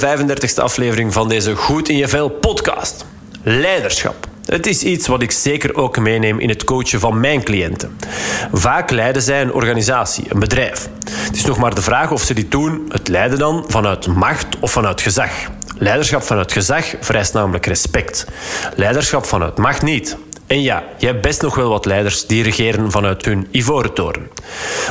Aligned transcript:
Welkom 0.00 0.26
bij 0.26 0.34
de 0.34 0.48
35e 0.48 0.62
aflevering 0.62 1.12
van 1.12 1.28
deze 1.28 1.54
Goed 1.54 1.88
in 1.88 1.96
je 1.96 2.08
Vel 2.08 2.28
podcast. 2.28 3.06
Leiderschap. 3.42 4.26
Het 4.44 4.66
is 4.66 4.82
iets 4.82 5.06
wat 5.06 5.22
ik 5.22 5.30
zeker 5.30 5.74
ook 5.74 5.98
meeneem 5.98 6.38
in 6.38 6.48
het 6.48 6.64
coachen 6.64 7.00
van 7.00 7.20
mijn 7.20 7.42
cliënten. 7.42 7.96
Vaak 8.52 8.90
leiden 8.90 9.22
zij 9.22 9.42
een 9.42 9.52
organisatie, 9.52 10.24
een 10.28 10.38
bedrijf. 10.38 10.88
Het 11.10 11.36
is 11.36 11.44
nog 11.44 11.58
maar 11.58 11.74
de 11.74 11.82
vraag 11.82 12.12
of 12.12 12.22
ze 12.22 12.34
dit 12.34 12.50
doen, 12.50 12.84
het 12.88 13.08
leiden 13.08 13.38
dan 13.38 13.64
vanuit 13.68 14.06
macht 14.06 14.58
of 14.60 14.72
vanuit 14.72 15.00
gezag. 15.00 15.30
Leiderschap 15.78 16.22
vanuit 16.22 16.52
gezag 16.52 16.94
vereist 17.00 17.32
namelijk 17.32 17.66
respect. 17.66 18.26
Leiderschap 18.76 19.24
vanuit 19.24 19.58
macht 19.58 19.82
niet. 19.82 20.16
En 20.50 20.62
ja, 20.62 20.84
je 20.98 21.06
hebt 21.06 21.20
best 21.20 21.42
nog 21.42 21.54
wel 21.54 21.68
wat 21.68 21.84
leiders 21.84 22.26
die 22.26 22.42
regeren 22.42 22.90
vanuit 22.90 23.24
hun 23.24 23.48
ivoren 23.50 23.92
toren. 23.92 24.30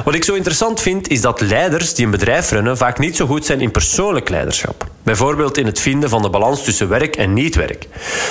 Wat 0.04 0.16
ik 0.16 0.24
zo 0.24 0.34
interessant 0.34 0.82
vind, 0.82 1.08
is 1.08 1.22
dat 1.22 1.42
leiders 1.42 1.94
die 1.94 2.06
een 2.06 2.12
bedrijf 2.12 2.52
runnen 2.52 2.78
vaak 2.78 3.00
niet 3.00 3.16
zo 3.16 3.26
goed 3.26 3.46
zijn 3.46 3.62
in 3.62 3.72
persoonlijk 3.72 4.30
leiderschap. 4.30 4.88
Bijvoorbeeld 5.04 5.58
in 5.58 5.66
het 5.66 5.80
vinden 5.80 6.10
van 6.10 6.22
de 6.22 6.30
balans 6.30 6.64
tussen 6.64 6.90
werk 6.90 7.16
en 7.16 7.34
niet-werk. 7.34 7.88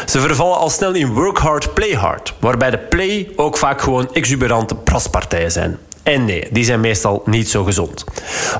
Ze 0.06 0.20
vervallen 0.20 0.58
al 0.58 0.70
snel 0.70 0.94
in 0.94 1.12
work 1.12 1.38
hard, 1.38 1.74
play 1.74 1.92
hard, 1.92 2.34
waarbij 2.40 2.70
de 2.70 2.78
play 2.78 3.28
ook 3.36 3.56
vaak 3.56 3.80
gewoon 3.80 4.14
exuberante 4.14 4.74
praspartijen 4.74 5.52
zijn. 5.52 5.78
En 6.08 6.24
nee, 6.24 6.46
die 6.50 6.64
zijn 6.64 6.80
meestal 6.80 7.22
niet 7.24 7.48
zo 7.48 7.64
gezond. 7.64 8.04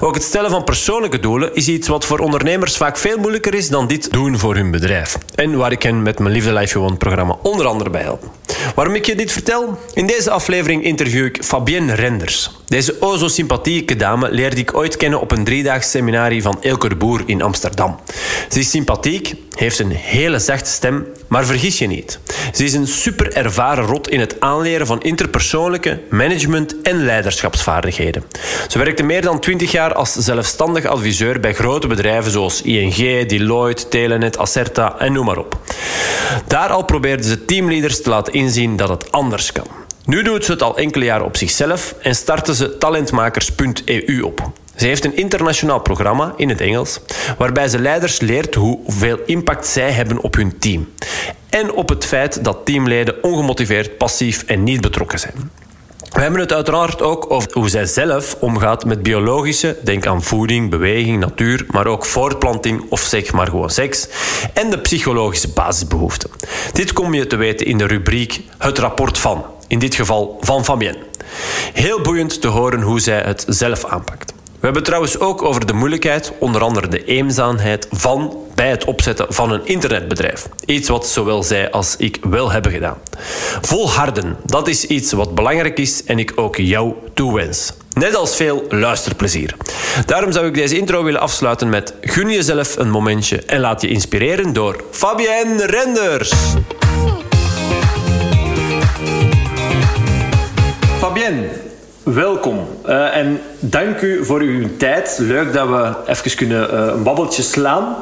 Ook 0.00 0.14
het 0.14 0.22
stellen 0.22 0.50
van 0.50 0.64
persoonlijke 0.64 1.18
doelen 1.18 1.54
is 1.54 1.68
iets 1.68 1.88
wat 1.88 2.04
voor 2.04 2.18
ondernemers 2.18 2.76
vaak 2.76 2.96
veel 2.96 3.18
moeilijker 3.18 3.54
is 3.54 3.68
dan 3.68 3.86
dit 3.86 4.12
doen 4.12 4.38
voor 4.38 4.54
hun 4.54 4.70
bedrijf. 4.70 5.18
En 5.34 5.56
waar 5.56 5.72
ik 5.72 5.82
hen 5.82 6.02
met 6.02 6.18
mijn 6.18 6.32
Liefde 6.32 6.52
Life 6.52 6.78
You 6.78 6.94
programma 6.94 7.36
onder 7.42 7.66
andere 7.66 7.90
bij 7.90 8.02
help. 8.02 8.30
Waarom 8.74 8.94
ik 8.94 9.06
je 9.06 9.14
dit 9.14 9.32
vertel? 9.32 9.78
In 9.94 10.06
deze 10.06 10.30
aflevering 10.30 10.84
interview 10.84 11.24
ik 11.24 11.44
Fabienne 11.44 11.94
Renders. 11.94 12.57
Deze 12.68 12.96
o 13.00 13.16
zo 13.16 13.28
sympathieke 13.28 13.96
dame 13.96 14.30
leerde 14.30 14.56
ik 14.56 14.74
ooit 14.76 14.96
kennen 14.96 15.20
op 15.20 15.30
een 15.30 15.44
driedaags 15.44 15.90
seminarie 15.90 16.42
van 16.42 16.62
Elke 16.62 16.96
Boer 16.96 17.22
in 17.26 17.42
Amsterdam. 17.42 18.00
Ze 18.48 18.58
is 18.58 18.70
sympathiek, 18.70 19.34
heeft 19.54 19.78
een 19.78 19.90
hele 19.90 20.38
zachte 20.38 20.70
stem, 20.70 21.06
maar 21.28 21.44
vergis 21.46 21.78
je 21.78 21.86
niet. 21.86 22.18
Ze 22.52 22.64
is 22.64 22.74
een 22.74 22.86
super 22.86 23.32
ervaren 23.32 23.84
rot 23.84 24.08
in 24.08 24.20
het 24.20 24.40
aanleren 24.40 24.86
van 24.86 25.02
interpersoonlijke, 25.02 26.00
management 26.10 26.82
en 26.82 27.04
leiderschapsvaardigheden. 27.04 28.24
Ze 28.68 28.78
werkte 28.78 29.02
meer 29.02 29.22
dan 29.22 29.40
20 29.40 29.72
jaar 29.72 29.94
als 29.94 30.12
zelfstandig 30.12 30.84
adviseur 30.84 31.40
bij 31.40 31.54
grote 31.54 31.86
bedrijven 31.86 32.30
zoals 32.30 32.62
ING, 32.62 33.28
Deloitte, 33.28 33.88
Telenet, 33.88 34.38
Acerta 34.38 34.98
en 34.98 35.12
noem 35.12 35.24
maar 35.24 35.38
op. 35.38 35.58
Daar 36.46 36.68
al 36.68 36.84
probeerde 36.84 37.22
ze 37.22 37.44
teamleaders 37.44 38.02
te 38.02 38.08
laten 38.08 38.32
inzien 38.32 38.76
dat 38.76 38.88
het 38.88 39.12
anders 39.12 39.52
kan. 39.52 39.77
Nu 40.08 40.22
doet 40.22 40.44
ze 40.44 40.52
het 40.52 40.62
al 40.62 40.76
enkele 40.76 41.04
jaren 41.04 41.26
op 41.26 41.36
zichzelf 41.36 41.94
en 42.00 42.14
startte 42.14 42.54
ze 42.54 42.78
talentmakers.eu 42.78 44.20
op. 44.20 44.50
Ze 44.76 44.86
heeft 44.86 45.04
een 45.04 45.16
internationaal 45.16 45.80
programma 45.80 46.34
in 46.36 46.48
het 46.48 46.60
Engels, 46.60 47.00
waarbij 47.38 47.68
ze 47.68 47.78
leiders 47.78 48.20
leert 48.20 48.54
hoeveel 48.54 49.18
impact 49.26 49.66
zij 49.66 49.90
hebben 49.90 50.20
op 50.20 50.34
hun 50.34 50.58
team. 50.58 50.88
En 51.48 51.72
op 51.72 51.88
het 51.88 52.04
feit 52.04 52.44
dat 52.44 52.58
teamleden 52.64 53.22
ongemotiveerd, 53.22 53.96
passief 53.96 54.42
en 54.42 54.64
niet 54.64 54.80
betrokken 54.80 55.18
zijn. 55.18 55.50
We 56.10 56.20
hebben 56.20 56.40
het 56.40 56.52
uiteraard 56.52 57.02
ook 57.02 57.30
over 57.30 57.50
hoe 57.52 57.68
zij 57.68 57.86
zelf 57.86 58.36
omgaat 58.40 58.84
met 58.84 59.02
biologische, 59.02 59.76
denk 59.82 60.06
aan 60.06 60.22
voeding, 60.22 60.70
beweging, 60.70 61.20
natuur, 61.20 61.64
maar 61.70 61.86
ook 61.86 62.04
voortplanting 62.04 62.84
of 62.88 63.00
zeg 63.00 63.32
maar 63.32 63.46
gewoon 63.46 63.70
seks, 63.70 64.08
en 64.54 64.70
de 64.70 64.78
psychologische 64.78 65.48
basisbehoeften. 65.48 66.30
Dit 66.72 66.92
kom 66.92 67.14
je 67.14 67.26
te 67.26 67.36
weten 67.36 67.66
in 67.66 67.78
de 67.78 67.86
rubriek 67.86 68.40
Het 68.58 68.78
rapport 68.78 69.18
van, 69.18 69.44
in 69.68 69.78
dit 69.78 69.94
geval 69.94 70.38
van 70.40 70.64
Fabienne. 70.64 70.98
Heel 71.72 72.00
boeiend 72.00 72.40
te 72.40 72.48
horen 72.48 72.80
hoe 72.80 73.00
zij 73.00 73.20
het 73.20 73.44
zelf 73.48 73.84
aanpakt. 73.84 74.32
We 74.60 74.64
hebben 74.64 74.82
trouwens 74.82 75.18
ook 75.18 75.42
over 75.42 75.66
de 75.66 75.72
moeilijkheid, 75.72 76.32
onder 76.38 76.62
andere 76.62 76.88
de 76.88 77.04
eenzaamheid 77.04 77.88
van 77.90 78.36
bij 78.54 78.70
het 78.70 78.84
opzetten 78.84 79.26
van 79.28 79.52
een 79.52 79.66
internetbedrijf. 79.66 80.48
Iets 80.64 80.88
wat 80.88 81.06
zowel 81.06 81.42
zij 81.42 81.70
als 81.70 81.96
ik 81.98 82.18
wel 82.22 82.50
hebben 82.50 82.72
gedaan. 82.72 82.96
Volharden, 83.60 84.36
dat 84.44 84.68
is 84.68 84.84
iets 84.84 85.12
wat 85.12 85.34
belangrijk 85.34 85.78
is 85.78 86.04
en 86.04 86.18
ik 86.18 86.32
ook 86.34 86.56
jou 86.56 86.94
toewens. 87.14 87.72
Net 87.92 88.14
als 88.14 88.36
veel 88.36 88.64
luisterplezier. 88.68 89.54
Daarom 90.06 90.32
zou 90.32 90.46
ik 90.46 90.54
deze 90.54 90.78
intro 90.78 91.04
willen 91.04 91.20
afsluiten 91.20 91.68
met 91.68 91.94
gun 92.00 92.30
jezelf 92.30 92.76
een 92.76 92.90
momentje 92.90 93.42
en 93.42 93.60
laat 93.60 93.80
je 93.80 93.88
inspireren 93.88 94.52
door 94.52 94.84
Fabienne 94.90 95.66
Renders. 95.66 96.32
Fabienne, 101.08 101.48
welkom 102.02 102.66
uh, 102.86 103.16
en 103.16 103.40
dank 103.58 104.00
u 104.00 104.24
voor 104.24 104.40
uw 104.40 104.76
tijd. 104.76 105.16
Leuk 105.20 105.52
dat 105.52 105.68
we 105.68 105.94
even 106.06 106.36
kunnen 106.36 106.74
uh, 106.74 106.86
een 106.86 107.02
babbeltje 107.02 107.42
slaan. 107.42 107.96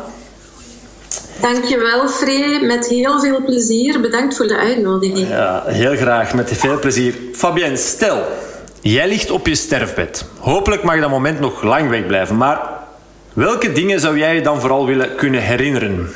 Dankjewel, 1.40 2.08
Free. 2.08 2.60
Met 2.64 2.86
heel 2.88 3.20
veel 3.20 3.44
plezier. 3.44 4.00
Bedankt 4.00 4.36
voor 4.36 4.46
de 4.46 4.56
uitnodiging. 4.56 5.28
Ja, 5.28 5.62
heel 5.66 5.96
graag. 5.96 6.34
Met 6.34 6.52
veel 6.54 6.78
plezier. 6.78 7.14
Fabienne, 7.32 7.76
stel, 7.76 8.22
jij 8.80 9.08
ligt 9.08 9.30
op 9.30 9.46
je 9.46 9.54
sterfbed. 9.54 10.24
Hopelijk 10.38 10.82
mag 10.82 11.00
dat 11.00 11.10
moment 11.10 11.40
nog 11.40 11.62
lang 11.62 11.88
wegblijven. 11.88 12.36
Maar 12.36 12.60
welke 13.32 13.72
dingen 13.72 14.00
zou 14.00 14.18
jij 14.18 14.34
je 14.34 14.40
dan 14.40 14.60
vooral 14.60 14.86
willen 14.86 15.14
kunnen 15.14 15.40
herinneren? 15.42 16.08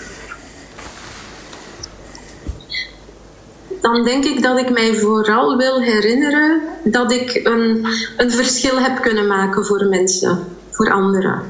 Dan 3.80 4.04
denk 4.04 4.24
ik 4.24 4.42
dat 4.42 4.58
ik 4.58 4.70
mij 4.70 4.94
vooral 4.94 5.56
wil 5.56 5.80
herinneren 5.80 6.60
dat 6.84 7.12
ik 7.12 7.40
een, 7.44 7.86
een 8.16 8.30
verschil 8.30 8.78
heb 8.78 9.02
kunnen 9.02 9.26
maken 9.26 9.64
voor 9.66 9.84
mensen, 9.84 10.44
voor 10.70 10.92
anderen. 10.92 11.42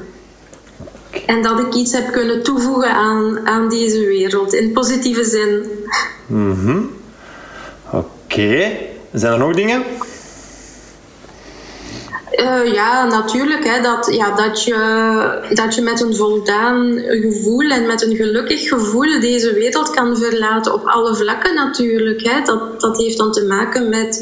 En 1.25 1.41
dat 1.41 1.59
ik 1.59 1.73
iets 1.73 1.91
heb 1.91 2.11
kunnen 2.11 2.43
toevoegen 2.43 2.91
aan, 2.93 3.47
aan 3.47 3.69
deze 3.69 4.05
wereld, 4.05 4.53
in 4.53 4.71
positieve 4.71 5.23
zin. 5.23 5.65
Mm 6.25 6.89
Oké. 7.91 8.71
Zijn 9.11 9.33
er 9.33 9.39
nog 9.39 9.55
dingen? 9.55 9.83
Uh, 12.39 12.73
ja, 12.73 13.05
natuurlijk. 13.07 13.63
Hè, 13.63 13.81
dat, 13.81 14.09
ja, 14.13 14.35
dat, 14.35 14.63
je, 14.63 15.49
dat 15.53 15.75
je 15.75 15.81
met 15.81 16.01
een 16.01 16.15
voldaan 16.15 16.99
gevoel 16.99 17.69
en 17.69 17.87
met 17.87 18.01
een 18.01 18.15
gelukkig 18.15 18.67
gevoel 18.67 19.19
deze 19.19 19.53
wereld 19.53 19.89
kan 19.89 20.17
verlaten 20.17 20.73
op 20.73 20.85
alle 20.85 21.15
vlakken 21.15 21.55
natuurlijk. 21.55 22.21
Hè. 22.23 22.41
Dat, 22.43 22.81
dat 22.81 22.97
heeft 22.97 23.17
dan 23.17 23.31
te 23.31 23.45
maken 23.45 23.89
met, 23.89 24.19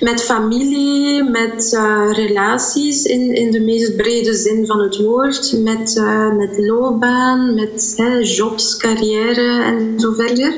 met 0.00 0.22
familie, 0.22 1.24
met 1.24 1.72
uh, 1.72 2.10
relaties 2.12 3.04
in, 3.04 3.34
in 3.34 3.50
de 3.50 3.60
meest 3.60 3.96
brede 3.96 4.34
zin 4.34 4.66
van 4.66 4.80
het 4.80 4.96
woord, 4.96 5.58
met, 5.62 5.96
uh, 5.96 6.36
met 6.36 6.58
loopbaan, 6.58 7.54
met 7.54 7.92
hè, 7.96 8.18
jobs, 8.18 8.76
carrière 8.76 9.62
en 9.62 10.00
zo 10.00 10.12
verder. 10.12 10.52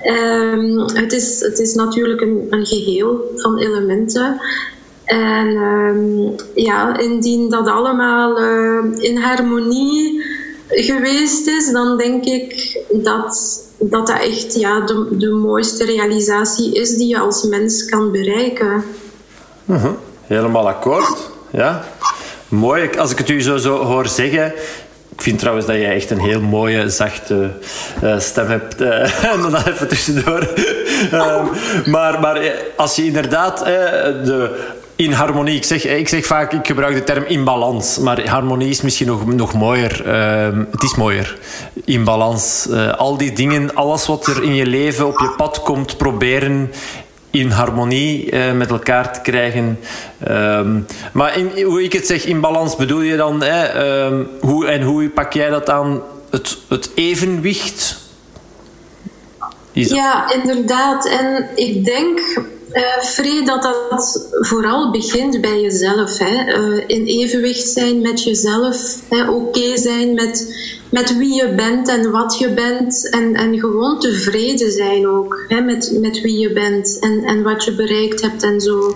-huh. 0.00 0.52
um, 0.52 0.78
het, 0.78 1.12
is, 1.12 1.40
het 1.40 1.58
is 1.58 1.74
natuurlijk 1.74 2.20
een, 2.20 2.46
een 2.50 2.66
geheel 2.66 3.30
van 3.36 3.58
elementen. 3.58 4.40
En 5.10 5.46
um, 5.46 6.34
ja, 6.54 6.98
indien 6.98 7.50
dat 7.50 7.68
allemaal 7.68 8.40
uh, 8.40 8.84
in 8.98 9.16
harmonie 9.16 10.24
geweest 10.68 11.46
is, 11.46 11.72
dan 11.72 11.98
denk 11.98 12.24
ik 12.24 12.80
dat 12.92 13.68
dat, 13.78 14.06
dat 14.06 14.20
echt 14.20 14.54
ja, 14.54 14.80
de, 14.80 15.06
de 15.10 15.30
mooiste 15.30 15.84
realisatie 15.84 16.74
is 16.74 16.96
die 16.96 17.08
je 17.08 17.18
als 17.18 17.42
mens 17.42 17.84
kan 17.84 18.12
bereiken. 18.12 18.84
-huh. 19.64 19.90
Helemaal 20.26 20.68
akkoord. 20.68 21.30
Ja. 21.50 21.84
Mooi. 22.48 22.90
Als 22.98 23.10
ik 23.10 23.18
het 23.18 23.28
u 23.28 23.42
zo, 23.42 23.56
zo 23.56 23.84
hoor 23.84 24.06
zeggen, 24.06 24.52
ik 25.14 25.22
vind 25.22 25.38
trouwens 25.38 25.66
dat 25.66 25.76
jij 25.76 25.94
echt 25.94 26.10
een 26.10 26.20
heel 26.20 26.40
mooie, 26.40 26.88
zachte 26.88 27.50
uh, 28.04 28.18
stem 28.18 28.46
hebt. 28.46 28.80
Uh, 28.80 29.24
en 29.32 29.40
dan 29.40 29.56
even 29.56 29.88
tussendoor. 29.88 30.48
um, 31.12 31.50
maar, 31.92 32.20
maar 32.20 32.54
als 32.76 32.96
je 32.96 33.04
inderdaad 33.04 33.58
de 34.24 34.68
in 35.00 35.12
harmonie. 35.12 35.56
Ik 35.56 35.64
zeg, 35.64 35.84
ik 35.86 36.08
zeg 36.08 36.26
vaak, 36.26 36.52
ik 36.52 36.66
gebruik 36.66 36.94
de 36.94 37.04
term 37.04 37.24
in 37.24 37.44
balans. 37.44 37.98
Maar 37.98 38.28
harmonie 38.28 38.68
is 38.68 38.80
misschien 38.80 39.06
nog, 39.06 39.26
nog 39.26 39.54
mooier. 39.54 40.06
Uh, 40.06 40.58
het 40.70 40.82
is 40.82 40.94
mooier. 40.94 41.38
In 41.84 42.04
balans. 42.04 42.66
Uh, 42.70 42.92
al 42.92 43.16
die 43.16 43.32
dingen, 43.32 43.74
alles 43.74 44.06
wat 44.06 44.26
er 44.26 44.42
in 44.42 44.54
je 44.54 44.66
leven 44.66 45.06
op 45.06 45.18
je 45.18 45.32
pad 45.36 45.62
komt, 45.62 45.96
proberen 45.96 46.72
in 47.30 47.50
harmonie 47.50 48.32
uh, 48.32 48.52
met 48.52 48.70
elkaar 48.70 49.12
te 49.12 49.20
krijgen. 49.20 49.78
Um, 50.28 50.86
maar 51.12 51.38
in, 51.38 51.64
hoe 51.64 51.84
ik 51.84 51.92
het 51.92 52.06
zeg, 52.06 52.24
in 52.24 52.40
balans 52.40 52.76
bedoel 52.76 53.00
je 53.00 53.16
dan... 53.16 53.42
Um, 53.44 54.28
hoe, 54.40 54.66
en 54.66 54.82
hoe 54.82 55.08
pak 55.08 55.32
jij 55.32 55.50
dat 55.50 55.70
aan? 55.70 56.02
Het, 56.30 56.58
het 56.68 56.90
evenwicht? 56.94 57.98
Ja, 59.72 60.32
inderdaad. 60.32 61.08
En 61.08 61.48
ik 61.54 61.84
denk 61.84 62.20
uh, 62.72 63.46
dat 63.46 63.62
dat 63.62 64.28
vooral 64.30 64.90
begint 64.90 65.40
bij 65.40 65.60
jezelf. 65.60 66.18
Hè. 66.18 66.58
Uh, 66.58 66.84
in 66.86 67.04
evenwicht 67.04 67.68
zijn 67.68 68.00
met 68.00 68.22
jezelf. 68.22 68.96
Oké 69.28 69.76
zijn 69.76 70.14
met, 70.14 70.54
met 70.90 71.16
wie 71.16 71.34
je 71.34 71.54
bent 71.54 71.88
en 71.88 72.10
wat 72.10 72.38
je 72.38 72.54
bent. 72.54 73.10
En, 73.10 73.34
en 73.34 73.58
gewoon 73.58 74.00
tevreden 74.00 74.72
zijn 74.72 75.08
ook 75.08 75.44
hè, 75.48 75.60
met, 75.60 75.98
met 76.00 76.20
wie 76.20 76.38
je 76.38 76.52
bent 76.52 76.98
en, 77.00 77.24
en 77.24 77.42
wat 77.42 77.64
je 77.64 77.74
bereikt 77.74 78.20
hebt 78.20 78.42
en 78.42 78.60
zo. 78.60 78.94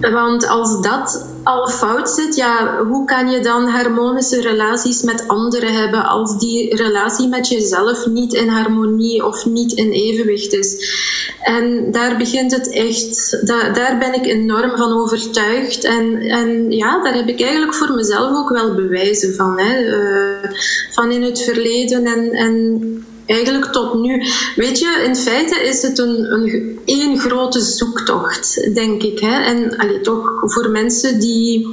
Want 0.00 0.48
als 0.48 0.82
dat 0.82 1.26
al 1.44 1.68
fout 1.68 2.10
zit, 2.10 2.36
ja, 2.36 2.84
hoe 2.84 3.04
kan 3.04 3.30
je 3.30 3.40
dan 3.40 3.68
harmonische 3.68 4.40
relaties 4.40 5.02
met 5.02 5.28
anderen 5.28 5.74
hebben 5.74 6.04
als 6.04 6.38
die 6.38 6.76
relatie 6.76 7.28
met 7.28 7.48
jezelf 7.48 8.06
niet 8.06 8.34
in 8.34 8.48
harmonie 8.48 9.26
of 9.26 9.46
niet 9.46 9.72
in 9.72 9.90
evenwicht 9.90 10.52
is? 10.52 10.96
En 11.42 11.90
daar 11.90 12.16
begint 12.16 12.52
het 12.52 12.72
echt, 12.72 13.46
da 13.46 13.70
daar 13.70 13.98
ben 13.98 14.14
ik 14.14 14.26
enorm 14.26 14.76
van 14.76 14.92
overtuigd. 14.92 15.84
En, 15.84 16.20
en 16.20 16.70
ja, 16.70 17.02
daar 17.02 17.14
heb 17.14 17.28
ik 17.28 17.40
eigenlijk 17.40 17.74
voor 17.74 17.94
mezelf 17.94 18.36
ook 18.36 18.48
wel 18.48 18.74
bewijzen 18.74 19.34
van. 19.34 19.58
Hè. 19.58 19.84
Uh, 19.84 20.50
van 20.90 21.10
in 21.10 21.22
het 21.22 21.42
verleden 21.42 22.04
en, 22.06 22.32
en 22.32 23.06
eigenlijk 23.28 23.72
tot 23.72 23.94
nu. 23.94 24.22
Weet 24.56 24.78
je, 24.78 25.02
in 25.06 25.16
feite 25.16 25.60
is 25.60 25.82
het 25.82 25.98
een, 25.98 26.32
een 26.32 26.78
één 26.84 27.18
grote 27.18 27.60
zoektocht, 27.60 28.74
denk 28.74 29.02
ik. 29.02 29.18
Hè? 29.18 29.42
En 29.42 29.76
allee, 29.76 30.00
toch 30.00 30.32
voor 30.40 30.70
mensen 30.70 31.20
die, 31.20 31.68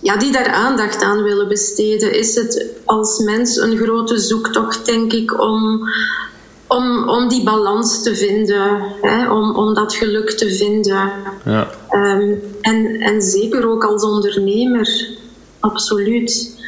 ja, 0.00 0.16
die 0.16 0.32
daar 0.32 0.48
aandacht 0.48 1.02
aan 1.02 1.22
willen 1.22 1.48
besteden, 1.48 2.18
is 2.18 2.34
het 2.34 2.66
als 2.84 3.18
mens 3.18 3.56
een 3.56 3.76
grote 3.76 4.18
zoektocht, 4.18 4.86
denk 4.86 5.12
ik, 5.12 5.40
om, 5.40 5.88
om, 6.66 7.08
om 7.08 7.28
die 7.28 7.42
balans 7.42 8.02
te 8.02 8.16
vinden, 8.16 8.82
hè? 9.00 9.30
Om, 9.30 9.56
om 9.56 9.74
dat 9.74 9.94
geluk 9.94 10.30
te 10.30 10.54
vinden. 10.54 11.10
Ja. 11.44 11.70
Um, 11.90 12.42
en, 12.60 13.00
en 13.00 13.22
zeker 13.22 13.68
ook 13.68 13.84
als 13.84 14.02
ondernemer, 14.02 15.08
absoluut. 15.60 16.60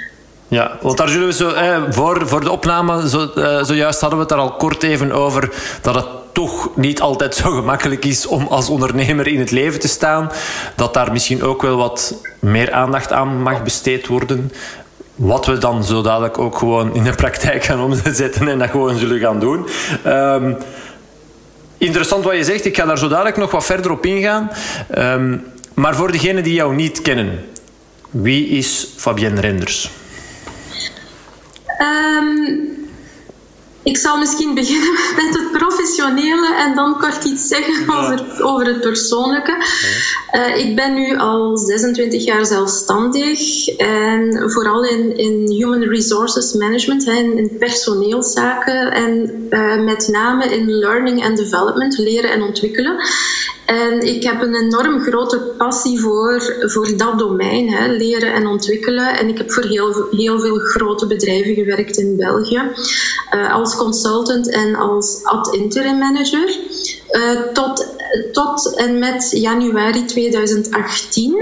Ja, 0.55 0.79
want 0.81 0.97
daar 0.97 1.09
zullen 1.09 1.27
we 1.27 1.33
zo, 1.33 1.51
eh, 1.51 1.83
voor, 1.89 2.29
voor 2.29 2.41
de 2.41 2.51
opname, 2.51 3.09
zo, 3.09 3.31
eh, 3.35 3.65
zojuist 3.65 4.01
hadden 4.01 4.19
we 4.19 4.25
het 4.25 4.35
daar 4.35 4.45
al 4.45 4.53
kort 4.53 4.83
even 4.83 5.13
over, 5.13 5.53
dat 5.81 5.95
het 5.95 6.07
toch 6.33 6.77
niet 6.77 7.01
altijd 7.01 7.35
zo 7.35 7.51
gemakkelijk 7.51 8.05
is 8.05 8.27
om 8.27 8.47
als 8.47 8.69
ondernemer 8.69 9.27
in 9.27 9.39
het 9.39 9.51
leven 9.51 9.81
te 9.81 9.89
staan. 9.89 10.31
Dat 10.77 10.95
daar 10.95 11.13
misschien 11.13 11.43
ook 11.43 11.63
wel 11.63 11.77
wat 11.77 12.15
meer 12.39 12.73
aandacht 12.73 13.13
aan 13.13 13.43
mag 13.43 13.63
besteed 13.63 14.07
worden. 14.07 14.53
Wat 15.15 15.47
we 15.47 15.59
dan 15.59 15.85
zo 15.85 16.03
dadelijk 16.03 16.39
ook 16.39 16.59
gewoon 16.59 16.95
in 16.95 17.05
de 17.05 17.15
praktijk 17.15 17.65
gaan 17.65 17.81
omzetten 17.81 18.49
en 18.49 18.59
dat 18.59 18.71
gewoon 18.71 18.99
zullen 18.99 19.21
gaan 19.21 19.41
doen. 19.41 19.67
Um, 20.07 20.57
interessant 21.79 22.25
wat 22.25 22.37
je 22.37 22.45
zegt, 22.45 22.65
ik 22.65 22.77
ga 22.77 22.85
daar 22.85 22.99
zo 22.99 23.09
dadelijk 23.09 23.37
nog 23.37 23.51
wat 23.51 23.65
verder 23.65 23.91
op 23.91 24.07
ingaan. 24.07 24.51
Um, 24.99 25.45
maar 25.75 25.95
voor 25.95 26.13
degenen 26.13 26.43
die 26.43 26.55
jou 26.55 26.75
niet 26.75 27.03
kennen, 27.03 27.45
wie 28.11 28.49
is 28.49 28.89
Fabienne 28.97 29.41
Renders? 29.41 29.91
Um, 31.85 32.74
ik 33.85 33.97
zal 33.97 34.19
misschien 34.19 34.55
beginnen 34.55 34.93
met 35.25 35.35
het 35.39 35.53
professionele 35.53 36.55
en 36.55 36.75
dan 36.75 36.99
kort 36.99 37.25
iets 37.25 37.49
zeggen 37.49 37.95
over, 37.97 38.43
over 38.43 38.67
het 38.67 38.81
persoonlijke. 38.81 39.57
Uh, 40.33 40.57
ik 40.57 40.77
ben 40.77 40.95
nu 40.95 41.17
al 41.17 41.57
26 41.57 42.25
jaar 42.25 42.47
zelfstandig 42.47 43.69
en 43.69 44.51
vooral 44.51 44.85
in, 44.85 45.17
in 45.17 45.51
human 45.51 45.83
resources 45.83 46.53
management, 46.53 47.07
in, 47.07 47.39
in 47.39 47.57
personeelszaken 47.59 48.93
en 48.93 49.47
uh, 49.51 49.85
met 49.85 50.09
name 50.09 50.45
in 50.45 50.71
learning 50.71 51.25
and 51.25 51.37
development, 51.37 51.99
leren 51.99 52.31
en 52.31 52.43
ontwikkelen. 52.43 52.97
En 53.67 54.01
ik 54.01 54.23
heb 54.23 54.43
een 54.43 54.55
enorm 54.55 55.01
grote 55.01 55.39
passie 55.59 56.01
voor, 56.01 56.57
voor 56.61 56.97
dat 56.97 57.19
domein, 57.19 57.69
hè, 57.69 57.93
leren 57.93 58.33
en 58.33 58.47
ontwikkelen. 58.47 59.19
En 59.19 59.29
ik 59.29 59.39
heb 59.39 59.53
voor 59.53 59.63
heel, 59.63 60.07
heel 60.11 60.41
veel 60.41 60.59
grote 60.59 61.07
bedrijven 61.07 61.55
gewerkt 61.55 61.99
in 61.99 62.17
België, 62.17 62.63
uh, 63.35 63.55
als 63.55 63.74
consultant 63.77 64.51
en 64.51 64.75
als 64.75 65.21
ad-interim 65.23 65.99
manager. 65.99 66.59
Uh, 67.11 67.41
tot, 67.53 67.87
tot 68.33 68.75
en 68.75 68.99
met 68.99 69.31
januari 69.31 70.05
2018. 70.05 71.37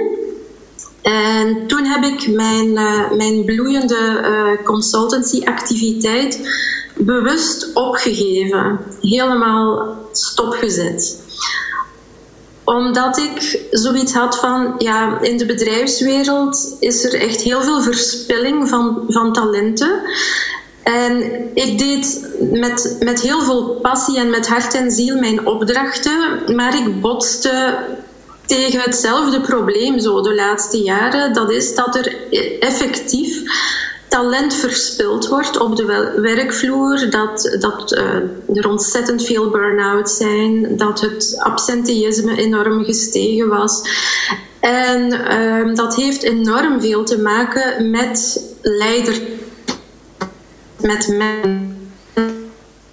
En 1.03 1.67
toen 1.67 1.85
heb 1.85 2.05
ik 2.05 2.29
mijn, 2.29 2.69
uh, 2.69 3.11
mijn 3.11 3.45
bloeiende 3.45 4.59
consultancy-activiteit 4.65 6.49
bewust 6.97 7.71
opgegeven, 7.75 8.81
helemaal 9.01 9.97
stopgezet 10.13 11.23
omdat 12.65 13.19
ik 13.19 13.67
zoiets 13.71 14.13
had 14.13 14.39
van, 14.39 14.75
ja, 14.79 15.21
in 15.21 15.37
de 15.37 15.47
bedrijfswereld 15.47 16.77
is 16.81 17.05
er 17.05 17.21
echt 17.21 17.41
heel 17.41 17.63
veel 17.63 17.83
verspilling 17.83 18.69
van, 18.69 19.05
van 19.09 19.33
talenten. 19.33 20.01
En 20.83 21.23
ik 21.55 21.79
deed 21.79 22.29
met, 22.51 22.97
met 23.01 23.21
heel 23.21 23.43
veel 23.43 23.79
passie 23.83 24.19
en 24.19 24.31
met 24.31 24.49
hart 24.49 24.75
en 24.75 24.91
ziel 24.91 25.19
mijn 25.19 25.47
opdrachten, 25.47 26.43
maar 26.57 26.77
ik 26.77 27.01
botste 27.01 27.79
tegen 28.47 28.81
hetzelfde 28.81 29.41
probleem 29.41 29.99
zo 29.99 30.23
de 30.23 30.35
laatste 30.35 30.83
jaren. 30.83 31.33
Dat 31.33 31.51
is 31.51 31.75
dat 31.75 31.97
er 31.97 32.17
effectief 32.61 33.43
talent 34.13 34.55
verspild 34.55 35.29
wordt 35.29 35.59
op 35.59 35.77
de 35.77 36.13
werkvloer, 36.17 37.11
dat, 37.11 37.57
dat 37.61 37.93
uh, 37.93 38.57
er 38.57 38.69
ontzettend 38.69 39.25
veel 39.25 39.51
burn-out 39.51 40.11
zijn, 40.11 40.77
dat 40.77 41.01
het 41.01 41.35
absenteïsme 41.39 42.37
enorm 42.37 42.85
gestegen 42.85 43.49
was. 43.49 43.83
En 44.61 45.13
uh, 45.13 45.75
dat 45.75 45.97
heeft 45.97 46.23
enorm 46.23 46.81
veel 46.81 47.05
te 47.05 47.19
maken 47.19 47.91
met 47.91 48.45
leider, 48.61 49.21
met 50.83 51.09
men 51.09 51.82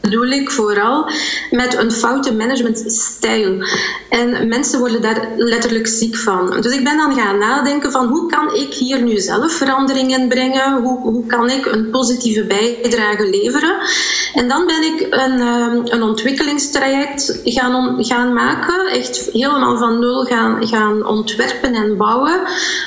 bedoel 0.10 0.28
ik 0.28 0.52
vooral 0.52 1.10
met 1.52 1.78
een 1.78 1.92
foute 1.92 2.34
managementstijl. 2.34 3.64
En 4.10 4.48
mensen 4.48 4.80
worden 4.80 5.02
daar 5.02 5.28
letterlijk 5.38 5.88
ziek 5.88 6.18
van. 6.18 6.62
Dus 6.62 6.74
ik 6.74 6.84
ben 6.84 6.98
dan 6.98 7.16
gaan 7.16 7.38
nadenken 7.38 7.92
van 7.92 8.08
hoe 8.08 8.30
kan 8.30 8.56
ik 8.56 8.74
hier 8.74 9.02
nu 9.02 9.18
zelf 9.18 9.52
veranderingen 9.52 10.28
brengen? 10.28 10.82
Hoe, 10.82 11.00
hoe 11.00 11.26
kan 11.26 11.50
ik 11.50 11.66
een 11.66 11.90
positieve 11.90 12.44
bijdrage 12.44 13.30
leveren? 13.30 13.75
En 14.34 14.48
dan 14.48 14.66
ben 14.66 14.84
ik 14.84 15.08
een, 15.10 15.39
ehm, 15.39 15.82
een 15.84 16.04
ontwikkelingstraject 16.04 17.39
gaan, 17.44 18.06
gaan 18.06 18.34
maken. 18.34 18.88
Echt 18.88 19.30
helemaal 19.32 19.78
van 19.78 20.00
nul 20.00 20.24
gaan, 20.24 20.68
gaan 20.68 21.06
ontwerpen 21.06 21.74
en 21.74 21.98
bouwen 21.98 22.42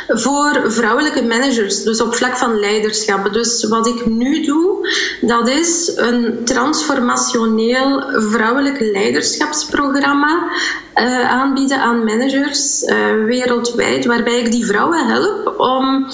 voor 0.06 0.62
vrouwelijke 0.66 1.22
managers. 1.22 1.82
Dus 1.82 2.00
op 2.00 2.14
vlak 2.14 2.36
van 2.36 2.58
leiderschap. 2.58 3.32
Dus 3.32 3.64
wat 3.68 3.86
ik 3.86 4.06
nu 4.06 4.44
doe, 4.44 4.88
dat 5.20 5.48
is 5.48 5.92
een 5.96 6.44
transformatie 6.44 7.10
transformationeel 7.12 8.20
vrouwelijk 8.30 8.80
leiderschapsprogramma 8.80 10.50
uh, 10.94 11.30
aanbieden 11.30 11.78
aan 11.80 12.04
managers 12.04 12.82
uh, 12.82 13.24
wereldwijd, 13.24 14.04
waarbij 14.04 14.38
ik 14.38 14.50
die 14.50 14.66
vrouwen 14.66 15.06
help 15.06 15.60
om 15.60 16.06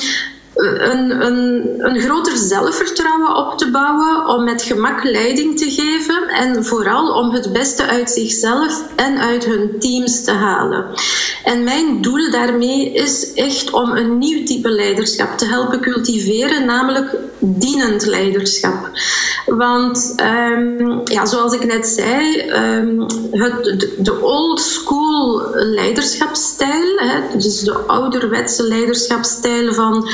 een, 0.58 1.26
een, 1.26 1.74
een 1.78 2.00
groter 2.00 2.36
zelfvertrouwen 2.36 3.36
op 3.36 3.58
te 3.58 3.70
bouwen, 3.70 4.26
om 4.26 4.44
met 4.44 4.62
gemak 4.62 5.04
leiding 5.04 5.58
te 5.58 5.70
geven 5.70 6.28
en 6.28 6.64
vooral 6.64 7.12
om 7.12 7.30
het 7.30 7.52
beste 7.52 7.86
uit 7.86 8.10
zichzelf 8.10 8.82
en 8.96 9.18
uit 9.18 9.44
hun 9.44 9.70
teams 9.78 10.24
te 10.24 10.30
halen. 10.30 10.86
En 11.44 11.64
mijn 11.64 12.02
doel 12.02 12.30
daarmee 12.30 12.92
is 12.92 13.32
echt 13.32 13.70
om 13.70 13.90
een 13.90 14.18
nieuw 14.18 14.44
type 14.44 14.68
leiderschap 14.68 15.38
te 15.38 15.46
helpen 15.46 15.80
cultiveren, 15.80 16.66
namelijk 16.66 17.16
dienend 17.38 18.06
leiderschap. 18.06 18.90
Want 19.46 20.14
um, 20.56 21.00
ja, 21.04 21.26
zoals 21.26 21.52
ik 21.52 21.64
net 21.64 21.86
zei, 21.86 22.40
um, 22.50 23.06
het, 23.30 23.86
de, 23.98 24.20
old 24.20 24.60
school 24.60 25.42
leiderschapsstijl, 25.54 26.96
hè, 26.96 27.38
dus 27.38 27.60
de 27.60 27.74
ouderwetse 27.74 28.62
leiderschapsstijl 28.62 29.74
van 29.74 30.08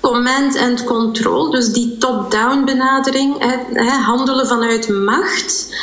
command 0.00 0.56
and 0.56 0.84
control, 0.84 1.50
dus 1.50 1.72
die 1.72 1.96
top-down 1.98 2.64
benadering, 2.64 3.42
handelen 4.04 4.46
vanuit 4.46 4.88
macht. 4.88 5.76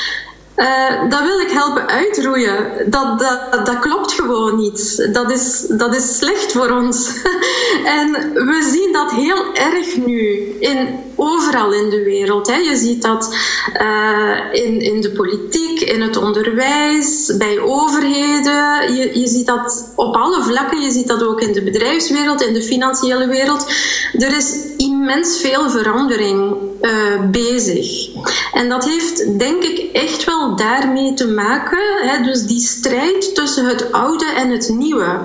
Uh, 0.58 1.10
dat 1.10 1.24
wil 1.24 1.40
ik 1.40 1.52
helpen 1.52 1.88
uitroeien. 1.88 2.72
Dat, 2.86 3.20
dat, 3.20 3.66
dat 3.66 3.80
klopt 3.80 4.12
gewoon 4.14 4.58
niet. 4.58 5.10
Dat 5.14 5.32
is, 5.32 5.66
dat 5.70 5.96
is 5.96 6.18
slecht 6.18 6.52
voor 6.52 6.70
ons. 6.70 7.12
en 8.00 8.12
we 8.34 8.70
zien 8.74 8.94
dat 8.94 9.12
heel 9.12 9.54
erg 9.54 9.98
nu 10.06 10.56
in, 10.60 11.00
overal 11.16 11.74
in 11.74 11.90
de 11.90 12.04
wereld. 12.04 12.48
Hè. 12.48 12.56
Je 12.56 12.76
ziet 12.76 13.02
dat 13.02 13.36
uh, 13.82 14.38
in, 14.52 14.82
in 14.82 15.02
de 15.02 15.12
politiek, 15.12 15.80
in 15.80 16.02
het 16.02 16.18
onderwijs, 16.18 17.38
bij 17.38 17.60
overheden. 17.60 18.96
Je, 18.96 19.20
je 19.20 19.28
ziet 19.28 19.46
dat 19.46 19.92
op 19.96 20.16
alle 20.16 20.44
vlakken. 20.44 20.82
Je 20.82 20.92
ziet 20.92 21.08
dat 21.08 21.24
ook 21.24 21.42
in 21.42 21.54
de 21.54 21.64
bedrijfswereld, 21.64 22.42
in 22.42 22.54
de 22.54 22.64
financiële 22.64 23.28
wereld. 23.28 23.72
Er 24.14 24.38
is 24.38 24.56
immens 24.98 25.40
veel 25.42 25.70
verandering 25.70 26.56
uh, 26.82 26.92
bezig. 27.32 28.10
En 28.54 28.70
dat 28.70 28.86
heeft 28.86 29.40
denk 29.40 29.64
ik 29.64 29.92
echt 29.94 30.24
wel 30.24 30.56
daarmee 30.56 31.14
te 31.14 31.28
maken. 31.28 31.80
Hè, 32.02 32.24
dus 32.24 32.46
die 32.46 32.60
strijd 32.60 33.36
tussen 33.36 33.66
het 33.66 33.92
oude 33.92 34.26
en 34.26 34.50
het 34.50 34.70
nieuwe. 34.70 35.20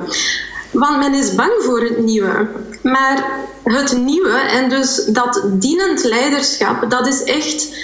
Want 0.71 0.99
men 0.99 1.15
is 1.15 1.35
bang 1.35 1.53
voor 1.59 1.81
het 1.81 1.99
nieuwe. 1.99 2.49
Maar 2.83 3.27
het 3.65 3.97
nieuwe 3.97 4.39
en 4.39 4.69
dus 4.69 5.05
dat 5.07 5.43
dienend 5.53 6.05
leiderschap, 6.05 6.91
dat 6.91 7.07
is 7.07 7.23
echt 7.23 7.75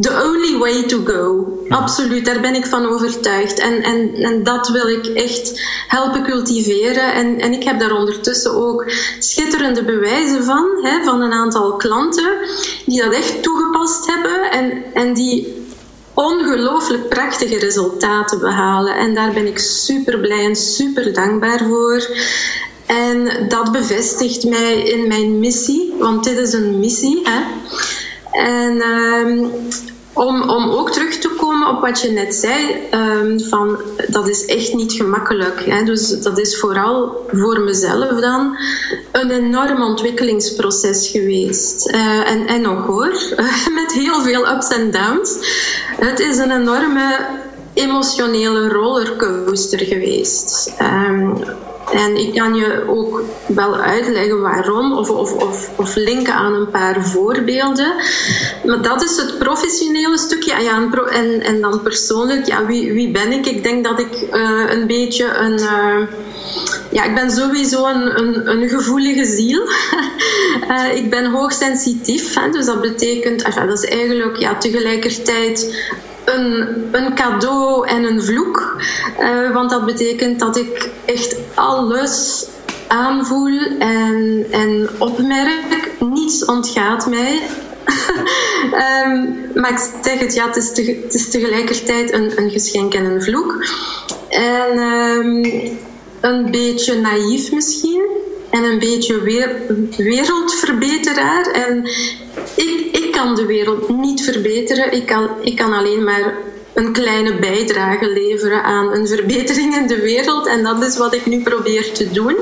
the 0.00 0.22
only 0.24 0.58
way 0.58 0.82
to 0.88 1.02
go. 1.04 1.46
Absoluut, 1.68 2.24
daar 2.24 2.40
ben 2.40 2.54
ik 2.54 2.66
van 2.66 2.86
overtuigd. 2.86 3.58
En, 3.58 3.82
en, 3.82 4.14
en 4.14 4.42
dat 4.42 4.68
wil 4.68 4.88
ik 4.88 5.06
echt 5.06 5.60
helpen 5.88 6.22
cultiveren. 6.22 7.14
En, 7.14 7.40
en 7.40 7.52
ik 7.52 7.62
heb 7.64 7.80
daar 7.80 7.96
ondertussen 7.96 8.54
ook 8.54 8.90
schitterende 9.18 9.84
bewijzen 9.84 10.44
van, 10.44 10.68
hè, 10.82 11.04
van 11.04 11.20
een 11.20 11.32
aantal 11.32 11.76
klanten 11.76 12.32
die 12.86 13.02
dat 13.02 13.12
echt 13.12 13.42
toegepast 13.42 14.06
hebben 14.06 14.50
en, 14.50 14.84
en 14.94 15.14
die 15.14 15.60
ongelooflijk 16.14 17.08
prachtige 17.08 17.58
resultaten 17.58 18.38
behalen. 18.38 18.96
En 18.96 19.14
daar 19.14 19.32
ben 19.32 19.46
ik 19.46 19.58
super 19.58 20.18
blij 20.18 20.44
en 20.44 20.56
super 20.56 21.14
dankbaar 21.14 21.64
voor. 21.68 22.06
En 22.86 23.48
dat 23.48 23.72
bevestigt 23.72 24.44
mij 24.44 24.82
in 24.82 25.08
mijn 25.08 25.38
missie, 25.38 25.94
want 25.98 26.24
dit 26.24 26.38
is 26.38 26.52
een 26.52 26.78
missie. 26.78 27.20
Hè? 27.24 27.40
En 28.32 28.82
um, 28.82 29.50
om, 30.12 30.50
om 30.50 30.70
ook 30.70 30.90
terug 30.90 31.14
te 31.14 31.28
komen 31.28 31.68
op 31.68 31.80
wat 31.80 32.00
je 32.00 32.10
net 32.10 32.34
zei, 32.34 32.88
um, 32.94 33.40
van 33.40 33.78
dat 34.08 34.28
is 34.28 34.44
echt 34.44 34.74
niet 34.74 34.92
gemakkelijk. 34.92 35.64
Hè? 35.64 35.84
Dus 35.84 36.08
dat 36.08 36.38
is 36.38 36.58
vooral 36.58 37.26
voor 37.32 37.60
mezelf 37.60 38.20
dan 38.20 38.56
een 39.12 39.30
enorm 39.30 39.82
ontwikkelingsproces 39.82 41.08
geweest. 41.08 41.90
Uh, 41.90 42.30
en, 42.30 42.46
en 42.46 42.60
nog 42.60 42.86
hoor, 42.86 43.12
met 43.80 43.92
heel 43.92 44.20
veel 44.20 44.48
ups 44.48 44.68
en 44.68 44.90
downs. 44.90 45.36
Het 45.96 46.20
is 46.20 46.38
een 46.38 46.50
enorme 46.50 47.26
emotionele 47.74 48.68
rollercoaster 48.68 49.78
geweest. 49.78 50.72
Um, 50.80 51.34
en 51.90 52.16
ik 52.16 52.34
kan 52.34 52.54
je 52.54 52.84
ook 52.88 53.22
wel 53.46 53.76
uitleggen 53.76 54.40
waarom, 54.40 54.92
of, 54.92 55.10
of, 55.10 55.32
of, 55.32 55.70
of 55.76 55.94
linken 55.94 56.34
aan 56.34 56.54
een 56.54 56.70
paar 56.70 57.04
voorbeelden. 57.04 57.94
Maar 58.64 58.82
dat 58.82 59.02
is 59.02 59.16
het 59.16 59.38
professionele 59.38 60.18
stukje. 60.18 60.62
Ja, 60.62 60.88
en, 61.10 61.40
en 61.40 61.60
dan 61.60 61.82
persoonlijk, 61.82 62.46
ja, 62.46 62.66
wie, 62.66 62.92
wie 62.92 63.10
ben 63.10 63.32
ik? 63.32 63.46
Ik 63.46 63.62
denk 63.62 63.84
dat 63.84 63.98
ik 63.98 64.28
uh, 64.32 64.62
een 64.68 64.86
beetje 64.86 65.24
een. 65.36 65.58
Uh, 65.58 66.06
ja, 66.90 67.04
ik 67.04 67.14
ben 67.14 67.30
sowieso 67.30 67.86
een, 67.86 68.18
een, 68.18 68.50
een 68.50 68.68
gevoelige 68.68 69.24
ziel. 69.24 69.68
uh, 70.70 70.96
ik 71.00 71.10
ben 71.10 71.30
hoogsensitief, 71.30 72.34
hè, 72.34 72.50
dus 72.50 72.66
dat 72.66 72.80
betekent, 72.80 73.54
dat 73.54 73.78
is 73.78 73.84
eigenlijk 73.84 74.36
ja, 74.36 74.58
tegelijkertijd 74.58 75.74
een, 76.24 76.68
een 76.92 77.14
cadeau 77.14 77.88
en 77.88 78.04
een 78.04 78.22
vloek. 78.22 78.82
Uh, 79.20 79.52
want 79.52 79.70
dat 79.70 79.84
betekent 79.84 80.38
dat 80.38 80.56
ik 80.56 80.90
echt 81.04 81.36
alles 81.54 82.46
aanvoel 82.88 83.58
en, 83.78 84.46
en 84.50 84.88
opmerk. 84.98 85.90
Niets 85.98 86.44
ontgaat 86.44 87.06
mij. 87.06 87.40
um, 89.04 89.38
maar 89.60 89.70
ik 89.70 89.90
zeg 90.02 90.18
het, 90.18 90.34
ja, 90.34 90.46
het 90.46 90.56
is, 90.56 90.72
te, 90.72 91.06
is 91.08 91.30
tegelijkertijd 91.30 92.12
een, 92.12 92.38
een 92.38 92.50
geschenk 92.50 92.94
en 92.94 93.04
een 93.04 93.22
vloek. 93.22 93.64
En 94.28 94.78
um, 94.78 95.44
een 96.20 96.50
beetje 96.50 97.00
naïef 97.00 97.52
misschien. 97.52 98.21
En 98.52 98.64
een 98.64 98.78
beetje 98.78 99.20
wereldverbeteraar. 99.96 101.46
En 101.46 101.84
ik, 102.54 102.88
ik 102.92 103.12
kan 103.12 103.34
de 103.34 103.46
wereld 103.46 103.88
niet 103.88 104.22
verbeteren. 104.22 104.92
Ik 104.92 105.06
kan, 105.06 105.28
ik 105.40 105.56
kan 105.56 105.72
alleen 105.72 106.04
maar 106.04 106.34
een 106.72 106.92
kleine 106.92 107.38
bijdrage 107.38 108.10
leveren 108.10 108.62
aan 108.62 108.94
een 108.94 109.06
verbetering 109.06 109.76
in 109.76 109.86
de 109.86 110.00
wereld. 110.00 110.46
En 110.46 110.62
dat 110.62 110.82
is 110.82 110.96
wat 110.96 111.14
ik 111.14 111.26
nu 111.26 111.42
probeer 111.42 111.92
te 111.92 112.10
doen. 112.10 112.36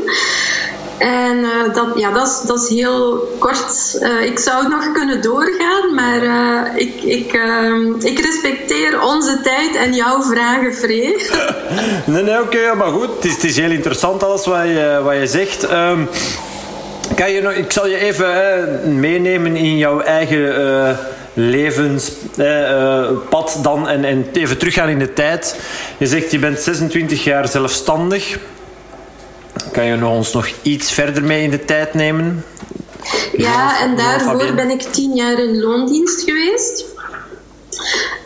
En 1.00 1.38
uh, 1.38 1.74
dat, 1.74 1.86
ja, 1.94 2.10
dat, 2.10 2.26
is, 2.26 2.40
dat 2.46 2.62
is 2.62 2.68
heel 2.68 3.28
kort. 3.38 3.98
Uh, 4.00 4.24
ik 4.24 4.38
zou 4.38 4.68
nog 4.68 4.92
kunnen 4.92 5.22
doorgaan, 5.22 5.94
maar 5.94 6.22
uh, 6.22 6.60
ik, 6.74 7.02
ik, 7.02 7.32
ik 7.98 8.18
respecteer 8.18 9.02
onze 9.02 9.40
tijd 9.42 9.76
en 9.76 9.94
jouw 9.94 10.22
vragen, 10.22 10.74
Free. 10.74 11.16
nee, 12.06 12.22
nee, 12.22 12.40
oké, 12.40 12.74
maar 12.74 12.90
goed. 12.90 13.08
Het 13.14 13.24
is, 13.24 13.34
het 13.34 13.44
is 13.44 13.56
heel 13.56 13.70
interessant 13.70 14.22
alles 14.22 14.46
wat 14.46 14.62
je, 14.62 15.00
wat 15.04 15.14
je 15.14 15.26
zegt. 15.26 15.72
Um, 15.72 16.08
kan 17.14 17.30
je 17.30 17.42
nog, 17.42 17.52
ik 17.52 17.72
zal 17.72 17.86
je 17.86 17.96
even 17.96 19.00
meenemen 19.00 19.56
in 19.56 19.76
jouw 19.76 20.00
eigen 20.00 20.96
levenspad 21.34 23.58
dan 23.62 23.88
en, 23.88 24.04
en 24.04 24.26
even 24.32 24.58
teruggaan 24.58 24.88
in 24.88 24.98
de 24.98 25.12
tijd. 25.12 25.60
Je 25.98 26.06
zegt 26.06 26.30
je 26.30 26.38
bent 26.38 26.58
26 26.58 27.24
jaar 27.24 27.48
zelfstandig. 27.48 28.38
Kan 29.72 29.84
je 29.84 30.06
ons 30.06 30.32
nog 30.32 30.48
iets 30.62 30.92
verder 30.92 31.24
mee 31.24 31.42
in 31.42 31.50
de 31.50 31.64
tijd 31.64 31.94
nemen? 31.94 32.44
Ja, 33.36 33.80
en 33.80 33.96
daarvoor 33.96 34.54
ben 34.54 34.70
ik 34.70 34.82
tien 34.82 35.14
jaar 35.14 35.38
in 35.38 35.60
loondienst 35.60 36.22
geweest. 36.22 36.84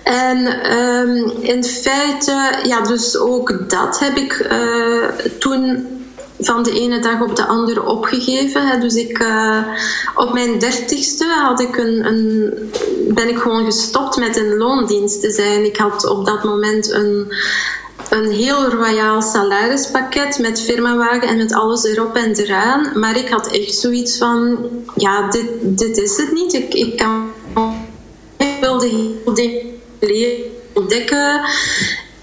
En 0.03 0.71
um, 0.79 1.33
in 1.41 1.65
feite, 1.65 2.59
ja, 2.63 2.81
dus 2.81 3.19
ook 3.19 3.71
dat 3.71 3.99
heb 3.99 4.17
ik 4.17 4.47
uh, 4.51 5.05
toen 5.39 5.87
van 6.39 6.63
de 6.63 6.73
ene 6.73 6.99
dag 6.99 7.21
op 7.21 7.37
de 7.37 7.45
andere 7.45 7.85
opgegeven. 7.85 8.81
Dus 8.81 8.95
ik, 8.95 9.19
uh, 9.19 9.59
op 10.15 10.33
mijn 10.33 10.59
dertigste 10.59 11.25
had 11.25 11.61
ik 11.61 11.77
een, 11.77 12.07
een, 12.07 12.53
ben 13.09 13.29
ik 13.29 13.39
gewoon 13.39 13.65
gestopt 13.65 14.17
met 14.17 14.37
in 14.37 14.57
loondienst 14.57 15.21
te 15.21 15.31
zijn. 15.31 15.65
Ik 15.65 15.77
had 15.77 16.07
op 16.07 16.27
dat 16.27 16.45
moment 16.45 16.91
een 16.93 17.33
een 18.11 18.31
heel 18.31 18.69
royaal 18.69 19.23
salarispakket 19.23 20.39
met 20.39 20.61
firmawagen 20.61 21.29
en 21.29 21.37
met 21.37 21.53
alles 21.53 21.85
erop 21.85 22.17
en 22.17 22.35
eraan. 22.35 22.99
Maar 22.99 23.17
ik 23.17 23.29
had 23.29 23.47
echt 23.51 23.75
zoiets 23.75 24.19
van, 24.19 24.59
ja, 24.95 25.31
dit, 25.31 25.47
dit 25.61 25.97
is 25.97 26.17
het 26.17 26.33
niet. 26.33 26.53
Ik, 26.53 26.75
ik 26.75 26.97
kan 26.97 27.33
ik 28.37 28.61
wilde 28.61 28.87
heel 28.87 29.35
dingen 29.35 30.43
ontdekken. 30.73 31.41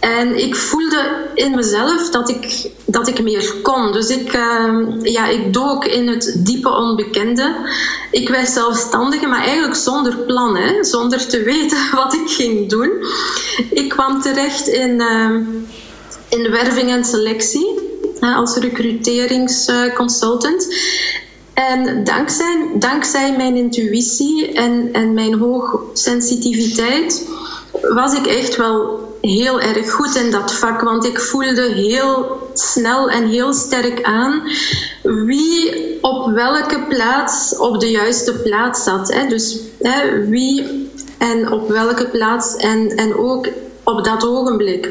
En 0.01 0.43
ik 0.43 0.55
voelde 0.55 1.29
in 1.33 1.55
mezelf 1.55 2.09
dat 2.09 2.29
ik, 2.29 2.71
dat 2.85 3.07
ik 3.07 3.21
meer 3.21 3.53
kon. 3.61 3.91
Dus 3.91 4.09
ik, 4.09 4.35
uh, 4.35 4.73
ja, 5.01 5.27
ik 5.27 5.53
dook 5.53 5.85
in 5.85 6.07
het 6.07 6.35
diepe 6.37 6.69
onbekende. 6.69 7.55
Ik 8.11 8.29
werd 8.29 8.49
zelfstandige, 8.49 9.27
maar 9.27 9.43
eigenlijk 9.43 9.75
zonder 9.75 10.17
plan, 10.17 10.57
hè? 10.57 10.83
zonder 10.83 11.27
te 11.27 11.43
weten 11.43 11.77
wat 11.95 12.13
ik 12.13 12.29
ging 12.29 12.69
doen. 12.69 12.91
Ik 13.69 13.89
kwam 13.89 14.21
terecht 14.21 14.67
in, 14.67 15.01
uh, 15.01 15.35
in 16.29 16.51
werving 16.51 16.89
en 16.89 17.05
selectie 17.05 17.79
als 18.19 18.55
recruteringsconsultant. 18.55 20.75
En 21.53 22.03
dankzij, 22.03 22.69
dankzij 22.75 23.35
mijn 23.37 23.55
intuïtie 23.55 24.53
en, 24.53 24.89
en 24.91 25.13
mijn 25.13 25.33
hoogsensitiviteit 25.33 27.27
was 27.81 28.13
ik 28.13 28.27
echt 28.27 28.55
wel 28.55 29.09
heel 29.21 29.61
erg 29.61 29.91
goed 29.91 30.15
in 30.15 30.31
dat 30.31 30.53
vak. 30.53 30.81
Want 30.81 31.05
ik 31.05 31.19
voelde 31.19 31.71
heel 31.73 32.49
snel 32.53 33.09
en 33.09 33.27
heel 33.27 33.53
sterk 33.53 34.03
aan 34.03 34.41
wie 35.03 35.97
op 36.01 36.33
welke 36.33 36.85
plaats 36.89 37.57
op 37.57 37.79
de 37.79 37.89
juiste 37.89 38.33
plaats 38.33 38.83
zat. 38.83 39.13
Hè. 39.13 39.27
Dus 39.27 39.59
hè, 39.79 40.27
wie 40.27 40.89
en 41.17 41.51
op 41.51 41.69
welke 41.69 42.07
plaats 42.07 42.55
en, 42.55 42.89
en 42.89 43.15
ook 43.15 43.47
op 43.83 44.03
dat 44.03 44.27
ogenblik. 44.27 44.89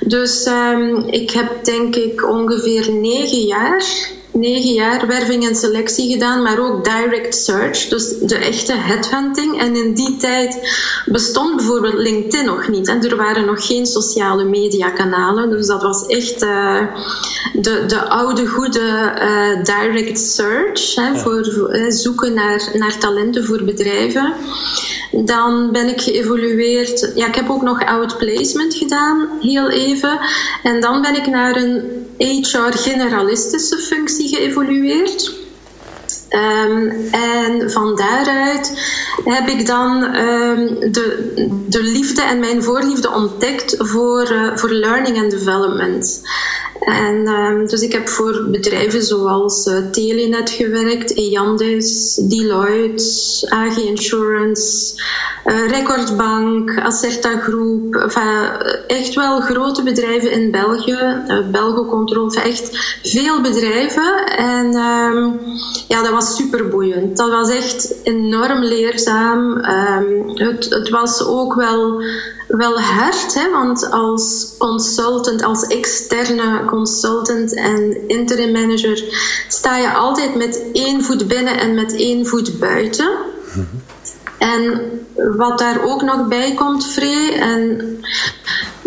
Dus 0.00 0.46
um, 0.46 1.04
ik 1.06 1.30
heb 1.30 1.64
denk 1.64 1.96
ik 1.96 2.28
ongeveer 2.28 2.92
negen 2.92 3.40
jaar, 3.40 3.84
negen 4.32 4.72
jaar 4.72 5.06
werving 5.06 5.48
en 5.48 5.54
selectie 5.54 6.12
gedaan, 6.12 6.42
maar 6.42 6.58
ook 6.58 6.84
direct 6.84 7.34
search, 7.34 7.88
dus 7.88 8.18
de 8.18 8.36
echte 8.36 8.72
headhunting. 8.72 9.60
En 9.60 9.76
in 9.76 9.94
die 9.94 10.16
tijd 10.16 10.70
bestond 11.06 11.56
bijvoorbeeld 11.56 11.94
LinkedIn 11.94 12.44
nog 12.44 12.68
niet. 12.68 12.88
En 12.88 13.02
er 13.04 13.16
waren 13.16 13.46
nog 13.46 13.66
geen 13.66 13.86
sociale 13.86 14.44
mediakanalen, 14.44 15.50
dus 15.50 15.66
dat 15.66 15.82
was 15.82 16.06
echt 16.06 16.42
uh, 16.42 16.80
de, 17.52 17.84
de 17.86 18.08
oude 18.08 18.46
goede 18.46 19.12
uh, 19.20 19.64
direct 19.64 20.18
search, 20.18 20.94
hè, 20.94 21.16
voor 21.16 21.68
uh, 21.72 21.90
zoeken 21.90 22.34
naar, 22.34 22.70
naar 22.72 22.98
talenten 22.98 23.44
voor 23.44 23.64
bedrijven. 23.64 24.32
Dan 25.12 25.72
ben 25.72 25.88
ik 25.88 26.00
geëvolueerd. 26.00 27.12
Ja, 27.14 27.26
ik 27.26 27.34
heb 27.34 27.50
ook 27.50 27.62
nog 27.62 27.84
outplacement 27.84 28.74
gedaan, 28.74 29.28
heel 29.40 29.70
even. 29.70 30.18
En 30.62 30.80
dan 30.80 31.02
ben 31.02 31.16
ik 31.16 31.26
naar 31.26 31.56
een 31.56 32.06
HR-generalistische 32.18 33.76
functie 33.78 34.17
geëvolueerd. 34.26 35.46
Um, 36.30 36.90
en 37.10 37.70
van 37.70 37.96
daaruit 37.96 38.72
heb 39.24 39.48
ik 39.48 39.66
dan 39.66 40.02
um, 40.02 40.92
de, 40.92 41.34
de 41.68 41.82
liefde 41.82 42.22
en 42.22 42.40
mijn 42.40 42.62
voorliefde 42.62 43.10
ontdekt 43.10 43.74
voor, 43.78 44.32
uh, 44.32 44.56
voor 44.56 44.70
learning 44.70 45.18
and 45.18 45.30
development. 45.30 46.22
En, 46.80 47.26
ehm, 47.26 47.66
dus 47.66 47.80
ik 47.80 47.92
heb 47.92 48.08
voor 48.08 48.46
bedrijven 48.50 49.02
zoals 49.02 49.66
uh, 49.66 49.90
Telenet 49.90 50.50
gewerkt, 50.50 51.16
Eandis, 51.16 52.14
Deloitte, 52.14 53.04
AG 53.48 53.76
Insurance, 53.76 54.94
uh, 55.46 55.68
Recordbank, 55.68 56.78
Acerta 56.78 57.38
Groep. 57.38 57.94
Enfin, 57.94 58.50
echt 58.88 59.14
wel 59.14 59.40
grote 59.40 59.82
bedrijven 59.82 60.30
in 60.30 60.50
België, 60.50 61.22
uh, 61.28 61.48
Belgocontrol, 61.50 62.32
echt 62.32 62.98
veel 63.02 63.40
bedrijven. 63.40 64.26
En 64.36 64.66
um, 64.76 65.40
ja, 65.88 66.02
dat 66.02 66.12
was 66.12 66.36
super 66.36 66.68
boeiend. 66.68 67.16
Dat 67.16 67.30
was 67.30 67.50
echt 67.50 67.94
enorm 68.02 68.62
leerzaam. 68.62 69.64
Um, 69.64 70.30
het, 70.34 70.64
het 70.70 70.88
was 70.88 71.26
ook 71.26 71.54
wel 71.54 72.02
wel 72.48 72.80
hard, 72.80 73.34
hè, 73.34 73.50
want 73.50 73.90
als 73.90 74.54
consultant, 74.58 75.42
als 75.42 75.66
externe 75.66 76.64
consultant 76.64 77.54
en 77.54 78.08
interim 78.08 78.52
manager 78.52 79.04
sta 79.48 79.76
je 79.76 79.92
altijd 79.92 80.34
met 80.34 80.62
één 80.72 81.02
voet 81.04 81.28
binnen 81.28 81.58
en 81.58 81.74
met 81.74 81.94
één 81.94 82.26
voet 82.26 82.58
buiten. 82.58 83.10
En 84.38 84.80
wat 85.36 85.58
daar 85.58 85.84
ook 85.84 86.02
nog 86.02 86.28
bij 86.28 86.54
komt, 86.54 86.86
Free, 86.86 87.32
en 87.32 87.80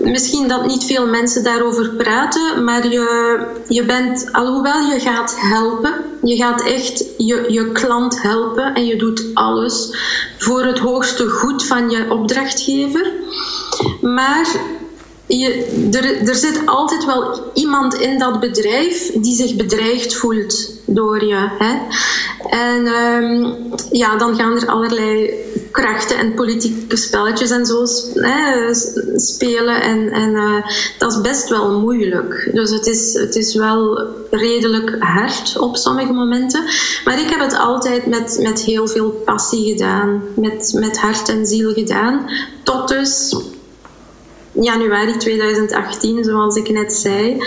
misschien 0.04 0.48
dat 0.48 0.66
niet 0.66 0.84
veel 0.84 1.08
mensen 1.08 1.44
daarover 1.44 1.90
praten, 1.90 2.64
maar 2.64 2.88
je, 2.88 3.40
je 3.68 3.86
bent, 3.86 4.30
alhoewel 4.32 4.82
je 4.82 5.00
gaat 5.00 5.36
helpen, 5.38 5.94
je 6.24 6.36
gaat 6.36 6.64
echt 6.64 7.06
je, 7.18 7.46
je 7.48 7.72
klant 7.72 8.22
helpen 8.22 8.74
en 8.74 8.86
je 8.86 8.96
doet 8.96 9.26
alles 9.34 9.96
voor 10.38 10.64
het 10.64 10.80
hoogste 10.80 11.28
goed 11.28 11.66
van 11.66 11.90
je 11.90 12.12
opdrachtgever. 12.12 13.12
Maar 14.02 14.48
je, 15.28 15.66
er, 15.92 16.28
er 16.28 16.36
zit 16.36 16.62
altijd 16.66 17.06
wel 17.06 17.52
iemand 17.54 17.94
in 17.94 18.20
dat 18.20 18.40
bedrijf 18.40 19.12
die 19.12 19.36
zich 19.36 19.56
bedreigd 19.56 20.16
voelt 20.16 20.70
door 20.86 21.26
je. 21.26 21.48
Hè? 21.58 21.78
En 22.50 22.88
um, 22.88 23.56
ja, 23.92 24.18
dan 24.18 24.36
gaan 24.36 24.56
er 24.56 24.68
allerlei 24.68 25.34
krachten 25.72 26.18
en 26.18 26.34
politieke 26.34 26.98
spelletjes 26.98 27.52
en 27.52 27.66
zo 27.66 27.86
spelen. 29.16 29.82
En, 29.82 30.12
en 30.12 30.30
uh, 30.30 30.66
dat 30.98 31.12
is 31.12 31.22
best 31.22 31.50
wel 31.50 31.80
moeilijk. 31.80 32.50
Dus 32.54 32.72
het 32.72 32.88
is, 32.88 33.14
het 33.14 33.36
is 33.36 33.56
wel 33.56 34.08
redelijk 34.30 34.96
hard 35.00 35.58
op 35.58 35.76
sommige 35.78 36.14
momenten. 36.14 36.64
Maar 37.06 37.20
ik 37.20 37.30
heb 37.30 37.40
het 37.40 37.58
altijd 37.58 38.06
met, 38.06 38.40
met 38.42 38.62
heel 38.62 38.88
veel 38.88 39.10
passie 39.10 39.72
gedaan. 39.72 40.24
Met, 40.36 40.74
met 40.76 41.00
hart 41.00 41.30
en 41.30 41.46
ziel 41.46 41.74
gedaan. 41.74 42.30
Tot 42.64 42.88
dus 42.88 43.36
januari 44.52 45.18
2018, 45.18 46.24
zoals 46.24 46.56
ik 46.56 46.70
net 46.70 46.94
zei. 46.94 47.44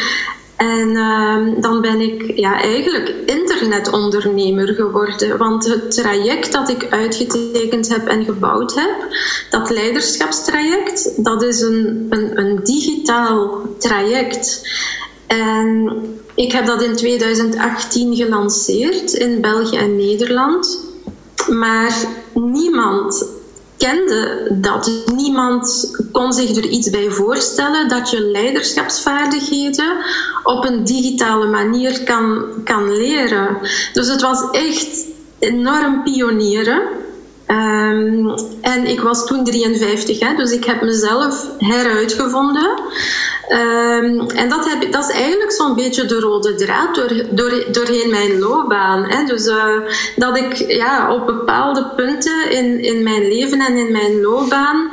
En 0.64 0.88
uh, 0.88 1.62
dan 1.62 1.80
ben 1.80 2.00
ik 2.00 2.37
ja, 2.37 2.61
eigenlijk 2.61 3.14
internetondernemer 3.26 4.66
geworden. 4.68 5.38
Want 5.38 5.64
het 5.66 5.90
traject 5.90 6.52
dat 6.52 6.68
ik 6.68 6.87
uitgetekend 6.90 7.88
heb 7.88 8.06
en 8.06 8.25
gebouwd 8.25 8.75
heb, 8.75 9.06
dat 9.50 9.71
leiderschapstraject, 9.71 11.25
dat 11.25 11.42
is 11.42 11.61
een, 11.61 12.06
een, 12.11 12.38
een 12.38 12.61
digitaal 12.62 13.61
traject. 13.78 14.68
En 15.26 15.92
ik 16.35 16.52
heb 16.52 16.66
dat 16.66 16.83
in 16.83 16.97
2018 16.97 18.16
gelanceerd 18.16 19.12
in 19.12 19.40
België 19.40 19.76
en 19.76 19.97
Nederland. 19.97 20.80
Maar 21.49 21.94
niemand 22.33 23.26
kende 23.76 24.49
dat. 24.50 24.90
Niemand 25.14 25.97
kon 26.12 26.33
zich 26.33 26.57
er 26.57 26.69
iets 26.69 26.90
bij 26.90 27.11
voorstellen 27.11 27.88
dat 27.88 28.11
je 28.11 28.21
leiderschapsvaardigheden 28.21 29.97
op 30.43 30.64
een 30.64 30.85
digitale 30.85 31.47
manier 31.47 32.02
kan, 32.02 32.45
kan 32.64 32.97
leren. 32.97 33.59
Dus 33.93 34.09
het 34.09 34.21
was 34.21 34.50
echt 34.50 35.07
enorm 35.38 36.02
pionieren. 36.02 36.83
Um, 37.46 38.34
en 38.60 38.86
ik 38.86 39.00
was 39.00 39.26
toen 39.26 39.44
53, 39.44 40.20
hè, 40.20 40.35
dus 40.37 40.52
ik 40.52 40.64
heb 40.64 40.83
mezelf 40.83 41.46
heruitgevonden. 41.59 42.80
Um, 43.48 44.28
en 44.30 44.48
dat, 44.48 44.68
heb, 44.68 44.92
dat 44.92 45.09
is 45.09 45.14
eigenlijk 45.14 45.52
zo'n 45.52 45.74
beetje 45.74 46.04
de 46.04 46.20
rode 46.20 46.54
draad 46.54 46.94
door, 46.94 47.26
door, 47.30 47.64
doorheen 47.72 48.11
mijn 48.11 48.38
loopbaan. 48.38 49.04
Hè. 49.04 49.24
Dus 49.24 49.46
uh, 49.46 49.76
dat 50.16 50.37
ik 50.37 50.57
ja, 50.57 51.14
op 51.14 51.26
bepaalde 51.26 51.87
punten 51.96 52.50
in, 52.50 52.83
in 52.83 53.02
mijn 53.02 53.28
leven 53.28 53.61
en 53.61 53.76
in 53.76 53.92
mijn 53.92 54.20
loopbaan 54.20 54.90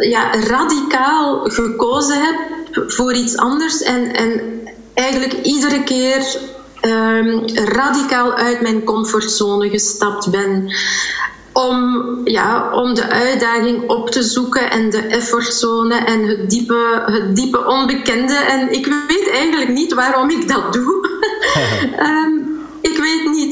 ja, 0.00 0.34
radicaal 0.34 1.40
gekozen 1.44 2.22
heb 2.22 2.36
voor 2.86 3.14
iets 3.14 3.36
anders. 3.36 3.82
En, 3.82 4.14
en 4.14 4.40
eigenlijk 4.94 5.32
iedere 5.42 5.82
keer 5.82 6.36
um, 6.82 7.44
radicaal 7.54 8.34
uit 8.34 8.60
mijn 8.60 8.84
comfortzone 8.84 9.70
gestapt 9.70 10.30
ben 10.30 10.72
om, 11.54 12.20
ja, 12.24 12.70
om 12.72 12.94
de 12.94 13.08
uitdaging 13.08 13.88
op 13.88 14.10
te 14.10 14.22
zoeken 14.22 14.70
en 14.70 14.90
de 14.90 14.98
effortzone 14.98 15.94
en 15.94 16.24
het 16.24 16.50
diepe, 16.50 17.02
het 17.06 17.36
diepe 17.36 17.66
onbekende. 17.66 18.34
En 18.34 18.72
ik 18.72 18.86
weet 18.86 19.30
eigenlijk 19.30 19.70
niet 19.70 19.94
waarom 19.94 20.30
ik 20.30 20.48
dat 20.48 20.72
doe. 20.72 21.08
um, 22.00 22.33
ik 22.33 22.33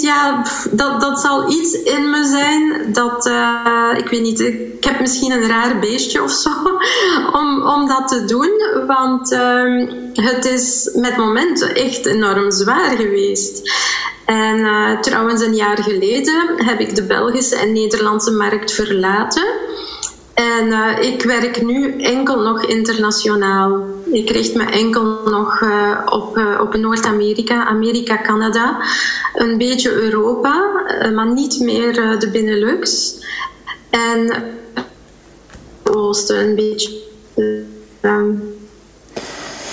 ja, 0.02 0.42
dat, 0.70 1.00
dat 1.00 1.20
zal 1.20 1.50
iets 1.50 1.72
in 1.72 2.10
me 2.10 2.24
zijn. 2.24 2.92
Dat, 2.92 3.26
uh, 3.26 3.88
ik 3.96 4.08
weet 4.08 4.22
niet, 4.22 4.40
ik 4.40 4.84
heb 4.84 5.00
misschien 5.00 5.32
een 5.32 5.46
raar 5.46 5.78
beestje 5.78 6.22
of 6.22 6.30
zo 6.30 6.50
om, 7.40 7.66
om 7.66 7.88
dat 7.88 8.08
te 8.08 8.24
doen. 8.24 8.50
Want 8.86 9.32
uh, 9.32 9.88
het 10.12 10.44
is 10.44 10.90
met 10.94 11.16
momenten 11.16 11.74
echt 11.74 12.06
enorm 12.06 12.50
zwaar 12.50 12.96
geweest. 12.96 13.70
En 14.24 14.58
uh, 14.58 15.00
trouwens, 15.00 15.42
een 15.42 15.54
jaar 15.54 15.82
geleden 15.82 16.54
heb 16.56 16.80
ik 16.80 16.94
de 16.94 17.02
Belgische 17.02 17.56
en 17.56 17.72
Nederlandse 17.72 18.30
markt 18.30 18.72
verlaten. 18.72 19.46
En 20.34 20.66
uh, 20.66 21.12
ik 21.12 21.22
werk 21.22 21.62
nu 21.62 22.02
enkel 22.02 22.40
nog 22.40 22.64
internationaal. 22.64 23.84
Ik 24.12 24.30
richt 24.30 24.54
me 24.54 24.64
enkel 24.64 25.20
nog 25.24 25.60
uh, 25.60 25.98
op, 26.04 26.36
uh, 26.36 26.60
op 26.60 26.76
Noord-Amerika, 26.76 27.64
Amerika, 27.64 28.20
Canada, 28.22 28.76
een 29.34 29.58
beetje 29.58 29.92
Europa, 29.92 30.70
maar 31.14 31.32
niet 31.32 31.60
meer 31.60 31.92
de 32.18 32.30
Benelux. 32.32 33.14
En 33.90 34.44
Oosten 35.82 36.38
een 36.38 36.54
beetje. 36.54 36.90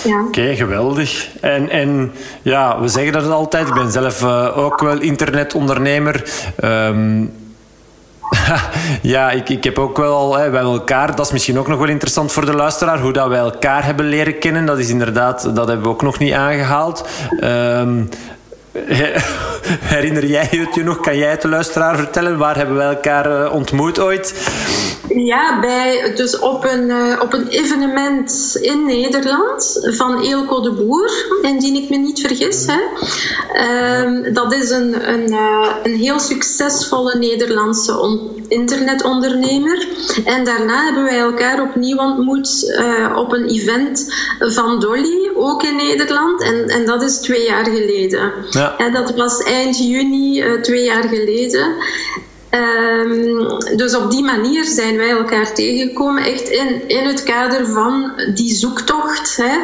Ja. 0.04 0.22
Oké, 0.26 0.54
geweldig. 0.56 1.28
En, 1.40 1.68
en 1.70 2.12
ja, 2.42 2.80
we 2.80 2.88
zeggen 2.88 3.12
dat 3.12 3.30
altijd. 3.30 3.68
Ik 3.68 3.74
ben 3.74 3.90
zelf 3.90 4.24
ook 4.56 4.80
wel 4.80 5.00
internetondernemer. 5.00 6.30
Um, 6.64 7.32
ja, 9.02 9.30
ik, 9.30 9.48
ik 9.48 9.64
heb 9.64 9.78
ook 9.78 9.96
wel 9.96 10.36
hè, 10.36 10.50
wij 10.50 10.60
elkaar, 10.60 11.16
dat 11.16 11.26
is 11.26 11.32
misschien 11.32 11.58
ook 11.58 11.68
nog 11.68 11.78
wel 11.78 11.88
interessant 11.88 12.32
voor 12.32 12.46
de 12.46 12.54
luisteraar, 12.54 13.00
hoe 13.00 13.12
dat 13.12 13.28
wij 13.28 13.38
elkaar 13.38 13.84
hebben 13.84 14.06
leren 14.06 14.38
kennen. 14.38 14.66
Dat 14.66 14.78
is 14.78 14.88
inderdaad, 14.88 15.42
dat 15.54 15.66
hebben 15.66 15.82
we 15.82 15.92
ook 15.92 16.02
nog 16.02 16.18
niet 16.18 16.32
aangehaald. 16.32 17.08
Um, 17.44 18.08
herinner 19.94 20.26
jij 20.26 20.48
het 20.50 20.74
je 20.74 20.82
nog? 20.82 21.00
Kan 21.00 21.16
jij 21.16 21.30
het 21.30 21.42
de 21.42 21.48
luisteraar 21.48 21.96
vertellen? 21.96 22.38
Waar 22.38 22.56
hebben 22.56 22.76
wij 22.76 22.88
elkaar 22.88 23.42
uh, 23.42 23.52
ontmoet 23.52 24.00
ooit? 24.00 24.34
Ja, 25.14 25.60
bij, 25.60 26.12
dus 26.14 26.38
op 26.38 26.64
een, 26.64 26.88
uh, 26.88 27.20
op 27.22 27.32
een 27.32 27.48
evenement 27.48 28.58
in 28.60 28.86
Nederland 28.86 29.78
van 29.82 30.22
Eelco 30.22 30.60
de 30.60 30.72
Boer, 30.72 31.10
indien 31.42 31.74
ik 31.74 31.90
me 31.90 31.96
niet 31.96 32.20
vergis. 32.20 32.66
Hè. 32.66 32.80
Uh, 33.54 34.34
dat 34.34 34.54
is 34.54 34.70
een, 34.70 35.12
een, 35.12 35.32
uh, 35.32 35.68
een 35.82 35.94
heel 35.94 36.18
succesvolle 36.18 37.18
Nederlandse 37.18 38.18
internetondernemer. 38.48 39.88
En 40.24 40.44
daarna 40.44 40.84
hebben 40.84 41.04
wij 41.04 41.18
elkaar 41.18 41.62
opnieuw 41.62 41.98
ontmoet 41.98 42.74
uh, 42.78 43.16
op 43.16 43.32
een 43.32 43.48
event 43.48 44.14
van 44.38 44.80
Dolly, 44.80 45.30
ook 45.34 45.62
in 45.62 45.76
Nederland. 45.76 46.42
En, 46.42 46.68
en 46.68 46.86
dat 46.86 47.02
is 47.02 47.18
twee 47.18 47.44
jaar 47.44 47.64
geleden. 47.64 48.32
Ja. 48.50 48.76
En 48.76 48.92
dat 48.92 49.14
was 49.14 49.42
eind 49.42 49.78
juni, 49.78 50.60
twee 50.62 50.84
jaar 50.84 51.04
geleden. 51.04 51.74
Um, 52.54 53.48
dus 53.76 53.96
op 53.96 54.10
die 54.10 54.24
manier 54.24 54.64
zijn 54.64 54.96
wij 54.96 55.10
elkaar 55.10 55.52
tegengekomen, 55.52 56.24
echt 56.24 56.48
in, 56.48 56.88
in 56.88 57.06
het 57.06 57.22
kader 57.22 57.66
van 57.66 58.12
die 58.34 58.54
zoektocht 58.54 59.36
hè, 59.36 59.56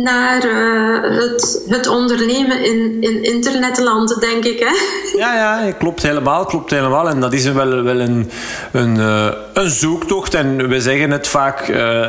naar 0.00 0.44
uh, 0.44 1.20
het, 1.20 1.62
het 1.68 1.86
ondernemen 1.86 2.64
in, 2.64 2.96
in 3.00 3.22
internetland, 3.22 4.20
denk 4.20 4.44
ik. 4.44 4.58
Hè? 4.58 4.74
Ja, 5.18 5.34
ja, 5.34 5.72
klopt 5.72 6.02
helemaal, 6.02 6.44
klopt 6.44 6.70
helemaal. 6.70 7.08
En 7.08 7.20
dat 7.20 7.32
is 7.32 7.44
wel, 7.44 7.82
wel 7.82 8.00
een, 8.00 8.30
een, 8.72 8.96
uh, 8.96 9.28
een 9.52 9.70
zoektocht. 9.70 10.34
En 10.34 10.68
we 10.68 10.80
zeggen 10.80 11.10
het 11.10 11.28
vaak, 11.28 11.68
uh, 11.68 12.08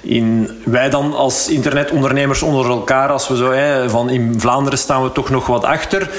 in, 0.00 0.50
wij 0.64 0.90
dan 0.90 1.14
als 1.14 1.48
internetondernemers 1.48 2.42
onder 2.42 2.66
elkaar, 2.66 3.08
als 3.08 3.28
we 3.28 3.36
zo, 3.36 3.50
hè, 3.50 3.90
van 3.90 4.10
in 4.10 4.34
Vlaanderen 4.38 4.78
staan 4.78 5.02
we 5.02 5.12
toch 5.12 5.30
nog 5.30 5.46
wat 5.46 5.64
achter 5.64 6.10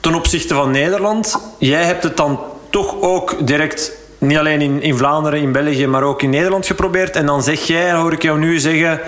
ten 0.00 0.14
opzichte 0.14 0.54
van 0.54 0.70
Nederland. 0.70 1.38
Jij 1.58 1.84
hebt 1.84 2.02
het 2.02 2.16
dan 2.16 2.40
toch 2.72 3.00
ook 3.00 3.46
direct 3.46 3.92
niet 4.18 4.38
alleen 4.38 4.60
in, 4.60 4.82
in 4.82 4.96
Vlaanderen, 4.96 5.40
in 5.40 5.52
België, 5.52 5.86
maar 5.86 6.02
ook 6.02 6.22
in 6.22 6.30
Nederland 6.30 6.66
geprobeerd. 6.66 7.16
En 7.16 7.26
dan 7.26 7.42
zeg 7.42 7.60
jij, 7.60 7.92
hoor 7.92 8.12
ik 8.12 8.22
jou 8.22 8.38
nu 8.38 8.58
zeggen, 8.58 9.00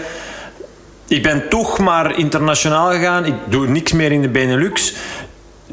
ik 1.09 1.23
ben 1.23 1.49
toch 1.49 1.79
maar 1.79 2.19
internationaal 2.19 2.91
gegaan. 2.91 3.25
Ik 3.25 3.35
doe 3.45 3.67
niks 3.67 3.93
meer 3.93 4.13
in 4.13 4.23
de 4.23 4.29
Benelux. 4.29 4.95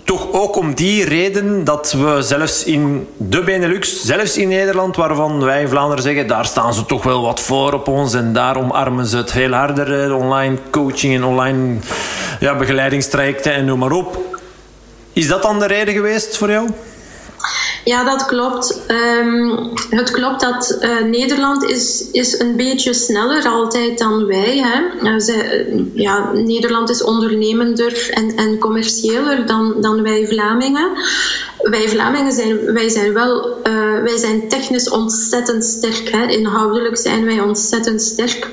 Toch 0.03 0.31
ook 0.31 0.55
om 0.55 0.73
die 0.73 1.05
reden 1.05 1.63
dat 1.63 1.91
we 1.91 2.21
zelfs 2.21 2.63
in 2.63 3.07
de 3.17 3.43
Benelux, 3.43 4.03
zelfs 4.03 4.37
in 4.37 4.47
Nederland, 4.47 4.95
waarvan 4.95 5.43
wij 5.43 5.61
in 5.61 5.69
Vlaanderen 5.69 6.03
zeggen, 6.03 6.27
daar 6.27 6.45
staan 6.45 6.73
ze 6.73 6.85
toch 6.85 7.03
wel 7.03 7.21
wat 7.21 7.39
voor 7.39 7.73
op 7.73 7.87
ons 7.87 8.13
en 8.13 8.33
daar 8.33 8.57
omarmen 8.57 9.05
ze 9.05 9.17
het 9.17 9.31
heel 9.31 9.51
harder, 9.51 10.15
online 10.15 10.57
coaching 10.69 11.15
en 11.15 11.23
online 11.23 11.77
ja, 12.39 12.55
begeleidingstrajecten 12.55 13.53
en 13.53 13.65
noem 13.65 13.79
maar 13.79 13.91
op. 13.91 14.17
Is 15.13 15.27
dat 15.27 15.41
dan 15.41 15.59
de 15.59 15.67
reden 15.67 15.93
geweest 15.93 16.37
voor 16.37 16.49
jou? 16.49 16.69
Ja, 17.83 18.03
dat 18.03 18.25
klopt. 18.25 18.81
Um, 19.21 19.71
het 19.89 20.11
klopt 20.11 20.41
dat 20.41 20.77
uh, 20.81 21.01
Nederland 21.01 21.63
is, 21.63 22.07
is 22.11 22.39
een 22.39 22.55
beetje 22.55 22.93
sneller 22.93 23.47
altijd 23.47 23.97
dan 23.97 24.25
wij. 24.25 24.57
Hè. 24.57 25.09
Uh, 25.09 25.19
ze, 25.19 25.65
ja, 25.93 26.31
Nederland 26.33 26.89
is 26.89 27.03
ondernemender 27.03 28.09
en, 28.13 28.35
en 28.35 28.57
commerciëler 28.57 29.45
dan, 29.45 29.75
dan 29.79 30.03
wij 30.03 30.27
Vlamingen 30.27 30.89
wij 31.61 31.89
Vlamingen 31.89 32.31
zijn, 32.31 32.73
wij 32.73 32.89
zijn 32.89 33.13
wel, 33.13 33.57
wij 34.03 34.17
zijn 34.17 34.49
technisch 34.49 34.89
ontzettend 34.89 35.65
sterk. 35.65 36.09
Hè. 36.11 36.27
Inhoudelijk 36.27 36.97
zijn 36.97 37.25
wij 37.25 37.39
ontzettend 37.39 38.01
sterk. 38.01 38.49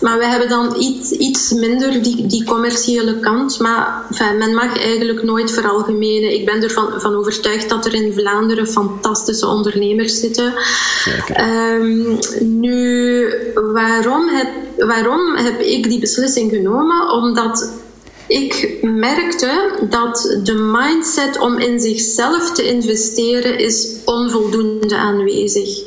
Maar 0.00 0.18
we 0.18 0.26
hebben 0.26 0.48
dan 0.48 0.74
iets, 0.78 1.10
iets 1.10 1.52
minder 1.52 2.02
die, 2.02 2.26
die 2.26 2.44
commerciële 2.44 3.20
kant. 3.20 3.58
Maar 3.58 4.02
enfin, 4.10 4.38
men 4.38 4.54
mag 4.54 4.78
eigenlijk 4.78 5.22
nooit 5.22 5.50
veralgemenen. 5.50 6.34
Ik 6.34 6.44
ben 6.44 6.62
ervan 6.62 7.00
van 7.00 7.14
overtuigd 7.14 7.68
dat 7.68 7.86
er 7.86 7.94
in 7.94 8.12
Vlaanderen 8.12 8.66
fantastische 8.66 9.46
ondernemers 9.46 10.20
zitten. 10.20 10.54
Um, 11.40 12.18
nu, 12.40 13.26
waarom 13.54 14.28
heb, 14.28 14.48
waarom 14.76 15.36
heb 15.36 15.60
ik 15.60 15.88
die 15.88 16.00
beslissing 16.00 16.50
genomen? 16.50 17.10
Omdat 17.10 17.70
ik 18.28 18.78
merkte 18.82 19.70
dat 19.88 20.38
de 20.42 20.54
mindset 20.54 21.38
om 21.38 21.58
in 21.58 21.80
zichzelf 21.80 22.52
te 22.52 22.68
investeren 22.68 23.58
is 23.58 23.96
onvoldoende 24.04 24.96
aanwezig. 24.96 25.78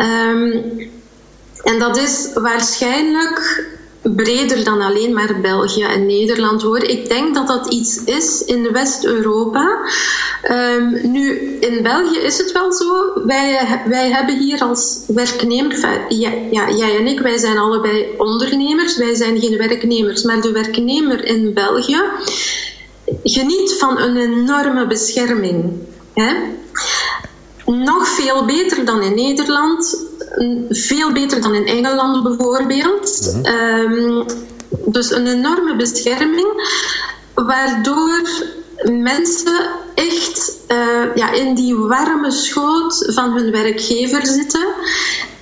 Um, 0.00 0.62
en 1.62 1.78
dat 1.78 1.96
is 1.96 2.30
waarschijnlijk 2.34 3.66
breder 4.16 4.64
dan 4.64 4.80
alleen 4.80 5.12
maar 5.12 5.40
België 5.40 5.82
en 5.82 6.06
Nederland 6.06 6.62
hoor. 6.62 6.82
Ik 6.82 7.08
denk 7.08 7.34
dat 7.34 7.46
dat 7.46 7.72
iets 7.72 8.04
is 8.04 8.44
in 8.44 8.72
West-Europa. 8.72 9.78
Um, 10.50 10.98
nu, 11.02 11.56
in 11.60 11.82
België 11.82 12.18
is 12.18 12.38
het 12.38 12.52
wel 12.52 12.72
zo. 12.72 13.12
Wij, 13.26 13.80
wij 13.86 14.10
hebben 14.10 14.38
hier 14.38 14.60
als 14.60 15.00
werknemer, 15.06 15.76
ja, 16.08 16.30
jij 16.50 16.96
en 16.98 17.06
ik, 17.06 17.20
wij 17.20 17.38
zijn 17.38 17.58
allebei 17.58 18.06
ondernemers. 18.16 18.96
Wij 18.96 19.14
zijn 19.14 19.40
geen 19.40 19.56
werknemers, 19.56 20.22
maar 20.22 20.40
de 20.40 20.52
werknemer 20.52 21.24
in 21.24 21.54
België 21.54 22.02
geniet 23.22 23.74
van 23.78 23.98
een 23.98 24.16
enorme 24.16 24.86
bescherming. 24.86 25.72
Hè? 26.14 26.34
Nog 27.76 28.08
veel 28.08 28.44
beter 28.44 28.84
dan 28.84 29.02
in 29.02 29.14
Nederland 29.14 30.06
veel 30.70 31.12
beter 31.12 31.40
dan 31.40 31.54
in 31.54 31.66
Engeland 31.66 32.22
bijvoorbeeld. 32.22 33.32
Mhm. 33.34 33.44
Ehm, 33.44 34.24
dus 34.84 35.10
een 35.10 35.26
enorme 35.26 35.76
bescherming, 35.76 36.48
waardoor 37.34 38.28
mensen 38.84 39.70
echt 39.94 40.52
uh, 40.68 41.14
ja, 41.14 41.32
in 41.32 41.54
die 41.54 41.76
warme 41.76 42.30
schoot 42.30 43.04
van 43.06 43.32
hun 43.32 43.50
werkgever 43.50 44.26
zitten. 44.26 44.66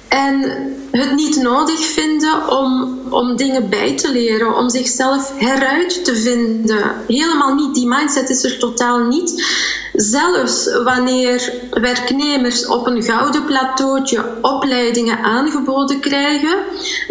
En 0.08 0.42
het 0.90 1.14
niet 1.14 1.36
nodig 1.36 1.80
vinden 1.80 2.48
om, 2.48 2.98
om 3.10 3.36
dingen 3.36 3.68
bij 3.68 3.96
te 3.96 4.12
leren, 4.12 4.56
om 4.56 4.70
zichzelf 4.70 5.32
heruit 5.36 6.04
te 6.04 6.16
vinden. 6.16 6.94
Helemaal 7.06 7.54
niet, 7.54 7.74
die 7.74 7.88
mindset 7.88 8.30
is 8.30 8.44
er 8.44 8.58
totaal 8.58 8.98
niet. 8.98 9.44
Zelfs 9.92 10.82
wanneer 10.84 11.52
werknemers 11.70 12.66
op 12.66 12.86
een 12.86 13.02
gouden 13.02 13.44
plateautje 13.44 14.24
opleidingen 14.42 15.18
aangeboden 15.18 16.00
krijgen, 16.00 16.58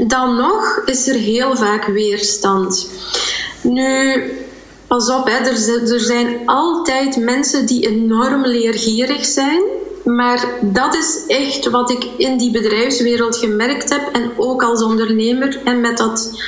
dan 0.08 0.36
nog 0.36 0.82
is 0.86 1.08
er 1.08 1.16
heel 1.16 1.56
vaak 1.56 1.86
weerstand. 1.86 2.90
Nu, 3.62 4.24
pas 4.88 5.10
op, 5.10 5.26
hè, 5.28 5.38
er, 5.38 5.94
er 5.94 6.00
zijn 6.00 6.40
altijd 6.46 7.18
mensen 7.18 7.66
die 7.66 7.88
enorm 7.88 8.46
leergierig 8.46 9.26
zijn. 9.26 9.62
Maar 10.06 10.50
dat 10.62 10.96
is 10.96 11.24
echt 11.28 11.70
wat 11.70 11.90
ik 11.90 12.04
in 12.18 12.38
die 12.38 12.52
bedrijfswereld 12.52 13.38
gemerkt 13.38 13.90
heb 13.90 14.10
en 14.14 14.32
ook 14.38 14.64
als 14.64 14.84
ondernemer 14.84 15.62
en 15.64 15.82
met 15.82 15.98
dat 15.98 16.42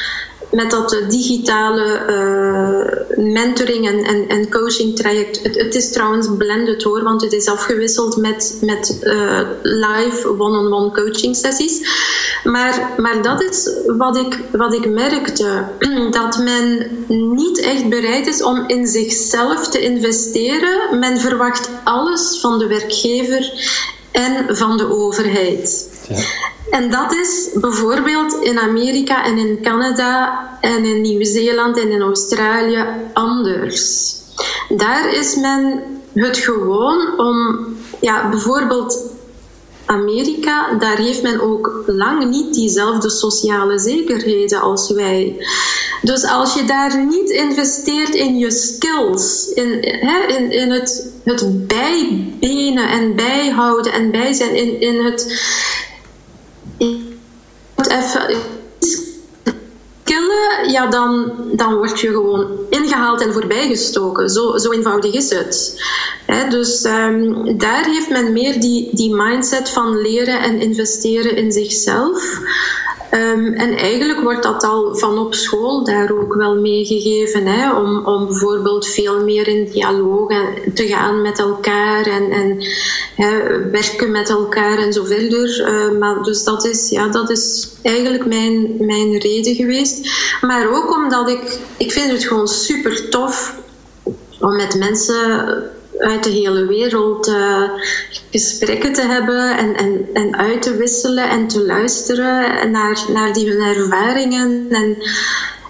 met 0.58 0.72
dat 0.72 0.93
eh, 0.93 1.10
digitale 1.10 1.86
uh, 2.10 3.34
mentoring 3.34 3.88
en, 3.88 4.28
en, 4.28 4.50
coaching 4.50 4.96
traject. 4.96 5.43
Het, 5.43 5.56
het, 5.56 5.76
is 5.76 5.91
trouwens 5.91 6.28
blended 6.38 6.84
hoor, 6.84 7.04
want 7.04 7.22
het 7.22 7.34
is 7.34 7.48
afgewisseld 7.48 8.17
met, 8.17 8.58
met 8.62 9.00
uh, 9.04 9.39
live 9.62 10.30
one-on-one 10.38 10.91
coaching 10.91 11.36
sessies. 11.36 11.80
Maar, 12.43 12.93
maar 12.98 13.22
dat 13.22 13.41
is 13.41 13.70
wat 13.86 14.17
ik, 14.17 14.39
wat 14.52 14.74
ik 14.74 14.89
merkte. 14.89 15.63
Dat 16.12 16.38
men 16.38 16.88
niet 17.38 17.60
echt 17.60 17.89
bereid 17.89 18.28
is 18.28 18.43
om 18.43 18.63
in 18.67 18.88
zichzelf 18.88 19.67
te 19.67 19.80
investeren. 19.80 21.00
Men 21.00 21.20
verwacht 21.20 21.70
alles 21.84 22.38
van 22.41 22.60
de 22.60 22.67
werkgever 22.67 23.52
en 24.12 24.56
van 24.56 24.78
de 24.78 24.91
overheid. 24.91 25.89
Ja. 26.10 26.56
En 26.70 26.92
dat 26.92 27.14
is 27.14 27.50
bijvoorbeeld 27.54 28.34
in 28.34 28.60
Amerika 28.60 29.26
en 29.26 29.38
in 29.38 29.60
Canada 29.62 30.40
en 30.62 30.86
in 30.86 31.02
Nieuw-Zeeland 31.02 31.78
en 31.78 31.92
in 31.92 32.02
Australië 32.02 32.86
anders. 33.14 34.16
Daar 34.70 35.14
is 35.14 35.36
men 35.36 35.84
het 36.14 36.38
gewoon 36.38 37.20
om, 37.20 37.66
ja, 38.02 38.30
bijvoorbeeld 38.30 39.16
Amerika, 39.86 40.74
daar 40.74 40.98
heeft 40.98 41.22
men 41.22 41.42
ook 41.42 41.84
lang 41.86 42.30
niet 42.30 42.54
diezelfde 42.54 43.10
sociale 43.10 43.80
zekerheden 43.80 44.62
als 44.62 44.92
wij. 44.92 45.46
Dus 46.02 46.24
als 46.24 46.54
je 46.54 46.66
daar 46.66 47.06
niet 47.06 47.30
investeert 47.30 48.16
in 48.16 48.38
je 48.38 48.52
skills, 48.52 49.52
in, 49.54 49.68
hè, 49.82 50.36
in, 50.36 50.52
in 50.52 50.72
het, 50.72 51.12
het 51.24 51.68
bijbenen 51.68 52.90
en 52.90 53.16
bijhouden 53.16 53.94
en 53.94 54.12
bij 54.12 54.34
zijn, 54.34 54.56
in, 54.56 54.82
in 54.82 55.06
het 55.06 55.42
even 57.86 58.42
killen, 60.04 60.72
ja, 60.72 60.88
dan, 60.88 61.32
dan 61.52 61.76
word 61.76 62.00
je 62.00 62.08
gewoon 62.08 62.48
ingehaald 62.70 63.22
en 63.22 63.34
voorbijgestoken. 63.34 64.30
Zo, 64.30 64.58
zo 64.58 64.72
eenvoudig 64.72 65.13
is 65.13 65.30
het. 65.30 65.84
dus 66.50 66.86
um, 66.86 67.58
daar 67.58 67.86
heeft 67.86 68.10
men 68.10 68.34
meer 68.34 68.60
die, 68.60 68.96
die 68.96 69.16
mindset 69.16 69.70
van 69.70 70.02
leren 70.02 70.42
en 70.42 70.62
investeren 70.62 71.36
in 71.36 71.52
zichzelf. 71.52 72.40
Um, 73.13 73.54
en 73.54 73.78
eigenlijk 73.78 74.20
wordt 74.22 74.43
dat 74.43 74.63
al 74.63 74.96
van 74.96 75.17
op 75.17 75.34
school 75.34 75.84
daar 75.84 76.12
ook 76.12 76.34
wel 76.34 76.56
meegegeven, 76.56 77.46
hè, 77.46 77.74
om, 77.74 78.06
om 78.06 78.28
bijvoorbeeld 78.28 78.88
veel 78.88 79.24
meer 79.24 79.48
in 79.48 79.70
dialoog 79.72 80.34
te 80.74 80.88
gaan 80.88 81.22
met 81.22 81.39
elkaar 81.39 82.06
en, 82.06 82.32
en 82.32 82.58
hè, 83.15 83.62
werken 83.70 84.12
met 84.12 84.30
elkaar 84.30 84.78
en 84.78 84.93
zo 84.93 85.04
verder. 85.04 85.60
Uh, 85.60 86.00
maar 86.00 86.24
dus 86.24 86.43
dat 86.43 86.65
is, 86.65 86.89
ja, 86.89 87.08
dat 87.08 87.30
is 87.30 87.70
eigenlijk 87.82 88.26
mijn, 88.26 88.76
mijn 88.80 89.17
reden 89.17 89.56
geweest. 89.56 90.10
Maar 90.41 90.70
ook 90.76 90.96
omdat 90.96 91.30
ik, 91.30 91.60
ik 91.78 91.91
vind 91.91 92.12
het 92.12 92.26
gewoon 92.26 92.48
super 92.48 93.10
tof 93.10 93.56
om 94.39 94.56
met 94.56 94.76
mensen 94.76 95.72
uit 95.98 96.24
de 96.24 96.30
hele 96.30 96.66
wereld 96.66 97.28
uh, 97.28 97.62
gesprekken 98.32 98.94
te 98.94 99.02
hebben 99.02 99.58
en, 99.58 99.76
en, 99.76 100.08
en 100.14 100.38
uit 100.38 100.62
te 100.62 100.76
wisselen 100.76 101.30
en 101.30 101.48
te 101.48 101.66
luisteren 101.66 102.72
naar, 102.72 103.06
naar 103.14 103.34
die 103.34 103.50
hun 103.50 103.76
ervaringen 103.76 104.66
en, 104.70 104.98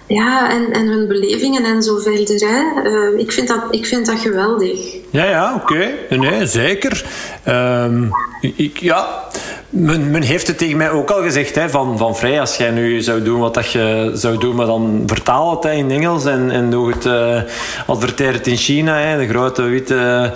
ja, 0.06 0.50
en, 0.50 0.72
en 0.72 0.86
hun 0.86 1.06
belevingen 1.08 1.64
en 1.64 1.82
zo 1.82 1.98
verder. 1.98 2.48
Hè. 2.48 2.90
Uh, 2.90 3.18
ik, 3.18 3.32
vind 3.32 3.48
dat, 3.48 3.60
ik 3.70 3.86
vind 3.86 4.06
dat 4.06 4.18
geweldig. 4.18 4.96
Ja, 5.10 5.24
ja, 5.24 5.54
oké. 5.54 5.88
Nee, 6.10 6.46
zeker. 6.46 7.04
Um, 7.48 8.10
ik, 8.40 8.80
ja, 8.80 9.24
men, 9.70 10.10
men, 10.10 10.22
heeft 10.22 10.46
het 10.46 10.58
tegen 10.58 10.76
mij 10.76 10.90
ook 10.90 11.10
al 11.10 11.22
gezegd, 11.22 11.54
hè, 11.54 11.70
van, 11.70 11.98
van 11.98 12.16
vrij, 12.16 12.40
als 12.40 12.56
jij 12.56 12.70
nu 12.70 13.00
zou 13.00 13.22
doen 13.22 13.40
wat 13.40 13.54
dat 13.54 13.72
je 13.72 14.10
zou 14.14 14.38
doen, 14.38 14.54
maar 14.56 14.66
dan 14.66 15.02
vertaal 15.06 15.50
het 15.50 15.62
hè, 15.62 15.72
in 15.72 15.90
Engels 15.90 16.24
en, 16.24 16.50
en 16.50 16.70
doe 16.70 16.92
het, 16.92 17.04
uh, 17.06 18.34
in 18.42 18.56
China, 18.56 18.96
hè, 18.98 19.18
de 19.18 19.28
grote 19.28 19.62
witte, 19.62 20.32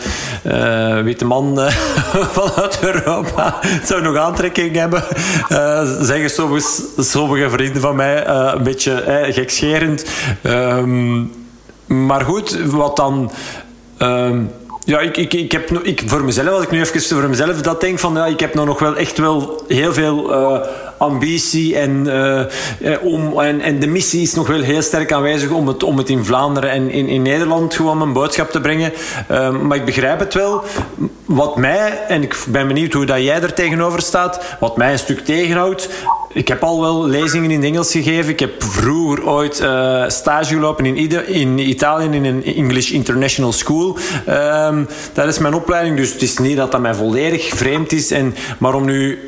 uh, 0.46 1.00
witte 1.00 1.24
man 1.24 1.58
uh, 1.58 1.66
vanuit 2.14 2.78
Europa. 2.82 3.58
Zou 3.84 4.02
nog 4.02 4.16
aantrekking 4.16 4.76
hebben, 4.76 5.02
zeggen 6.04 6.30
sommige, 6.30 6.82
sommige 6.96 7.50
vrienden 7.50 7.82
van 7.82 7.96
mij, 7.96 8.26
een 8.26 8.62
beetje 8.62 9.26
gekscherend. 9.30 10.04
Um, 10.42 11.32
maar 11.86 12.20
goed, 12.20 12.58
wat 12.64 12.96
dan... 12.96 13.30
Um, 13.98 14.50
Ja, 14.84 15.00
ik, 15.00 15.16
ik, 15.16 15.32
ik 15.34 15.52
heb 15.52 15.70
ik, 15.70 16.02
voor 16.06 16.24
mezelf, 16.24 16.48
als 16.48 16.62
ik 16.62 16.70
nu 16.70 16.80
even 16.80 17.02
voor 17.02 17.28
mezelf 17.28 17.60
dat 17.60 17.80
denk, 17.80 17.98
van 17.98 18.14
ja, 18.14 18.26
ik 18.26 18.40
heb 18.40 18.54
nou 18.54 18.66
nog 18.66 18.78
wel 18.78 18.96
echt 18.96 19.18
wel 19.18 19.64
heel 19.68 19.92
veel 19.92 20.32
uh, 20.32 20.60
ambitie 20.96 21.76
en, 21.76 22.06
uh, 22.80 22.96
om, 23.02 23.40
en, 23.40 23.60
en 23.60 23.80
de 23.80 23.86
missie 23.86 24.22
is 24.22 24.34
nog 24.34 24.46
wel 24.46 24.60
heel 24.60 24.82
sterk 24.82 25.12
aanwezig 25.12 25.50
om 25.50 25.68
het, 25.68 25.82
om 25.82 25.98
het 25.98 26.08
in 26.08 26.24
Vlaanderen 26.24 26.70
en 26.70 26.90
in, 26.90 27.08
in 27.08 27.22
Nederland 27.22 27.74
gewoon 27.74 27.98
mijn 27.98 28.12
boodschap 28.12 28.50
te 28.50 28.60
brengen. 28.60 28.92
Uh, 29.30 29.50
maar 29.50 29.76
ik 29.76 29.84
begrijp 29.84 30.18
het 30.18 30.34
wel. 30.34 30.62
Wat 31.24 31.56
mij, 31.56 32.00
en 32.08 32.22
ik 32.22 32.44
ben 32.48 32.66
benieuwd 32.66 32.92
hoe 32.92 33.06
dat 33.06 33.22
jij 33.22 33.42
er 33.42 33.54
tegenover 33.54 34.02
staat, 34.02 34.56
wat 34.60 34.76
mij 34.76 34.92
een 34.92 34.98
stuk 34.98 35.24
tegenhoudt. 35.24 35.88
Ik 36.34 36.48
heb 36.48 36.62
al 36.62 36.80
wel 36.80 37.06
lezingen 37.06 37.50
in 37.50 37.56
het 37.56 37.68
Engels 37.68 37.90
gegeven. 37.90 38.30
Ik 38.30 38.40
heb 38.40 38.62
vroeger 38.62 39.26
ooit 39.26 39.60
uh, 39.60 40.08
stage 40.08 40.54
gelopen 40.54 40.86
in, 40.86 41.26
in 41.26 41.58
Italië 41.58 42.04
in 42.04 42.24
een 42.24 42.44
English 42.44 42.90
International 42.90 43.52
School. 43.52 43.96
Um, 44.28 44.88
dat 45.12 45.26
is 45.26 45.38
mijn 45.38 45.54
opleiding, 45.54 45.96
dus 45.96 46.12
het 46.12 46.22
is 46.22 46.38
niet 46.38 46.56
dat 46.56 46.72
dat 46.72 46.80
mij 46.80 46.94
volledig 46.94 47.48
vreemd 47.48 47.92
is. 47.92 48.10
En, 48.10 48.34
maar 48.58 48.74
om 48.74 48.84
nu 48.84 49.18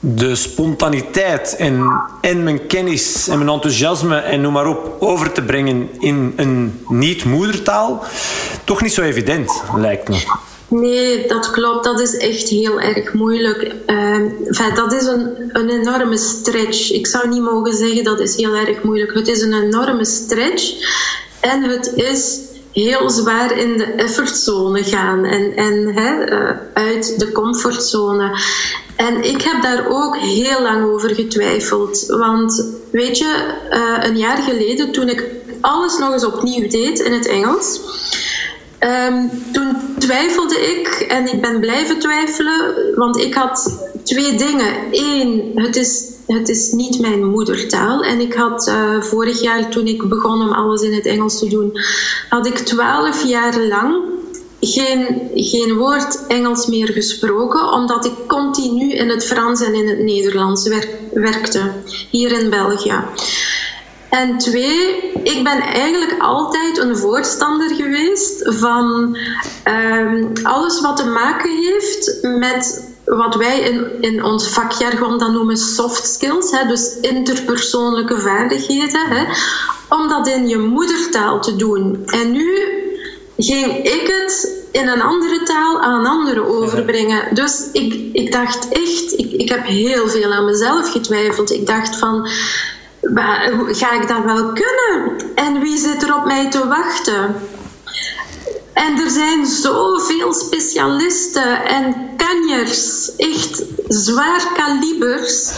de 0.00 0.34
spontaniteit 0.34 1.56
en, 1.56 2.00
en 2.20 2.42
mijn 2.42 2.66
kennis 2.66 3.28
en 3.28 3.38
mijn 3.38 3.50
enthousiasme 3.50 4.16
en 4.16 4.40
noem 4.40 4.52
maar 4.52 4.66
op 4.66 4.96
over 4.98 5.32
te 5.32 5.42
brengen 5.42 5.88
in 5.98 6.32
een 6.36 6.80
niet-moedertaal, 6.88 8.04
toch 8.64 8.82
niet 8.82 8.92
zo 8.92 9.02
evident, 9.02 9.62
lijkt 9.76 10.08
me. 10.08 10.48
Nee, 10.70 11.26
dat 11.28 11.50
klopt. 11.50 11.84
Dat 11.84 12.00
is 12.00 12.16
echt 12.16 12.48
heel 12.48 12.80
erg 12.80 13.12
moeilijk. 13.12 13.74
Uh, 13.86 14.74
dat 14.74 14.92
is 14.92 15.06
een, 15.06 15.50
een 15.52 15.68
enorme 15.68 16.16
stretch. 16.16 16.92
Ik 16.92 17.06
zou 17.06 17.28
niet 17.28 17.42
mogen 17.42 17.74
zeggen 17.74 18.04
dat 18.04 18.20
is 18.20 18.36
heel 18.36 18.54
erg 18.54 18.82
moeilijk. 18.82 19.14
Het 19.14 19.28
is 19.28 19.42
een 19.42 19.62
enorme 19.62 20.04
stretch. 20.04 20.72
En 21.40 21.62
het 21.62 21.92
is 21.94 22.38
heel 22.72 23.10
zwaar 23.10 23.58
in 23.58 23.78
de 23.78 23.84
effortzone 23.84 24.82
gaan 24.82 25.24
en, 25.24 25.56
en 25.56 25.94
hè, 25.94 26.32
uh, 26.32 26.56
uit 26.72 27.18
de 27.18 27.32
comfortzone. 27.32 28.38
En 28.96 29.24
ik 29.24 29.42
heb 29.42 29.62
daar 29.62 29.86
ook 29.88 30.16
heel 30.16 30.62
lang 30.62 30.92
over 30.92 31.14
getwijfeld. 31.14 32.04
Want 32.06 32.64
weet 32.90 33.18
je, 33.18 33.54
uh, 33.72 34.08
een 34.08 34.16
jaar 34.18 34.42
geleden 34.42 34.92
toen 34.92 35.08
ik 35.08 35.24
alles 35.60 35.98
nog 35.98 36.12
eens 36.12 36.24
opnieuw 36.24 36.68
deed 36.68 36.98
in 36.98 37.12
het 37.12 37.26
Engels. 37.26 37.80
Um, 38.84 39.30
toen 39.52 39.76
twijfelde 39.98 40.60
ik 40.60 40.88
en 41.08 41.32
ik 41.32 41.40
ben 41.40 41.60
blijven 41.60 41.98
twijfelen, 41.98 42.74
want 42.94 43.16
ik 43.18 43.34
had 43.34 43.88
twee 44.04 44.34
dingen. 44.34 44.74
Eén, 44.90 45.52
het 45.54 45.76
is, 45.76 46.04
het 46.26 46.48
is 46.48 46.72
niet 46.72 47.00
mijn 47.00 47.24
moedertaal. 47.24 48.02
En 48.02 48.20
ik 48.20 48.34
had 48.34 48.68
uh, 48.68 49.02
vorig 49.02 49.40
jaar, 49.40 49.70
toen 49.70 49.86
ik 49.86 50.08
begon 50.08 50.42
om 50.42 50.52
alles 50.52 50.82
in 50.82 50.94
het 50.94 51.06
Engels 51.06 51.38
te 51.38 51.48
doen, 51.48 51.72
had 52.28 52.46
ik 52.46 52.58
twaalf 52.58 53.24
jaar 53.24 53.58
lang 53.60 53.94
geen, 54.60 55.30
geen 55.34 55.76
woord 55.76 56.26
Engels 56.26 56.66
meer 56.66 56.88
gesproken, 56.88 57.72
omdat 57.72 58.04
ik 58.04 58.12
continu 58.26 58.92
in 58.92 59.08
het 59.08 59.26
Frans 59.26 59.62
en 59.62 59.74
in 59.74 59.88
het 59.88 59.98
Nederlands 59.98 60.68
wer 60.68 60.88
werkte, 61.12 61.72
hier 62.10 62.40
in 62.40 62.50
België. 62.50 63.04
En 64.10 64.38
twee, 64.38 65.12
ik 65.22 65.44
ben 65.44 65.60
eigenlijk 65.60 66.14
altijd 66.18 66.78
een 66.78 66.96
voorstander 66.96 67.74
geweest 67.74 68.42
van 68.44 69.16
um, 69.64 70.32
alles 70.42 70.80
wat 70.80 70.96
te 70.96 71.06
maken 71.06 71.50
heeft 71.50 72.18
met 72.22 72.88
wat 73.04 73.34
wij 73.34 73.60
in, 73.60 73.86
in 74.00 74.24
ons 74.24 74.48
vakjargon 74.48 75.18
dan 75.18 75.32
noemen 75.32 75.56
soft 75.56 76.06
skills, 76.12 76.50
hè, 76.50 76.66
dus 76.66 76.96
interpersoonlijke 77.00 78.18
vaardigheden, 78.18 79.06
hè, 79.06 79.24
om 79.88 80.08
dat 80.08 80.28
in 80.28 80.48
je 80.48 80.58
moedertaal 80.58 81.40
te 81.40 81.56
doen. 81.56 82.02
En 82.06 82.32
nu 82.32 82.58
ging 83.36 83.76
ik 83.76 84.06
het 84.06 84.64
in 84.72 84.88
een 84.88 85.02
andere 85.02 85.42
taal 85.42 85.80
aan 85.80 86.06
anderen 86.06 86.46
overbrengen. 86.46 87.34
Dus 87.34 87.68
ik, 87.72 87.94
ik 88.12 88.32
dacht 88.32 88.68
echt, 88.68 89.12
ik, 89.12 89.32
ik 89.32 89.48
heb 89.48 89.66
heel 89.66 90.08
veel 90.08 90.32
aan 90.32 90.44
mezelf 90.44 90.92
getwijfeld. 90.92 91.52
Ik 91.52 91.66
dacht 91.66 91.96
van, 91.96 92.28
ga 93.66 93.92
ik 93.92 94.08
dat 94.08 94.24
wel 94.24 94.52
kunnen? 94.52 95.16
En 95.34 95.60
wie 95.60 95.78
zit 95.78 96.02
er 96.02 96.16
op 96.16 96.24
mij 96.24 96.50
te 96.50 96.68
wachten? 96.68 97.34
En 98.72 98.98
er 98.98 99.10
zijn 99.10 99.46
zoveel 99.46 100.34
specialisten 100.34 101.64
en 101.64 101.94
kanjers, 102.16 103.10
echt 103.16 103.62
zwaar 103.88 104.46
kalibers. 104.54 105.50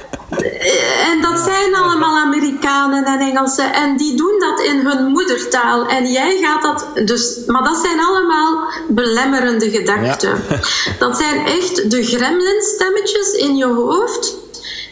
en 1.10 1.20
dat 1.20 1.38
zijn 1.38 1.74
allemaal 1.74 2.18
Amerikanen 2.18 3.04
en 3.04 3.20
Engelsen 3.20 3.72
en 3.72 3.96
die 3.96 4.16
doen 4.16 4.38
dat 4.38 4.60
in 4.60 4.86
hun 4.86 5.04
moedertaal. 5.04 5.86
En 5.86 6.10
jij 6.12 6.38
gaat 6.42 6.62
dat 6.62 7.06
dus, 7.06 7.38
maar 7.46 7.64
dat 7.64 7.76
zijn 7.76 8.00
allemaal 8.00 8.72
belemmerende 8.88 9.70
gedachten. 9.70 10.42
Dat 10.98 11.16
zijn 11.16 11.46
echt 11.46 11.90
de 11.90 12.02
gremlin-stemmetjes 12.02 13.32
in 13.32 13.56
je 13.56 13.66
hoofd 13.66 14.36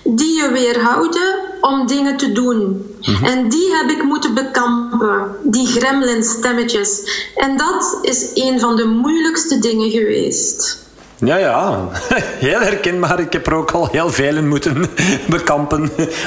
die 0.05 0.43
je 0.43 0.53
weerhouden 0.53 1.48
om 1.61 1.87
dingen 1.87 2.17
te 2.17 2.33
doen. 2.33 2.87
Mhm. 3.01 3.25
En 3.25 3.49
die 3.49 3.75
heb 3.75 3.91
ik 3.91 4.03
moeten 4.03 4.35
bekampen, 4.35 5.37
die 5.43 5.67
gremlin-stemmetjes. 5.67 7.03
En 7.37 7.57
dat 7.57 7.99
is 8.03 8.31
een 8.35 8.61
van 8.61 8.77
de 8.77 8.85
moeilijkste 8.85 9.59
dingen 9.59 9.91
geweest. 9.91 10.87
Ja, 11.21 11.37
ja, 11.37 11.89
heel 12.47 12.61
herkenbaar. 12.61 13.21
Ik 13.21 13.33
heb 13.33 13.47
er 13.47 13.55
ook 13.55 13.71
al 13.71 13.89
heel 13.91 14.11
veel 14.11 14.37
in 14.37 14.49
moeten 14.49 14.87
bekampen. 15.29 15.81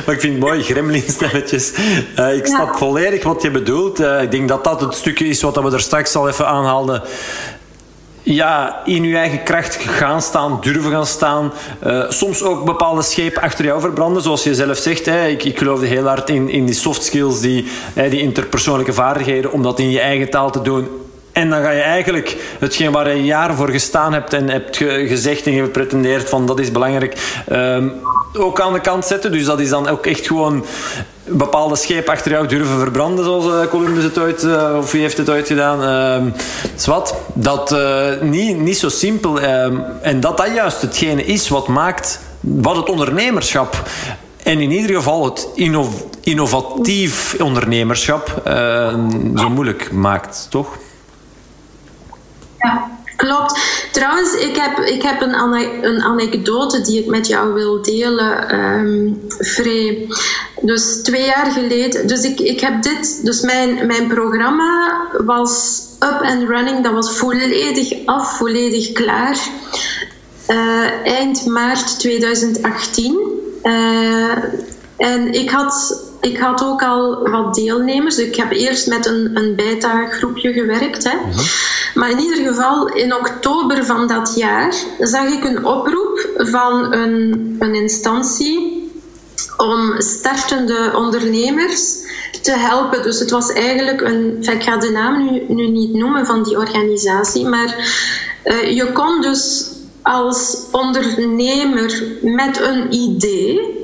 Maar 0.05 0.15
ik 0.15 0.19
vind 0.19 0.33
het 0.33 0.39
mooi, 0.39 0.63
gremlinstemmetjes. 0.63 1.71
Uh, 2.19 2.35
ik 2.35 2.45
snap 2.45 2.75
volledig 2.75 3.23
wat 3.23 3.41
je 3.41 3.51
bedoelt. 3.51 3.99
Uh, 3.99 4.21
ik 4.21 4.31
denk 4.31 4.47
dat 4.47 4.63
dat 4.63 4.81
het 4.81 4.93
stukje 4.93 5.27
is 5.27 5.41
wat 5.41 5.55
we 5.55 5.71
er 5.71 5.81
straks 5.81 6.15
al 6.15 6.27
even 6.27 6.47
aanhaalden 6.47 7.01
ja, 8.23 8.81
in 8.85 9.03
je 9.03 9.17
eigen 9.17 9.43
kracht 9.43 9.75
gaan 9.75 10.21
staan, 10.21 10.57
durven 10.61 10.91
gaan 10.91 11.05
staan. 11.05 11.51
Uh, 11.85 12.09
soms 12.09 12.43
ook 12.43 12.65
bepaalde 12.65 13.01
schepen 13.01 13.41
achter 13.41 13.65
jou 13.65 13.81
verbranden, 13.81 14.21
zoals 14.21 14.43
je 14.43 14.55
zelf 14.55 14.77
zegt. 14.77 15.05
Hè. 15.05 15.27
Ik, 15.27 15.43
ik 15.43 15.57
geloofde 15.57 15.85
heel 15.85 16.07
hard 16.07 16.29
in, 16.29 16.49
in 16.49 16.65
die 16.65 16.75
soft 16.75 17.03
skills, 17.03 17.39
die, 17.39 17.65
hè, 17.93 18.09
die 18.09 18.21
interpersoonlijke 18.21 18.93
vaardigheden, 18.93 19.51
om 19.51 19.63
dat 19.63 19.79
in 19.79 19.89
je 19.89 19.99
eigen 19.99 20.29
taal 20.29 20.51
te 20.51 20.61
doen. 20.61 20.87
En 21.31 21.49
dan 21.49 21.61
ga 21.61 21.71
je 21.71 21.81
eigenlijk 21.81 22.55
hetgeen 22.59 22.91
waar 22.91 23.15
je 23.15 23.23
jaren 23.23 23.55
voor 23.55 23.69
gestaan 23.69 24.13
hebt 24.13 24.33
en 24.33 24.49
hebt 24.49 24.77
gezegd 24.77 25.45
en 25.45 25.53
gepretendeerd 25.53 26.29
van 26.29 26.45
dat 26.45 26.59
is 26.59 26.71
belangrijk, 26.71 27.43
um, 27.51 27.93
ook 28.33 28.61
aan 28.61 28.73
de 28.73 28.81
kant 28.81 29.05
zetten. 29.05 29.31
Dus 29.31 29.45
dat 29.45 29.59
is 29.59 29.69
dan 29.69 29.87
ook 29.87 30.05
echt 30.05 30.27
gewoon 30.27 30.65
bepaalde 31.23 31.75
schepen 31.75 32.13
achter 32.13 32.31
jou 32.31 32.47
durven 32.47 32.79
verbranden, 32.79 33.25
zoals 33.25 33.45
uh, 33.45 33.69
Columbus 33.69 34.03
het 34.03 34.19
ooit, 34.19 34.43
uh, 34.43 34.75
of 34.77 34.91
wie 34.91 35.01
heeft 35.01 35.17
het 35.17 35.29
ooit 35.29 35.47
gedaan. 35.47 35.83
Uh, 36.25 36.33
wat, 36.85 37.15
dat 37.33 37.71
uh, 37.71 38.21
niet, 38.21 38.57
niet 38.57 38.77
zo 38.77 38.89
simpel. 38.89 39.39
Ehm, 39.39 39.79
en 40.01 40.19
dat 40.19 40.37
dat 40.37 40.53
juist 40.53 40.81
hetgene 40.81 41.25
is 41.25 41.49
wat 41.49 41.67
maakt, 41.67 42.19
wat 42.39 42.75
het 42.75 42.89
ondernemerschap 42.89 43.83
en 44.43 44.59
in 44.59 44.71
ieder 44.71 44.95
geval 44.95 45.25
het 45.25 45.47
innovatief 46.21 47.35
ondernemerschap 47.39 48.41
zo 49.35 49.49
moeilijk 49.49 49.91
maakt, 49.91 50.47
toch? 50.49 50.77
Ja, 52.57 52.90
klopt. 53.21 53.59
Trouwens, 53.91 54.33
ik 54.33 54.55
heb, 54.55 54.79
ik 54.79 55.01
heb 55.01 55.21
een, 55.21 55.33
een 55.81 56.01
anekdote 56.01 56.81
die 56.81 56.99
ik 56.99 57.05
met 57.05 57.27
jou 57.27 57.53
wil 57.53 57.81
delen, 57.81 58.59
um, 58.59 59.21
Free. 59.27 60.07
Dus 60.61 61.03
twee 61.03 61.25
jaar 61.25 61.51
geleden, 61.51 62.07
dus 62.07 62.23
ik, 62.23 62.39
ik 62.39 62.59
heb 62.59 62.83
dit, 62.83 63.19
dus 63.23 63.41
mijn, 63.41 63.85
mijn 63.87 64.07
programma 64.07 65.01
was 65.17 65.81
up 65.99 66.21
and 66.21 66.49
running, 66.49 66.83
dat 66.83 66.93
was 66.93 67.11
volledig 67.11 68.05
af, 68.05 68.37
volledig 68.37 68.91
klaar. 68.91 69.37
Uh, 70.47 70.85
eind 71.03 71.45
maart 71.45 71.99
2018. 71.99 73.19
Uh, 73.63 74.31
eh, 74.31 74.37
en 74.97 75.33
ik 75.33 75.49
had 75.49 76.03
ik 76.21 76.37
had 76.37 76.63
ook 76.63 76.83
al 76.83 77.29
wat 77.29 77.55
deelnemers. 77.55 78.17
Ik 78.17 78.35
heb 78.35 78.51
eerst 78.51 78.87
met 78.87 79.05
een, 79.05 79.31
een 79.33 79.55
beta-groepje 79.55 80.53
gewerkt. 80.53 81.03
Hè. 81.03 81.15
Mhm. 81.15 81.41
Maar 81.93 82.09
in 82.09 82.19
ieder 82.19 82.47
geval, 82.47 82.87
in 82.87 83.15
oktober 83.15 83.85
van 83.85 84.07
dat 84.07 84.33
jaar 84.35 84.73
zag 84.99 85.25
ik 85.27 85.43
een 85.43 85.65
oproep 85.65 86.29
van 86.37 86.93
een, 86.93 87.55
een 87.59 87.75
instantie 87.75 88.79
om 89.57 90.01
startende 90.01 90.91
ondernemers 90.95 91.95
te 92.41 92.51
helpen. 92.51 93.03
Dus 93.03 93.19
het 93.19 93.29
was 93.29 93.53
eigenlijk 93.53 94.01
een. 94.01 94.37
Ik 94.41 94.63
ga 94.63 94.77
de 94.77 94.89
naam 94.89 95.31
nu, 95.31 95.43
nu 95.47 95.67
niet 95.67 95.93
noemen 95.93 96.25
van 96.25 96.43
die 96.43 96.57
organisatie, 96.57 97.45
maar 97.45 97.75
uh, 98.43 98.75
je 98.75 98.91
kon 98.91 99.21
dus 99.21 99.71
als 100.01 100.57
ondernemer 100.71 102.03
met 102.21 102.61
een 102.61 102.93
idee 102.93 103.80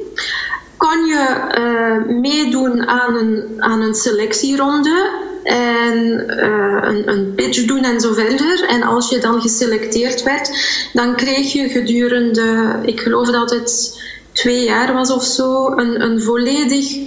kon 0.78 1.06
je 1.06 1.26
uh, 1.58 2.16
meedoen 2.16 2.88
aan 2.88 3.16
een, 3.16 3.44
aan 3.58 3.82
een 3.82 3.96
selectieronde 3.96 5.10
en 5.44 5.96
uh, 6.28 6.78
een, 6.82 7.10
een 7.10 7.34
pitch 7.36 7.66
doen 7.66 7.84
en 7.84 8.02
zo 8.02 8.14
verder. 8.14 8.66
En 8.68 8.84
als 8.84 9.10
je 9.10 9.20
dan 9.20 9.42
geselecteerd 9.42 10.24
werd, 10.24 10.52
dan 10.94 11.16
kreeg 11.16 11.54
je 11.54 11.70
gedurende, 11.70 12.80
ik 12.82 13.00
geloof 13.00 13.30
dat 13.30 13.50
het 13.50 14.02
twee 14.32 14.64
jaar 14.64 14.94
was 14.94 15.12
of 15.12 15.24
zo, 15.24 15.72
een, 15.72 16.02
een 16.02 16.22
volledig 16.22 16.98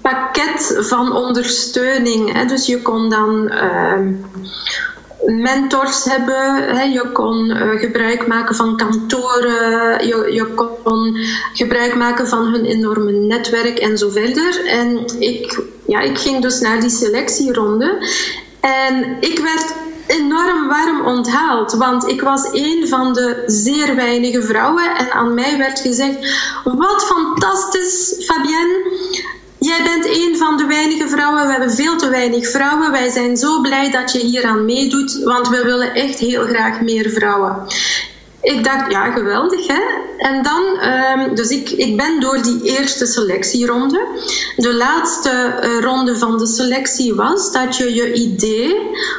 pakket 0.00 0.76
van 0.80 1.12
ondersteuning. 1.16 2.32
Hè. 2.32 2.44
Dus 2.44 2.66
je 2.66 2.82
kon 2.82 3.10
dan. 3.10 3.52
Uh, 3.52 3.98
mentors 5.34 6.04
hebben. 6.04 6.76
Hè. 6.76 6.82
Je 6.82 7.10
kon 7.12 7.50
uh, 7.50 7.80
gebruik 7.80 8.26
maken 8.26 8.54
van 8.54 8.76
kantoren, 8.76 10.06
je, 10.06 10.28
je 10.32 10.46
kon 10.84 11.16
gebruik 11.52 11.94
maken 11.94 12.28
van 12.28 12.44
hun 12.46 12.64
enorme 12.64 13.12
netwerk 13.12 13.78
en 13.78 13.98
zo 13.98 14.10
verder. 14.10 14.66
En 14.66 15.04
ik, 15.18 15.62
ja, 15.86 16.00
ik 16.00 16.18
ging 16.18 16.42
dus 16.42 16.60
naar 16.60 16.80
die 16.80 16.90
selectieronde. 16.90 18.06
En 18.60 19.16
ik 19.20 19.38
werd 19.38 19.74
enorm 20.06 20.68
warm 20.68 21.06
onthaald, 21.06 21.72
want 21.72 22.08
ik 22.08 22.20
was 22.20 22.48
een 22.52 22.88
van 22.88 23.12
de 23.12 23.42
zeer 23.46 23.96
weinige 23.96 24.42
vrouwen 24.42 24.96
en 24.96 25.12
aan 25.12 25.34
mij 25.34 25.58
werd 25.58 25.80
gezegd: 25.80 26.18
Wat 26.64 27.04
fantastisch, 27.06 28.14
Fabienne. 28.24 28.96
Jij 29.58 29.82
bent 29.82 30.06
een 30.06 30.36
van 30.36 30.56
de 30.56 30.66
weinige 30.66 31.08
vrouwen. 31.08 31.46
We 31.46 31.50
hebben 31.50 31.70
veel 31.70 31.96
te 31.96 32.08
weinig 32.08 32.48
vrouwen. 32.48 32.90
Wij 32.90 33.10
zijn 33.10 33.36
zo 33.36 33.60
blij 33.60 33.90
dat 33.90 34.12
je 34.12 34.18
hier 34.18 34.44
aan 34.44 34.64
meedoet, 34.64 35.20
want 35.24 35.48
we 35.48 35.62
willen 35.64 35.94
echt 35.94 36.18
heel 36.18 36.46
graag 36.46 36.80
meer 36.80 37.10
vrouwen. 37.10 37.56
Ik 38.40 38.64
dacht, 38.64 38.90
ja, 38.90 39.10
geweldig 39.10 39.66
hè. 39.66 39.80
En 40.18 40.42
dan, 40.42 40.62
um, 40.62 41.34
dus 41.34 41.48
ik, 41.48 41.70
ik 41.70 41.96
ben 41.96 42.20
door 42.20 42.42
die 42.42 42.62
eerste 42.62 43.06
selectieronde. 43.06 44.06
De 44.56 44.74
laatste 44.74 45.60
uh, 45.62 45.80
ronde 45.80 46.16
van 46.16 46.38
de 46.38 46.46
selectie 46.46 47.14
was 47.14 47.52
dat 47.52 47.76
je 47.76 47.94
je 47.94 48.12
idee 48.12 48.76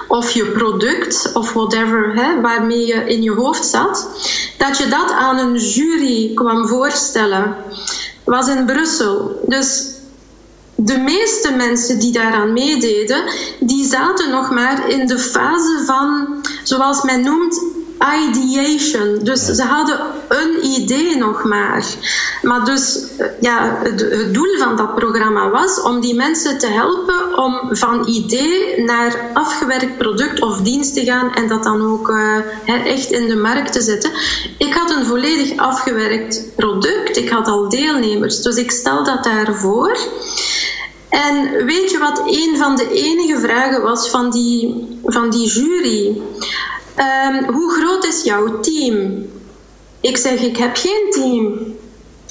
of 0.08 0.32
je 0.32 0.45
product 0.45 1.32
of 1.34 1.54
whatever 1.54 2.12
hè, 2.15 2.41
waarmee 2.41 2.86
je 2.86 2.93
in 2.93 3.23
je 3.23 3.32
hoofd 3.32 3.65
zat, 3.65 4.08
dat 4.58 4.78
je 4.78 4.88
dat 4.88 5.12
aan 5.12 5.38
een 5.38 5.56
jury 5.56 6.32
kwam 6.34 6.67
voorstellen. 6.67 7.56
Was 8.23 8.47
in 8.47 8.65
Brussel. 8.65 9.41
Dus 9.47 9.97
de 10.81 10.97
meeste 10.97 11.51
mensen 11.51 11.99
die 11.99 12.11
daaraan 12.11 12.53
meededen, 12.53 13.23
die 13.59 13.85
zaten 13.85 14.29
nog 14.29 14.49
maar 14.49 14.89
in 14.89 15.07
de 15.07 15.19
fase 15.19 15.83
van, 15.85 16.27
zoals 16.63 17.03
men 17.03 17.21
noemt, 17.21 17.63
ideation. 17.99 19.19
Dus 19.23 19.45
ze 19.45 19.63
hadden 19.63 19.99
een 20.27 20.65
idee 20.65 21.17
nog 21.17 21.43
maar. 21.43 21.85
Maar 22.41 22.65
dus 22.65 23.05
ja, 23.39 23.79
het, 23.83 23.99
het, 23.99 24.33
doel 24.33 24.57
van 24.57 24.75
dat 24.75 24.95
programma 24.95 25.49
was 25.49 25.81
om 25.81 25.99
die 25.99 26.15
mensen 26.15 26.57
te 26.57 26.67
helpen 26.67 27.38
om 27.38 27.75
van 27.75 28.07
idee 28.07 28.83
naar 28.83 29.29
afgewerkt 29.33 29.97
product 29.97 30.41
of 30.41 30.62
dienst 30.62 30.93
te 30.93 31.03
gaan 31.03 31.33
en 31.33 31.47
dat 31.47 31.63
dan 31.63 31.81
ook 31.81 32.09
uh, 32.09 32.85
echt 32.85 33.12
in 33.12 33.27
de 33.27 33.35
markt 33.35 33.73
te 33.73 33.81
zetten. 33.81 34.12
Ik 34.57 34.73
had 34.73 34.91
een 34.91 35.05
volledig 35.05 35.57
afgewerkt 35.57 36.55
product. 36.55 37.17
Ik 37.17 37.29
had 37.29 37.47
al 37.47 37.69
deelnemers. 37.69 38.41
Dus 38.41 38.55
ik 38.55 38.71
stel 38.71 39.03
dat 39.03 39.23
daarvoor. 39.23 39.97
En 41.09 41.65
weet 41.65 41.91
je 41.91 41.97
wat 41.97 42.21
een 42.25 42.57
van 42.57 42.75
de 42.75 42.89
enige 42.91 43.39
vragen 43.39 43.81
was 43.81 44.09
van 44.09 44.31
die, 44.31 44.88
van 45.03 45.29
die 45.29 45.47
jury? 45.47 46.21
Um, 46.99 47.53
hoe 47.53 47.71
groot 47.71 48.05
is 48.05 48.23
jouw 48.23 48.59
team? 48.59 49.27
Ik 50.01 50.17
zeg, 50.17 50.41
ik 50.41 50.57
heb 50.57 50.75
geen 50.75 51.07
team. 51.09 51.75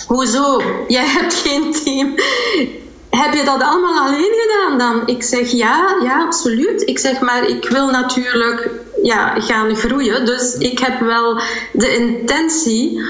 Hoezo? 0.07 0.63
Jij 0.89 1.07
hebt 1.19 1.35
geen 1.35 1.73
team. 1.73 2.15
Heb 3.11 3.35
je 3.35 3.45
dat 3.45 3.63
allemaal 3.63 4.07
alleen 4.07 4.33
gedaan 4.41 4.79
dan? 4.79 5.07
Ik 5.07 5.23
zeg 5.23 5.51
ja, 5.51 5.97
ja, 6.03 6.23
absoluut. 6.23 6.83
Ik 6.89 6.99
zeg 6.99 7.21
maar, 7.21 7.49
ik 7.49 7.69
wil 7.69 7.91
natuurlijk 7.91 8.71
ja, 9.03 9.41
gaan 9.41 9.77
groeien. 9.77 10.27
Dus 10.27 10.55
ik 10.55 10.79
heb 10.79 11.01
wel 11.01 11.41
de 11.73 11.95
intentie 11.95 13.01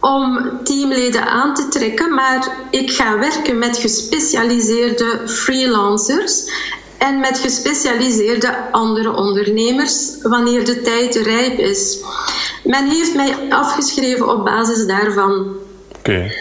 om 0.00 0.50
teamleden 0.64 1.26
aan 1.26 1.54
te 1.54 1.68
trekken, 1.68 2.14
maar 2.14 2.48
ik 2.70 2.90
ga 2.90 3.18
werken 3.18 3.58
met 3.58 3.76
gespecialiseerde 3.76 5.20
freelancers 5.26 6.44
en 6.98 7.20
met 7.20 7.38
gespecialiseerde 7.38 8.70
andere 8.70 9.12
ondernemers 9.14 10.16
wanneer 10.22 10.64
de 10.64 10.80
tijd 10.80 11.14
rijp 11.14 11.58
is. 11.58 11.98
Men 12.64 12.88
heeft 12.88 13.14
mij 13.14 13.34
afgeschreven 13.48 14.28
op 14.28 14.44
basis 14.44 14.86
daarvan. 14.86 15.56
Oké. 15.98 16.32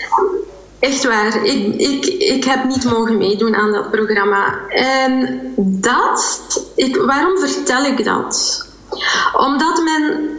Echt 0.80 1.04
waar, 1.04 1.46
ik, 1.46 1.76
ik, 1.76 2.06
ik 2.06 2.44
heb 2.44 2.64
niet 2.64 2.84
mogen 2.84 3.18
meedoen 3.18 3.56
aan 3.56 3.72
dat 3.72 3.92
programma. 3.92 4.60
En 4.70 5.42
dat, 5.58 6.40
ik, 6.76 6.96
waarom 6.96 7.38
vertel 7.38 7.86
ik 7.86 8.06
dat? 8.06 8.66
Omdat 9.34 9.84
men 9.84 10.30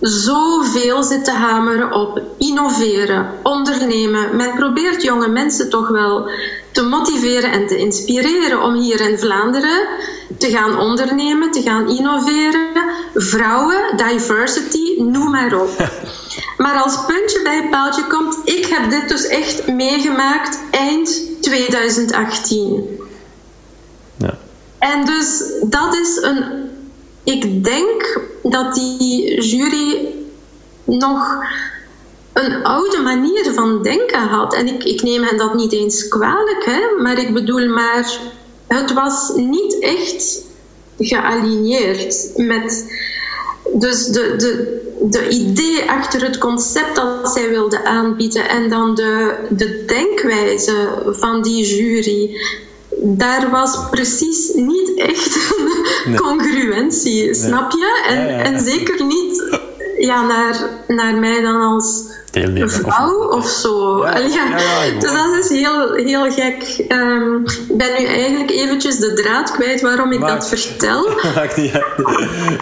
zoveel 0.00 1.02
zit 1.02 1.24
te 1.24 1.30
hameren 1.30 1.92
op 1.92 2.20
innoveren, 2.38 3.30
ondernemen. 3.42 4.36
Men 4.36 4.54
probeert 4.54 5.02
jonge 5.02 5.28
mensen 5.28 5.70
toch 5.70 5.88
wel 5.88 6.30
te 6.76 6.82
motiveren 6.82 7.52
en 7.52 7.66
te 7.66 7.76
inspireren 7.76 8.62
om 8.62 8.74
hier 8.74 9.00
in 9.00 9.18
Vlaanderen 9.18 9.88
te 10.38 10.50
gaan 10.50 10.78
ondernemen, 10.78 11.50
te 11.50 11.62
gaan 11.62 11.88
innoveren. 11.88 12.66
Vrouwen, 13.14 13.96
diversity, 13.96 15.00
noem 15.02 15.30
maar 15.30 15.60
op. 15.60 15.70
Maar 16.56 16.82
als 16.82 17.04
puntje 17.06 17.40
bij 17.42 17.56
het 17.56 17.70
paaltje 17.70 18.06
komt, 18.06 18.38
ik 18.44 18.66
heb 18.66 18.90
dit 18.90 19.08
dus 19.08 19.26
echt 19.26 19.66
meegemaakt 19.66 20.60
eind 20.70 21.22
2018. 21.40 22.98
Ja. 24.16 24.38
En 24.78 25.04
dus 25.04 25.42
dat 25.62 25.94
is 25.94 26.18
een. 26.22 26.44
Ik 27.24 27.64
denk 27.64 28.20
dat 28.42 28.74
die 28.74 29.42
jury 29.42 30.14
nog 30.84 31.44
een 32.44 32.64
oude 32.64 33.00
manier 33.02 33.52
van 33.54 33.82
denken 33.82 34.20
had. 34.20 34.54
En 34.54 34.66
ik, 34.66 34.84
ik 34.84 35.02
neem 35.02 35.22
hen 35.22 35.36
dat 35.36 35.54
niet 35.54 35.72
eens 35.72 36.08
kwalijk, 36.08 36.64
hè, 36.64 37.02
maar 37.02 37.18
ik 37.18 37.34
bedoel 37.34 37.68
maar, 37.68 38.18
het 38.66 38.92
was 38.92 39.32
niet 39.34 39.78
echt 39.78 40.44
gealigneerd 40.98 42.32
met. 42.36 42.94
Dus 43.72 44.06
de, 44.06 44.34
de, 44.36 44.80
de 45.00 45.28
idee 45.28 45.90
achter 45.90 46.22
het 46.22 46.38
concept 46.38 46.96
dat 46.96 47.32
zij 47.32 47.48
wilden 47.48 47.84
aanbieden 47.84 48.48
en 48.48 48.68
dan 48.68 48.94
de, 48.94 49.34
de 49.50 49.84
denkwijze 49.86 50.88
van 51.06 51.42
die 51.42 51.64
jury, 51.64 52.40
daar 53.02 53.50
was 53.50 53.78
precies 53.90 54.50
niet 54.54 54.94
echt 54.96 55.54
een 56.04 56.16
congruentie, 56.16 57.34
snap 57.34 57.72
je? 57.72 58.04
En, 58.08 58.28
en 58.44 58.60
zeker 58.60 59.04
niet 59.04 59.60
ja, 59.98 60.26
naar, 60.26 60.56
naar 60.86 61.14
mij 61.14 61.40
dan 61.40 61.60
als 61.60 62.14
vrouw 62.66 63.28
of, 63.28 63.46
zo. 63.46 64.04
Ja, 64.06 64.18
ja, 64.18 64.98
dus 64.98 65.12
dat 65.12 65.34
is 65.38 65.48
heel, 65.48 65.92
heel 65.92 66.32
gek. 66.32 66.84
Um, 66.88 67.42
ik 67.68 67.76
ben 67.76 67.88
nu 67.98 68.04
eigenlijk 68.06 68.50
eventjes 68.50 68.98
de 68.98 69.12
draad 69.12 69.50
kwijt 69.50 69.80
waarom 69.80 70.12
ik 70.12 70.20
dat 70.20 70.48
vertel. 70.48 71.08
Maakt 71.34 71.56
niet 71.56 71.72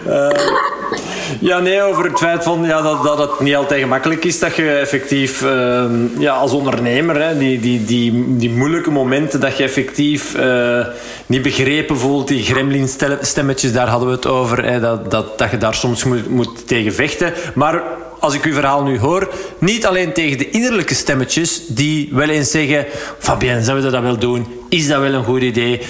uh, 0.07 0.29
ja, 1.39 1.59
nee, 1.59 1.81
over 1.81 2.03
het 2.03 2.17
feit 2.17 2.43
van, 2.43 2.63
ja, 2.63 2.81
dat, 2.81 3.03
dat 3.03 3.17
het 3.17 3.39
niet 3.39 3.55
altijd 3.55 3.81
gemakkelijk 3.81 4.25
is 4.25 4.39
dat 4.39 4.55
je 4.55 4.71
effectief 4.71 5.41
uh, 5.41 5.83
ja, 6.17 6.33
als 6.33 6.51
ondernemer, 6.51 7.21
hè, 7.21 7.37
die, 7.37 7.59
die, 7.59 7.85
die, 7.85 8.35
die 8.37 8.49
moeilijke 8.49 8.91
momenten, 8.91 9.39
dat 9.39 9.57
je 9.57 9.63
effectief 9.63 10.35
uh, 10.35 10.85
niet 11.25 11.41
begrepen 11.41 11.97
voelt, 11.97 12.27
die 12.27 12.43
gremlin-stemmetjes, 12.43 13.73
daar 13.73 13.87
hadden 13.87 14.09
we 14.09 14.15
het 14.15 14.27
over, 14.27 14.65
hè, 14.65 14.79
dat, 14.79 15.11
dat, 15.11 15.37
dat 15.37 15.51
je 15.51 15.57
daar 15.57 15.75
soms 15.75 16.03
moet, 16.03 16.29
moet 16.29 16.67
tegen 16.67 16.93
vechten. 16.93 17.33
Maar 17.53 17.83
als 18.19 18.33
ik 18.33 18.43
uw 18.43 18.53
verhaal 18.53 18.83
nu 18.83 18.99
hoor, 18.99 19.29
niet 19.57 19.85
alleen 19.85 20.13
tegen 20.13 20.37
de 20.37 20.49
innerlijke 20.49 20.95
stemmetjes 20.95 21.61
die 21.67 22.09
wel 22.11 22.29
eens 22.29 22.51
zeggen: 22.51 22.85
Fabien, 23.19 23.63
zouden 23.63 23.85
we 23.85 23.91
dat 23.91 24.01
wel 24.01 24.17
doen? 24.17 24.47
Is 24.69 24.87
dat 24.87 24.99
wel 25.01 25.13
een 25.13 25.23
goed 25.23 25.41
idee? 25.41 25.81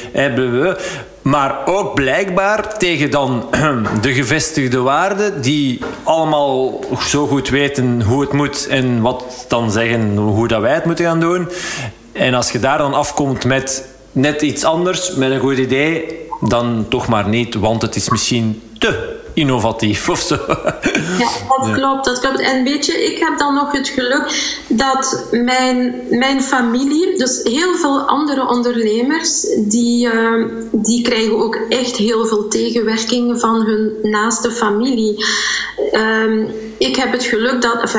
Maar 1.25 1.65
ook 1.65 1.93
blijkbaar 1.93 2.77
tegen 2.77 3.11
dan 3.11 3.47
de 4.01 4.13
gevestigde 4.13 4.79
waarden 4.79 5.41
die 5.41 5.79
allemaal 6.03 6.79
zo 6.99 7.27
goed 7.27 7.49
weten 7.49 8.01
hoe 8.01 8.21
het 8.21 8.33
moet 8.33 8.67
en 8.67 9.01
wat 9.01 9.45
dan 9.47 9.71
zeggen 9.71 10.17
hoe 10.17 10.47
dat 10.47 10.61
wij 10.61 10.73
het 10.73 10.85
moeten 10.85 11.05
gaan 11.05 11.19
doen. 11.19 11.49
En 12.11 12.33
als 12.33 12.51
je 12.51 12.59
daar 12.59 12.77
dan 12.77 12.93
afkomt 12.93 13.45
met 13.45 13.87
net 14.11 14.41
iets 14.41 14.63
anders, 14.63 15.15
met 15.15 15.31
een 15.31 15.39
goed 15.39 15.57
idee, 15.57 16.05
dan 16.41 16.85
toch 16.89 17.07
maar 17.07 17.27
niet, 17.27 17.55
want 17.55 17.81
het 17.81 17.95
is 17.95 18.09
misschien 18.09 18.61
te 18.77 19.14
innovatief 19.35 20.09
of 20.09 20.19
zo. 20.19 20.37
Ja, 21.17 21.29
dat 21.57 21.73
klopt, 21.73 22.05
dat 22.05 22.19
klopt. 22.19 22.39
En 22.39 22.63
weet 22.63 22.85
je, 22.85 23.05
ik 23.05 23.19
heb 23.19 23.37
dan 23.37 23.53
nog 23.53 23.71
het 23.71 23.87
geluk 23.87 24.55
dat 24.67 25.27
mijn, 25.31 25.95
mijn 26.09 26.41
familie, 26.41 27.17
dus 27.17 27.39
heel 27.43 27.75
veel 27.75 27.99
andere 27.99 28.47
ondernemers, 28.47 29.41
die, 29.57 30.07
uh, 30.13 30.45
die 30.71 31.01
krijgen 31.01 31.43
ook 31.43 31.55
echt 31.69 31.95
heel 31.95 32.25
veel 32.25 32.47
tegenwerking 32.47 33.39
van 33.39 33.61
hun 33.61 33.93
naaste 34.01 34.51
familie. 34.51 35.25
Uh, 35.91 36.47
ik 36.77 36.95
heb 36.95 37.11
het 37.11 37.23
geluk 37.23 37.61
dat 37.61 37.97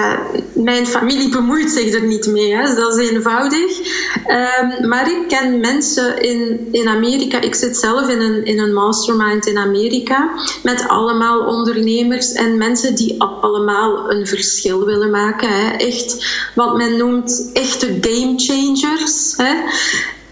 mijn 0.52 0.86
familie 0.86 1.28
bemoeit 1.28 1.70
zich 1.70 1.94
er 1.94 2.02
niet 2.02 2.26
mee, 2.26 2.54
hè. 2.54 2.74
dat 2.74 2.98
is 2.98 3.10
eenvoudig. 3.10 3.78
Um, 4.26 4.88
maar 4.88 5.10
ik 5.10 5.28
ken 5.28 5.60
mensen 5.60 6.22
in, 6.22 6.68
in 6.72 6.88
Amerika, 6.88 7.40
ik 7.40 7.54
zit 7.54 7.76
zelf 7.76 8.08
in 8.08 8.20
een, 8.20 8.44
in 8.44 8.58
een 8.58 8.72
mastermind 8.72 9.46
in 9.46 9.58
Amerika, 9.58 10.30
met 10.62 10.88
allemaal 10.88 11.40
ondernemers 11.40 12.32
en 12.32 12.58
mensen 12.58 12.94
die 12.94 13.22
allemaal 13.22 14.10
een 14.10 14.26
verschil 14.26 14.84
willen 14.84 15.10
maken. 15.10 15.48
Hè. 15.48 15.70
Echt 15.70 16.26
wat 16.54 16.76
men 16.76 16.96
noemt 16.96 17.50
echte 17.52 17.98
game 18.00 18.34
changers. 18.36 19.34
Hè. 19.36 19.54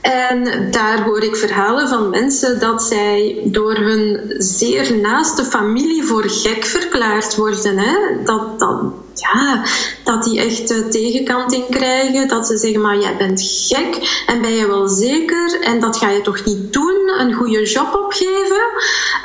En 0.05 0.70
daar 0.70 1.02
hoor 1.02 1.22
ik 1.22 1.36
verhalen 1.36 1.88
van 1.88 2.11
mensen 2.11 2.61
dat 2.61 2.82
zij 2.82 3.40
door 3.44 3.74
hun 3.74 4.34
zeer 4.38 4.96
naaste 4.96 5.44
familie 5.44 6.05
voor 6.05 6.24
gek 6.28 6.64
verklaard 6.64 7.36
worden. 7.36 7.78
Hè? 7.78 7.96
Dat, 8.24 8.59
dat, 8.59 8.82
ja, 9.14 9.64
dat 10.05 10.24
die 10.24 10.40
echt 10.40 10.68
de 10.68 10.88
tegenkanting 10.88 11.64
krijgen. 11.70 12.28
Dat 12.28 12.46
ze 12.46 12.57
zeggen, 12.57 12.80
maar 12.80 12.98
jij 12.98 13.16
bent 13.16 13.42
gek 13.42 14.22
en 14.26 14.40
ben 14.40 14.52
je 14.52 14.66
wel 14.66 14.88
zeker? 14.88 15.61
En 15.61 15.80
dat 15.80 15.96
ga 15.96 16.11
je 16.11 16.20
toch 16.20 16.44
niet 16.44 16.72
doen? 16.72 17.12
Een 17.18 17.32
goede 17.32 17.62
job 17.62 17.94
opgeven? 17.94 18.62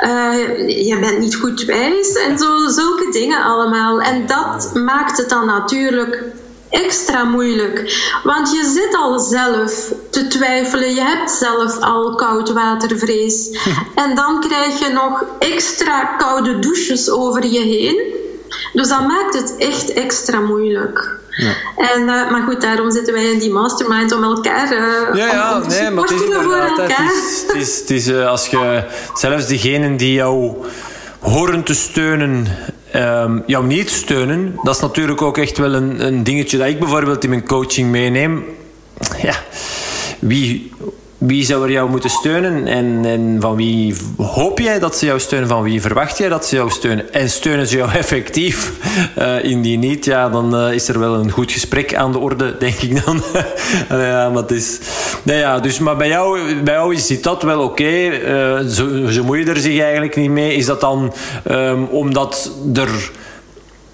Uh, 0.03 0.88
je 0.88 0.97
bent 0.99 1.19
niet 1.19 1.36
goed 1.36 1.63
wijs? 1.63 2.13
En 2.13 2.38
zo, 2.38 2.67
zulke 2.67 3.09
dingen 3.11 3.43
allemaal. 3.43 4.01
En 4.01 4.25
dat 4.27 4.71
maakt 4.73 5.17
het 5.17 5.30
dan 5.30 5.45
natuurlijk 5.45 6.23
extra 6.70 7.24
moeilijk. 7.24 7.78
Want 8.24 8.51
je 8.51 8.72
zit 8.74 8.95
al 8.95 9.20
zelf 9.20 9.93
te 10.09 10.28
twijfelen. 10.28 10.95
Je 10.95 11.01
hebt 11.01 11.32
zelf 11.32 11.80
al 11.80 12.15
koudwatervrees. 12.15 13.49
en 14.03 14.15
dan 14.15 14.39
krijg 14.39 14.80
je 14.80 14.89
nog 14.93 15.24
extra 15.39 16.03
koude 16.03 16.59
douches 16.59 17.09
over 17.09 17.45
je 17.45 17.59
heen. 17.59 18.17
Dus 18.74 18.88
dat 18.88 19.07
maakt 19.07 19.34
het 19.34 19.55
echt 19.57 19.93
extra 19.93 20.39
moeilijk. 20.39 21.17
Ja. 21.30 21.53
En, 21.76 22.01
uh, 22.01 22.32
maar 22.32 22.43
goed, 22.47 22.61
daarom 22.61 22.91
zitten 22.91 23.13
wij 23.13 23.32
in 23.32 23.39
die 23.39 23.51
mastermind 23.51 24.11
om 24.11 24.24
elkaar 24.24 24.74
uh, 24.74 25.15
ja, 25.15 25.26
ja, 25.26 25.61
om, 25.61 25.67
nee, 25.67 25.89
maar 25.89 26.03
het 26.03 26.11
is 26.11 26.20
voor 26.20 26.53
elkaar. 26.53 27.11
Het 27.47 27.55
is, 27.55 27.80
het 27.80 27.89
is, 27.89 28.07
uh, 28.07 28.28
als 28.28 28.47
je 28.47 28.84
zelfs 29.13 29.47
diegenen 29.47 29.97
die 29.97 30.13
jou 30.13 30.53
horen 31.20 31.63
te 31.63 31.74
steunen 31.74 32.47
um, 32.95 33.43
jou 33.45 33.65
niet 33.65 33.89
steunen, 33.89 34.59
dat 34.63 34.75
is 34.75 34.81
natuurlijk 34.81 35.21
ook 35.21 35.37
echt 35.37 35.57
wel 35.57 35.73
een, 35.73 36.05
een 36.05 36.23
dingetje 36.23 36.57
dat 36.57 36.67
ik 36.67 36.79
bijvoorbeeld 36.79 37.23
in 37.23 37.29
mijn 37.29 37.45
coaching 37.45 37.89
meeneem. 37.89 38.43
Ja, 39.21 39.35
wie, 40.19 40.71
wie 41.20 41.45
zou 41.45 41.63
er 41.63 41.72
jou 41.72 41.89
moeten 41.89 42.09
steunen 42.09 42.67
en, 42.67 43.05
en 43.05 43.38
van 43.39 43.55
wie 43.55 43.95
hoop 44.17 44.59
jij 44.59 44.80
dat 44.80 44.97
ze 44.97 45.05
jou 45.05 45.20
steunen? 45.20 45.47
Van 45.47 45.63
wie 45.63 45.82
verwacht 45.82 46.17
jij 46.17 46.30
dat 46.30 46.45
ze 46.45 46.55
jou 46.55 46.70
steunen? 46.70 47.13
En 47.13 47.30
steunen 47.30 47.67
ze 47.67 47.78
jou 47.78 47.91
effectief? 48.03 48.72
Uh, 49.17 49.43
indien 49.43 49.80
niet, 49.80 50.05
ja, 50.05 50.30
dan 50.30 50.55
uh, 50.55 50.74
is 50.74 50.88
er 50.88 50.99
wel 50.99 51.13
een 51.13 51.32
goed 51.32 51.51
gesprek 51.51 51.95
aan 51.95 52.11
de 52.11 52.17
orde, 52.17 52.55
denk 52.59 52.76
ik 52.76 53.05
dan. 53.05 53.24
ja, 53.89 54.30
maar 54.30 54.41
het 54.41 54.51
is... 54.51 54.80
Nee, 55.24 55.38
ja, 55.38 55.59
dus, 55.59 55.80
maar 55.80 55.97
bij 55.97 56.07
jou, 56.07 56.55
bij 56.63 56.74
jou 56.74 56.93
is 56.93 57.22
dat 57.22 57.43
wel 57.43 57.61
oké. 57.61 57.72
Okay. 57.72 59.22
Moet 59.26 59.38
je 59.38 59.45
er 59.45 59.57
zich 59.57 59.80
eigenlijk 59.80 60.15
niet 60.15 60.30
mee. 60.30 60.55
Is 60.55 60.65
dat 60.65 60.82
dan 60.82 61.13
um, 61.51 61.84
omdat 61.86 62.51
er... 62.74 63.11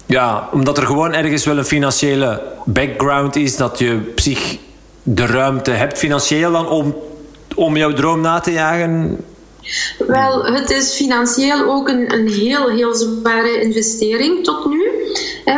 Ja, 0.06 0.48
omdat 0.52 0.78
er 0.78 0.86
gewoon 0.86 1.14
ergens 1.14 1.44
wel 1.44 1.58
een 1.58 1.64
financiële 1.64 2.42
background 2.64 3.36
is, 3.36 3.56
dat 3.56 3.78
je 3.78 4.12
zich 4.16 4.58
de 5.02 5.26
ruimte 5.26 5.70
hebt 5.70 5.98
financieel 5.98 6.52
dan 6.52 6.68
om 6.68 6.94
om 7.56 7.76
jouw 7.76 7.92
droom 7.92 8.20
na 8.20 8.40
te 8.40 8.52
jagen? 8.52 9.18
Wel, 9.98 10.44
het 10.44 10.70
is 10.70 10.94
financieel 10.94 11.64
ook 11.64 11.88
een, 11.88 12.12
een 12.12 12.28
heel, 12.28 12.68
heel 12.68 12.94
zware 12.94 13.60
investering 13.60 14.44
tot 14.44 14.66
nu. 14.70 14.90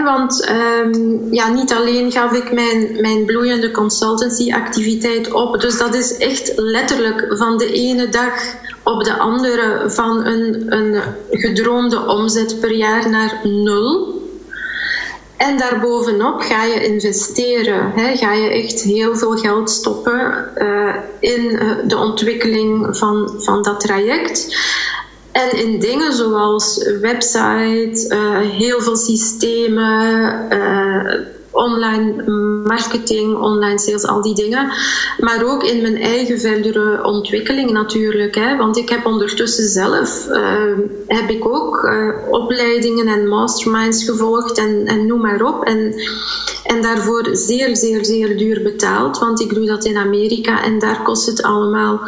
want 0.04 0.50
um, 0.84 1.34
ja, 1.34 1.48
niet 1.48 1.72
alleen 1.72 2.12
gaf 2.12 2.32
ik 2.32 2.52
mijn, 2.52 3.00
mijn 3.00 3.24
bloeiende 3.24 3.70
consultancy-activiteit 3.70 5.32
op. 5.32 5.60
Dus 5.60 5.78
dat 5.78 5.94
is 5.94 6.16
echt 6.16 6.52
letterlijk 6.56 7.26
van 7.28 7.58
de 7.58 7.72
ene 7.72 8.08
dag 8.08 8.32
op 8.82 9.04
de 9.04 9.18
andere 9.18 9.84
van 9.86 10.26
een, 10.26 10.64
een 10.68 11.02
gedroomde 11.30 12.06
omzet 12.06 12.60
per 12.60 12.72
jaar 12.72 13.10
naar 13.10 13.40
nul. 13.44 14.17
En 15.38 15.58
daarbovenop 15.58 16.40
ga 16.40 16.64
je 16.64 16.84
investeren. 16.84 17.92
Hè? 17.94 18.16
Ga 18.16 18.32
je 18.32 18.48
echt 18.50 18.82
heel 18.82 19.16
veel 19.16 19.36
geld 19.36 19.70
stoppen 19.70 20.50
uh, 20.56 20.94
in 21.20 21.40
uh, 21.40 21.72
de 21.86 21.96
ontwikkeling 21.96 22.96
van, 22.96 23.34
van 23.38 23.62
dat 23.62 23.80
traject. 23.80 24.56
En 25.32 25.56
in 25.56 25.78
dingen 25.78 26.12
zoals 26.12 26.90
website, 27.00 28.06
uh, 28.08 28.50
heel 28.58 28.80
veel 28.80 28.96
systemen 28.96 30.48
online 31.50 32.22
marketing, 32.64 33.36
online 33.36 33.78
sales, 33.78 34.06
al 34.06 34.22
die 34.22 34.34
dingen. 34.34 34.72
Maar 35.18 35.44
ook 35.44 35.62
in 35.62 35.82
mijn 35.82 35.96
eigen 35.96 36.40
verdere 36.40 37.04
ontwikkeling 37.04 37.70
natuurlijk. 37.70 38.34
Hè. 38.34 38.56
Want 38.56 38.76
ik 38.76 38.88
heb 38.88 39.06
ondertussen 39.06 39.68
zelf 39.68 40.26
uh, 40.30 40.78
heb 41.06 41.30
ik 41.30 41.46
ook 41.48 41.82
uh, 41.84 42.08
opleidingen 42.30 43.06
en 43.06 43.28
masterminds 43.28 44.04
gevolgd 44.04 44.58
en, 44.58 44.86
en 44.86 45.06
noem 45.06 45.20
maar 45.20 45.42
op. 45.42 45.64
En, 45.64 45.94
en 46.64 46.82
daarvoor 46.82 47.28
zeer, 47.32 47.76
zeer, 47.76 48.04
zeer 48.04 48.36
duur 48.36 48.62
betaald. 48.62 49.18
Want 49.18 49.40
ik 49.40 49.54
doe 49.54 49.66
dat 49.66 49.84
in 49.84 49.96
Amerika 49.96 50.64
en 50.64 50.78
daar 50.78 51.02
kost 51.02 51.26
het 51.26 51.42
allemaal 51.42 52.00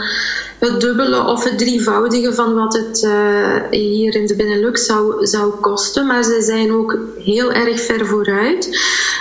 het 0.61 0.80
dubbele 0.80 1.26
of 1.26 1.44
het 1.44 1.58
drievoudige 1.58 2.34
van 2.34 2.54
wat 2.54 2.72
het 2.74 3.02
uh, 3.02 3.56
hier 3.70 4.14
in 4.14 4.26
de 4.26 4.36
Benelux 4.36 4.86
zou, 4.86 5.26
zou 5.26 5.50
kosten. 5.61 6.06
Maar 6.06 6.24
ze 6.24 6.42
zijn 6.42 6.72
ook 6.72 6.98
heel 7.24 7.52
erg 7.52 7.80
ver 7.80 8.06
vooruit. 8.06 8.78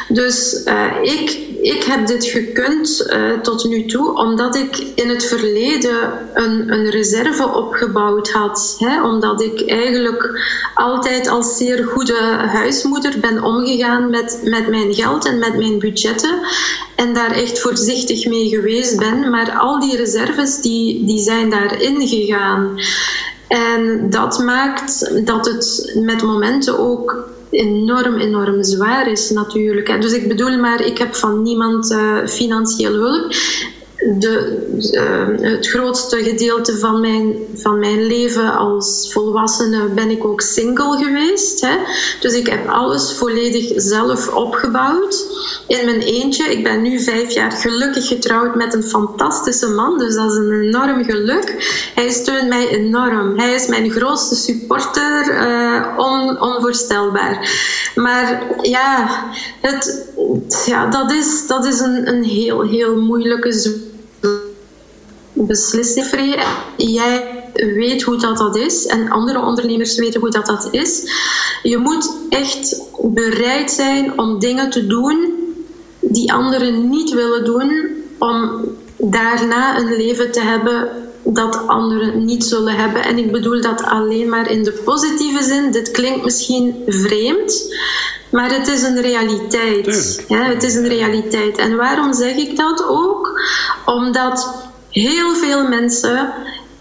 Dus 0.08 0.62
uh, 0.66 0.86
ik, 1.02 1.38
ik 1.62 1.84
heb 1.84 2.08
dit 2.08 2.26
gekund 2.26 3.08
uh, 3.10 3.40
tot 3.40 3.64
nu 3.64 3.86
toe 3.86 4.18
omdat 4.18 4.56
ik 4.56 4.78
in 4.96 5.10
het 5.10 5.26
verleden 5.26 6.12
een, 6.34 6.72
een 6.72 6.90
reserve 6.90 7.48
opgebouwd 7.48 8.30
had. 8.30 8.76
Hè? 8.80 9.04
Omdat 9.04 9.42
ik 9.42 9.70
eigenlijk 9.70 10.40
altijd 10.74 11.28
als 11.28 11.58
zeer 11.58 11.84
goede 11.84 12.20
huismoeder 12.48 13.20
ben 13.20 13.44
omgegaan 13.44 14.10
met, 14.10 14.42
met 14.44 14.68
mijn 14.68 14.94
geld 14.94 15.26
en 15.26 15.40
met 15.40 15.58
mijn 15.58 15.80
budgetten. 15.80 16.40
En 16.96 17.14
daar 17.14 17.32
echt 17.32 17.60
voorzichtig 17.60 18.26
mee 18.26 18.50
geweest 18.50 18.98
ben. 18.98 19.30
Maar 19.30 19.52
al 19.52 19.80
die 19.80 19.96
reserves 19.96 20.62
die, 20.62 21.06
die 21.06 21.20
zijn 21.30 21.50
daarin 21.50 22.08
gegaan. 22.08 22.80
En 23.48 24.10
dat 24.10 24.40
maakt 24.40 25.26
dat 25.26 25.46
het 25.46 25.92
met 26.04 26.22
momenten 26.24 26.80
ook 26.80 27.28
enorm, 27.50 28.18
enorm 28.18 28.64
zwaar 28.64 29.12
is 29.12 29.30
natuurlijk. 29.30 30.02
Dus 30.02 30.14
ik 30.14 30.28
bedoel 30.28 30.58
maar, 30.58 30.86
ik 30.86 30.98
heb 30.98 31.16
van 31.16 31.42
niemand 31.42 31.92
uh, 31.92 32.26
financieel 32.26 32.94
hulp 32.94 33.34
de, 34.00 34.68
uh, 34.92 35.52
het 35.52 35.68
grootste 35.68 36.24
gedeelte 36.24 36.78
van 36.78 37.00
mijn, 37.00 37.36
van 37.56 37.80
mijn 37.80 38.06
leven 38.06 38.58
als 38.58 39.10
volwassene 39.14 39.88
ben 39.88 40.10
ik 40.10 40.26
ook 40.26 40.42
single 40.42 40.98
geweest. 40.98 41.62
Hè? 41.62 41.76
Dus 42.20 42.34
ik 42.34 42.48
heb 42.48 42.68
alles 42.68 43.14
volledig 43.14 43.72
zelf 43.76 44.34
opgebouwd 44.34 45.26
in 45.68 45.86
mijn 45.86 46.02
eentje. 46.02 46.44
Ik 46.44 46.64
ben 46.64 46.82
nu 46.82 47.00
vijf 47.00 47.32
jaar 47.32 47.52
gelukkig 47.52 48.08
getrouwd 48.08 48.56
met 48.56 48.74
een 48.74 48.84
fantastische 48.84 49.68
man, 49.68 49.98
dus 49.98 50.16
dat 50.16 50.32
is 50.32 50.38
een 50.38 50.62
enorm 50.62 51.04
geluk. 51.04 51.56
Hij 51.96 52.10
steunt 52.10 52.48
mij 52.48 52.68
enorm. 52.68 53.40
Hij 53.40 53.54
is 53.54 53.68
mijn 53.68 53.92
grootste 53.92 54.36
supporter, 54.36 55.42
uh, 55.42 55.86
on, 55.98 56.42
onvoorstelbaar. 56.42 57.52
Maar 57.96 58.44
ja, 58.62 59.24
het, 59.62 60.08
ja 60.66 60.86
dat, 60.86 61.12
is, 61.12 61.48
dat 61.48 61.66
is 61.66 61.80
een, 61.80 62.08
een 62.08 62.24
heel, 62.24 62.62
heel 62.62 62.96
moeilijke 62.96 63.52
beslissingvrij. 65.48 66.46
Jij 66.78 67.44
weet 67.54 68.02
hoe 68.02 68.18
dat, 68.18 68.38
dat 68.38 68.56
is 68.56 68.86
en 68.86 69.10
andere 69.10 69.40
ondernemers 69.40 69.96
weten 69.96 70.20
hoe 70.20 70.30
dat, 70.30 70.46
dat 70.46 70.68
is. 70.72 71.04
Je 71.64 71.78
moet 71.78 72.12
echt 72.30 72.82
bereid 73.02 73.72
zijn 73.72 74.20
om 74.20 74.40
dingen 74.40 74.70
te 74.70 74.88
doen 74.88 75.34
die 76.00 76.34
anderen 76.34 76.90
niet 76.90 77.14
willen 77.14 77.46
doen, 77.46 77.88
om 78.18 78.62
daarna 78.98 79.78
een 79.78 79.98
leven 79.98 80.32
te 80.32 80.42
hebben 80.42 80.90
dat 81.24 81.68
anderen 81.68 82.26
niet 82.26 82.44
zullen 82.44 82.76
hebben. 82.76 83.04
En 83.04 83.18
ik 83.18 83.32
bedoel 83.32 83.62
dat 83.62 83.84
alleen 83.84 84.30
maar 84.30 84.52
in 84.52 84.64
de 84.64 84.72
positieve 84.72 85.44
zin. 85.44 85.72
Dit 85.72 85.92
klinkt 85.92 86.24
misschien 86.24 86.76
vreemd, 86.88 87.76
maar 88.32 88.54
het 88.54 88.68
is 88.68 88.84
een 88.84 89.02
realiteit. 89.02 90.24
Ja, 90.28 90.44
het 90.44 90.64
is 90.64 90.76
een 90.76 90.88
realiteit. 90.88 91.58
En 91.58 91.76
waarom 91.76 92.14
zeg 92.14 92.36
ik 92.36 92.58
dat 92.58 92.86
ook? 92.88 93.42
Omdat 93.86 94.69
heel 94.90 95.36
veel 95.36 95.68
mensen 95.68 96.34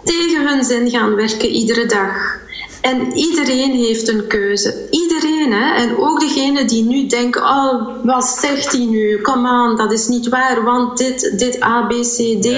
tegen 0.05 0.49
hun 0.49 0.65
zin 0.65 0.91
gaan 0.91 1.15
werken 1.15 1.49
iedere 1.49 1.87
dag. 1.87 2.37
En 2.81 3.13
iedereen 3.13 3.71
heeft 3.71 4.09
een 4.09 4.27
keuze. 4.27 4.87
Iedereen, 4.91 5.53
hè? 5.53 5.75
En 5.75 5.99
ook 5.99 6.21
degene 6.21 6.65
die 6.65 6.85
nu 6.85 7.07
denken: 7.07 7.43
oh, 7.43 8.05
wat 8.05 8.25
zegt 8.25 8.73
hij 8.73 8.85
nu? 8.85 9.21
Come 9.21 9.51
on, 9.51 9.77
dat 9.77 9.93
is 9.93 10.09
niet 10.09 10.29
waar, 10.29 10.65
want 10.65 10.99
dit, 10.99 11.39
dit 11.39 11.63
A, 11.63 11.87
B, 11.87 11.91
C, 11.91 12.43
D, 12.43 12.49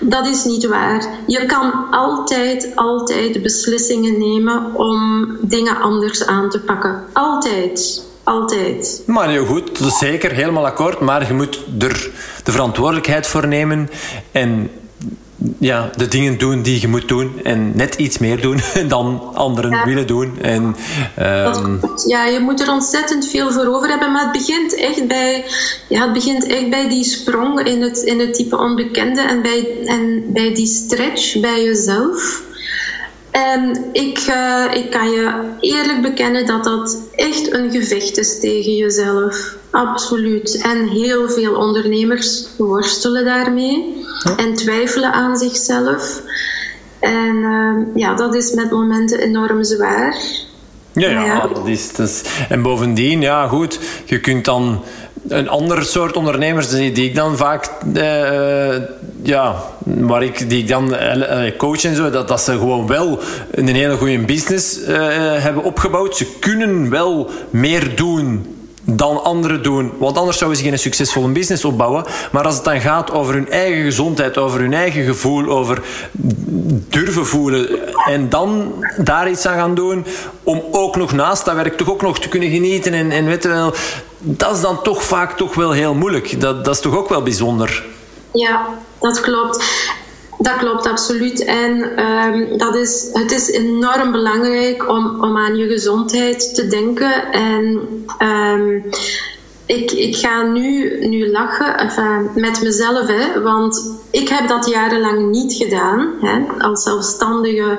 dat 0.00 0.26
is 0.26 0.44
niet 0.44 0.66
waar. 0.66 1.18
Je 1.26 1.46
kan 1.46 1.90
altijd, 1.90 2.72
altijd 2.74 3.42
beslissingen 3.42 4.18
nemen 4.18 4.74
om 4.74 5.26
dingen 5.40 5.80
anders 5.80 6.26
aan 6.26 6.50
te 6.50 6.60
pakken. 6.60 7.04
Altijd. 7.12 8.02
Altijd. 8.24 9.02
Maar 9.06 9.28
heel 9.28 9.44
goed, 9.44 9.78
dat 9.78 9.88
is 9.88 9.98
zeker, 9.98 10.32
helemaal 10.32 10.66
akkoord. 10.66 11.00
Maar 11.00 11.26
je 11.26 11.34
moet 11.34 11.64
er 11.78 12.10
de 12.44 12.52
verantwoordelijkheid 12.52 13.26
voor 13.26 13.48
nemen. 13.48 13.90
En 14.32 14.70
ja, 15.58 15.90
de 15.96 16.08
dingen 16.08 16.38
doen 16.38 16.62
die 16.62 16.80
je 16.80 16.88
moet 16.88 17.08
doen 17.08 17.40
en 17.42 17.72
net 17.74 17.94
iets 17.94 18.18
meer 18.18 18.40
doen 18.40 18.60
dan 18.88 19.30
anderen 19.34 19.84
willen 19.84 20.06
doen. 20.06 20.38
En, 20.40 20.76
um... 21.18 21.80
Ja, 22.06 22.26
je 22.26 22.40
moet 22.40 22.60
er 22.60 22.70
ontzettend 22.70 23.28
veel 23.28 23.52
voor 23.52 23.66
over 23.66 23.88
hebben, 23.88 24.12
maar 24.12 24.22
het 24.22 24.32
begint 24.32 24.74
echt 24.74 25.06
bij, 25.06 25.44
ja, 25.88 26.02
het 26.02 26.12
begint 26.12 26.46
echt 26.46 26.70
bij 26.70 26.88
die 26.88 27.04
sprong 27.04 27.60
in 27.60 27.82
het, 27.82 27.98
in 27.98 28.20
het 28.20 28.34
type 28.34 28.58
onbekende 28.58 29.20
en 29.20 29.42
bij, 29.42 29.66
en 29.84 30.24
bij 30.32 30.54
die 30.54 30.66
stretch 30.66 31.40
bij 31.40 31.64
jezelf. 31.64 32.42
En 33.34 33.84
ik, 33.92 34.26
uh, 34.28 34.64
ik 34.74 34.90
kan 34.90 35.10
je 35.10 35.50
eerlijk 35.60 36.02
bekennen 36.02 36.46
dat 36.46 36.64
dat 36.64 36.98
echt 37.14 37.52
een 37.52 37.70
gevecht 37.70 38.18
is 38.18 38.40
tegen 38.40 38.76
jezelf. 38.76 39.54
Absoluut. 39.70 40.62
En 40.62 40.88
heel 40.88 41.28
veel 41.28 41.54
ondernemers 41.54 42.46
worstelen 42.58 43.24
daarmee 43.24 44.04
en 44.36 44.54
twijfelen 44.54 45.12
aan 45.12 45.36
zichzelf. 45.36 46.22
En 47.00 47.36
uh, 47.36 47.96
ja, 47.96 48.14
dat 48.14 48.34
is 48.34 48.52
met 48.52 48.70
momenten 48.70 49.18
enorm 49.18 49.64
zwaar. 49.64 50.16
Ja, 50.92 51.08
ja, 51.08 51.46
Dat, 51.46 51.66
is, 51.66 51.92
dat 51.92 52.08
is. 52.08 52.22
En 52.48 52.62
bovendien, 52.62 53.20
ja, 53.20 53.48
goed, 53.48 53.78
je 54.04 54.20
kunt 54.20 54.44
dan 54.44 54.82
een 55.28 55.48
ander 55.48 55.84
soort 55.84 56.16
ondernemers 56.16 56.68
die, 56.68 56.92
die 56.92 57.08
ik 57.08 57.14
dan 57.14 57.36
vaak, 57.36 57.70
uh, 57.96 58.76
ja, 59.22 59.62
waar 59.84 60.22
ik, 60.22 60.48
die 60.50 60.58
ik 60.58 60.68
dan 60.68 60.94
uh, 60.94 61.56
coach 61.56 61.84
en 61.84 61.96
zo, 61.96 62.10
dat, 62.10 62.28
dat 62.28 62.40
ze 62.40 62.52
gewoon 62.52 62.86
wel 62.86 63.18
een 63.50 63.68
hele 63.68 63.96
goede 63.96 64.18
business 64.18 64.78
hebben 65.38 65.64
opgebouwd. 65.64 66.16
Ze 66.16 66.26
kunnen 66.40 66.90
wel 66.90 67.30
meer 67.50 67.96
doen 67.96 68.53
dan 68.84 69.24
anderen 69.24 69.62
doen. 69.62 69.92
Want 69.98 70.18
anders 70.18 70.38
zouden 70.38 70.60
ze 70.60 70.68
geen 70.68 70.78
succesvolle 70.78 71.28
business 71.28 71.64
opbouwen. 71.64 72.04
Maar 72.32 72.44
als 72.44 72.54
het 72.54 72.64
dan 72.64 72.80
gaat 72.80 73.10
over 73.10 73.34
hun 73.34 73.50
eigen 73.50 73.84
gezondheid, 73.84 74.38
over 74.38 74.60
hun 74.60 74.74
eigen 74.74 75.04
gevoel, 75.04 75.48
over 75.48 75.82
durven 76.88 77.26
voelen 77.26 77.68
en 78.06 78.28
dan 78.28 78.72
daar 78.96 79.30
iets 79.30 79.46
aan 79.46 79.58
gaan 79.58 79.74
doen, 79.74 80.06
om 80.42 80.62
ook 80.70 80.96
nog 80.96 81.12
naast 81.12 81.44
dat 81.44 81.54
werk 81.54 81.76
toch 81.76 81.90
ook 81.90 82.02
nog 82.02 82.20
te 82.20 82.28
kunnen 82.28 82.50
genieten 82.50 82.92
en, 82.92 83.10
en 83.10 83.24
weet 83.24 83.42
je 83.42 83.48
wel, 83.48 83.74
dat 84.18 84.54
is 84.54 84.60
dan 84.60 84.82
toch 84.82 85.02
vaak 85.02 85.36
toch 85.36 85.54
wel 85.54 85.70
heel 85.70 85.94
moeilijk. 85.94 86.40
Dat, 86.40 86.64
dat 86.64 86.74
is 86.74 86.80
toch 86.80 86.96
ook 86.96 87.08
wel 87.08 87.22
bijzonder. 87.22 87.84
Ja, 88.32 88.66
dat 89.00 89.20
klopt. 89.20 89.64
Dat 90.44 90.56
klopt 90.56 90.86
absoluut. 90.86 91.44
En 91.44 92.04
um, 92.04 92.58
dat 92.58 92.74
is, 92.76 93.08
het 93.12 93.32
is 93.32 93.50
enorm 93.50 94.12
belangrijk 94.12 94.88
om, 94.88 95.24
om 95.24 95.36
aan 95.36 95.56
je 95.56 95.68
gezondheid 95.68 96.54
te 96.54 96.66
denken. 96.66 97.32
En 97.32 97.80
um, 98.22 98.84
ik, 99.66 99.90
ik 99.90 100.16
ga 100.16 100.42
nu, 100.42 100.98
nu 101.06 101.30
lachen 101.30 101.90
met 102.34 102.62
mezelf, 102.62 103.06
hè, 103.06 103.42
want 103.42 103.92
ik 104.10 104.28
heb 104.28 104.48
dat 104.48 104.66
jarenlang 104.66 105.30
niet 105.30 105.52
gedaan. 105.52 106.12
Hè, 106.20 106.64
als 106.64 106.82
zelfstandige 106.82 107.78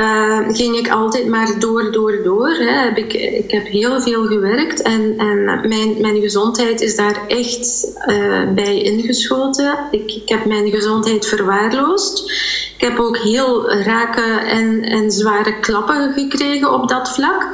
uh, 0.00 0.38
ging 0.48 0.76
ik 0.76 0.90
altijd 0.90 1.26
maar 1.26 1.58
door, 1.58 1.92
door, 1.92 2.22
door. 2.22 2.48
Hè. 2.48 2.84
Heb 2.84 2.96
ik, 2.96 3.12
ik 3.12 3.50
heb 3.50 3.66
heel 3.66 4.00
veel 4.00 4.26
gewerkt 4.26 4.82
en, 4.82 5.14
en 5.18 5.44
mijn, 5.44 6.00
mijn 6.00 6.20
gezondheid 6.20 6.80
is 6.80 6.96
daar 6.96 7.26
echt 7.26 7.92
uh, 8.06 8.52
bij 8.54 8.82
ingeschoten. 8.82 9.78
Ik, 9.90 10.12
ik 10.12 10.28
heb 10.28 10.44
mijn 10.44 10.70
gezondheid 10.70 11.26
verwaarloosd. 11.26 12.30
Ik 12.76 12.80
heb 12.86 12.98
ook 12.98 13.18
heel 13.18 13.72
rake 13.72 14.22
en, 14.46 14.82
en 14.82 15.10
zware 15.10 15.60
klappen 15.60 16.12
gekregen 16.12 16.72
op 16.72 16.88
dat 16.88 17.10
vlak. 17.10 17.46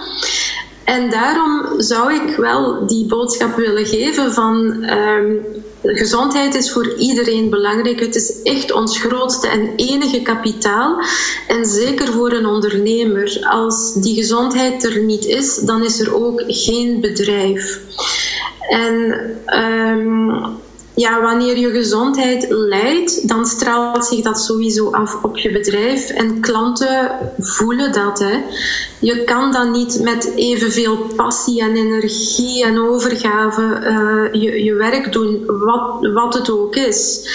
En 0.87 1.11
daarom 1.11 1.80
zou 1.80 2.14
ik 2.14 2.37
wel 2.37 2.87
die 2.87 3.07
boodschap 3.07 3.57
willen 3.57 3.87
geven 3.87 4.32
van 4.32 4.84
um, 4.91 5.45
gezondheid 5.82 6.55
is 6.55 6.72
voor 6.72 6.95
iedereen 6.95 7.51
belangrijk. 7.51 8.01
Het 8.01 8.14
is 8.14 8.43
echt 8.43 8.72
ons 8.72 8.99
grootste 8.99 9.49
en 9.49 9.72
enige 9.76 10.22
kapitaal. 10.22 11.01
En 11.49 11.64
zeker 11.64 12.12
voor 12.12 12.32
een 12.32 12.47
ondernemer. 12.47 13.47
Als 13.51 13.95
die 13.95 14.14
gezondheid 14.14 14.84
er 14.84 15.01
niet 15.01 15.24
is, 15.24 15.57
dan 15.57 15.84
is 15.84 16.01
er 16.01 16.14
ook 16.14 16.43
geen 16.47 17.01
bedrijf. 17.01 17.80
En 18.68 18.95
um, 19.47 20.59
ja, 20.97 21.22
wanneer 21.22 21.59
je 21.59 21.70
gezondheid 21.70 22.47
leidt, 22.49 23.28
dan 23.28 23.47
straalt 23.47 24.07
zich 24.07 24.20
dat 24.20 24.40
sowieso 24.40 24.90
af 24.90 25.22
op 25.22 25.36
je 25.38 25.53
bedrijf. 25.53 26.11
En 26.11 26.40
klanten 26.40 27.11
voelen 27.38 27.92
dat. 27.92 28.18
Hè. 28.18 28.38
Je 28.99 29.24
kan 29.24 29.53
dan 29.53 29.70
niet 29.70 30.01
met 30.03 30.32
evenveel 30.36 30.97
passie 31.16 31.61
en 31.61 31.76
energie 31.76 32.64
en 32.64 32.78
overgave 32.78 33.62
uh, 33.62 34.42
je, 34.42 34.64
je 34.64 34.74
werk 34.74 35.12
doen, 35.12 35.44
wat, 35.47 36.12
wat 36.12 36.34
het 36.34 36.51
ook 36.51 36.76
is. 36.76 37.28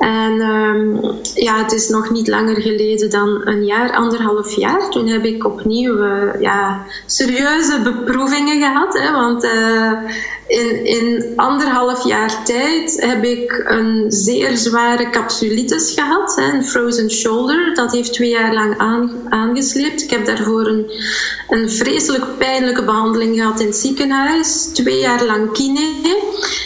En 0.00 0.40
um, 0.40 1.00
ja, 1.34 1.56
het 1.56 1.72
is 1.72 1.88
nog 1.88 2.10
niet 2.10 2.28
langer 2.28 2.60
geleden 2.60 3.10
dan 3.10 3.40
een 3.44 3.64
jaar, 3.64 3.92
anderhalf 3.92 4.56
jaar. 4.56 4.90
Toen 4.90 5.06
heb 5.06 5.24
ik 5.24 5.44
opnieuw 5.44 5.96
uh, 5.96 6.40
ja, 6.40 6.86
serieuze 7.06 7.80
beproevingen 7.84 8.60
gehad. 8.60 8.98
Hè, 8.98 9.12
want 9.12 9.44
uh, 9.44 9.92
in, 10.46 10.84
in 10.84 11.32
anderhalf 11.36 12.04
jaar 12.06 12.44
tijd 12.44 12.96
heb 13.00 13.24
ik 13.24 13.64
een 13.66 14.04
zeer 14.08 14.56
zware 14.56 15.10
capsulitis 15.10 15.92
gehad, 15.94 16.36
hè, 16.36 16.52
een 16.52 16.64
frozen 16.64 17.10
shoulder. 17.10 17.74
Dat 17.74 17.92
heeft 17.92 18.12
twee 18.12 18.30
jaar 18.30 18.54
lang 18.54 18.78
aan, 18.78 19.10
aangesleept. 19.28 20.02
Ik 20.02 20.10
heb 20.10 20.26
daarvoor 20.26 20.66
een, 20.66 20.90
een 21.48 21.70
vreselijk 21.70 22.24
pijnlijke 22.38 22.84
behandeling 22.84 23.36
gehad 23.36 23.60
in 23.60 23.66
het 23.66 23.76
ziekenhuis. 23.76 24.70
Twee 24.74 24.98
jaar 24.98 25.24
lang 25.24 25.52
kine. 25.52 26.16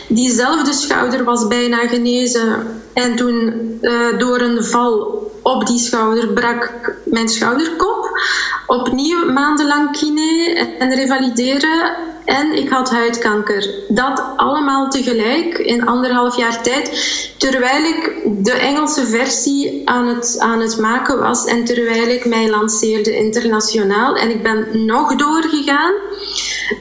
Diezelfde 0.09 0.73
schouder 0.73 1.25
was 1.25 1.47
bijna 1.47 1.77
genezen. 1.77 2.83
En 2.95 3.17
toen 3.17 3.79
uh, 3.83 4.19
door 4.19 4.41
een 4.41 4.65
val 4.65 5.23
op 5.43 5.67
die 5.67 5.79
schouder 5.79 6.29
brak 6.29 6.73
mijn 7.05 7.29
schouderkop. 7.29 8.19
Opnieuw 8.67 9.33
maandenlang 9.33 9.93
kine 9.93 10.55
en 10.79 10.95
revalideren. 10.95 11.97
En 12.25 12.53
ik 12.53 12.69
had 12.69 12.91
huidkanker. 12.91 13.71
Dat 13.89 14.25
allemaal 14.37 14.91
tegelijk 14.91 15.59
in 15.59 15.87
anderhalf 15.87 16.37
jaar 16.37 16.63
tijd. 16.63 16.91
Terwijl 17.39 17.85
ik 17.85 18.21
de 18.45 18.53
Engelse 18.53 19.07
versie 19.07 19.83
aan 19.85 20.07
het, 20.07 20.37
aan 20.39 20.61
het 20.61 20.79
maken 20.79 21.19
was. 21.19 21.45
En 21.45 21.65
terwijl 21.65 22.09
ik 22.09 22.25
mij 22.25 22.51
lanceerde 22.51 23.17
internationaal. 23.17 24.17
En 24.17 24.31
ik 24.31 24.43
ben 24.43 24.85
nog 24.87 25.17
doorgegaan. 25.17 25.93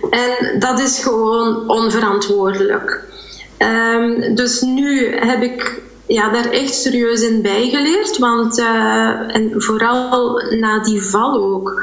En 0.10 0.60
dat 0.60 0.80
is 0.80 1.04
gewoon 1.04 1.70
onverantwoordelijk. 1.70 3.02
Um, 3.60 4.36
dus 4.36 4.62
nu 4.62 5.16
heb 5.16 5.42
ik 5.42 5.82
ja, 6.14 6.30
daar 6.30 6.50
echt 6.50 6.74
serieus 6.74 7.22
in 7.22 7.42
bijgeleerd. 7.42 8.18
Want, 8.18 8.60
uh, 8.60 9.36
en 9.36 9.52
vooral 9.56 10.42
na 10.50 10.84
die 10.84 11.02
val 11.02 11.44
ook. 11.44 11.82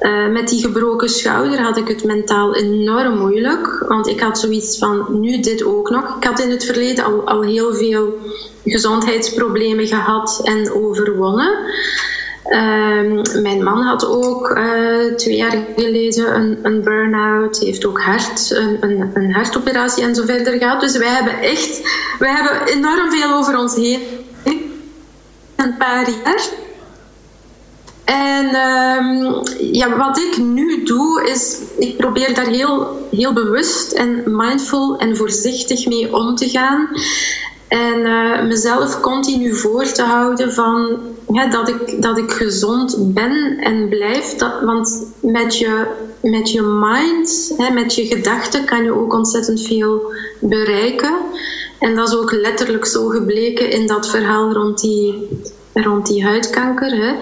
Uh, 0.00 0.28
met 0.28 0.48
die 0.48 0.60
gebroken 0.60 1.08
schouder 1.08 1.60
had 1.60 1.76
ik 1.76 1.88
het 1.88 2.04
mentaal 2.04 2.54
enorm 2.54 3.18
moeilijk. 3.18 3.84
Want 3.88 4.08
ik 4.08 4.20
had 4.20 4.38
zoiets 4.38 4.78
van, 4.78 5.06
nu 5.20 5.40
dit 5.40 5.64
ook 5.64 5.90
nog. 5.90 6.16
Ik 6.16 6.24
had 6.24 6.40
in 6.40 6.50
het 6.50 6.64
verleden 6.64 7.04
al, 7.04 7.26
al 7.26 7.42
heel 7.42 7.74
veel 7.74 8.18
gezondheidsproblemen 8.64 9.86
gehad 9.86 10.40
en 10.42 10.72
overwonnen. 10.72 11.56
Uh, 12.48 13.22
mijn 13.42 13.62
man 13.62 13.82
had 13.82 14.06
ook 14.06 14.50
uh, 14.50 15.14
twee 15.14 15.36
jaar 15.36 15.56
geleden 15.76 16.34
een, 16.34 16.58
een 16.62 16.82
burn-out, 16.82 17.58
heeft 17.58 17.86
ook 17.86 18.00
hart, 18.00 18.50
een, 18.50 19.10
een, 19.14 19.32
hartoperatie 19.32 20.02
en 20.02 20.14
zo 20.14 20.24
verder 20.24 20.58
gehad. 20.58 20.80
Dus 20.80 20.96
wij 20.96 21.08
hebben 21.08 21.40
echt, 21.40 21.80
wij 22.18 22.30
hebben 22.30 22.66
enorm 22.66 23.10
veel 23.10 23.32
over 23.32 23.58
ons 23.58 23.74
heen. 23.74 24.00
Een 25.56 25.76
paar 25.76 26.10
jaar. 26.24 26.48
En 28.04 28.44
uh, 28.44 29.72
ja, 29.72 29.96
wat 29.96 30.18
ik 30.18 30.36
nu 30.38 30.84
doe, 30.84 31.28
is 31.28 31.58
ik 31.78 31.96
probeer 31.96 32.34
daar 32.34 32.46
heel, 32.46 33.08
heel 33.10 33.32
bewust 33.32 33.92
en 33.92 34.22
mindful 34.26 34.98
en 34.98 35.16
voorzichtig 35.16 35.86
mee 35.86 36.14
om 36.14 36.36
te 36.36 36.48
gaan. 36.48 36.88
En 37.74 37.98
uh, 37.98 38.42
mezelf 38.42 39.00
continu 39.00 39.54
voor 39.54 39.84
te 39.84 40.02
houden 40.02 40.52
van 40.52 40.98
dat, 41.50 41.68
ik, 41.68 42.02
dat 42.02 42.18
ik 42.18 42.30
gezond 42.30 42.96
ben 43.14 43.56
en 43.60 43.88
blijf. 43.88 44.34
Dat, 44.34 44.52
want 44.62 45.12
met 45.20 45.58
je, 45.58 45.86
met 46.22 46.50
je 46.50 46.62
mind, 46.62 47.54
hè, 47.56 47.70
met 47.70 47.94
je 47.94 48.06
gedachten, 48.06 48.64
kan 48.64 48.84
je 48.84 48.94
ook 48.94 49.12
ontzettend 49.14 49.62
veel 49.62 50.12
bereiken. 50.38 51.14
En 51.78 51.94
dat 51.94 52.08
is 52.08 52.16
ook 52.16 52.32
letterlijk 52.32 52.86
zo 52.86 53.08
gebleken 53.08 53.70
in 53.70 53.86
dat 53.86 54.08
verhaal 54.08 54.52
rond 54.52 54.80
die, 54.80 55.28
rond 55.72 56.06
die 56.06 56.24
huidkanker. 56.24 56.90
Hè. 56.96 57.12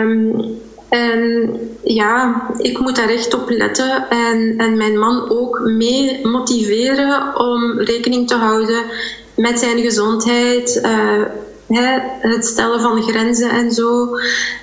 Um, 0.00 0.60
en 0.88 1.50
ja, 1.82 2.42
ik 2.58 2.78
moet 2.78 2.96
daar 2.96 3.08
echt 3.08 3.34
op 3.34 3.50
letten 3.50 4.08
en, 4.08 4.54
en 4.56 4.76
mijn 4.76 4.98
man 4.98 5.30
ook 5.30 5.60
mee 5.60 6.26
motiveren 6.26 7.36
om 7.36 7.80
rekening 7.80 8.28
te 8.28 8.34
houden 8.34 8.84
met 9.36 9.58
zijn 9.58 9.78
gezondheid, 9.78 10.80
hè, 11.68 11.98
het 12.20 12.46
stellen 12.46 12.80
van 12.80 13.02
grenzen 13.02 13.50
en 13.50 13.72
zo. 13.72 14.16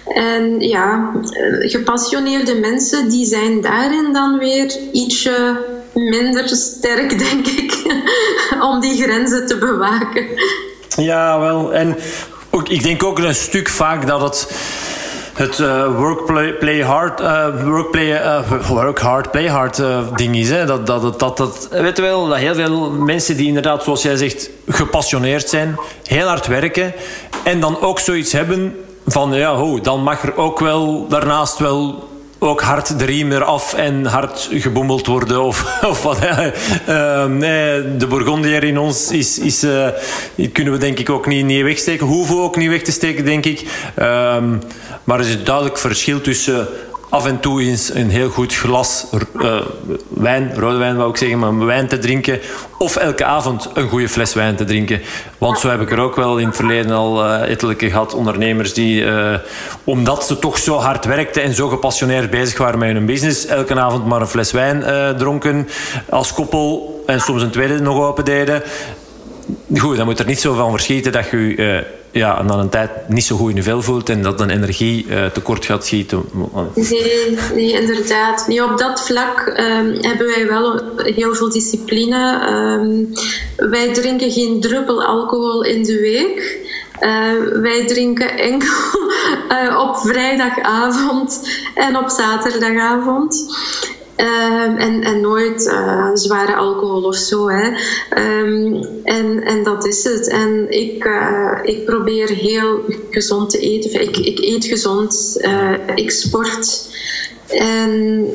En 0.06 0.60
ja, 0.60 1.12
gepassioneerde 1.60 2.56
mensen 2.56 3.10
die 3.10 3.26
zijn 3.26 3.62
daarin 3.62 4.14
dan 4.14 4.38
weer 4.38 4.78
ietsje 4.92 5.66
minder 5.94 6.50
sterk, 6.50 7.20
denk 7.30 7.48
ik, 7.48 8.02
om 8.62 8.80
die 8.80 9.04
grenzen 9.04 9.48
te 9.48 9.58
bewaken. 9.58 10.26
Ja, 10.96 11.40
wel. 11.40 11.74
En 11.74 11.96
ook, 12.50 12.70
ik 12.70 12.84
denk 12.84 13.04
ook 13.04 13.20
een 13.20 13.36
stuk 13.36 13.70
vaak 13.70 14.08
dat 14.08 14.22
het 14.22 14.52
het 15.40 15.60
uh, 15.60 15.98
work 15.98 16.26
play, 16.60 16.82
hard, 16.82 17.22
uh, 17.22 17.64
work, 17.64 17.92
play, 17.92 18.12
uh, 18.12 18.68
work 18.68 19.00
hard, 19.00 19.32
play 19.32 19.48
hard 19.48 19.82
ding 20.16 20.36
is. 20.36 20.50
Hè? 20.50 20.66
Dat, 20.66 20.88
dat, 20.88 21.20
dat, 21.20 21.38
dat, 21.38 21.68
weet 21.72 21.98
je 21.98 22.02
wel, 22.02 22.28
dat 22.28 22.38
heel 22.38 22.56
veel 22.56 22.92
mensen 22.92 23.38
die 23.38 23.48
inderdaad, 23.48 23.84
zoals 23.84 24.02
jij 24.02 24.16
zegt, 24.16 24.50
gepassioneerd 24.68 25.50
zijn, 25.50 25.80
heel 26.04 26.28
hard 26.28 26.48
werken 26.48 26.94
en 27.44 27.60
dan 27.60 27.82
ook 27.82 28.00
zoiets 28.00 28.32
hebben 28.32 28.76
van, 29.06 29.34
ja, 29.34 29.56
ho, 29.56 29.82
dan 29.82 30.04
mag 30.04 30.24
er 30.24 30.38
ook 30.38 30.60
wel 30.60 31.08
daarnaast 31.08 31.58
wel 31.58 32.09
ook 32.40 32.62
hard 32.62 33.00
de 33.00 33.06
riem 33.06 33.32
eraf 33.32 33.74
en 33.74 34.06
hard 34.06 34.50
geboemeld 34.52 35.08
worden 35.08 35.44
of, 35.44 35.80
of 35.92 36.04
wat. 36.04 36.18
Uh, 36.90 37.26
nee, 37.26 37.98
de 37.98 38.08
Bourgondier 38.08 38.64
in 38.64 38.78
ons 38.78 39.12
is, 39.12 39.40
is, 39.40 39.64
uh, 39.64 39.88
kunnen 40.54 40.74
we 40.74 40.80
denk 40.80 41.00
ik 41.00 41.10
ook 41.10 41.28
niet, 41.28 41.46
niet 41.46 41.64
wegsteken. 41.64 42.06
Hoeven 42.06 42.36
we 42.36 42.42
ook 42.42 42.56
niet 42.56 42.70
weg 42.70 42.82
te 42.82 42.92
steken, 42.92 43.26
denk 43.26 43.46
ik. 43.46 43.62
Uh, 44.00 44.38
maar 45.04 45.20
er 45.20 45.26
is 45.26 45.34
een 45.34 45.44
duidelijk 45.44 45.78
verschil 45.78 46.22
tussen 46.22 46.68
af 47.10 47.26
en 47.26 47.40
toe 47.40 47.62
eens 47.62 47.94
een 47.94 48.10
heel 48.10 48.30
goed 48.30 48.56
glas 48.56 49.06
uh, 49.36 49.62
wijn, 50.08 50.52
rode 50.56 50.78
wijn 50.78 50.96
wou 50.96 51.10
ik 51.10 51.18
zeggen, 51.18 51.40
maar 51.40 51.66
wijn 51.66 51.88
te 51.88 51.98
drinken. 51.98 52.40
Of 52.78 52.96
elke 52.96 53.26
avond 53.26 53.70
een 53.74 53.90
goede 53.90 54.10
fles 54.10 54.34
wijn 54.34 54.56
te 54.56 54.64
drinken. 54.64 55.02
Want 55.38 55.60
zo 55.60 55.70
heb 55.70 55.82
ik 55.82 55.92
er 55.92 56.00
ook 56.00 56.16
wel 56.16 56.38
in 56.38 56.46
het 56.48 56.56
verleden 56.56 56.92
al 56.92 57.26
uh, 57.26 57.74
gehad. 57.78 58.14
Ondernemers 58.14 58.74
die, 58.74 59.04
uh, 59.04 59.36
omdat 59.84 60.26
ze 60.26 60.40
toch 60.40 60.58
zo 60.58 60.76
hard 60.76 61.06
werkten 61.06 61.44
en 61.44 61.54
zo 61.54 61.68
gepassioneerd 61.68 62.30
bezig 62.30 62.58
waren 62.58 62.80
met 62.80 62.92
hun 62.92 63.06
business, 63.06 63.46
elke 63.46 63.80
avond 63.80 64.06
maar 64.06 64.22
een 64.22 64.28
fles 64.28 64.52
wijn 64.52 64.84
dronken 65.18 65.68
als 66.10 66.34
koppel. 66.34 67.04
En 67.06 67.22
soms 67.22 67.42
een 67.42 67.50
tweede 67.50 67.80
nog 67.80 68.00
open 68.00 68.26
deden. 68.26 68.64
Goed, 69.76 69.98
dan 69.98 70.06
moet 70.06 70.20
er 70.20 70.26
niet 70.26 70.40
zo 70.40 70.54
van 70.54 70.72
verschieten 70.72 71.12
dat 71.12 71.30
je 71.30 71.98
ja, 72.12 72.44
na 72.44 72.54
een 72.54 72.70
tijd 72.70 72.90
niet 73.08 73.24
zo 73.24 73.36
goed 73.36 73.50
in 73.50 73.56
je 73.56 73.64
vel 73.64 73.82
voelt 73.82 74.10
en 74.10 74.22
dat 74.22 74.40
een 74.40 74.50
energie 74.50 75.06
uh, 75.06 75.26
tekort 75.26 75.66
gaat 75.66 75.86
schieten. 75.86 76.24
Nee, 77.54 77.72
inderdaad. 77.72 78.48
Nee, 78.48 78.64
op 78.64 78.78
dat 78.78 79.02
vlak 79.02 79.48
um, 79.48 79.98
hebben 80.02 80.28
wij 80.28 80.48
wel 80.48 80.82
heel 80.98 81.36
veel 81.36 81.50
discipline. 81.50 82.48
Um, 82.50 83.14
wij 83.70 83.94
drinken 83.94 84.32
geen 84.32 84.62
druppel 84.62 85.04
alcohol 85.04 85.64
in 85.64 85.84
de 85.84 86.00
week. 86.00 86.68
Uh, 87.02 87.62
wij 87.62 87.86
drinken 87.86 88.38
enkel 88.38 89.10
uh, 89.52 89.80
op 89.88 89.98
vrijdagavond 89.98 91.50
en 91.76 91.98
op 91.98 92.10
zaterdagavond. 92.10 93.46
Um, 94.20 94.78
en, 94.78 95.04
en 95.04 95.22
nooit 95.22 95.66
uh, 95.66 96.10
zware 96.14 96.56
alcohol 96.56 97.04
of 97.04 97.16
zo. 97.16 97.50
Hè. 97.50 97.68
Um, 98.42 98.84
en, 99.04 99.44
en 99.44 99.64
dat 99.64 99.86
is 99.86 100.04
het. 100.04 100.28
En 100.28 100.66
ik, 100.70 101.06
uh, 101.06 101.60
ik 101.64 101.86
probeer 101.86 102.30
heel 102.30 102.84
gezond 103.10 103.50
te 103.50 103.60
eten. 103.60 104.02
Ik, 104.02 104.18
ik 104.18 104.40
eet 104.40 104.66
gezond, 104.66 105.38
uh, 105.42 105.74
ik 105.96 106.12
sport. 106.12 106.88
En 107.48 108.26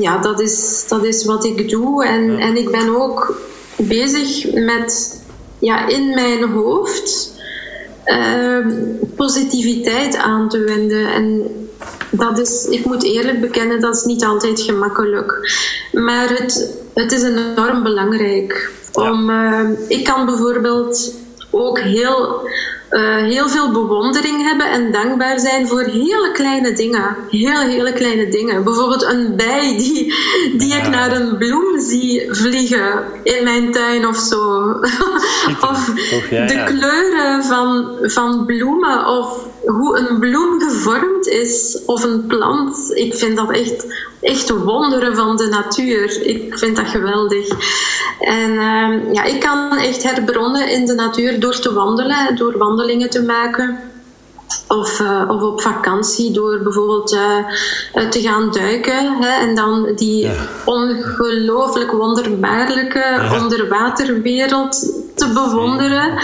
ja, 0.00 0.18
dat 0.18 0.40
is, 0.40 0.84
dat 0.88 1.04
is 1.04 1.24
wat 1.24 1.44
ik 1.44 1.68
doe. 1.68 2.04
En, 2.04 2.38
en 2.38 2.56
ik 2.56 2.70
ben 2.70 2.96
ook 2.96 3.40
bezig 3.76 4.52
met 4.52 5.22
ja, 5.58 5.88
in 5.88 6.08
mijn 6.08 6.42
hoofd 6.42 7.32
positiviteit 9.16 10.16
aan 10.16 10.48
te 10.48 10.58
wenden. 10.58 11.12
En 11.12 11.46
dat 12.10 12.38
is, 12.38 12.66
ik 12.70 12.84
moet 12.84 13.02
eerlijk 13.02 13.40
bekennen, 13.40 13.80
dat 13.80 13.96
is 13.96 14.04
niet 14.04 14.24
altijd 14.24 14.60
gemakkelijk. 14.60 15.56
Maar 15.92 16.28
het, 16.28 16.78
het 16.94 17.12
is 17.12 17.22
enorm 17.22 17.82
belangrijk. 17.82 18.70
Om, 18.92 19.30
uh, 19.30 19.60
ik 19.88 20.04
kan 20.04 20.26
bijvoorbeeld 20.26 21.14
ook 21.50 21.78
heel, 21.78 22.48
uh, 22.90 23.16
heel 23.16 23.48
veel 23.48 23.72
bewondering 23.72 24.42
hebben 24.42 24.70
en 24.70 24.92
dankbaar 24.92 25.40
zijn 25.40 25.68
voor 25.68 25.82
hele 25.82 26.30
kleine 26.32 26.72
dingen. 26.72 27.16
Heel, 27.30 27.60
hele 27.60 27.92
kleine 27.92 28.28
dingen. 28.28 28.64
Bijvoorbeeld 28.64 29.02
een 29.02 29.36
bij 29.36 29.74
die, 29.78 30.14
die 30.56 30.74
ik 30.74 30.88
naar 30.88 31.16
een 31.16 31.36
bloem 31.38 31.80
zie 31.80 32.26
vliegen 32.30 33.04
in 33.22 33.44
mijn 33.44 33.72
tuin 33.72 34.06
of 34.06 34.16
zo. 34.16 34.70
of 35.70 35.90
de 36.30 36.62
kleuren 36.66 37.44
van, 37.44 37.96
van 38.02 38.46
bloemen 38.46 39.06
of 39.06 39.52
hoe 39.66 39.98
een 39.98 40.18
bloem 40.18 40.60
gevormd 40.60 41.26
is 41.26 41.82
of 41.86 42.04
een 42.04 42.26
plant. 42.26 42.90
Ik 42.94 43.14
vind 43.14 43.36
dat 43.36 43.50
echt, 43.50 43.86
echt 44.20 44.50
wonderen 44.50 45.16
van 45.16 45.36
de 45.36 45.46
natuur. 45.46 46.26
Ik 46.26 46.58
vind 46.58 46.76
dat 46.76 46.86
geweldig. 46.86 47.48
En 48.20 48.50
uh, 48.50 49.12
ja, 49.12 49.22
ik 49.24 49.40
kan 49.40 49.76
echt 49.76 50.02
herbronnen 50.02 50.70
in 50.70 50.86
de 50.86 50.94
natuur 50.94 51.40
door 51.40 51.60
te 51.60 51.72
wandelen, 51.72 52.36
door 52.36 52.58
wandelingen 52.58 53.10
te 53.10 53.22
maken. 53.22 53.78
Of, 54.68 55.00
uh, 55.00 55.24
of 55.28 55.42
op 55.42 55.60
vakantie 55.60 56.30
door 56.30 56.60
bijvoorbeeld 56.62 57.12
uh, 57.12 58.08
te 58.08 58.20
gaan 58.20 58.52
duiken 58.52 59.16
hè, 59.22 59.46
en 59.46 59.54
dan 59.54 59.92
die 59.96 60.24
ja. 60.24 60.32
ongelooflijk 60.64 61.90
wonderbaarlijke 61.90 62.98
ja. 62.98 63.42
onderwaterwereld 63.42 65.02
te 65.14 65.32
bewonderen. 65.32 66.18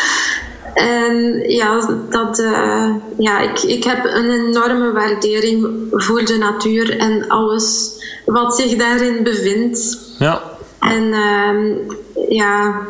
En 0.74 1.40
ja, 1.46 1.98
dat, 2.10 2.38
uh, 2.38 2.94
ja 3.18 3.40
ik, 3.40 3.62
ik 3.62 3.84
heb 3.84 4.04
een 4.04 4.30
enorme 4.30 4.92
waardering 4.92 5.86
voor 5.90 6.24
de 6.24 6.36
natuur 6.36 6.98
en 6.98 7.28
alles 7.28 7.92
wat 8.24 8.56
zich 8.56 8.76
daarin 8.76 9.22
bevindt. 9.22 9.98
Ja. 10.18 10.42
En 10.80 11.04
uh, 11.04 11.76
ja, 12.28 12.80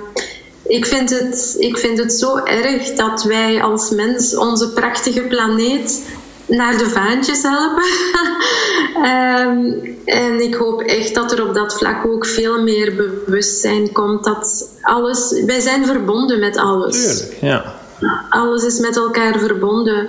ik 0.67 0.87
vind, 0.87 1.11
het, 1.11 1.57
ik 1.59 1.79
vind 1.79 1.99
het 1.99 2.13
zo 2.13 2.37
erg 2.37 2.93
dat 2.93 3.23
wij 3.23 3.63
als 3.63 3.91
mens 3.91 4.37
onze 4.37 4.73
prachtige 4.73 5.21
planeet 5.21 6.03
naar 6.51 6.79
de 6.79 6.89
vaantjes 6.89 7.43
helpen. 7.43 7.85
um, 8.97 9.97
en 10.25 10.41
ik 10.41 10.55
hoop 10.55 10.81
echt 10.81 11.15
dat 11.15 11.33
er 11.33 11.49
op 11.49 11.55
dat 11.55 11.75
vlak 11.75 12.07
ook 12.07 12.27
veel 12.27 12.63
meer 12.63 12.95
bewustzijn 12.97 13.93
komt. 13.93 14.25
Dat 14.25 14.69
alles, 14.83 15.43
wij 15.47 15.61
zijn 15.61 15.87
verbonden 15.87 16.39
met 16.39 16.57
alles. 16.57 17.19
Tuurlijk, 17.19 17.41
ja. 17.41 17.75
Alles 18.29 18.65
is 18.65 18.79
met 18.79 18.97
elkaar 18.97 19.39
verbonden. 19.39 20.09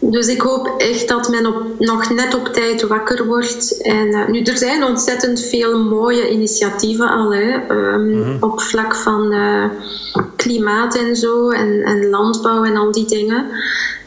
Dus 0.00 0.26
ik 0.26 0.40
hoop 0.40 0.74
echt 0.76 1.08
dat 1.08 1.28
men 1.28 1.46
op, 1.46 1.62
nog 1.78 2.10
net 2.10 2.34
op 2.34 2.46
tijd 2.46 2.82
wakker 2.82 3.26
wordt. 3.26 3.82
En 3.82 4.06
uh, 4.06 4.28
nu, 4.28 4.42
er 4.42 4.56
zijn 4.56 4.84
ontzettend 4.84 5.40
veel 5.40 5.84
mooie 5.84 6.30
initiatieven 6.30 7.08
al 7.08 7.34
hè, 7.34 7.70
um, 7.70 8.06
mm 8.06 8.22
-hmm. 8.22 8.36
op 8.40 8.60
vlak 8.60 8.94
van 8.94 9.32
uh, 9.32 9.64
klimaat 10.36 10.96
en 10.96 11.16
zo, 11.16 11.50
en, 11.50 11.82
en 11.82 12.08
landbouw 12.08 12.64
en 12.64 12.76
al 12.76 12.92
die 12.92 13.06
dingen. 13.06 13.46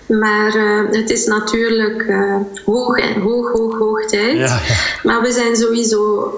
Maar 0.06 0.56
uh, 0.56 0.92
het 0.92 1.10
is 1.10 1.26
natuurlijk 1.26 2.14
hoog, 2.66 3.02
hoog, 3.14 3.52
hoog, 3.52 3.78
hoog 3.78 4.06
tijd. 4.06 4.38
Ja, 4.38 4.62
ja. 4.68 4.76
Maar 5.04 5.22
we 5.22 5.32
zijn 5.32 5.56
sowieso 5.56 6.34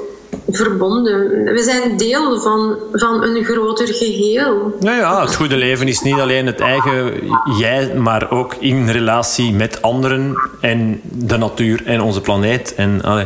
verbonden. 0.49 1.29
We 1.53 1.63
zijn 1.63 1.97
deel 1.97 2.39
van, 2.39 2.75
van 2.93 3.23
een 3.23 3.43
groter 3.43 3.87
geheel. 3.87 4.77
Ja, 4.79 4.97
ja, 4.97 5.21
het 5.21 5.35
goede 5.35 5.57
leven 5.57 5.87
is 5.87 6.01
niet 6.01 6.19
alleen 6.19 6.45
het 6.45 6.59
eigen 6.59 7.13
jij, 7.57 7.93
maar 7.95 8.31
ook 8.31 8.55
in 8.59 8.89
relatie 8.89 9.53
met 9.53 9.81
anderen 9.81 10.35
en 10.61 11.01
de 11.03 11.37
natuur 11.37 11.81
en 11.85 12.01
onze 12.01 12.21
planeet. 12.21 12.75
En 12.75 13.01
allee, 13.01 13.25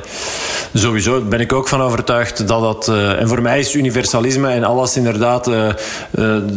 sowieso 0.73 1.21
ben 1.21 1.39
ik 1.39 1.53
ook 1.53 1.67
van 1.67 1.81
overtuigd 1.81 2.47
dat 2.47 2.61
dat. 2.61 2.87
Uh, 2.87 3.21
en 3.21 3.27
voor 3.27 3.41
mij 3.41 3.59
is 3.59 3.75
universalisme 3.75 4.49
en 4.49 4.63
alles 4.63 4.97
inderdaad 4.97 5.47
uh, 5.47 5.65
uh, 5.65 5.73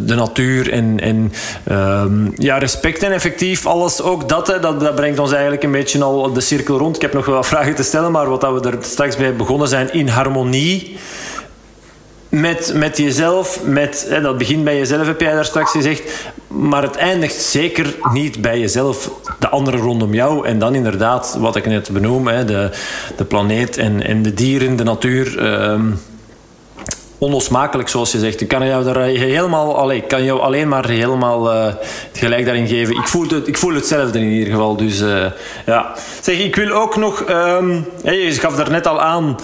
de 0.04 0.14
natuur 0.14 0.72
en, 0.72 1.00
en 1.00 1.32
ja, 2.38 2.58
respect 2.58 3.02
en 3.02 3.12
effectief 3.12 3.66
alles. 3.66 4.02
Ook 4.02 4.28
dat, 4.28 4.46
dat, 4.46 4.80
dat 4.80 4.94
brengt 4.94 5.18
ons 5.18 5.32
eigenlijk 5.32 5.62
een 5.62 5.72
beetje 5.72 6.04
al 6.04 6.32
de 6.32 6.40
cirkel 6.40 6.78
rond. 6.78 6.96
Ik 6.96 7.02
heb 7.02 7.12
nog 7.12 7.26
wel 7.26 7.42
vragen 7.42 7.74
te 7.74 7.82
stellen, 7.82 8.12
maar 8.12 8.28
wat 8.28 8.42
we 8.42 8.68
er 8.70 8.78
straks 8.80 9.16
bij 9.16 9.36
begonnen 9.36 9.68
zijn, 9.68 9.92
in 9.92 10.08
harmonie 10.08 10.49
met, 12.28 12.72
met 12.74 12.96
jezelf. 12.96 13.64
Met, 13.64 14.06
hè, 14.08 14.20
dat 14.20 14.38
begint 14.38 14.64
bij 14.64 14.76
jezelf, 14.76 15.06
heb 15.06 15.20
jij 15.20 15.32
daar 15.32 15.44
straks 15.44 15.70
gezegd. 15.70 16.32
Maar 16.46 16.82
het 16.82 16.96
eindigt 16.96 17.42
zeker 17.42 17.94
niet 18.12 18.40
bij 18.40 18.58
jezelf. 18.58 19.10
De 19.38 19.48
anderen 19.48 19.80
rondom 19.80 20.14
jou. 20.14 20.46
En 20.46 20.58
dan 20.58 20.74
inderdaad, 20.74 21.36
wat 21.38 21.56
ik 21.56 21.66
net 21.66 21.90
benoem, 21.90 22.26
hè, 22.26 22.44
de, 22.44 22.70
de 23.16 23.24
planeet 23.24 23.76
en, 23.76 24.02
en 24.02 24.22
de 24.22 24.34
dieren, 24.34 24.76
de 24.76 24.84
natuur. 24.84 25.44
Um, 25.70 26.00
onlosmakelijk, 27.20 27.88
zoals 27.88 28.12
je 28.12 28.18
zegt. 28.18 28.40
Ik 28.40 28.48
kan 28.48 28.66
jou, 28.66 28.84
daar 28.84 29.02
helemaal, 29.02 29.76
allee, 29.76 30.00
kan 30.00 30.24
jou 30.24 30.40
alleen 30.40 30.68
maar 30.68 30.88
helemaal 30.88 31.54
uh, 31.54 31.74
gelijk 32.12 32.44
daarin 32.44 32.68
geven. 32.68 32.96
Ik 32.96 33.08
voel, 33.08 33.28
het, 33.28 33.48
ik 33.48 33.58
voel 33.58 33.74
hetzelfde 33.74 34.18
in 34.18 34.24
ieder 34.24 34.52
geval. 34.52 34.76
Dus 34.76 35.00
uh, 35.00 35.24
ja. 35.66 35.94
Zeg, 36.20 36.38
ik 36.38 36.56
wil 36.56 36.70
ook 36.70 36.96
nog... 36.96 37.24
Um, 37.28 37.86
je 38.02 38.32
gaf 38.32 38.56
daar 38.56 38.70
net 38.70 38.86
al 38.86 39.00
aan, 39.00 39.36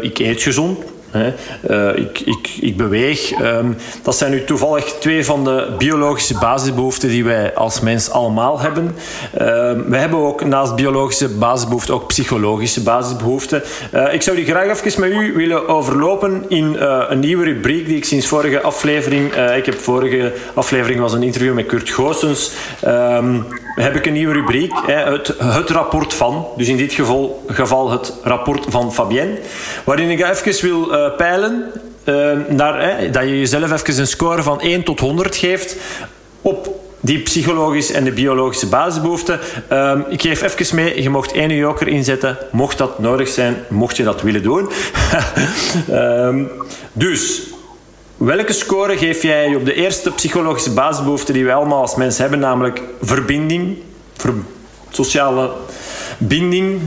ik 0.00 0.18
eet 0.18 0.42
gezond. 0.42 0.78
Uh, 1.14 1.96
ik, 1.96 2.20
ik, 2.20 2.56
ik 2.60 2.76
beweeg. 2.76 3.40
Um, 3.40 3.76
dat 4.02 4.16
zijn 4.16 4.30
nu 4.30 4.44
toevallig 4.44 4.84
twee 4.84 5.24
van 5.24 5.44
de 5.44 5.74
biologische 5.78 6.38
basisbehoeften 6.38 7.08
die 7.08 7.24
wij 7.24 7.54
als 7.54 7.80
mens 7.80 8.10
allemaal 8.10 8.60
hebben. 8.60 8.84
Uh, 8.84 9.40
wij 9.86 10.00
hebben 10.00 10.18
ook 10.18 10.44
naast 10.44 10.74
biologische 10.74 11.28
basisbehoeften 11.28 11.94
ook 11.94 12.06
psychologische 12.06 12.82
basisbehoeften. 12.82 13.62
Uh, 13.94 14.14
ik 14.14 14.22
zou 14.22 14.36
die 14.36 14.44
graag 14.44 14.84
even 14.84 15.00
met 15.00 15.10
u 15.10 15.32
willen 15.32 15.68
overlopen 15.68 16.44
in 16.48 16.76
een 17.08 17.20
nieuwe 17.20 17.44
rubriek 17.44 17.86
die 17.86 17.96
ik 17.96 18.04
sinds 18.04 18.26
vorige 18.26 18.60
aflevering... 18.60 19.34
ik 19.34 19.66
heb 19.66 19.78
vorige 19.78 20.32
aflevering 20.54 21.00
was 21.00 21.12
een 21.12 21.22
interview 21.22 21.54
met 21.54 21.66
Kurt 21.66 21.90
Goossens. 21.90 22.52
Um, 22.86 23.46
heb 23.76 23.96
ik 23.96 24.06
een 24.06 24.12
nieuwe 24.12 24.32
rubriek, 24.32 24.72
het, 24.86 25.34
het 25.38 25.70
rapport 25.70 26.14
van. 26.14 26.46
Dus 26.56 26.68
in 26.68 26.76
dit 26.76 26.92
geval, 26.92 27.44
geval 27.46 27.90
het 27.90 28.12
rapport 28.22 28.66
van 28.68 28.92
Fabienne. 28.92 29.38
Waarin 29.84 30.10
ik 30.10 30.20
even 30.20 30.68
wil 30.68 30.92
uh, 30.92 31.16
peilen 31.16 31.64
uh, 32.04 32.30
naar, 32.48 32.98
dat 33.12 33.22
je 33.22 33.38
jezelf 33.38 33.72
even 33.72 33.98
een 33.98 34.06
score 34.06 34.42
van 34.42 34.60
1 34.60 34.82
tot 34.82 35.00
100 35.00 35.36
geeft 35.36 35.76
op 36.40 36.84
die 37.00 37.18
psychologische 37.18 37.94
en 37.94 38.04
de 38.04 38.12
biologische 38.12 38.68
basisbehoeften. 38.68 39.40
Uh, 39.72 39.98
ik 40.08 40.20
geef 40.22 40.42
even 40.42 40.76
mee, 40.76 41.02
je 41.02 41.10
mocht 41.10 41.32
één 41.32 41.54
joker 41.54 41.88
inzetten, 41.88 42.38
mocht 42.52 42.78
dat 42.78 42.98
nodig 42.98 43.28
zijn, 43.28 43.56
mocht 43.68 43.96
je 43.96 44.04
dat 44.04 44.22
willen 44.22 44.42
doen. 44.42 44.68
Ehm, 45.90 46.44
dus, 46.92 47.42
welke 48.16 48.52
score 48.52 48.98
geef 48.98 49.22
jij 49.22 49.54
op 49.54 49.64
de 49.64 49.74
eerste 49.74 50.10
psychologische 50.10 50.72
basisbehoefte 50.72 51.32
die 51.32 51.44
wij 51.44 51.54
allemaal 51.54 51.80
als 51.80 51.94
mens 51.94 52.18
hebben, 52.18 52.38
namelijk 52.38 52.82
verbinding, 53.00 53.78
ver 54.16 54.34
sociale 54.90 55.50
binding, 56.18 56.80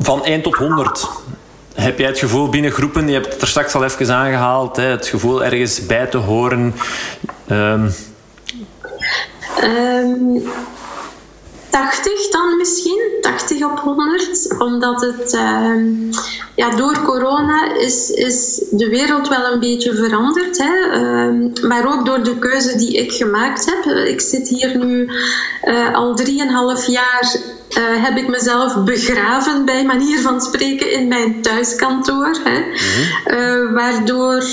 van 0.00 0.24
1 0.24 0.42
tot 0.42 0.54
100? 0.54 1.08
Heb 1.74 1.98
jij 1.98 2.08
het 2.08 2.18
gevoel 2.18 2.48
binnen 2.48 2.70
groepen, 2.70 3.08
je 3.08 3.12
hebt 3.12 3.32
het 3.32 3.42
er 3.42 3.48
straks 3.48 3.74
al 3.74 3.84
even 3.84 4.14
aangehaald, 4.14 4.76
hè, 4.76 4.84
het 4.84 5.06
gevoel 5.06 5.44
ergens 5.44 5.86
bij 5.86 6.06
te 6.06 6.16
horen? 6.16 6.74
Um, 7.50 7.92
80 11.70 12.28
dan 12.30 12.56
misschien, 12.56 13.00
80 13.20 13.64
op 13.64 13.78
100. 13.78 14.54
Omdat 14.58 15.00
het 15.00 15.32
uh, 15.34 15.72
ja, 16.54 16.70
door 16.76 17.02
corona 17.02 17.74
is, 17.74 18.10
is 18.10 18.62
de 18.70 18.88
wereld 18.88 19.28
wel 19.28 19.52
een 19.52 19.60
beetje 19.60 19.94
veranderd. 19.94 20.58
Hè? 20.58 21.00
Uh, 21.00 21.62
maar 21.62 21.92
ook 21.92 22.06
door 22.06 22.22
de 22.22 22.38
keuze 22.38 22.76
die 22.76 22.92
ik 22.92 23.12
gemaakt 23.12 23.64
heb. 23.66 23.94
Ik 23.94 24.20
zit 24.20 24.48
hier 24.48 24.78
nu 24.78 25.10
uh, 25.64 25.94
al 25.94 26.18
3,5 26.20 26.26
jaar. 26.86 27.36
Uh, 27.68 28.04
heb 28.04 28.16
ik 28.16 28.28
mezelf 28.28 28.84
begraven, 28.84 29.64
bij 29.64 29.84
manier 29.84 30.20
van 30.20 30.40
spreken, 30.40 30.92
in 30.92 31.08
mijn 31.08 31.42
thuiskantoor. 31.42 32.38
Hè? 32.44 32.58
Mm 32.58 32.76
waardoor 33.74 34.44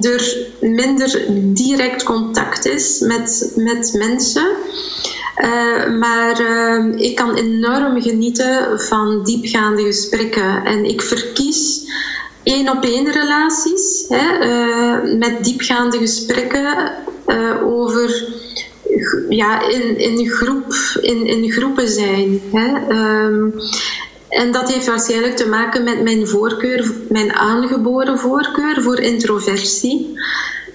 er 0.00 0.36
minder 0.60 1.24
direct 1.42 2.02
contact 2.02 2.66
is 2.66 3.00
met, 3.00 3.52
met 3.56 3.92
mensen. 3.96 4.46
Uh, 5.42 5.98
maar 5.98 6.40
uh, 6.40 6.84
ik 6.96 7.16
kan 7.16 7.34
enorm 7.34 8.02
genieten 8.02 8.80
van 8.80 9.24
diepgaande 9.24 9.82
gesprekken. 9.82 10.64
En 10.64 10.84
ik 10.84 11.02
verkies 11.02 11.80
één 12.42 12.68
op 12.68 12.84
één 12.84 13.12
relaties 13.12 14.04
hè, 14.08 14.46
uh, 14.46 15.18
met 15.18 15.44
diepgaande 15.44 15.98
gesprekken 15.98 16.92
over 17.62 18.32
ja, 19.28 19.68
in, 19.68 19.98
in, 19.98 20.28
groep, 20.28 20.74
in, 21.00 21.26
in 21.26 21.50
groepen 21.50 21.88
zijn. 21.88 22.40
Hè. 22.52 22.94
Um, 23.24 23.54
en 24.28 24.52
dat 24.52 24.72
heeft 24.72 24.86
waarschijnlijk 24.86 25.36
te 25.36 25.48
maken 25.48 25.84
met 25.84 26.02
mijn 26.02 26.26
voorkeur, 26.26 26.92
mijn 27.08 27.32
aangeboren 27.32 28.18
voorkeur 28.18 28.82
voor 28.82 28.98
introversie. 29.00 30.20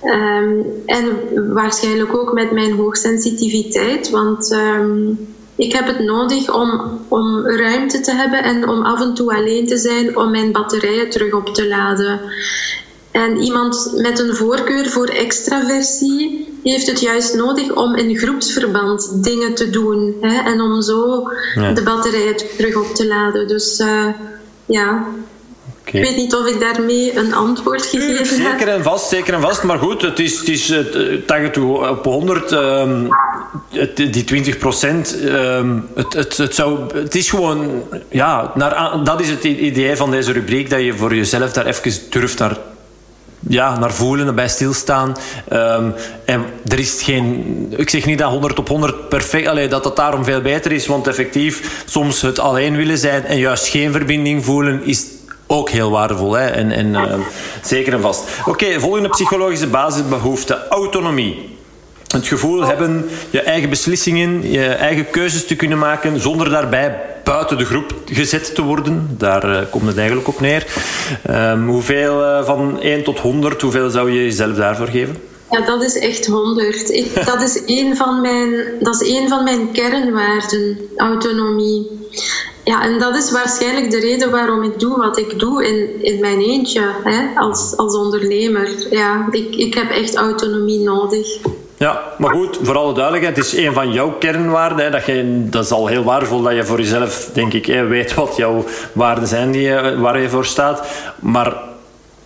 Um, 0.04 0.66
en 0.86 1.06
waarschijnlijk 1.54 2.18
ook 2.18 2.34
met 2.34 2.52
mijn 2.52 2.72
hoogsensitiviteit, 2.72 4.10
want 4.10 4.52
um, 4.52 5.20
ik 5.56 5.74
heb 5.74 5.88
het 5.88 6.00
nodig 6.00 6.54
om, 6.54 7.00
om 7.08 7.47
ruimte 7.47 8.00
te 8.00 8.12
hebben 8.12 8.43
en 8.43 8.70
om 8.70 8.82
af 8.82 9.02
en 9.02 9.14
toe 9.14 9.36
alleen 9.36 9.68
te 9.68 9.78
zijn 9.78 10.18
om 10.18 10.32
mijn 10.32 10.52
batterijen 10.52 11.10
terug 11.10 11.34
op 11.34 11.54
te 11.54 11.68
laden. 11.68 12.20
En 13.12 13.38
iemand 13.38 13.93
met 13.95 14.20
een 14.20 14.36
voorkeur 14.36 14.89
voor 14.89 15.08
extraversie 15.08 16.47
heeft 16.64 16.88
het 16.88 17.00
juist 17.00 17.36
nodig 17.36 17.76
om 17.76 17.95
in 17.95 18.18
groepsverband 18.18 19.24
dingen 19.24 19.56
te 19.56 19.70
doen 19.70 20.16
hè, 20.22 20.52
en 20.52 20.62
om 20.62 20.82
zo 20.82 21.30
ja. 21.56 21.72
de 21.72 21.84
batterijen 21.84 22.36
terug 22.58 22.76
op 22.76 22.95
te 22.95 23.08
laden. 23.08 23.47
Dus 23.47 23.80
uh, 23.80 24.08
ja, 24.66 25.08
ik 25.94 26.04
weet 26.04 26.16
niet 26.16 26.36
of 26.36 26.48
ik 26.48 26.60
daarmee 26.60 27.18
een 27.18 27.34
antwoord 27.34 27.86
gegeven 27.86 28.16
heb. 28.16 28.26
Zeker 28.26 28.68
en 28.68 28.84
vast, 28.84 29.10
zeker 29.10 29.34
en 29.34 29.42
vast. 29.42 29.64
Maar 29.64 29.78
goed, 29.78 30.02
het 30.02 30.20
is, 30.20 30.40
het 30.40 30.48
is 30.48 30.68
het, 30.68 31.58
op 31.58 32.06
100, 32.06 32.52
um, 32.52 33.08
het, 33.70 33.96
die 33.96 34.24
20 34.24 34.58
procent. 34.58 35.16
Um, 35.24 35.88
het, 35.96 36.14
het, 36.14 36.38
het, 36.38 36.56
zou, 36.56 36.98
het 36.98 37.16
is 37.16 37.30
gewoon, 37.30 37.84
ja, 38.10 38.52
naar, 38.56 39.04
dat 39.04 39.22
is 39.22 39.30
het 39.30 39.44
idee 39.44 39.96
van 39.96 40.12
deze 40.12 40.32
rubriek, 40.32 40.70
dat 40.70 40.82
je 40.82 40.94
voor 40.94 41.16
jezelf 41.16 41.52
daar 41.52 41.66
even 41.66 41.92
durft 42.10 42.40
naar 42.40 42.58
ja, 43.48 43.80
naar 43.80 43.94
voelen, 43.94 44.36
bij 44.36 44.50
stilstaan. 44.50 45.16
Um, 45.54 45.94
en 46.26 46.46
er 46.68 46.80
is 46.80 47.02
geen... 47.04 47.74
Ik 47.78 47.90
zeg 47.90 48.06
niet 48.06 48.18
dat 48.18 48.32
100 48.32 48.60
op 48.60 48.68
100 48.68 49.10
perfect... 49.10 49.48
Allee, 49.48 49.68
dat 49.68 49.84
dat 49.84 49.96
daarom 49.96 50.24
veel 50.24 50.42
beter 50.42 50.72
is. 50.72 50.88
Want 50.88 51.08
effectief, 51.08 51.84
soms 51.86 52.22
het 52.22 52.40
alleen 52.40 52.76
willen 52.76 52.98
zijn 52.98 53.26
en 53.26 53.38
juist 53.38 53.68
geen 53.68 53.92
verbinding 53.92 54.46
voelen... 54.46 54.82
is 54.84 55.06
ook 55.52 55.70
heel 55.70 55.91
waardevol. 55.91 56.34
Hè? 56.34 56.45
En, 56.45 56.72
en 56.72 56.88
uh, 56.88 57.14
zeker 57.62 57.93
en 57.93 58.02
vast. 58.02 58.24
Oké, 58.39 58.50
okay, 58.50 58.80
volgende 58.80 59.10
psychologische 59.10 59.68
basisbehoefte. 59.68 60.68
Autonomie. 60.70 61.58
Het 62.08 62.28
gevoel 62.28 62.66
hebben 62.66 63.10
je 63.30 63.41
eigen 63.41 63.70
beslissingen, 63.70 64.52
je 64.52 64.66
eigen 64.66 65.10
keuzes 65.10 65.45
te 65.45 65.56
kunnen 65.56 65.78
maken 65.78 66.20
zonder 66.20 66.50
daarbij 66.50 67.02
buiten 67.24 67.58
de 67.58 67.66
groep 67.66 67.93
gezet 68.06 68.56
te 68.56 68.62
worden. 68.62 69.16
Daar 69.18 69.50
uh, 69.50 69.60
komt 69.70 69.88
het 69.88 69.97
eigenlijk 69.97 70.28
op 70.28 70.39
neer. 70.39 70.66
Um, 71.30 71.68
hoeveel 71.68 72.22
uh, 72.22 72.45
van 72.45 72.82
1 72.82 73.04
tot 73.04 73.20
100, 73.20 73.62
hoeveel 73.62 73.89
zou 73.89 74.12
je 74.12 74.24
jezelf 74.24 74.56
daarvoor 74.56 74.88
geven? 74.88 75.16
Ja, 75.52 75.66
dat 75.66 75.84
is 75.84 76.00
echt 76.00 76.26
100. 76.26 76.89
Ik, 76.89 77.16
dat, 77.32 77.41
is 77.41 77.62
een 77.66 77.95
van 77.95 78.22
mijn, 78.22 78.64
dat 78.80 79.02
is 79.02 79.10
een 79.10 79.28
van 79.28 79.43
mijn 79.43 79.72
kernwaarden, 79.72 80.80
autonomie. 80.97 81.88
Ja, 82.70 82.84
en 82.84 82.99
dat 82.99 83.15
is 83.15 83.32
waarschijnlijk 83.32 83.91
de 83.91 83.99
reden 83.99 84.32
waarom 84.32 84.63
ik 84.63 84.80
doe 84.80 84.97
wat 84.97 85.17
ik 85.17 85.39
doe 85.39 85.67
in, 85.67 86.03
in 86.03 86.20
mijn 86.20 86.39
eentje, 86.39 86.82
hè, 87.03 87.39
als, 87.39 87.78
als 87.78 87.95
ondernemer. 87.95 88.70
Ja, 88.89 89.28
ik, 89.32 89.55
ik 89.55 89.74
heb 89.74 89.91
echt 89.91 90.15
autonomie 90.15 90.80
nodig. 90.80 91.28
Ja, 91.78 92.01
maar 92.17 92.32
goed, 92.32 92.59
voor 92.61 92.78
alle 92.78 92.93
duidelijkheid, 92.93 93.38
het 93.38 93.45
is 93.45 93.57
een 93.57 93.74
van 93.74 93.91
jouw 93.91 94.11
kernwaarden. 94.11 94.86
Hè, 94.86 94.91
dat, 94.91 95.05
je, 95.05 95.43
dat 95.49 95.63
is 95.63 95.72
al 95.72 95.88
heel 95.88 96.03
waardevol 96.03 96.41
dat 96.41 96.53
je 96.53 96.63
voor 96.63 96.78
jezelf, 96.78 97.30
denk 97.34 97.53
ik, 97.53 97.65
hè, 97.65 97.86
weet 97.86 98.13
wat 98.13 98.36
jouw 98.36 98.65
waarden 98.93 99.28
zijn 99.28 99.51
die, 99.51 99.74
waar 99.97 100.22
je 100.22 100.30
voor 100.30 100.45
staat. 100.45 100.88
Maar 101.20 101.53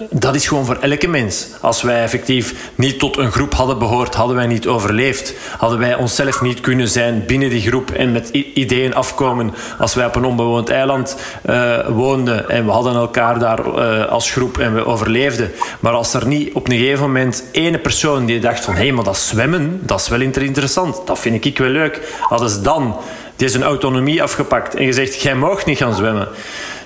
dat 0.09 0.35
is 0.35 0.47
gewoon 0.47 0.65
voor 0.65 0.77
elke 0.81 1.07
mens. 1.07 1.47
Als 1.61 1.81
wij 1.81 2.01
effectief 2.01 2.71
niet 2.75 2.99
tot 2.99 3.17
een 3.17 3.31
groep 3.31 3.53
hadden 3.53 3.79
behoord, 3.79 4.15
hadden 4.15 4.35
wij 4.35 4.47
niet 4.47 4.67
overleefd. 4.67 5.33
Hadden 5.57 5.79
wij 5.79 5.95
onszelf 5.95 6.41
niet 6.41 6.61
kunnen 6.61 6.87
zijn 6.87 7.23
binnen 7.27 7.49
die 7.49 7.61
groep 7.61 7.91
en 7.91 8.11
met 8.11 8.29
ideeën 8.29 8.95
afkomen. 8.95 9.53
Als 9.79 9.93
wij 9.93 10.05
op 10.05 10.15
een 10.15 10.25
onbewoond 10.25 10.69
eiland 10.69 11.17
uh, 11.49 11.87
woonden 11.87 12.49
en 12.49 12.65
we 12.65 12.71
hadden 12.71 12.95
elkaar 12.95 13.39
daar 13.39 13.59
uh, 13.59 14.05
als 14.05 14.31
groep 14.31 14.57
en 14.57 14.75
we 14.75 14.85
overleefden. 14.85 15.51
Maar 15.79 15.93
als 15.93 16.13
er 16.13 16.27
niet 16.27 16.53
op 16.53 16.69
een 16.69 16.77
gegeven 16.77 17.05
moment 17.05 17.43
ene 17.51 17.79
persoon 17.79 18.25
die 18.25 18.39
dacht 18.39 18.65
van 18.65 18.73
hé, 18.73 18.81
hey, 18.81 18.91
maar 18.91 19.03
dat 19.03 19.17
zwemmen, 19.17 19.79
dat 19.81 19.99
is 19.99 20.07
wel 20.07 20.21
interessant. 20.21 21.07
Dat 21.07 21.19
vind 21.19 21.45
ik 21.45 21.57
wel 21.57 21.69
leuk. 21.69 22.17
Hadden 22.19 22.49
ze 22.49 22.61
dan 22.61 22.97
deze 23.35 23.63
autonomie 23.63 24.23
afgepakt 24.23 24.75
en 24.75 24.85
gezegd, 24.85 25.21
jij 25.21 25.35
mag 25.35 25.65
niet 25.65 25.77
gaan 25.77 25.95
zwemmen 25.95 26.27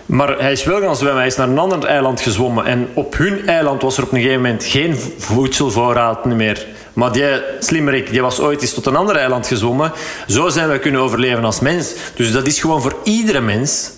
maar 0.07 0.39
hij 0.39 0.51
is 0.51 0.63
wel 0.63 0.81
gaan 0.81 0.95
zwemmen. 0.95 1.17
Hij 1.17 1.27
is 1.27 1.35
naar 1.35 1.49
een 1.49 1.57
ander 1.57 1.85
eiland 1.85 2.21
gezwommen. 2.21 2.65
En 2.65 2.87
op 2.93 3.17
hun 3.17 3.47
eiland 3.47 3.81
was 3.81 3.97
er 3.97 4.03
op 4.03 4.11
een 4.11 4.21
gegeven 4.21 4.41
moment 4.41 4.63
geen 4.63 4.95
voedselvoorraad 5.17 6.25
meer. 6.25 6.65
Maar 6.93 7.11
die 7.11 7.23
slimmerik 7.59 8.09
die 8.09 8.21
was 8.21 8.39
ooit 8.39 8.61
eens 8.61 8.73
tot 8.73 8.85
een 8.85 8.95
ander 8.95 9.15
eiland 9.15 9.47
gezwommen. 9.47 9.91
Zo 10.27 10.49
zijn 10.49 10.69
we 10.69 10.79
kunnen 10.79 11.01
overleven 11.01 11.43
als 11.43 11.59
mens. 11.59 11.93
Dus 12.15 12.31
dat 12.31 12.47
is 12.47 12.59
gewoon 12.59 12.81
voor 12.81 12.95
iedere 13.03 13.41
mens 13.41 13.91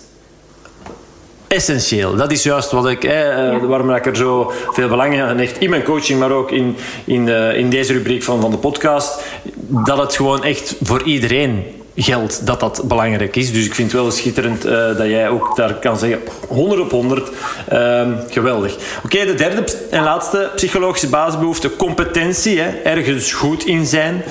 essentieel. 1.46 2.16
Dat 2.16 2.32
is 2.32 2.42
juist 2.42 2.70
wat 2.70 2.88
ik, 2.88 3.04
eh, 3.04 3.58
waarom 3.62 3.90
ik 3.90 4.06
er 4.06 4.16
zo 4.16 4.52
veel 4.70 4.88
belang 4.88 5.22
aan 5.22 5.38
hecht 5.38 5.58
in 5.58 5.70
mijn 5.70 5.82
coaching, 5.82 6.18
maar 6.18 6.30
ook 6.30 6.50
in, 6.50 6.76
in, 7.04 7.24
de, 7.24 7.52
in 7.56 7.70
deze 7.70 7.92
rubriek 7.92 8.22
van, 8.22 8.40
van 8.40 8.50
de 8.50 8.56
podcast. 8.56 9.22
Dat 9.68 9.98
het 9.98 10.16
gewoon 10.16 10.44
echt 10.44 10.76
voor 10.82 11.02
iedereen 11.02 11.79
geld 12.02 12.46
dat 12.46 12.60
dat 12.60 12.82
belangrijk 12.84 13.36
is. 13.36 13.52
Dus 13.52 13.66
ik 13.66 13.74
vind 13.74 13.92
het 13.92 14.00
wel 14.00 14.10
schitterend 14.10 14.66
uh, 14.66 14.72
dat 14.72 15.06
jij 15.06 15.28
ook 15.28 15.56
daar 15.56 15.74
kan 15.74 15.98
zeggen 15.98 16.20
100 16.48 16.80
op 16.80 16.90
100. 16.90 17.30
Uh, 17.72 18.00
ehm, 18.00 18.12
geweldig. 18.28 18.76
Oké, 19.04 19.24
de 19.24 19.34
derde 19.34 19.64
en 19.90 20.02
laatste 20.02 20.50
psychologische 20.54 21.08
basisbehoefte, 21.08 21.76
competentie. 21.76 22.60
Hè, 22.60 22.68
ergens 22.68 23.32
goed 23.32 23.64
in 23.64 23.86
zijn. 23.86 24.22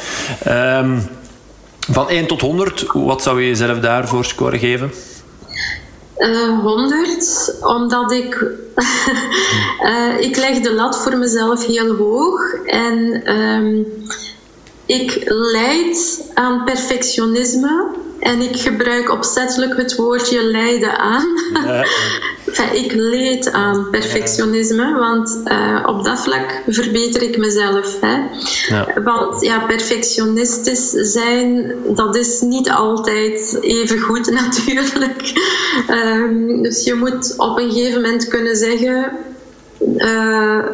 Um, 0.48 1.10
van 1.92 2.10
1 2.10 2.28
tot 2.28 2.42
100, 2.42 2.86
wat 2.94 3.22
zou 3.22 3.42
je 3.42 3.48
jezelf 3.48 3.80
daarvoor 3.80 4.26
scoren 4.26 4.60
geven? 4.60 4.92
Uh, 6.18 6.60
100, 6.60 7.58
omdat 7.62 8.12
ik. 8.12 8.46
uh, 9.82 10.20
ik 10.28 10.38
leg 10.38 10.60
de 10.60 10.74
lat 10.74 10.98
voor 10.98 11.18
mezelf 11.18 11.66
heel 11.66 11.96
hoog. 11.96 12.54
En 12.66 13.32
um, 13.38 13.86
ik 14.90 15.22
leid 15.26 16.30
aan 16.34 16.64
perfectionisme. 16.64 17.88
En 18.20 18.42
ik 18.42 18.60
gebruik 18.60 19.12
opzettelijk 19.12 19.78
het 19.78 19.96
woordje 19.96 20.44
lijden 20.44 20.98
aan. 20.98 21.28
Ja. 21.66 21.86
ik 22.84 22.92
leed 22.92 23.52
aan 23.52 23.88
perfectionisme, 23.92 24.94
want 24.94 25.42
uh, 25.46 25.84
op 25.86 26.04
dat 26.04 26.20
vlak 26.20 26.62
verbeter 26.68 27.22
ik 27.22 27.38
mezelf. 27.38 27.98
Hè. 28.02 28.18
Ja. 28.76 29.02
Want 29.04 29.42
ja, 29.42 29.60
perfectionistisch 29.60 30.90
zijn, 30.90 31.74
dat 31.96 32.16
is 32.16 32.42
niet 32.42 32.70
altijd 32.70 33.58
even 33.62 34.00
goed 34.00 34.32
natuurlijk. 34.42 35.34
Um, 35.90 36.64
dus 36.64 36.84
je 36.84 36.94
moet 36.94 37.34
op 37.38 37.58
een 37.58 37.72
gegeven 37.72 38.02
moment 38.02 38.28
kunnen 38.28 38.56
zeggen. 38.56 39.12
Uh, 39.98 40.66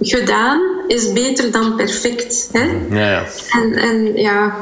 gedaan 0.00 0.79
is 0.90 1.12
beter 1.12 1.52
dan 1.52 1.76
perfect. 1.76 2.48
Hè? 2.52 2.66
Ja, 2.90 3.10
ja. 3.10 3.24
En, 3.50 3.72
en 3.72 4.16
ja. 4.16 4.56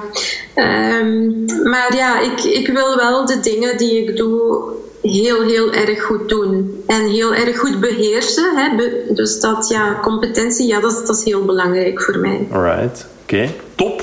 Um, 0.54 1.44
maar 1.62 1.94
ja, 1.96 2.20
ik, 2.20 2.44
ik 2.44 2.68
wil 2.68 2.96
wel 2.96 3.26
de 3.26 3.40
dingen 3.40 3.76
die 3.76 4.02
ik 4.02 4.16
doe 4.16 4.62
heel, 5.02 5.42
heel 5.42 5.72
erg 5.72 6.02
goed 6.02 6.28
doen. 6.28 6.82
En 6.86 7.08
heel 7.08 7.34
erg 7.34 7.58
goed 7.58 7.80
beheersen. 7.80 8.56
Hè? 8.56 8.76
dus 9.14 9.40
dat, 9.40 9.68
ja, 9.68 9.98
competentie, 10.02 10.66
ja, 10.66 10.80
dat, 10.80 11.06
dat 11.06 11.16
is 11.16 11.24
heel 11.24 11.44
belangrijk 11.44 12.02
voor 12.02 12.18
mij. 12.18 12.46
Alright, 12.52 13.06
oké. 13.22 13.50
Top. 13.74 14.02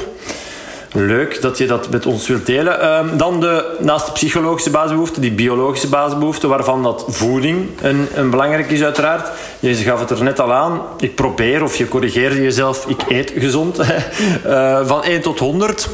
Leuk 0.96 1.42
dat 1.42 1.58
je 1.58 1.68
dat 1.68 1.90
met 1.90 2.06
ons 2.06 2.28
wilt 2.28 2.46
delen. 2.46 2.82
Ehm, 2.82 3.18
dan 3.18 3.40
de, 3.40 3.76
naast 3.80 4.06
de 4.06 4.12
psychologische 4.12 4.70
basisbehoeften, 4.70 5.22
die 5.22 5.32
biologische 5.32 5.90
basisbehoeften, 5.90 6.50
waarvan 6.50 6.84
dat 6.84 7.06
voeding 7.08 7.70
een, 7.82 8.08
een 8.14 8.30
belangrijk 8.30 8.72
is 8.72 8.84
uiteraard. 8.84 9.30
Je 9.60 9.74
gaf 9.74 10.00
het 10.00 10.10
er 10.10 10.24
net 10.24 10.40
al 10.40 10.54
aan. 10.54 10.82
Ik 11.00 11.16
probeer, 11.16 11.64
of 11.64 11.76
je 11.76 11.88
corrigeerde 11.88 12.42
jezelf, 12.42 12.86
ik 12.88 13.02
eet 13.08 13.34
gezond. 13.38 13.80
uh, 13.80 14.88
van 14.88 15.04
1 15.04 15.22
tot 15.22 15.40
100. 15.40 15.90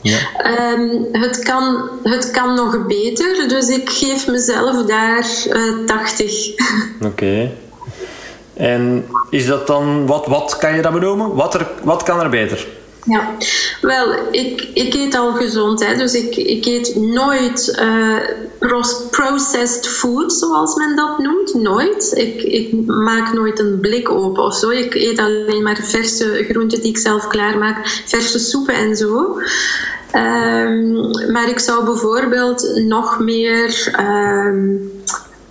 Ja. 0.00 0.18
Um, 0.72 1.06
het, 1.12 1.38
kan, 1.38 1.88
het 2.02 2.30
kan 2.30 2.54
nog 2.54 2.86
beter, 2.86 3.48
dus 3.48 3.68
ik 3.68 3.90
geef 3.90 4.26
mezelf 4.26 4.86
daar 4.86 5.26
uh, 5.48 5.68
eh, 5.68 5.86
80. 5.86 6.48
Oké. 6.94 7.06
Okay. 7.06 7.52
En 8.62 9.06
is 9.30 9.46
dat 9.46 9.66
dan, 9.66 10.06
wat, 10.06 10.26
wat 10.26 10.56
kan 10.58 10.74
je 10.74 10.82
dat 10.82 10.92
benoemen? 10.92 11.34
Wat, 11.34 11.54
er, 11.54 11.66
wat 11.82 12.02
kan 12.02 12.20
er 12.20 12.28
beter? 12.28 12.66
Ja, 13.04 13.30
wel, 13.80 14.12
ik, 14.30 14.68
ik 14.74 14.94
eet 14.94 15.14
al 15.14 15.32
gezond, 15.32 15.86
hè, 15.86 15.96
dus 15.96 16.14
ik, 16.14 16.36
ik 16.36 16.66
eet 16.66 16.96
nooit 16.96 17.78
uh, 17.82 18.16
processed 19.10 19.88
food, 19.88 20.32
zoals 20.32 20.74
men 20.74 20.96
dat 20.96 21.18
noemt. 21.18 21.54
Nooit. 21.54 22.12
Ik, 22.16 22.42
ik 22.42 22.86
maak 22.86 23.32
nooit 23.32 23.58
een 23.58 23.78
blik 23.80 24.10
open 24.10 24.42
of 24.42 24.54
zo. 24.54 24.70
Ik 24.70 24.94
eet 24.94 25.18
alleen 25.18 25.62
maar 25.62 25.78
verse 25.82 26.46
groenten 26.48 26.80
die 26.80 26.90
ik 26.90 26.98
zelf 26.98 27.26
klaarmaak, 27.26 28.02
verse 28.06 28.38
soepen 28.38 28.74
en 28.74 28.96
zo. 28.96 29.38
Um, 30.16 31.10
maar 31.32 31.48
ik 31.48 31.58
zou 31.58 31.84
bijvoorbeeld 31.84 32.82
nog 32.86 33.18
meer. 33.18 33.94
Um, 34.00 35.01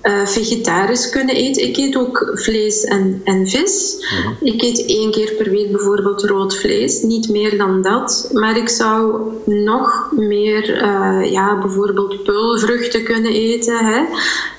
uh, 0.04 0.26
vegetarisch 0.26 1.10
kunnen 1.10 1.36
eten. 1.36 1.64
Ik 1.64 1.78
eet 1.78 1.98
ook 1.98 2.32
vlees 2.34 2.84
en, 2.84 3.22
en 3.24 3.48
vis. 3.48 3.96
Mhm. 4.00 4.46
Ik 4.46 4.62
eet 4.62 4.86
één 4.86 5.12
keer 5.12 5.34
per 5.34 5.50
week 5.50 5.72
bijvoorbeeld 5.72 6.24
rood 6.24 6.58
vlees, 6.58 7.02
niet 7.02 7.30
meer 7.30 7.58
dan 7.58 7.82
dat. 7.82 8.30
Maar 8.34 8.58
ik 8.58 8.70
zou 8.70 9.22
nog 9.46 10.12
meer, 10.12 10.84
uh, 10.84 11.32
ja, 11.32 11.60
bijvoorbeeld 11.60 12.24
peulvruchten 12.24 13.04
kunnen 13.04 13.32
eten. 13.32 13.86
Hè. 13.86 14.02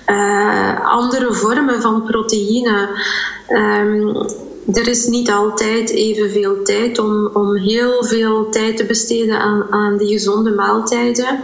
Uh, 0.06 0.92
andere 0.92 1.32
vormen 1.32 1.80
van 1.80 2.02
proteïne. 2.02 2.88
Um, 3.48 4.16
er 4.72 4.88
is 4.88 5.06
niet 5.06 5.30
altijd 5.30 5.90
evenveel 5.90 6.62
tijd 6.62 6.98
om, 6.98 7.30
om 7.32 7.56
heel 7.56 8.04
veel 8.04 8.48
tijd 8.50 8.76
te 8.76 8.84
besteden 8.84 9.38
aan, 9.40 9.66
aan 9.70 9.96
die 9.96 10.08
gezonde 10.08 10.50
maaltijden. 10.50 11.40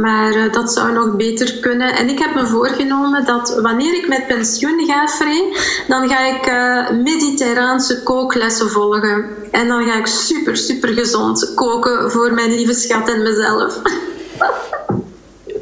Maar 0.00 0.36
uh, 0.36 0.52
dat 0.52 0.72
zou 0.72 0.92
nog 0.92 1.16
beter 1.16 1.58
kunnen. 1.60 1.94
En 1.94 2.08
ik 2.08 2.18
heb 2.18 2.34
me 2.34 2.46
voorgenomen 2.46 3.24
dat 3.24 3.58
wanneer 3.62 3.94
ik 3.94 4.08
met 4.08 4.26
pensioen 4.26 4.84
ga, 4.86 5.08
Free, 5.08 5.56
dan 5.88 6.08
ga 6.08 6.26
ik 6.26 6.46
uh, 6.46 7.02
mediterraanse 7.04 8.02
kooklessen 8.02 8.70
volgen. 8.70 9.24
En 9.50 9.68
dan 9.68 9.84
ga 9.84 9.98
ik 9.98 10.06
super, 10.06 10.56
super 10.56 10.88
gezond 10.88 11.52
koken 11.54 12.10
voor 12.10 12.34
mijn 12.34 12.54
lieve 12.54 12.74
schat 12.74 13.08
en 13.08 13.22
mezelf. 13.22 13.80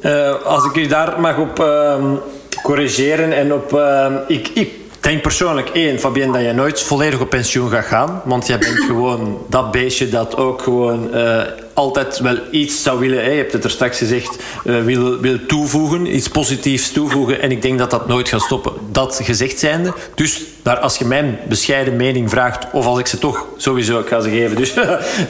uh, 0.03 0.45
als 0.55 0.65
ik 0.65 0.77
u 0.77 0.87
daar 0.87 1.21
mag 1.21 1.39
op 1.39 1.61
ehm, 1.61 2.17
corrigeren 2.63 3.33
en 3.33 3.55
op... 3.55 3.75
Ehm, 3.75 4.15
ik, 4.27 4.49
ik 4.49 4.80
denk 5.01 5.23
persoonlijk, 5.23 5.69
één, 5.69 5.99
Fabienne, 5.99 6.33
dat 6.33 6.47
je 6.47 6.53
nooit 6.53 6.83
volledig 6.83 7.21
op 7.21 7.31
pensioen 7.31 7.71
gaat 7.71 7.85
gaan. 7.85 8.23
Want 8.25 8.47
jij 8.47 8.59
bent 8.59 8.79
gewoon 8.79 9.39
dat 9.49 9.71
beestje 9.71 10.09
dat 10.09 10.37
ook 10.37 10.63
gewoon 10.63 11.09
uh, 11.15 11.43
altijd 11.75 12.19
wel 12.19 12.37
iets 12.51 12.83
zou 12.83 12.99
willen. 12.99 13.25
Hè. 13.25 13.31
Je 13.31 13.37
hebt 13.37 13.53
het 13.53 13.65
er 13.65 13.71
straks 13.71 13.99
gezegd, 13.99 14.37
uh, 14.65 14.85
wil, 14.85 15.19
wil 15.19 15.47
toevoegen, 15.47 16.15
iets 16.15 16.29
positiefs 16.29 16.93
toevoegen. 16.93 17.41
En 17.41 17.51
ik 17.51 17.63
denk 17.63 17.79
dat 17.79 17.91
dat 17.91 18.09
nooit 18.09 18.29
gaat 18.29 18.41
stoppen. 18.41 18.73
Dat 18.93 19.21
gezegd 19.23 19.59
zijnde. 19.59 19.93
Dus 20.15 20.43
daar, 20.63 20.79
als 20.79 20.97
je 20.97 21.05
mijn 21.05 21.39
bescheiden 21.49 21.97
mening 21.97 22.31
vraagt, 22.31 22.67
of 22.73 22.87
als 22.87 22.99
ik 22.99 23.07
ze 23.07 23.19
toch 23.19 23.47
sowieso 23.57 23.99
ik 23.99 24.09
ga 24.09 24.21
ze 24.21 24.31
geven. 24.31 24.57
Dus 24.57 24.75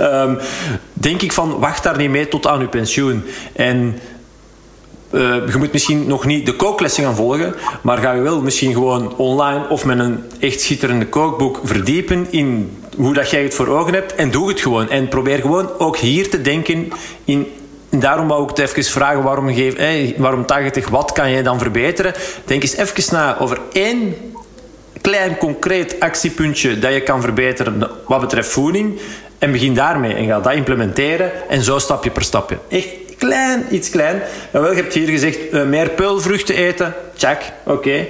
um, 0.00 0.38
denk 0.92 1.22
ik 1.22 1.32
van, 1.32 1.58
wacht 1.58 1.82
daar 1.82 1.96
niet 1.96 2.10
mee 2.10 2.28
tot 2.28 2.46
aan 2.46 2.60
uw 2.60 2.68
pensioen. 2.68 3.24
En 3.52 3.98
uh, 5.10 5.20
je 5.20 5.58
moet 5.58 5.72
misschien 5.72 6.06
nog 6.06 6.24
niet 6.24 6.46
de 6.46 6.56
kooklessen 6.56 7.04
gaan 7.04 7.14
volgen, 7.14 7.54
maar 7.82 7.98
ga 7.98 8.12
je 8.12 8.20
wel 8.20 8.42
misschien 8.42 8.72
gewoon 8.72 9.16
online 9.16 9.68
of 9.68 9.84
met 9.84 9.98
een 9.98 10.24
echt 10.40 10.60
schitterende 10.60 11.06
kookboek 11.06 11.60
verdiepen 11.64 12.26
in 12.30 12.78
hoe 12.96 13.14
dat 13.14 13.30
jij 13.30 13.42
het 13.42 13.54
voor 13.54 13.68
ogen 13.68 13.94
hebt 13.94 14.14
en 14.14 14.30
doe 14.30 14.48
het 14.48 14.60
gewoon. 14.60 14.90
En 14.90 15.08
probeer 15.08 15.38
gewoon 15.38 15.78
ook 15.78 15.96
hier 15.96 16.30
te 16.30 16.40
denken 16.40 16.88
in. 17.24 17.46
Daarom 17.90 18.28
wou 18.28 18.42
ik 18.42 18.48
het 18.48 18.58
even 18.58 18.84
vragen, 18.84 19.22
waarom, 19.22 19.54
geef, 19.54 19.74
eh, 19.74 20.18
waarom 20.18 20.46
80, 20.46 20.88
wat 20.88 21.12
kan 21.12 21.30
je 21.30 21.42
dan 21.42 21.58
verbeteren? 21.58 22.14
Denk 22.44 22.62
eens 22.62 22.76
even 22.76 23.14
na 23.14 23.38
over 23.38 23.58
één 23.72 24.14
klein 25.00 25.36
concreet 25.36 26.00
actiepuntje 26.00 26.78
dat 26.78 26.92
je 26.92 27.00
kan 27.00 27.20
verbeteren 27.20 27.90
wat 28.06 28.20
betreft 28.20 28.48
voeding. 28.48 29.00
En 29.38 29.52
begin 29.52 29.74
daarmee 29.74 30.14
en 30.14 30.26
ga 30.26 30.40
dat 30.40 30.52
implementeren. 30.52 31.48
En 31.48 31.62
zo 31.62 31.78
stapje 31.78 32.10
per 32.10 32.22
stapje. 32.22 32.58
Echt 32.68 32.88
klein, 33.20 33.66
iets 33.70 33.90
klein. 33.90 34.22
wel, 34.50 34.70
je 34.70 34.74
hebt 34.76 34.94
hier 34.94 35.08
gezegd 35.08 35.38
uh, 35.52 35.62
meer 35.62 35.88
peulvruchten 35.88 36.54
eten. 36.54 36.94
Check, 37.16 37.52
oké. 37.64 37.76
Okay. 37.76 38.08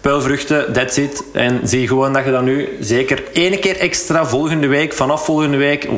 Peulvruchten, 0.00 0.72
that's 0.72 0.96
it. 0.96 1.24
En 1.32 1.60
zie 1.64 1.88
gewoon 1.88 2.12
dat 2.12 2.24
je 2.24 2.30
dat 2.30 2.42
nu 2.42 2.68
zeker 2.80 3.22
één 3.32 3.60
keer 3.60 3.76
extra 3.76 4.26
volgende 4.26 4.66
week, 4.66 4.92
vanaf 4.92 5.24
volgende 5.24 5.56
week, 5.56 5.88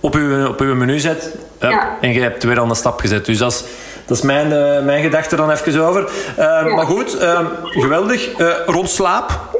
op, 0.00 0.14
je, 0.14 0.48
op 0.48 0.60
uw 0.60 0.74
menu 0.74 0.98
zet. 0.98 1.30
Ja. 1.60 1.96
En 2.00 2.12
je 2.12 2.20
hebt 2.20 2.44
weer 2.44 2.60
aan 2.60 2.68
de 2.68 2.74
stap 2.74 3.00
gezet. 3.00 3.24
Dus 3.24 3.38
dat 3.38 3.52
is, 3.52 3.64
dat 4.06 4.16
is 4.16 4.22
mijn, 4.22 4.46
uh, 4.46 4.84
mijn 4.84 5.02
gedachte 5.02 5.36
dan 5.36 5.50
even 5.50 5.84
over. 5.86 6.02
Uh, 6.02 6.36
ja. 6.36 6.62
Maar 6.62 6.86
goed, 6.86 7.22
uh, 7.22 7.40
geweldig. 7.62 8.28
rond 8.66 8.90
slaap. 8.90 9.56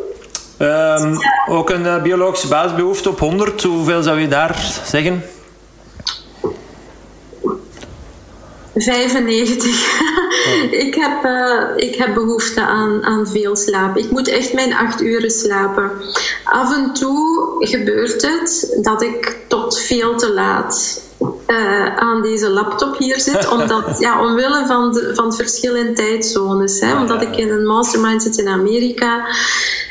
Ehm, 0.58 1.14
ook 1.48 1.70
een 1.70 2.02
biologische 2.02 2.48
basisbehoefte 2.48 3.08
op 3.08 3.18
100. 3.18 3.62
Hoeveel 3.62 4.02
zou 4.02 4.20
je 4.20 4.28
daar 4.28 4.56
zeggen? 4.84 5.22
95. 8.82 10.00
ik, 10.86 10.94
heb, 10.94 11.24
uh, 11.24 11.62
ik 11.76 11.94
heb 11.94 12.14
behoefte 12.14 12.60
aan, 12.60 13.04
aan 13.04 13.26
veel 13.26 13.56
slaap. 13.56 13.96
Ik 13.96 14.10
moet 14.10 14.28
echt 14.28 14.52
mijn 14.52 14.74
acht 14.74 15.00
uren 15.00 15.30
slapen. 15.30 15.90
Af 16.44 16.76
en 16.76 16.92
toe 16.92 17.56
gebeurt 17.58 18.22
het 18.22 18.78
dat 18.82 19.02
ik 19.02 19.36
tot 19.48 19.78
veel 19.78 20.16
te 20.16 20.32
laat 20.32 21.06
uh, 21.46 21.96
aan 21.96 22.22
deze 22.22 22.50
laptop 22.50 22.98
hier 22.98 23.20
zit. 23.20 23.48
Omdat, 23.58 23.98
ja, 23.98 24.20
omwille 24.20 24.66
van, 24.66 24.92
de, 24.92 25.10
van 25.14 25.24
het 25.24 25.36
verschil 25.36 25.74
in 25.74 25.94
tijdzones. 25.94 26.80
Hè, 26.80 27.00
omdat 27.00 27.22
ik 27.22 27.36
in 27.36 27.50
een 27.50 27.66
mastermind 27.66 28.22
zit 28.22 28.38
in 28.38 28.48
Amerika. 28.48 29.26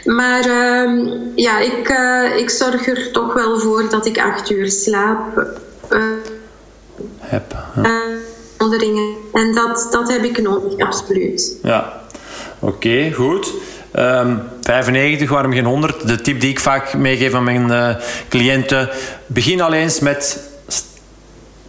Maar 0.03 0.47
uh, 0.47 1.11
ja, 1.35 1.59
ik, 1.59 1.89
uh, 1.89 2.37
ik 2.37 2.49
zorg 2.49 2.87
er 2.87 3.11
toch 3.11 3.33
wel 3.33 3.59
voor 3.59 3.89
dat 3.89 4.05
ik 4.05 4.19
acht 4.19 4.49
uur 4.49 4.71
slaap. 4.71 5.47
heb. 7.19 7.55
En 9.33 9.53
dat, 9.53 9.87
dat 9.91 10.09
heb 10.09 10.23
ik 10.23 10.41
nodig, 10.41 10.77
absoluut. 10.79 11.57
Ja, 11.63 12.01
oké, 12.59 13.11
goed. 13.11 13.53
Um, 13.93 14.03
ehm, 14.03 14.37
95, 14.61 15.29
waarom 15.29 15.53
geen 15.53 15.65
100? 15.65 16.07
De 16.07 16.21
tip 16.21 16.39
die 16.39 16.49
ik 16.49 16.59
vaak 16.59 16.93
meegeef 16.93 17.33
aan 17.33 17.43
mijn 17.43 17.69
uh, 17.69 17.95
cliënten. 18.29 18.89
Begin 19.25 19.61
al 19.61 19.73
eens 19.73 19.99
met 19.99 20.49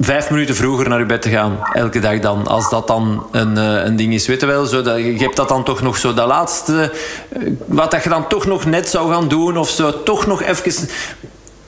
vijf 0.00 0.30
minuten 0.30 0.54
vroeger 0.54 0.88
naar 0.88 0.98
je 0.98 1.06
bed 1.06 1.22
te 1.22 1.28
gaan. 1.28 1.58
Elke 1.72 1.98
dag 1.98 2.18
dan. 2.18 2.46
Als 2.46 2.70
dat 2.70 2.86
dan 2.86 3.26
een, 3.32 3.56
uh, 3.56 3.84
een 3.84 3.96
ding 3.96 4.14
is. 4.14 4.26
Weet 4.26 4.40
je 4.40 4.46
wel, 4.46 4.66
zo 4.66 4.82
dat, 4.82 4.96
je 4.98 5.16
hebt 5.16 5.36
dat 5.36 5.48
dan 5.48 5.64
toch 5.64 5.82
nog 5.82 5.96
zo. 5.96 6.14
Dat 6.14 6.26
laatste, 6.26 6.92
uh, 7.38 7.52
wat 7.66 7.90
dat 7.90 8.02
je 8.02 8.08
dan 8.08 8.28
toch 8.28 8.46
nog 8.46 8.64
net 8.64 8.88
zou 8.88 9.12
gaan 9.12 9.28
doen. 9.28 9.58
Of 9.58 9.70
zo, 9.70 10.02
toch 10.02 10.26
nog 10.26 10.42
even... 10.42 10.88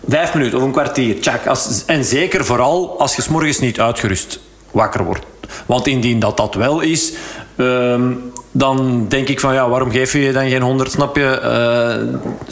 Vijf 0.08 0.34
minuten 0.34 0.58
of 0.58 0.64
een 0.64 0.72
kwartier. 0.72 1.20
Tjak. 1.20 1.46
Als, 1.46 1.82
en 1.86 2.04
zeker 2.04 2.44
vooral 2.44 2.98
als 2.98 3.16
je 3.16 3.22
s 3.22 3.28
morgens 3.28 3.58
niet 3.58 3.80
uitgerust 3.80 4.40
wakker 4.70 5.04
wordt. 5.04 5.24
Want 5.66 5.86
indien 5.86 6.18
dat 6.18 6.36
dat 6.36 6.54
wel 6.54 6.80
is, 6.80 7.12
ehm, 7.56 8.12
dan 8.52 9.06
denk 9.08 9.28
ik 9.28 9.40
van 9.40 9.54
ja, 9.54 9.68
waarom 9.68 9.90
geef 9.90 10.12
je 10.12 10.20
je 10.20 10.32
dan 10.32 10.48
geen 10.48 10.62
100, 10.62 10.90
snap 10.90 11.16
je? 11.16 11.40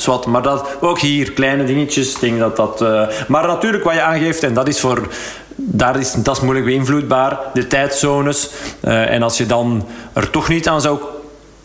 Uh. 0.07 0.27
Maar 0.27 0.43
dat, 0.43 0.77
ook 0.81 0.99
hier, 0.99 1.33
kleine 1.33 1.65
dingetjes, 1.65 2.19
denk 2.19 2.39
dat 2.39 2.57
dat. 2.57 2.83
Uh, 2.83 3.03
maar 3.29 3.47
natuurlijk 3.47 3.85
wat 3.85 3.95
je 3.95 4.03
aangeeft, 4.03 4.43
en 4.43 4.55
dat 4.55 4.69
is 4.69 4.81
voor. 4.81 5.09
Daar 5.55 5.99
is, 5.99 6.13
dat 6.13 6.37
is 6.37 6.43
moeilijk 6.43 6.67
beïnvloedbaar, 6.67 7.39
de 7.55 7.67
tijdzones. 7.67 8.51
Uh, 8.85 9.11
en 9.11 9.23
als 9.23 9.39
je 9.39 9.47
dan 9.47 9.87
er 10.13 10.31
toch 10.31 10.49
niet 10.49 10.69
aan 10.69 10.81
zou 10.81 10.99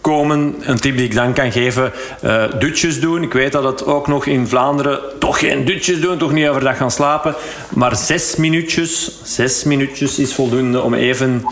komen. 0.04 0.56
Een 0.60 0.80
tip 0.80 0.98
die 0.98 1.06
ik 1.06 1.16
dan 1.16 1.34
kan 1.34 1.52
geven, 1.52 1.92
uh, 2.24 2.44
dutjes 2.60 3.00
doen. 3.00 3.24
Ik 3.24 3.34
weet 3.34 3.52
dat 3.52 3.64
het 3.64 3.86
ook 3.86 4.08
nog 4.08 4.26
in 4.26 4.48
Vlaanderen 4.48 5.00
toch 5.20 5.40
geen 5.40 5.66
dutjes 5.66 6.02
doen, 6.02 6.18
toch 6.18 6.32
niet 6.32 6.48
overdag 6.48 6.78
gaan 6.78 6.92
slapen. 6.92 7.36
Maar 7.70 7.96
zes 7.96 8.36
minuutjes, 8.36 9.12
zes 9.24 9.64
minuutjes 9.64 10.20
is 10.20 10.34
voldoende 10.34 10.82
om 10.82 10.94
even 10.94 11.46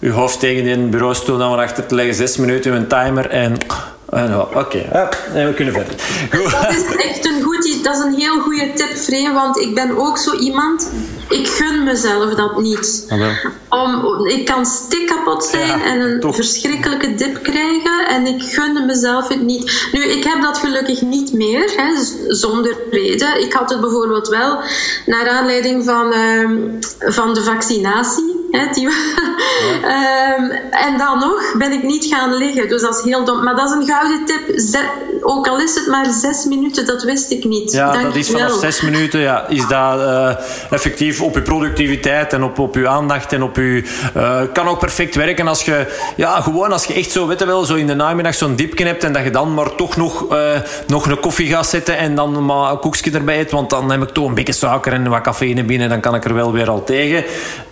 uw 0.00 0.12
hoofd 0.12 0.40
tegen 0.40 0.66
een 0.66 0.90
bureaustoel 0.90 1.36
naar 1.36 1.58
achter 1.58 1.86
te 1.86 1.94
leggen. 1.94 2.14
Zes 2.14 2.36
minuten, 2.36 2.72
een 2.72 2.86
timer 2.88 3.30
en... 3.30 3.56
Oké, 4.54 5.08
we 5.32 5.52
kunnen 5.54 5.74
verder. 5.74 5.94
Dat 6.30 6.70
is 6.70 6.96
echt 6.96 7.24
een 7.24 7.42
goed, 7.42 7.84
dat 7.84 7.96
is 7.96 8.04
een 8.04 8.14
heel 8.14 8.40
goede 8.40 8.72
tip, 8.74 8.96
Free, 8.96 9.32
want 9.32 9.60
ik 9.60 9.74
ben 9.74 9.98
ook 9.98 10.18
zo 10.18 10.36
iemand 10.36 10.90
ik 11.28 11.48
gun 11.48 11.84
mezelf 11.84 12.34
dat 12.34 12.60
niet. 12.60 13.06
Om, 13.68 14.26
ik 14.26 14.44
kan 14.44 14.66
stik 14.66 15.06
kapot 15.06 15.44
zijn 15.44 15.82
en 15.82 16.00
een 16.00 16.34
verschrikkelijke 16.34 17.14
dip 17.14 17.42
krijgen 17.42 18.08
en 18.08 18.26
ik 18.26 18.42
gunde 18.42 18.80
mezelf 18.80 19.28
het 19.28 19.42
niet. 19.42 19.88
Nu, 19.92 20.04
ik 20.04 20.24
heb 20.24 20.42
dat 20.42 20.58
gelukkig 20.58 21.02
niet 21.02 21.32
meer, 21.32 21.72
hè, 21.76 21.92
zonder 22.28 22.76
reden. 22.90 23.42
Ik 23.42 23.52
had 23.52 23.70
het 23.70 23.80
bijvoorbeeld 23.80 24.28
wel 24.28 24.58
naar 25.06 25.28
aanleiding 25.28 25.84
van, 25.84 26.12
uh, 26.12 26.48
van 26.98 27.34
de 27.34 27.42
vaccinatie. 27.42 28.45
Hè, 28.56 28.72
die, 28.72 28.86
um, 28.86 30.50
en 30.86 30.98
dan 30.98 31.18
nog 31.18 31.54
ben 31.58 31.72
ik 31.72 31.82
niet 31.82 32.04
gaan 32.04 32.34
liggen. 32.34 32.68
Dus 32.68 32.82
dat 32.82 32.98
is 32.98 33.04
heel 33.04 33.24
dom. 33.24 33.44
Maar 33.44 33.56
dat 33.56 33.68
is 33.68 33.74
een 33.74 33.86
gouden 33.86 34.24
tip. 34.24 34.60
ook 35.20 35.48
al 35.48 35.60
is 35.60 35.74
het 35.74 35.86
maar 35.86 36.06
zes 36.12 36.44
minuten, 36.44 36.86
dat 36.86 37.02
wist 37.02 37.30
ik 37.30 37.44
niet. 37.44 37.72
Ja, 37.72 37.92
Dank 37.92 38.04
dat 38.04 38.16
is 38.16 38.30
vanaf 38.30 38.52
zes 38.52 38.80
minuten. 38.80 39.20
Ja, 39.20 39.46
is 39.48 39.66
dat 39.66 39.98
uh, 39.98 40.30
effectief 40.70 41.20
op 41.20 41.34
je 41.34 41.42
productiviteit 41.42 42.32
en 42.32 42.42
op, 42.42 42.58
op 42.58 42.74
je 42.74 42.88
aandacht 42.88 43.32
en 43.32 43.42
op 43.42 43.56
je... 43.56 43.82
Uh, 44.16 44.40
kan 44.52 44.68
ook 44.68 44.78
perfect 44.78 45.14
werken 45.14 45.48
als 45.48 45.62
je... 45.62 45.86
Ja, 46.16 46.40
gewoon 46.40 46.72
als 46.72 46.84
je 46.84 46.94
echt 46.94 47.10
zo, 47.10 47.26
weet 47.26 47.38
je 47.38 47.46
wel, 47.46 47.64
zo 47.64 47.74
in 47.74 47.86
de 47.86 47.94
namiddag 47.94 48.34
zo'n 48.34 48.56
diepje 48.56 48.86
hebt 48.86 49.04
en 49.04 49.12
dat 49.12 49.24
je 49.24 49.30
dan 49.30 49.54
maar 49.54 49.74
toch 49.74 49.96
nog, 49.96 50.32
uh, 50.32 50.38
nog 50.86 51.06
een 51.06 51.20
koffie 51.20 51.48
gaat 51.48 51.66
zetten 51.66 51.98
en 51.98 52.14
dan 52.14 52.44
maar 52.44 52.70
een 52.70 52.78
koekje 52.78 53.10
erbij 53.10 53.38
eet, 53.38 53.50
want 53.50 53.70
dan 53.70 53.90
heb 53.90 54.02
ik 54.02 54.08
toch 54.08 54.28
een 54.28 54.34
beetje 54.34 54.52
suiker 54.52 54.92
en 54.92 55.08
wat 55.08 55.20
cafeïne 55.20 55.64
binnen, 55.64 55.88
dan 55.88 56.00
kan 56.00 56.14
ik 56.14 56.24
er 56.24 56.34
wel 56.34 56.52
weer 56.52 56.70
al 56.70 56.84
tegen. 56.84 57.24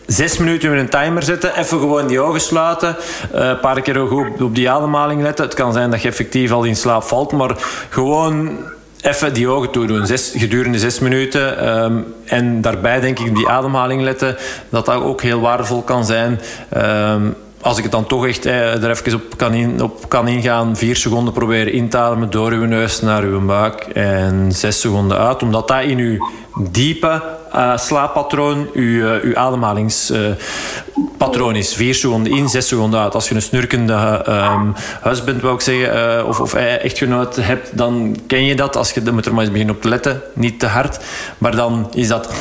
Zes 0.07 0.39
minuten 0.39 0.71
met 0.71 0.79
een 0.79 0.89
timer 0.89 1.23
zetten, 1.23 1.59
even 1.59 1.79
gewoon 1.79 2.07
die 2.07 2.21
ogen 2.21 2.41
sluiten, 2.41 2.97
uh, 3.35 3.47
een 3.47 3.61
paar 3.61 3.81
keer 3.81 4.07
goed 4.07 4.43
op 4.43 4.55
die 4.55 4.71
ademhaling 4.71 5.23
letten. 5.23 5.45
Het 5.45 5.55
kan 5.55 5.73
zijn 5.73 5.91
dat 5.91 6.03
je 6.03 6.09
effectief 6.09 6.51
al 6.51 6.65
in 6.65 6.77
slaap 6.77 7.03
valt, 7.03 7.33
maar 7.33 7.57
gewoon 7.89 8.59
even 9.01 9.33
die 9.33 9.49
ogen 9.49 9.71
toedoen, 9.71 10.07
zes, 10.07 10.33
gedurende 10.37 10.79
zes 10.79 10.99
minuten. 10.99 11.69
Um, 11.85 12.15
en 12.25 12.61
daarbij 12.61 13.01
denk 13.01 13.19
ik 13.19 13.35
die 13.35 13.49
ademhaling 13.49 14.03
letten, 14.03 14.37
dat 14.69 14.87
dat 14.87 15.03
ook 15.03 15.23
heel 15.23 15.41
waardevol 15.41 15.83
kan 15.83 16.05
zijn. 16.05 16.41
Um, 16.77 17.37
als 17.61 17.77
ik 17.77 17.83
het 17.83 17.93
dan 17.93 18.07
toch 18.07 18.27
echt 18.27 18.47
eh, 18.47 18.83
er 18.83 18.91
even 18.91 19.15
op 19.15 19.37
kan, 19.37 19.55
in, 19.55 19.83
op 19.83 20.09
kan 20.09 20.29
ingaan, 20.29 20.77
vier 20.77 20.97
seconden 20.97 21.35
proberen 21.35 21.73
in 21.73 21.89
te 21.89 21.99
ademen 21.99 22.31
door 22.31 22.53
uw 22.53 22.65
neus 22.65 23.01
naar 23.01 23.23
uw 23.23 23.47
buik 23.47 23.81
en 23.95 24.53
zes 24.53 24.81
seconden 24.81 25.19
uit, 25.19 25.43
omdat 25.43 25.69
dat 25.69 25.83
in 25.83 25.99
uw 25.99 26.29
diepe 26.71 27.23
uh, 27.55 27.77
slaappatroon 27.77 28.69
uw, 28.73 28.83
uh, 28.83 29.23
uw 29.23 29.37
ademhalingspatroon 29.37 31.57
is. 31.57 31.75
Vier 31.75 31.95
seconden 31.95 32.33
in, 32.33 32.49
zes 32.49 32.69
seconden 32.69 33.01
uit. 33.01 33.15
Als 33.15 33.29
je 33.29 33.35
een 33.35 33.43
snurkende 33.43 34.25
um, 34.29 34.75
husband, 35.03 35.43
wou 35.43 35.61
zeggen, 35.61 36.19
uh, 36.19 36.29
of, 36.29 36.41
of 36.41 36.55
echtgenoot 36.55 37.37
hebt, 37.37 37.77
dan 37.77 38.17
ken 38.27 38.45
je 38.45 38.55
dat. 38.55 38.77
Als 38.77 38.91
je, 38.91 39.03
dan 39.03 39.15
moet 39.15 39.27
er 39.27 39.33
maar 39.33 39.43
eens 39.43 39.53
beginnen 39.53 39.75
op 39.75 39.83
te 39.83 39.89
letten. 39.89 40.23
Niet 40.33 40.61
te 40.61 40.67
hard. 40.67 40.99
Maar 41.39 41.57
dan 41.57 41.91
is 41.95 42.09
dat 42.09 42.33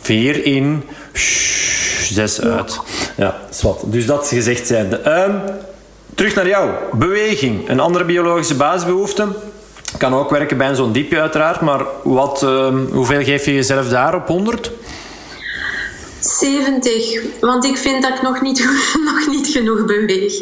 vier 0.00 0.44
in, 0.44 0.84
zes 2.02 2.40
uit. 2.40 2.80
Ja, 3.16 3.36
zwart. 3.50 3.92
Dus 3.92 4.06
dat 4.06 4.28
gezegd 4.28 4.66
zijnde. 4.66 5.10
Um, 5.10 5.40
terug 6.14 6.34
naar 6.34 6.48
jou. 6.48 6.70
Beweging. 6.92 7.68
Een 7.68 7.80
andere 7.80 8.04
biologische 8.04 8.54
basisbehoefte. 8.54 9.26
Kan 9.98 10.14
ook 10.14 10.30
werken 10.30 10.56
bij 10.56 10.74
zo'n 10.74 10.92
diepje 10.92 11.20
uiteraard, 11.20 11.60
maar 11.60 11.84
wat, 12.04 12.42
uh, 12.42 12.74
hoeveel 12.90 13.22
geef 13.22 13.44
je 13.44 13.54
jezelf 13.54 13.88
daar 13.88 14.14
op 14.14 14.26
100? 14.26 14.70
70, 16.20 17.40
want 17.40 17.64
ik 17.64 17.76
vind 17.76 18.02
dat 18.02 18.14
ik 18.14 18.22
nog 18.22 18.40
niet, 18.40 18.58
nog 19.10 19.26
niet 19.26 19.46
genoeg 19.46 19.84
beweeg. 19.84 20.34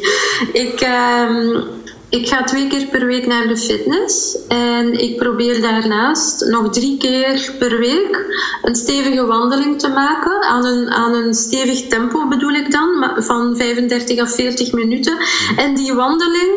Ik, 0.52 0.80
uh, 0.80 1.62
ik 2.08 2.28
ga 2.28 2.44
twee 2.44 2.66
keer 2.66 2.86
per 2.86 3.06
week 3.06 3.26
naar 3.26 3.48
de 3.48 3.56
fitness 3.56 4.38
en 4.48 4.92
ik 4.92 5.16
probeer 5.16 5.60
daarnaast 5.60 6.44
nog 6.48 6.72
drie 6.72 6.98
keer 6.98 7.54
per 7.58 7.78
week 7.78 8.24
een 8.62 8.74
stevige 8.74 9.26
wandeling 9.26 9.78
te 9.78 9.88
maken. 9.88 10.42
Aan 10.42 10.64
een, 10.64 10.90
aan 10.90 11.14
een 11.14 11.34
stevig 11.34 11.86
tempo 11.86 12.28
bedoel 12.28 12.52
ik 12.52 12.70
dan, 12.70 13.12
van 13.16 13.56
35 13.56 14.18
à 14.18 14.26
40 14.26 14.72
minuten. 14.72 15.16
En 15.56 15.74
die 15.74 15.94
wandeling, 15.94 16.50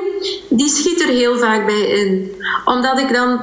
die 0.49 0.69
schiet 0.69 1.01
er 1.01 1.09
heel 1.09 1.37
vaak 1.37 1.65
bij 1.65 1.81
in. 1.81 2.31
Omdat 2.65 2.99
ik 2.99 3.13
dan 3.13 3.39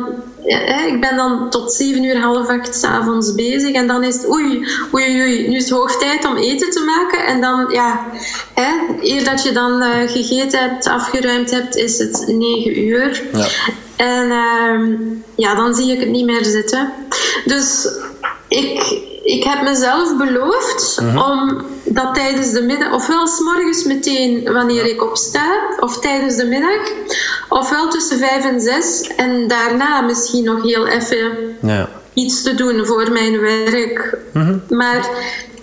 ik 0.86 1.00
ben 1.00 1.16
dan 1.16 1.50
tot 1.50 1.72
7 1.72 2.04
uur, 2.04 2.20
half 2.20 2.48
acht 2.48 2.74
s'avonds 2.74 3.34
bezig. 3.34 3.72
En 3.72 3.86
dan 3.86 4.04
is 4.04 4.14
het 4.14 4.28
oei, 4.28 4.66
oei, 4.94 5.20
oei, 5.20 5.48
nu 5.48 5.56
is 5.56 5.64
het 5.68 5.78
hoog 5.78 5.96
tijd 5.96 6.24
om 6.24 6.36
eten 6.36 6.70
te 6.70 6.80
maken. 6.80 7.26
En 7.26 7.40
dan, 7.40 7.66
ja, 7.72 8.06
hè, 8.54 8.70
eer 9.00 9.24
dat 9.24 9.42
je 9.42 9.52
dan 9.52 9.82
uh, 9.82 9.88
gegeten 10.06 10.60
hebt, 10.60 10.86
afgeruimd 10.86 11.50
hebt, 11.50 11.76
is 11.76 11.98
het 11.98 12.24
9 12.26 12.80
uur. 12.80 13.22
Ja. 13.32 13.46
En 13.96 14.26
uh, 14.26 14.98
ja, 15.36 15.54
dan 15.54 15.74
zie 15.74 15.92
ik 15.92 16.00
het 16.00 16.08
niet 16.08 16.26
meer 16.26 16.44
zitten. 16.44 16.92
Dus 17.44 17.88
ik, 18.48 19.00
ik 19.26 19.44
heb 19.44 19.62
mezelf 19.62 20.16
beloofd 20.16 20.96
-hmm. 20.96 21.18
om 21.18 21.64
dat 21.84 22.14
tijdens 22.14 22.52
de 22.52 22.62
middag, 22.62 22.92
ofwel 22.92 23.26
s'morgens 23.26 23.84
meteen 23.84 24.52
wanneer 24.52 24.86
ik 24.86 25.02
opsta, 25.02 25.58
of 25.80 25.98
tijdens 25.98 26.36
de 26.36 26.46
middag, 26.46 26.92
ofwel 27.48 27.88
tussen 27.88 28.18
vijf 28.18 28.44
en 28.44 28.60
zes, 28.60 29.10
en 29.16 29.48
daarna 29.48 30.00
misschien 30.00 30.44
nog 30.44 30.62
heel 30.62 30.86
even 30.86 31.56
ja. 31.62 31.88
iets 32.14 32.42
te 32.42 32.54
doen 32.54 32.86
voor 32.86 33.12
mijn 33.12 33.40
werk. 33.40 34.18
-hmm. 34.32 34.62
Maar 34.68 35.08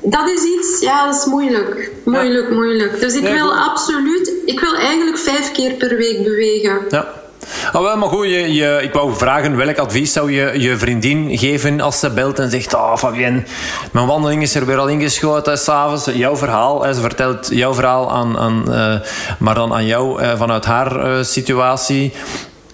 dat 0.01 0.29
is 0.29 0.43
iets, 0.43 0.79
ja, 0.79 1.05
dat 1.05 1.15
is 1.15 1.25
moeilijk. 1.25 1.91
Moeilijk, 2.03 2.49
ja. 2.49 2.55
moeilijk. 2.55 2.99
Dus 2.99 3.15
ik 3.15 3.27
wil 3.27 3.55
absoluut, 3.55 4.31
ik 4.45 4.59
wil 4.59 4.75
eigenlijk 4.75 5.17
vijf 5.17 5.51
keer 5.51 5.73
per 5.73 5.97
week 5.97 6.23
bewegen. 6.23 6.79
Ja. 6.89 7.22
Ah, 7.71 7.81
wel, 7.81 7.97
maar 7.97 8.09
goed, 8.09 8.25
je, 8.25 8.53
je, 8.53 8.79
ik 8.81 8.93
wou 8.93 9.15
vragen 9.15 9.55
welk 9.55 9.77
advies 9.77 10.13
zou 10.13 10.31
je 10.31 10.59
je 10.59 10.77
vriendin 10.77 11.37
geven 11.37 11.81
als 11.81 11.99
ze 11.99 12.09
belt 12.09 12.39
en 12.39 12.49
zegt: 12.49 12.73
Oh, 12.73 12.97
Fabienne, 12.97 13.43
mijn 13.91 14.07
wandeling 14.07 14.41
is 14.41 14.55
er 14.55 14.65
weer 14.65 14.77
al 14.77 14.87
ingeschoten 14.87 15.57
s'avonds. 15.57 16.05
Jouw 16.13 16.37
verhaal, 16.37 16.93
ze 16.93 17.01
vertelt 17.01 17.49
jouw 17.51 17.73
verhaal 17.73 18.11
aan, 18.11 18.39
aan 18.39 18.63
uh, 18.67 18.95
maar 19.39 19.55
dan 19.55 19.73
aan 19.73 19.85
jou 19.85 20.21
uh, 20.21 20.37
vanuit 20.37 20.65
haar 20.65 21.17
uh, 21.17 21.23
situatie. 21.23 22.13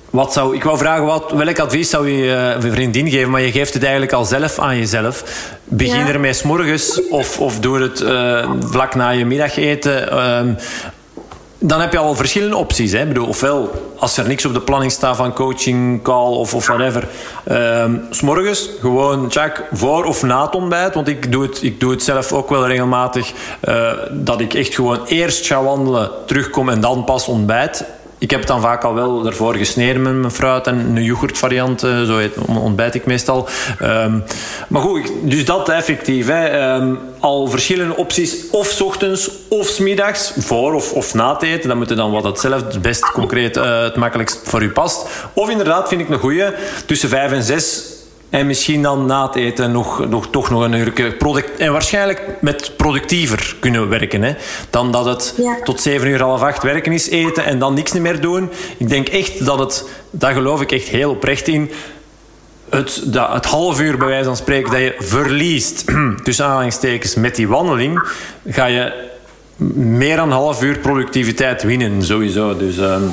Wat 0.10 0.34
zou, 0.34 0.56
ik 0.56 0.64
wou 0.64 0.78
vragen, 0.78 1.06
wat, 1.06 1.32
welk 1.32 1.60
advies 1.60 1.90
zou 1.90 2.10
je 2.10 2.26
je 2.60 2.72
vriendin 2.72 3.10
geven? 3.10 3.30
Maar 3.30 3.42
je 3.42 3.52
geeft 3.52 3.74
het 3.74 3.82
eigenlijk 3.84 4.14
al 4.14 4.26
zelf 4.26 4.60
aan 4.60 4.78
jezelf. 4.78 5.24
Begin 5.64 6.06
ja. 6.06 6.08
ermee 6.08 6.34
s'morgens 6.34 7.02
of, 7.10 7.40
of 7.40 7.60
doe 7.60 7.82
het 7.82 8.04
vlak 8.72 8.96
na 8.96 9.10
je 9.10 9.26
middageten. 9.26 10.58
Dan 11.62 11.82
heb 11.82 11.92
je 11.92 11.98
al 11.98 12.16
verschillende 12.16 12.56
opties. 12.56 12.92
Hè? 12.92 13.06
Bedoel, 13.06 13.28
ofwel, 13.28 13.72
als 13.98 14.18
er 14.18 14.28
niks 14.28 14.46
op 14.46 14.54
de 14.54 14.62
planning 14.62 14.92
staat 14.92 15.16
van 15.16 15.34
coaching, 15.34 16.04
call 16.04 16.34
of, 16.34 16.54
of 16.54 16.68
whatever. 16.68 17.08
Um, 17.52 18.06
S'morgens 18.10 18.70
gewoon 18.80 19.32
check 19.32 19.64
voor 19.72 20.06
of 20.06 20.24
na 20.24 20.46
het 20.46 20.56
ontbijt. 20.56 20.94
Want 20.94 21.08
ik 21.08 21.32
doe 21.32 21.44
het, 21.44 21.64
ik 21.64 21.80
doe 21.80 21.92
het 21.92 22.04
zelf 22.04 22.32
ook 22.32 22.50
wel 22.50 22.68
regelmatig. 22.68 23.34
Uh, 23.64 23.92
dat 24.12 24.40
ik 24.40 24.54
echt 24.54 24.76
gewoon 24.76 25.06
eerst 25.06 25.46
ga 25.46 25.64
wandelen, 25.64 26.12
terugkom 26.26 26.70
en 26.70 26.82
dan 26.82 27.04
pas 27.04 27.28
ontbijt. 27.28 27.86
Ik 28.20 28.32
heb 28.32 28.40
het 28.40 28.48
dan 28.48 28.62
vaak 28.62 28.84
al 28.84 28.94
wel 28.94 29.26
ervoor 29.26 29.56
gesneden 29.56 30.02
met 30.02 30.14
mijn 30.14 30.32
fruit 30.32 30.68
en 30.68 30.80
een 30.80 31.04
yoghurtvariant. 31.04 31.80
Zo 31.80 32.22
ontbijt 32.48 32.96
ik 32.96 33.06
meestal. 33.06 33.48
Um, 33.82 34.24
maar 34.68 34.82
goed, 34.82 35.12
dus 35.22 35.46
dat 35.46 35.70
effectief. 35.70 36.28
Hè. 36.28 36.74
Um, 36.76 37.00
al 37.20 37.48
verschillende 37.48 37.96
opties. 37.96 38.36
Of 38.52 38.68
s 38.68 38.82
ochtends 38.82 39.32
of 39.48 39.68
s 39.68 39.80
middags. 39.80 40.34
Voor 40.38 40.74
of, 40.74 40.94
of 40.94 41.14
na 41.14 41.34
het 41.34 41.42
eten. 41.42 41.68
Dan 41.68 41.78
moet 41.78 41.90
je 41.90 41.96
dan 41.96 42.12
wat 42.12 42.40
zelf 42.40 42.66
het 42.66 42.82
best 42.82 43.12
concreet 43.12 43.58
uh, 43.58 43.82
het 43.82 43.96
makkelijkst 43.96 44.40
voor 44.44 44.62
u 44.62 44.70
past. 44.70 45.06
Of 45.34 45.50
inderdaad, 45.50 45.88
vind 45.88 46.02
ik 46.02 46.10
een 46.10 46.20
goeie. 46.20 46.46
Tussen 46.86 47.10
vijf 47.10 47.32
en 47.32 47.44
zes 47.44 47.84
en 48.30 48.48
misschien 48.48 48.82
dan 48.82 49.06
na 49.06 49.26
het 49.26 49.36
eten 49.36 49.72
nog, 49.72 50.08
nog, 50.10 50.30
toch 50.30 50.50
nog 50.50 50.64
een 50.64 50.74
uur. 50.74 51.14
Product, 51.18 51.58
en 51.58 51.72
waarschijnlijk 51.72 52.22
met 52.42 52.72
productiever 52.78 53.56
kunnen 53.60 53.90
werken. 53.90 54.22
Hè, 54.22 54.34
dan 54.70 54.92
dat 54.92 55.06
het 55.06 55.34
ja. 55.38 55.58
tot 55.64 55.82
zeven 55.82 56.08
uur, 56.08 56.22
half 56.22 56.42
acht 56.42 56.64
werken 56.64 56.92
is, 56.92 57.10
eten 57.10 57.46
en 57.46 57.60
dan 57.60 57.74
niks 57.74 57.94
meer 57.94 58.22
doen. 58.22 58.50
Ik 58.78 58.90
denk 58.90 59.08
echt 59.08 59.46
dat 59.46 59.60
het, 59.60 59.86
daar 60.10 60.34
geloof 60.34 60.62
ik 60.62 60.72
echt 60.72 60.88
heel 60.88 61.10
oprecht 61.10 61.48
in. 61.48 61.72
het, 62.70 63.02
dat, 63.06 63.34
het 63.34 63.46
half 63.46 63.82
uur 63.82 63.98
bij 63.98 64.08
wijze 64.08 64.26
van 64.26 64.38
spreken 64.38 64.72
dat 64.72 64.80
je 64.80 64.96
verliest, 65.00 65.86
tussen 66.24 66.46
aanhalingstekens, 66.46 67.16
met 67.16 67.36
die 67.36 67.48
wandeling, 67.48 68.10
ga 68.48 68.66
je 68.66 69.08
meer 69.76 70.16
dan 70.16 70.28
een 70.28 70.38
half 70.38 70.64
uur 70.64 70.78
productiviteit 70.78 71.64
winnen, 71.64 72.04
sowieso. 72.04 72.58
Dus, 72.58 72.78
ehm, 72.78 73.04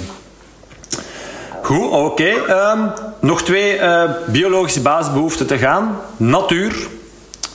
goed, 1.63 1.91
oké. 1.91 2.29
Ehm, 2.47 2.89
nog 3.21 3.43
twee 3.43 3.79
uh, 3.79 4.03
biologische 4.27 4.81
basisbehoeften 4.81 5.47
te 5.47 5.59
gaan. 5.59 5.97
Natuur. 6.17 6.75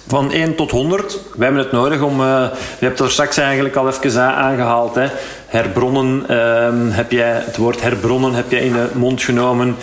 Van 0.07 0.32
1 0.32 0.55
tot 0.55 0.72
100. 0.72 1.20
We 1.36 1.43
hebben 1.43 1.62
het 1.62 1.72
nodig 1.72 2.01
om... 2.01 2.22
Uh, 2.22 2.45
je 2.80 2.86
hebt 2.86 2.99
er 2.99 3.12
straks 3.12 3.38
eigenlijk 3.38 3.76
al 3.76 3.88
even 3.88 4.22
aangehaald. 4.22 4.95
Hè. 4.95 5.07
Herbronnen. 5.47 6.24
Ehm, 6.28 6.89
heb 6.89 7.12
jij, 7.12 7.32
het 7.45 7.57
woord 7.57 7.82
herbronnen 7.82 8.34
heb 8.34 8.51
je 8.51 8.59
in 8.59 8.74
de 8.74 8.88
mond 8.93 9.22
genomen. 9.22 9.76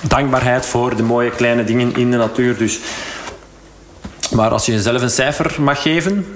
dankbaarheid 0.00 0.66
voor 0.66 0.96
de 0.96 1.02
mooie 1.02 1.30
kleine 1.30 1.64
dingen 1.64 1.96
in 1.96 2.10
de 2.10 2.16
natuur. 2.16 2.56
Dus, 2.56 2.78
maar 4.30 4.50
als 4.50 4.66
je 4.66 4.72
jezelf 4.72 5.02
een 5.02 5.10
cijfer 5.10 5.56
mag 5.58 5.82
geven... 5.82 6.26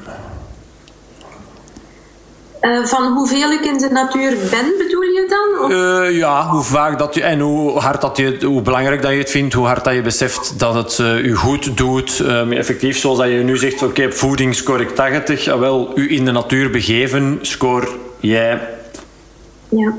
Uh, 2.64 2.84
van 2.84 3.12
hoeveel 3.12 3.50
ik 3.50 3.64
in 3.64 3.78
de 3.78 3.88
natuur 3.88 4.30
ben, 4.50 4.74
bedoel 4.78 5.02
je 5.02 5.26
dan? 5.28 5.72
Uh, 5.72 6.16
ja, 6.16 6.48
hoe 6.48 6.62
vaak 6.62 6.98
dat 6.98 7.14
je 7.14 7.22
en 7.22 7.40
hoe 7.40 7.78
hard 7.78 8.00
dat 8.00 8.16
je 8.16 8.38
hoe 8.44 8.62
belangrijk 8.62 9.02
dat 9.02 9.10
je 9.10 9.18
het 9.18 9.30
vindt, 9.30 9.54
hoe 9.54 9.66
hard 9.66 9.84
dat 9.84 9.94
je 9.94 10.02
beseft 10.02 10.58
dat 10.58 10.74
het 10.74 10.98
uh, 10.98 11.24
u 11.24 11.34
goed 11.34 11.76
doet. 11.76 12.20
effectief, 12.50 12.98
zoals 12.98 13.18
dat 13.18 13.28
je 13.28 13.36
nu 13.36 13.56
zegt, 13.56 13.74
oké, 13.74 13.84
okay, 13.84 14.12
voeding 14.12 14.54
score 14.54 14.82
ik 14.82 14.90
80. 14.90 15.48
Ah, 15.48 15.58
wel, 15.58 15.92
u 15.94 16.12
in 16.12 16.24
de 16.24 16.30
natuur 16.30 16.70
begeven, 16.70 17.38
score 17.42 17.88
jij 18.20 18.73
ja, 19.76 19.96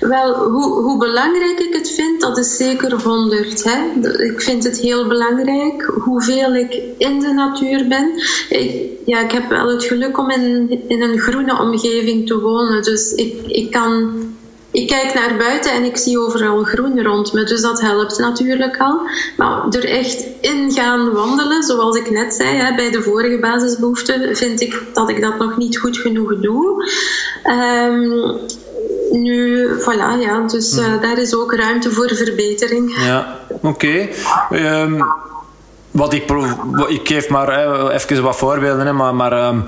wel, 0.00 0.34
hoe, 0.34 0.82
hoe 0.82 0.98
belangrijk 0.98 1.58
ik 1.58 1.72
het 1.72 1.90
vind, 1.90 2.20
dat 2.20 2.38
is 2.38 2.56
zeker 2.56 3.02
100. 3.02 3.64
Hè? 3.64 4.08
Ik 4.24 4.40
vind 4.40 4.64
het 4.64 4.78
heel 4.78 5.06
belangrijk 5.08 5.82
hoeveel 5.82 6.54
ik 6.54 6.82
in 6.98 7.20
de 7.20 7.32
natuur 7.32 7.88
ben. 7.88 8.10
Ik, 8.48 8.90
ja, 9.06 9.20
ik 9.20 9.32
heb 9.32 9.48
wel 9.48 9.68
het 9.68 9.84
geluk 9.84 10.18
om 10.18 10.30
in, 10.30 10.80
in 10.88 11.02
een 11.02 11.18
groene 11.18 11.60
omgeving 11.60 12.26
te 12.26 12.40
wonen. 12.40 12.82
Dus 12.82 13.12
ik, 13.12 13.46
ik 13.46 13.70
kan 13.70 14.10
ik 14.72 14.88
kijk 14.88 15.14
naar 15.14 15.36
buiten 15.36 15.72
en 15.72 15.84
ik 15.84 15.96
zie 15.96 16.18
overal 16.18 16.62
groen 16.62 17.02
rond 17.02 17.32
me, 17.32 17.44
dus 17.44 17.60
dat 17.60 17.80
helpt 17.80 18.18
natuurlijk 18.18 18.76
al. 18.78 19.00
Maar 19.36 19.68
er 19.68 19.84
echt 19.84 20.26
in 20.40 20.72
gaan 20.72 21.12
wandelen, 21.12 21.62
zoals 21.62 21.96
ik 21.96 22.10
net 22.10 22.34
zei, 22.34 22.56
hè, 22.56 22.74
bij 22.74 22.90
de 22.90 23.02
vorige 23.02 23.38
basisbehoeften, 23.38 24.36
vind 24.36 24.60
ik 24.60 24.82
dat 24.92 25.08
ik 25.08 25.20
dat 25.20 25.38
nog 25.38 25.56
niet 25.56 25.78
goed 25.78 25.98
genoeg 25.98 26.40
doe. 26.40 26.90
Um, 27.44 28.38
nu, 29.12 29.68
voilà, 29.80 30.20
ja, 30.20 30.46
dus 30.46 30.78
uh, 30.78 31.00
daar 31.00 31.18
is 31.18 31.36
ook 31.36 31.54
ruimte 31.54 31.90
voor 31.90 32.10
verbetering. 32.14 32.96
Ja, 33.04 33.38
oké. 33.48 33.68
Okay. 33.68 34.82
Um, 34.82 35.04
wat 35.90 36.12
ik, 36.12 36.30
ik 36.88 37.08
geef 37.08 37.28
maar 37.28 37.58
hè, 37.58 37.92
even 37.92 38.22
wat 38.22 38.36
voorbeelden, 38.36 38.86
hè, 38.86 38.92
maar, 38.92 39.14
maar 39.14 39.46
um, 39.46 39.64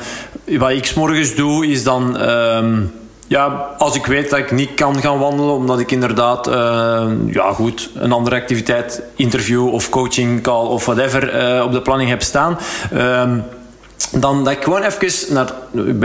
wat 0.59 0.71
ik 0.71 0.87
s 0.87 0.95
morgens 0.95 1.35
doe 1.35 1.67
is 1.67 1.85
dan. 1.85 2.31
Um, 2.31 2.93
ja, 3.27 3.75
als 3.79 3.95
ik 3.95 4.07
weet 4.07 4.31
dat 4.31 4.39
ik 4.39 4.51
niet 4.51 4.75
kan 4.75 5.01
gaan 5.01 5.19
wandelen, 5.19 5.55
omdat 5.55 5.81
ik 5.81 5.91
inderdaad, 5.91 6.49
uh, 6.49 7.07
ja 7.27 7.53
goed, 7.53 7.91
een 7.95 8.13
andere 8.13 8.37
activiteit, 8.37 9.03
interview 9.17 9.73
of 9.73 9.89
coaching 9.89 10.43
call 10.43 10.67
of 10.67 10.85
whatever 10.85 11.55
uh, 11.57 11.65
op 11.65 11.73
de 11.73 11.83
planning 11.83 12.11
heb 12.11 12.23
staan 12.23 12.59
dan 14.11 14.45
dat 14.45 14.53
ik 14.53 14.63
gewoon 14.63 14.83
even 14.83 15.35
naar... 15.35 15.53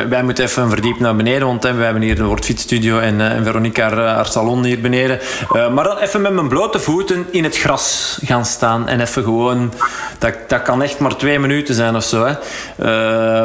Wij 0.09 0.23
moeten 0.23 0.43
even 0.43 0.69
verdiep 0.69 0.99
naar 0.99 1.15
beneden, 1.15 1.47
want 1.47 1.63
hè, 1.63 1.73
we 1.73 1.83
hebben 1.83 2.01
hier 2.01 2.19
een 2.19 2.25
woordfietsstudio 2.25 2.99
en, 2.99 3.15
uh, 3.15 3.31
en 3.31 3.43
Veronica 3.43 3.89
haar, 3.89 4.07
haar, 4.07 4.25
salon 4.25 4.63
hier 4.63 4.81
beneden. 4.81 5.19
Uh, 5.55 5.73
maar 5.73 5.83
dan 5.83 5.97
even 5.97 6.21
met 6.21 6.33
mijn 6.33 6.47
blote 6.47 6.79
voeten 6.79 7.25
in 7.31 7.43
het 7.43 7.57
gras 7.57 8.19
gaan 8.23 8.45
staan 8.45 8.87
en 8.87 8.99
even 8.99 9.23
gewoon... 9.23 9.73
Dat, 10.19 10.33
dat 10.47 10.61
kan 10.61 10.81
echt 10.81 10.99
maar 10.99 11.15
twee 11.15 11.39
minuten 11.39 11.75
zijn 11.75 11.95
of 11.95 12.03
zo. 12.03 12.25
Hè. 12.25 12.33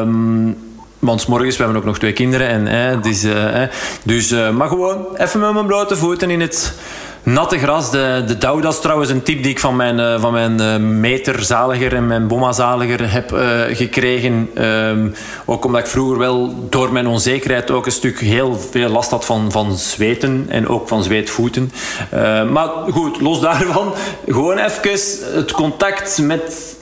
Uh, 0.03 0.09
want 0.99 1.27
morgens, 1.27 1.57
we 1.57 1.63
hebben 1.63 1.81
ook 1.81 1.87
nog 1.87 1.99
twee 1.99 2.13
kinderen. 2.13 2.49
En, 2.49 2.67
hè, 2.67 3.01
dus, 3.01 3.27
dus, 4.03 4.35
maar 4.53 4.69
gewoon 4.69 5.07
even 5.17 5.41
met 5.41 5.53
mijn 5.53 5.67
blote 5.67 5.97
voeten 5.97 6.31
in 6.31 6.41
het 6.41 6.75
Natte 7.25 7.59
gras, 7.59 7.91
de, 7.91 8.25
de 8.27 8.39
dat 8.39 8.73
is 8.73 8.81
trouwens 8.81 9.11
een 9.11 9.23
tip 9.23 9.43
die 9.43 9.51
ik 9.51 9.59
van 9.59 9.77
mijn, 9.77 9.99
uh, 9.99 10.21
van 10.21 10.33
mijn 10.33 10.61
uh, 10.61 10.77
meterzaliger 10.77 11.95
en 11.95 12.07
mijn 12.07 12.27
bomma-zaliger 12.27 13.13
heb 13.13 13.33
uh, 13.33 13.61
gekregen. 13.69 14.51
Um, 14.65 15.15
ook 15.45 15.65
omdat 15.65 15.81
ik 15.81 15.87
vroeger 15.87 16.19
wel 16.19 16.67
door 16.69 16.93
mijn 16.93 17.07
onzekerheid 17.07 17.71
ook 17.71 17.87
een 17.87 17.93
stuk 17.93 18.21
heel 18.21 18.55
veel 18.71 18.89
last 18.89 19.11
had 19.11 19.25
van, 19.25 19.53
van 19.53 19.77
zweten 19.77 20.47
en 20.49 20.69
ook 20.69 20.89
van 20.89 21.03
zweetvoeten. 21.03 21.73
maar 22.53 22.69
goed, 22.91 23.21
los 23.21 23.41
daarvan, 23.41 23.95
gewoon 24.27 24.59
even 24.59 24.99
het 25.35 25.53
contact 25.53 26.19
met 26.19 26.77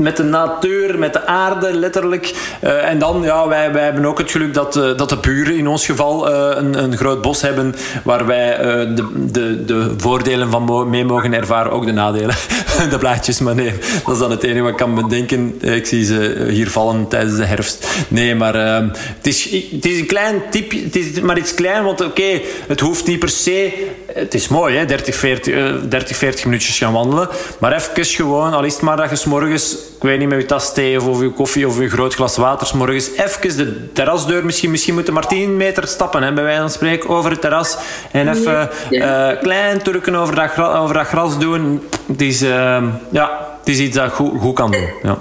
met 0.00 0.16
de 0.16 0.22
natuur, 0.22 0.98
met 0.98 1.12
de 1.12 1.26
aarde, 1.26 1.74
letterlijk. 1.74 2.34
Uh, 2.64 2.88
en 2.88 2.98
dan, 2.98 3.22
ja, 3.22 3.48
wij, 3.48 3.72
wij 3.72 3.84
hebben 3.84 4.04
ook 4.04 4.18
het 4.18 4.30
geluk 4.30 4.54
dat, 4.54 4.76
uh, 4.76 4.96
dat 4.96 5.08
de 5.08 5.16
buren 5.16 5.56
in 5.56 5.66
ons 5.66 5.86
geval 5.86 6.30
uh, 6.30 6.56
een, 6.56 6.82
een 6.82 6.96
groot 6.96 7.22
bos 7.22 7.42
hebben 7.42 7.74
waar 8.04 8.26
wij 8.26 8.56
de, 8.94 9.08
de, 9.30 9.64
de 9.64 9.94
voordelen 9.96 10.50
van 10.50 10.90
mee 10.90 11.04
mogen 11.04 11.34
ervaren, 11.34 11.72
ook 11.72 11.86
de 11.86 11.92
nadelen. 11.92 12.34
de 12.90 12.98
blaadjes, 12.98 13.38
maar 13.38 13.54
nee, 13.54 13.72
dat 14.04 14.14
is 14.14 14.20
dan 14.20 14.30
het 14.30 14.42
enige 14.42 14.60
wat 14.60 14.70
ik 14.70 14.76
kan 14.76 14.94
bedenken. 14.94 15.54
Ik 15.60 15.86
zie 15.86 16.04
ze 16.04 16.46
hier 16.48 16.70
vallen 16.70 17.08
tijdens 17.08 17.36
de 17.36 17.44
herfst. 17.44 17.86
Nee, 18.08 18.34
maar 18.34 18.54
het, 18.54 19.26
is, 19.26 19.50
het 19.70 19.86
is 19.86 19.98
een 19.98 20.06
klein 20.06 20.42
tipje, 20.50 20.82
het 20.82 20.96
is 20.96 21.20
maar 21.20 21.38
iets 21.38 21.54
klein, 21.54 21.84
want 21.84 22.00
oké, 22.00 22.40
het 22.66 22.80
hoeft 22.80 23.06
niet 23.06 23.18
per 23.18 23.28
se... 23.28 23.88
Het 24.14 24.34
is 24.34 24.48
mooi, 24.48 24.76
hè, 24.76 24.84
30, 24.84 25.14
40, 25.14 25.88
30, 25.88 26.16
40 26.16 26.44
minuutjes 26.44 26.78
gaan 26.78 26.92
wandelen, 26.92 27.28
maar 27.58 27.72
even 27.72 28.04
gewoon, 28.04 28.52
al 28.52 28.64
is 28.64 28.72
het 28.72 28.82
maar 28.82 28.96
dat 28.96 29.10
je 29.10 29.16
s 29.16 29.24
morgens 29.24 29.76
ik 30.00 30.06
weet 30.06 30.18
niet, 30.18 30.28
met 30.28 30.40
je 30.40 30.46
tas 30.46 30.74
thee 30.74 31.02
of 31.02 31.20
je 31.20 31.30
koffie 31.30 31.68
of 31.68 31.78
je 31.78 31.88
groot 31.88 32.14
glas 32.14 32.36
water 32.36 32.76
morgens 32.76 33.10
even 33.16 33.56
de 33.56 33.92
terrasdeur 33.92 34.44
misschien, 34.44 34.70
misschien 34.70 34.94
moeten 34.94 35.14
maar 35.14 35.26
10 35.26 35.56
meter 35.56 35.86
stappen, 35.86 36.22
hè, 36.22 36.32
bij 36.32 36.44
wijze 36.44 36.60
van 36.60 36.70
spreken, 36.70 37.08
over 37.08 37.30
het 37.30 37.40
terras 37.40 37.76
en 38.12 38.28
even 38.28 38.70
ja. 38.90 39.32
uh, 39.32 39.40
klein 39.40 39.82
turken 39.82 40.14
over 40.14 40.34
dat, 40.34 40.58
over 40.58 40.94
dat 40.94 41.06
gras 41.06 41.38
doen. 41.38 41.82
Het 42.06 42.20
is, 42.20 42.42
uh, 42.42 42.82
ja, 43.10 43.48
het 43.58 43.68
is 43.68 43.78
iets 43.78 43.96
dat 43.96 44.06
ik 44.06 44.12
goed, 44.12 44.40
goed 44.40 44.54
kan 44.54 44.70
doen. 44.70 44.88
Ja. 45.02 45.18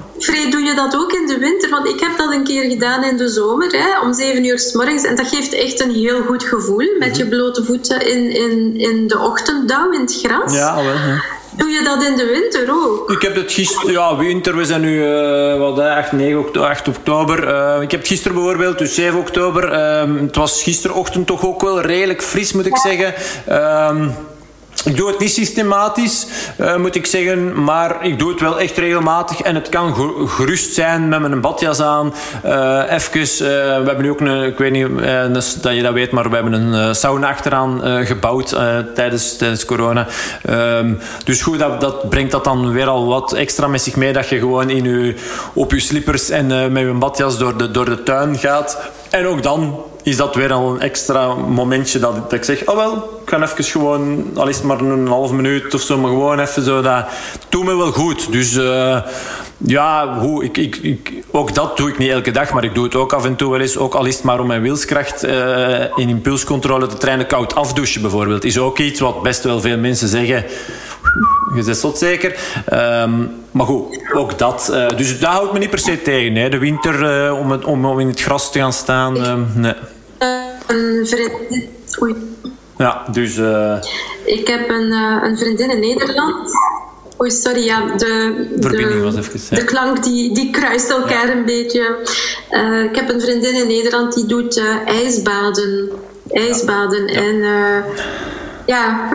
Doe 0.49 0.61
je 0.61 0.73
dat 0.75 0.95
ook 0.95 1.11
in 1.11 1.27
de 1.27 1.38
winter? 1.38 1.69
Want 1.69 1.88
ik 1.88 1.99
heb 1.99 2.17
dat 2.17 2.34
een 2.34 2.43
keer 2.43 2.69
gedaan 2.69 3.03
in 3.03 3.17
de 3.17 3.30
zomer, 3.30 3.71
hè, 3.71 3.99
om 3.99 4.13
7 4.13 4.45
uur 4.45 4.59
s 4.59 4.73
morgens. 4.73 5.03
En 5.03 5.15
dat 5.15 5.27
geeft 5.27 5.53
echt 5.53 5.80
een 5.80 5.91
heel 5.91 6.21
goed 6.21 6.43
gevoel, 6.43 6.95
met 6.99 7.17
je 7.17 7.27
blote 7.27 7.63
voeten 7.63 8.07
in, 8.07 8.32
in, 8.36 8.77
in 8.77 9.07
de 9.07 9.19
ochtenddauw, 9.19 9.91
in 9.91 10.01
het 10.01 10.19
gras. 10.23 10.53
Ja, 10.53 10.75
wel. 10.75 10.95
Doe 11.60 11.70
je 11.70 11.84
dat 11.84 12.03
in 12.03 12.16
de 12.16 12.26
winter 12.26 12.74
ook? 12.74 13.12
Ik 13.12 13.22
heb 13.22 13.36
het 13.36 13.51
gisteren, 13.51 13.91
ja, 13.91 14.18
winter, 14.18 14.57
we 14.57 14.66
zijn 14.66 14.82
nu 14.82 15.03
uh, 15.03 15.57
wat, 15.57 15.80
8, 15.80 16.12
9 16.12 16.39
oktober, 16.39 16.70
8 16.70 16.88
oktober. 16.88 17.47
Uh, 17.47 17.82
ik 17.82 17.91
heb 17.91 17.99
het 17.99 18.10
gisteren 18.10 18.38
bijvoorbeeld, 18.38 18.78
dus 18.78 18.95
7 18.95 19.20
oktober. 19.20 19.74
Uh, 19.74 20.22
het 20.22 20.36
was 20.36 20.64
gisterochtend 20.64 21.28
toch 21.28 21.45
ook 21.45 21.62
wel 21.62 21.82
redelijk 21.82 22.24
fris, 22.24 22.53
moet 22.53 22.66
ik 22.66 22.78
zeggen. 22.78 23.14
Uh, 23.49 24.07
ik 24.86 24.97
doe 24.97 25.07
het 25.07 25.19
niet 25.19 25.32
systematisch, 25.32 26.27
uh, 26.57 26.75
moet 26.75 26.95
ik 26.95 27.05
zeggen, 27.05 27.63
maar 27.63 28.05
ik 28.05 28.19
doe 28.19 28.30
het 28.32 28.39
wel 28.39 28.59
echt 28.59 28.77
regelmatig. 28.77 29.41
En 29.41 29.55
het 29.55 29.69
kan 29.69 29.95
gerust 30.27 30.73
zijn 30.73 31.09
met 31.09 31.19
mijn 31.19 31.41
badjas 31.41 31.80
aan. 31.80 32.13
Uh, 32.45 32.91
even, 32.91 33.19
uh, 33.21 33.27
we 33.27 33.84
hebben 33.86 34.01
nu 34.01 34.09
ook 34.09 34.19
een, 34.19 34.43
ik 34.43 34.57
weet 34.57 34.71
niet 34.71 34.88
dat 35.61 35.75
je 35.75 35.82
dat 35.82 35.93
weet, 35.93 36.11
maar 36.11 36.30
we 36.30 36.36
hebben 36.36 36.53
een 36.53 36.95
sauna 36.95 37.30
achteraan 37.30 37.82
gebouwd 38.05 38.49
tijdens, 38.95 39.38
tijdens 39.38 39.65
corona. 39.65 40.07
Ehm, 40.45 40.93
dus 41.23 41.41
goed, 41.41 41.59
dat, 41.59 41.82
dat 41.82 42.09
brengt 42.09 42.32
dat 42.32 42.43
dan 42.43 42.71
weer 42.71 42.88
al 42.88 43.07
wat 43.07 43.34
extra 43.34 43.67
met 43.67 43.82
zich 43.82 43.95
mee. 43.95 44.13
Dat 44.13 44.30
je 44.30 44.39
gewoon 44.39 44.69
in 44.69 44.84
je, 44.84 45.15
op 45.53 45.71
je 45.71 45.80
slippers 45.80 46.30
en 46.30 46.71
met 46.71 46.84
je 46.84 46.93
badjas 46.93 47.38
door 47.38 47.57
de, 47.57 47.71
door 47.71 47.86
de 47.86 48.03
tuin 48.03 48.38
gaat. 48.38 48.77
En 49.09 49.25
ook 49.25 49.43
dan 49.43 49.84
is 50.03 50.17
dat 50.17 50.36
weer 50.36 50.53
al 50.53 50.73
een 50.73 50.82
extra 50.82 51.34
momentje 51.34 51.99
dat, 51.99 52.15
dat 52.15 52.34
ik 52.34 52.43
zeg, 52.43 52.65
oh 52.65 52.75
wel, 52.75 53.18
ga 53.30 53.41
even 53.41 53.63
gewoon, 53.63 54.32
al 54.36 54.47
is 54.47 54.55
het 54.55 54.65
maar 54.65 54.80
een 54.80 55.07
half 55.07 55.32
minuut 55.32 55.73
of 55.73 55.82
zo, 55.82 55.97
maar 55.97 56.09
gewoon 56.09 56.39
even 56.39 56.63
zo, 56.63 56.82
dat 56.82 57.05
doet 57.49 57.65
me 57.65 57.77
wel 57.77 57.91
goed. 57.91 58.32
Dus 58.32 58.53
uh, 58.53 59.01
ja, 59.57 60.19
hoe, 60.19 60.43
ik, 60.43 60.57
ik, 60.57 60.75
ik, 60.75 61.13
ook 61.32 61.53
dat 61.53 61.77
doe 61.77 61.89
ik 61.89 61.97
niet 61.97 62.09
elke 62.09 62.32
dag, 62.32 62.53
maar 62.53 62.63
ik 62.63 62.73
doe 62.73 62.84
het 62.84 62.95
ook 62.95 63.13
af 63.13 63.25
en 63.25 63.36
toe 63.36 63.51
wel 63.51 63.59
eens, 63.59 63.77
ook 63.77 63.93
al 63.93 64.05
is 64.05 64.15
het 64.15 64.23
maar 64.23 64.39
om 64.39 64.47
mijn 64.47 64.61
wilskracht 64.61 65.25
uh, 65.25 65.80
in 65.95 66.09
impulscontrole 66.09 66.88
te 66.88 66.97
trainen. 66.97 67.27
Koud 67.27 67.55
afdouchen 67.55 68.01
bijvoorbeeld, 68.01 68.43
is 68.43 68.57
ook 68.57 68.80
iets 68.80 68.99
wat 68.99 69.22
best 69.22 69.43
wel 69.43 69.61
veel 69.61 69.77
mensen 69.77 70.07
zeggen. 70.07 70.45
Je 71.56 71.64
zegt 71.64 71.81
tot 71.81 71.97
zeker. 71.97 72.35
Um, 72.73 73.31
maar 73.51 73.65
goed, 73.65 73.99
ook 74.14 74.38
dat. 74.38 74.69
Uh, 74.72 74.88
dus 74.97 75.19
dat 75.19 75.30
houdt 75.30 75.53
me 75.53 75.60
niet 75.60 75.69
per 75.69 75.80
se 75.80 76.01
tegen. 76.01 76.35
Hè. 76.35 76.49
De 76.49 76.57
winter 76.57 77.26
uh, 77.27 77.39
om, 77.39 77.51
het, 77.51 77.65
om, 77.65 77.85
om 77.85 77.99
in 77.99 78.07
het 78.07 78.22
gras 78.22 78.51
te 78.51 78.60
gaan 78.60 78.73
staan. 78.73 79.18
Uh, 79.18 79.34
nee. 79.53 79.73
Een 80.68 81.07
vriendin. 81.07 81.69
Oei. 82.01 82.15
Ja, 82.80 83.06
dus. 83.11 83.38
Ik 84.26 84.47
heb 84.47 84.69
een, 84.69 84.91
een 85.23 85.38
vriendin 85.38 85.69
in 85.69 85.80
Nederland. 85.80 86.51
Oei, 87.22 87.31
sorry, 87.31 87.64
ja. 87.64 87.95
De, 87.97 88.47
Verbinding 88.60 89.01
was 89.01 89.15
even. 89.15 89.39
Ja. 89.49 89.56
De 89.56 89.64
klank 89.64 90.03
die, 90.03 90.34
die 90.34 90.49
kruist 90.49 90.89
elkaar 90.89 91.27
ja. 91.27 91.34
een 91.34 91.45
beetje. 91.45 91.97
ik 92.89 92.95
heb 92.95 93.10
een 93.10 93.22
vriendin 93.22 93.56
in 93.56 93.68
Nederland 93.68 94.14
die 94.14 94.26
doet 94.26 94.61
ijsbaden. 94.85 95.89
Ijsbaden. 96.31 97.07
Ja. 97.07 97.22
En 97.22 97.43
ja. 98.70 99.10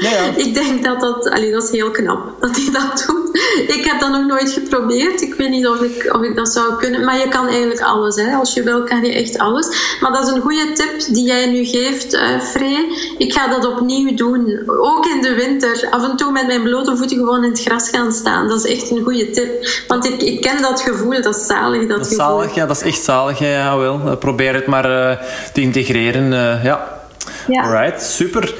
ja, 0.00 0.10
ja. 0.10 0.36
ik 0.44 0.54
denk 0.54 0.84
dat 0.84 1.00
dat, 1.00 1.30
allee, 1.30 1.52
dat 1.52 1.62
is 1.62 1.70
heel 1.70 1.90
knap 1.90 2.40
dat 2.40 2.56
hij 2.56 2.68
dat 2.72 3.04
doet. 3.06 3.36
Ik 3.76 3.84
heb 3.84 4.00
dat 4.00 4.10
nog 4.10 4.26
nooit 4.26 4.50
geprobeerd. 4.50 5.20
Ik 5.20 5.34
weet 5.34 5.48
niet 5.48 5.66
of 5.66 5.80
ik, 5.80 6.14
of 6.14 6.22
ik 6.22 6.36
dat 6.36 6.48
zou 6.48 6.76
kunnen. 6.76 7.04
Maar 7.04 7.18
je 7.18 7.28
kan 7.28 7.48
eigenlijk 7.48 7.80
alles. 7.80 8.16
Hè. 8.16 8.34
Als 8.34 8.54
je 8.54 8.62
wil, 8.62 8.82
kan 8.82 9.04
je 9.04 9.12
echt 9.12 9.38
alles. 9.38 9.96
Maar 10.00 10.12
dat 10.12 10.26
is 10.26 10.34
een 10.34 10.40
goede 10.40 10.72
tip 10.72 11.14
die 11.14 11.26
jij 11.26 11.46
nu 11.46 11.64
geeft, 11.64 12.14
uh, 12.14 12.40
Free. 12.40 13.14
Ik 13.18 13.32
ga 13.32 13.48
dat 13.48 13.66
opnieuw 13.66 14.14
doen. 14.14 14.62
Ook 14.66 15.06
in 15.06 15.22
de 15.22 15.34
winter. 15.34 15.88
Af 15.90 16.10
en 16.10 16.16
toe 16.16 16.32
met 16.32 16.46
mijn 16.46 16.62
blote 16.62 16.96
voeten 16.96 17.16
gewoon 17.16 17.44
in 17.44 17.50
het 17.50 17.60
gras 17.60 17.88
gaan 17.88 18.12
staan. 18.12 18.48
Dat 18.48 18.64
is 18.64 18.76
echt 18.76 18.90
een 18.90 19.02
goede 19.02 19.30
tip. 19.30 19.68
Want 19.88 20.04
ik, 20.06 20.22
ik 20.22 20.40
ken 20.40 20.62
dat 20.62 20.80
gevoel. 20.80 21.22
Dat 21.22 21.36
is 21.36 21.46
zalig, 21.46 21.80
dat, 21.80 21.88
dat 21.88 22.00
is 22.00 22.16
gevoel. 22.16 22.38
Zalig, 22.38 22.54
ja. 22.54 22.66
Dat 22.66 22.76
is 22.76 22.82
echt 22.82 23.02
zalig. 23.02 23.38
Ja, 23.38 23.78
wel. 23.78 24.00
Eh, 24.04 24.16
probeer 24.16 24.54
het 24.54 24.66
maar 24.66 24.90
uh, 24.90 25.16
te 25.52 25.60
integreren. 25.60 26.30
Ja. 26.62 26.99
Ja. 27.48 27.62
Alright, 27.62 28.02
super. 28.02 28.54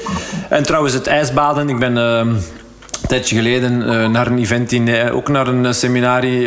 En 0.49 0.63
trouwens, 0.63 0.95
het 0.95 1.07
ijsbaden. 1.07 1.69
Ik 1.69 1.79
ben 1.79 1.97
uh, 1.97 2.19
een 2.19 3.09
tijdje 3.09 3.37
geleden 3.37 3.83
uh, 3.83 4.09
naar 4.09 4.27
een 4.27 4.39
event, 4.39 4.73
in, 4.73 4.87
uh, 4.87 5.17
ook 5.17 5.29
naar 5.29 5.47
een 5.47 5.75
seminarie 5.75 6.45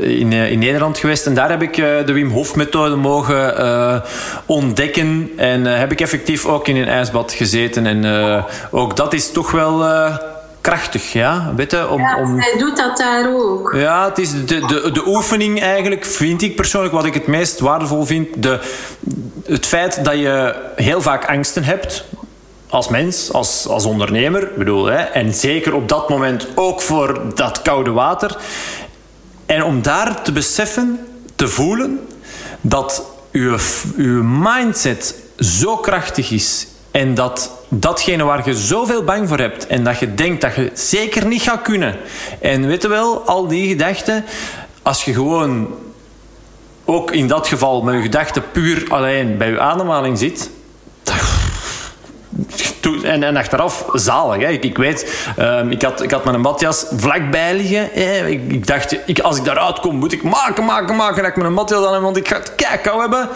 in, 0.00 0.32
in 0.32 0.58
Nederland 0.58 0.98
geweest. 0.98 1.26
En 1.26 1.34
daar 1.34 1.50
heb 1.50 1.62
ik 1.62 1.74
de 1.74 2.12
Wim 2.12 2.30
Hof 2.30 2.56
methode 2.56 2.96
mogen 2.96 4.02
ontdekken. 4.46 5.30
En 5.36 5.64
heb 5.64 5.92
ik 5.92 6.00
effectief 6.00 6.46
ook 6.46 6.68
in 6.68 6.76
een 6.76 6.88
ijsbad 6.88 7.32
gezeten. 7.32 7.86
En 7.86 8.04
ook 8.70 8.96
dat 8.96 9.12
is 9.12 9.30
toch 9.30 9.50
wel 9.50 9.84
krachtig, 10.62 11.12
ja. 11.12 11.52
Weet 11.56 11.70
je, 11.70 11.88
om, 11.88 12.00
ja, 12.00 12.18
om... 12.18 12.38
hij 12.38 12.58
doet 12.58 12.76
dat 12.76 12.96
daar 12.96 13.34
ook. 13.34 13.72
Ja, 13.74 14.08
het 14.08 14.18
is 14.18 14.30
de, 14.30 14.60
de, 14.66 14.90
de 14.92 15.06
oefening 15.06 15.60
eigenlijk, 15.60 16.04
vind 16.04 16.42
ik 16.42 16.56
persoonlijk, 16.56 16.94
wat 16.94 17.04
ik 17.04 17.14
het 17.14 17.26
meest 17.26 17.60
waardevol 17.60 18.04
vind. 18.04 18.42
De, 18.42 18.60
het 19.44 19.66
feit 19.66 20.04
dat 20.04 20.14
je 20.14 20.54
heel 20.76 21.02
vaak 21.02 21.24
angsten 21.24 21.64
hebt, 21.64 22.04
als 22.68 22.88
mens, 22.88 23.32
als, 23.32 23.66
als 23.66 23.84
ondernemer, 23.84 24.50
bedoel, 24.56 24.84
hè, 24.84 24.96
en 24.96 25.34
zeker 25.34 25.74
op 25.74 25.88
dat 25.88 26.08
moment 26.08 26.46
ook 26.54 26.80
voor 26.80 27.20
dat 27.34 27.62
koude 27.62 27.90
water. 27.90 28.36
En 29.46 29.64
om 29.64 29.82
daar 29.82 30.22
te 30.22 30.32
beseffen, 30.32 31.06
te 31.34 31.48
voelen, 31.48 32.00
dat 32.60 33.02
uw, 33.32 33.56
uw 33.96 34.22
mindset 34.22 35.14
zo 35.38 35.76
krachtig 35.76 36.30
is 36.30 36.66
en 36.92 37.14
dat 37.14 37.50
datgene 37.68 38.24
waar 38.24 38.48
je 38.48 38.54
zoveel 38.54 39.04
bang 39.04 39.28
voor 39.28 39.38
hebt 39.38 39.66
en 39.66 39.84
dat 39.84 39.98
je 39.98 40.14
denkt 40.14 40.40
dat 40.40 40.54
je 40.54 40.70
zeker 40.74 41.26
niet 41.26 41.42
gaat 41.42 41.62
kunnen. 41.62 41.96
En 42.40 42.66
weet 42.66 42.82
je 42.82 42.88
wel, 42.88 43.20
al 43.26 43.46
die 43.46 43.68
gedachten, 43.68 44.24
als 44.82 45.04
je 45.04 45.12
gewoon 45.12 45.68
ook 46.84 47.10
in 47.10 47.26
dat 47.26 47.48
geval 47.48 47.82
met 47.82 47.94
je 47.94 48.02
gedachten 48.02 48.50
puur 48.52 48.84
alleen 48.88 49.38
bij 49.38 49.50
je 49.50 49.60
ademhaling 49.60 50.18
zit. 50.18 50.50
En, 53.02 53.22
en 53.22 53.36
achteraf 53.36 53.84
zalig. 53.92 54.42
Hè. 54.42 54.48
Ik, 54.48 54.64
ik 54.64 54.76
weet, 54.76 55.32
um, 55.38 55.70
ik, 55.70 55.82
had, 55.82 56.02
ik 56.02 56.10
had 56.10 56.24
mijn 56.24 56.42
badjas 56.42 56.86
vlakbij 56.96 57.54
liggen. 57.54 57.88
Hè. 57.92 58.26
Ik, 58.26 58.52
ik, 58.52 58.66
dacht, 58.66 58.96
ik, 59.06 59.20
als 59.20 59.36
ik 59.36 59.44
daaruit 59.44 59.80
kom, 59.80 59.96
moet 59.96 60.12
ik 60.12 60.22
maken, 60.22 60.64
maken, 60.64 60.96
maken 60.96 61.22
dat 61.22 61.30
ik 61.30 61.36
mijn 61.36 61.54
badjas 61.54 61.86
aan 61.86 61.92
heb, 61.92 62.02
want 62.02 62.16
ik 62.16 62.28
ga 62.28 62.36
het 62.36 62.54
kijk 62.54 62.84
hebben. 62.84 63.28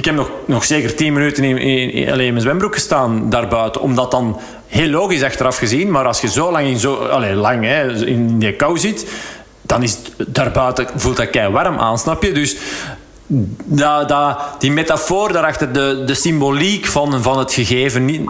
Ik 0.00 0.06
heb 0.06 0.14
nog, 0.14 0.30
nog 0.44 0.64
zeker 0.64 0.94
tien 0.94 1.12
minuten 1.12 1.44
in, 1.44 1.58
in, 1.58 1.90
in, 1.92 2.16
mijn 2.16 2.40
zwembroek 2.40 2.74
gestaan 2.74 3.30
daarbuiten. 3.30 3.80
Omdat 3.80 4.10
dan, 4.10 4.40
heel 4.66 4.88
logisch 4.88 5.22
achteraf 5.22 5.56
gezien, 5.56 5.90
maar 5.90 6.04
als 6.04 6.20
je 6.20 6.28
zo 6.28 6.50
lang 6.50 6.66
in, 6.66 6.78
zo, 6.78 6.94
allez, 6.94 7.34
lang, 7.34 7.64
hè, 7.64 8.06
in 8.06 8.38
die 8.38 8.52
kou 8.52 8.78
zit, 8.78 9.06
dan 9.62 9.82
is 9.82 9.98
daarbuiten, 10.26 10.86
voelt 10.96 11.16
dat 11.16 11.30
kei 11.30 11.50
warm 11.52 11.78
aan, 11.78 11.98
snap 11.98 12.22
je? 12.22 12.32
Dus 12.32 12.56
dat, 13.64 14.08
dat, 14.08 14.38
die 14.58 14.72
metafoor 14.72 15.32
daarachter, 15.32 15.72
de, 15.72 16.02
de 16.06 16.14
symboliek 16.14 16.86
van, 16.86 17.22
van 17.22 17.38
het 17.38 17.52
gegeven. 17.52 18.28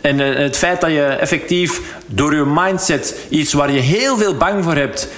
En 0.00 0.20
eh, 0.20 0.42
het 0.42 0.56
feit 0.56 0.80
dat 0.80 0.90
je 0.90 1.04
effectief 1.04 1.80
door 2.06 2.34
je 2.34 2.44
mindset 2.46 3.16
iets 3.28 3.52
waar 3.52 3.72
je 3.72 3.80
heel 3.80 4.16
veel 4.16 4.36
bang 4.36 4.64
voor 4.64 4.74
hebt 4.74 5.08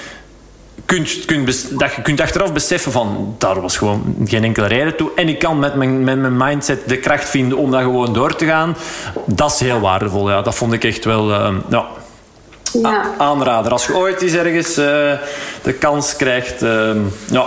kunt, 0.88 1.24
kunt, 1.24 1.78
dat 1.78 1.94
je 1.94 2.02
kunt 2.02 2.20
achteraf 2.20 2.52
beseffen 2.52 2.92
van 2.92 3.34
daar 3.38 3.60
was 3.60 3.76
gewoon 3.76 4.16
geen 4.24 4.44
enkele 4.44 4.66
reden 4.66 4.96
toe. 4.96 5.10
En 5.14 5.28
ik 5.28 5.38
kan 5.38 5.58
met 5.58 5.74
mijn, 5.74 6.04
met 6.04 6.18
mijn 6.18 6.36
mindset 6.36 6.88
de 6.88 6.96
kracht 6.96 7.28
vinden 7.28 7.58
om 7.58 7.70
dat 7.70 7.82
gewoon 7.82 8.12
door 8.12 8.36
te 8.36 8.44
gaan. 8.44 8.76
Dat 9.26 9.52
is 9.52 9.60
heel 9.60 9.80
waardevol. 9.80 10.30
Ja. 10.30 10.42
Dat 10.42 10.54
vond 10.54 10.72
ik 10.72 10.84
echt 10.84 11.04
wel 11.04 11.30
uh, 11.30 11.54
ja, 11.68 11.86
ja. 12.72 13.14
aanrader. 13.18 13.72
Als 13.72 13.86
je 13.86 13.96
ooit 13.96 14.22
eens 14.22 14.32
ergens 14.32 14.78
uh, 14.78 14.84
de 15.62 15.72
kans 15.78 16.16
krijgt. 16.16 16.62
Uh, 16.62 16.90
ja. 17.30 17.46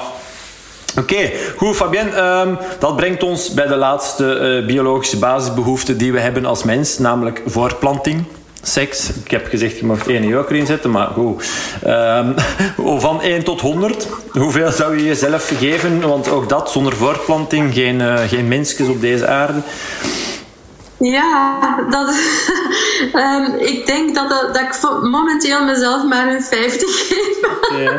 Oké, 0.97 1.13
okay. 1.13 1.33
goed 1.57 1.75
Fabienne. 1.75 2.21
Um, 2.21 2.57
dat 2.79 2.95
brengt 2.95 3.23
ons 3.23 3.53
bij 3.53 3.67
de 3.67 3.75
laatste 3.75 4.57
uh, 4.59 4.65
biologische 4.65 5.17
basisbehoefte 5.17 5.95
die 5.95 6.11
we 6.11 6.19
hebben 6.19 6.45
als 6.45 6.63
mens, 6.63 6.97
namelijk 6.97 7.41
voortplanting 7.45 8.25
seks. 8.61 9.09
Ik 9.23 9.31
heb 9.31 9.47
gezegd, 9.47 9.79
je 9.79 9.85
mag 9.85 10.07
één 10.07 10.27
joker 10.27 10.55
inzetten, 10.55 10.91
maar 10.91 11.07
goed. 11.07 11.45
Um, 11.87 12.35
van 12.99 13.21
1 13.21 13.43
tot 13.43 13.61
100, 13.61 14.07
hoeveel 14.31 14.71
zou 14.71 14.97
je 14.97 15.03
jezelf 15.03 15.51
geven? 15.57 16.01
Want 16.01 16.29
ook 16.29 16.49
dat, 16.49 16.71
zonder 16.71 16.95
voortplanting, 16.95 17.73
geen, 17.73 17.99
uh, 17.99 18.19
geen 18.19 18.47
mensjes 18.47 18.87
op 18.87 19.01
deze 19.01 19.27
aarde. 19.27 19.59
Ja, 20.97 21.59
dat, 21.89 22.15
um, 23.13 23.55
ik 23.73 23.85
denk 23.85 24.15
dat, 24.15 24.29
dat, 24.29 24.53
dat, 24.53 24.61
ik 24.61 25.01
momenteel 25.01 25.65
mezelf 25.65 26.03
maar 26.03 26.27
een 26.27 26.41
50 26.41 26.89
geef. 27.07 27.37
Ja. 27.77 27.91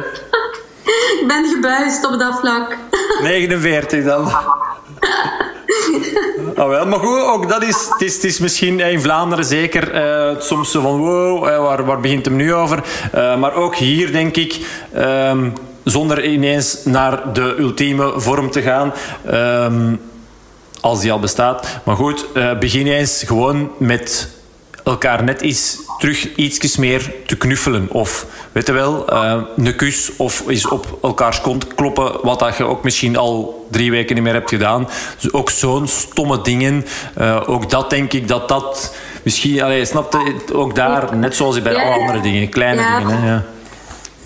ik 1.20 1.24
ben 1.26 1.44
gebuist 1.44 2.06
op 2.06 2.18
dat 2.18 2.38
vlak. 2.38 2.76
49 3.22 4.04
dan. 4.04 4.32
Oh 6.56 6.68
wel, 6.68 6.86
maar 6.86 6.98
goed, 6.98 7.20
ook 7.20 7.48
dat 7.48 7.62
is, 7.62 7.88
het 7.90 8.00
is, 8.00 8.18
is 8.18 8.38
misschien 8.38 8.80
in 8.80 9.00
Vlaanderen 9.00 9.44
zeker 9.44 9.94
uh, 9.94 10.40
soms 10.40 10.70
zo 10.70 10.80
van 10.80 10.98
wow, 10.98 11.48
uh, 11.48 11.58
waar, 11.58 11.84
waar 11.84 12.00
begint 12.00 12.24
hem 12.24 12.36
nu 12.36 12.54
over? 12.54 12.82
Maar 13.12 13.54
ook 13.54 13.76
hier 13.76 14.12
denk 14.12 14.36
ik, 14.36 14.58
um, 14.96 15.52
zonder 15.84 16.24
ineens 16.24 16.78
naar 16.84 17.32
de 17.32 17.54
ultieme 17.58 18.12
vorm 18.16 18.50
te 18.50 18.62
gaan, 18.62 18.92
um, 19.32 20.00
als 20.80 21.00
die 21.00 21.12
al 21.12 21.18
bestaat. 21.20 21.66
Maar 21.84 21.96
goed, 21.96 22.26
begin 22.60 22.86
eens 22.86 23.22
gewoon 23.26 23.70
met 23.78 24.28
elkaar 24.84 25.24
net 25.24 25.40
iets 25.40 25.78
terug 26.02 26.34
iets 26.34 26.76
meer 26.76 27.12
te 27.26 27.36
knuffelen. 27.36 27.88
Of, 27.90 28.26
weet 28.52 28.66
je 28.66 28.72
wel, 28.72 29.12
uh, 29.12 29.42
een 29.56 29.76
kus 29.76 30.10
of 30.16 30.48
eens 30.48 30.68
op 30.68 30.98
elkaars 31.02 31.40
kont 31.40 31.74
kloppen, 31.74 32.12
wat 32.22 32.38
dat 32.38 32.56
je 32.56 32.64
ook 32.64 32.84
misschien 32.84 33.16
al 33.16 33.66
drie 33.70 33.90
weken 33.90 34.14
niet 34.14 34.24
meer 34.24 34.32
hebt 34.32 34.48
gedaan. 34.48 34.88
Dus 35.20 35.32
ook 35.32 35.50
zo'n 35.50 35.88
stomme 35.88 36.42
dingen. 36.42 36.84
Uh, 37.18 37.42
ook 37.46 37.70
dat 37.70 37.90
denk 37.90 38.12
ik 38.12 38.28
dat 38.28 38.48
dat 38.48 38.94
misschien, 39.22 39.62
allee, 39.62 39.84
snap 39.84 40.12
je, 40.12 40.54
ook 40.54 40.74
daar, 40.74 41.16
net 41.16 41.36
zoals 41.36 41.62
bij 41.62 41.76
alle 41.76 42.00
andere 42.00 42.20
dingen, 42.20 42.48
kleine 42.48 42.98
dingen. 42.98 43.22
Hè, 43.22 43.28
ja. 43.28 43.44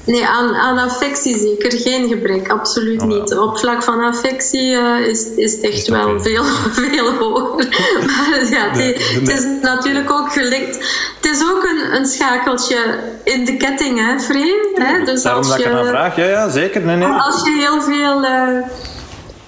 Nee, 0.07 0.27
aan, 0.27 0.55
aan 0.55 0.79
affectie 0.79 1.39
zeker 1.39 1.79
geen 1.79 2.09
gebrek, 2.09 2.51
absoluut 2.51 3.03
oh, 3.03 3.09
niet. 3.09 3.35
Op 3.37 3.59
vlak 3.59 3.83
van 3.83 4.01
affectie 4.01 4.71
uh, 4.71 5.07
is, 5.07 5.27
is 5.35 5.53
het 5.53 5.63
echt 5.63 5.89
wel 5.89 6.21
veel, 6.21 6.45
veel 6.81 7.13
hoger. 7.13 7.69
maar 8.07 8.47
ja, 8.51 8.71
het, 8.71 9.15
het, 9.15 9.29
is 9.29 9.45
natuurlijk 9.63 10.11
ook 10.11 10.33
gelikt. 10.33 10.77
Het 11.21 11.31
is 11.31 11.43
ook 11.43 11.65
een, 11.65 11.95
een 11.95 12.07
schakeltje 12.07 12.99
in 13.25 13.45
de 13.45 13.57
ketting, 13.57 13.99
hè, 13.99 14.21
Free? 14.21 14.55
Hè? 14.75 15.05
Dus 15.05 15.23
Daarom 15.23 15.43
als 15.43 15.51
dat 15.51 15.61
je, 15.61 15.65
ik 15.65 15.71
eraan 15.71 15.87
vraag, 15.87 16.17
ja, 16.17 16.25
ja, 16.25 16.49
zeker. 16.49 16.81
Nee, 16.81 16.97
nee. 16.97 17.09
Als 17.09 17.43
je 17.45 17.51
heel 17.51 17.83
veel... 17.83 18.25
Uh, 18.25 18.96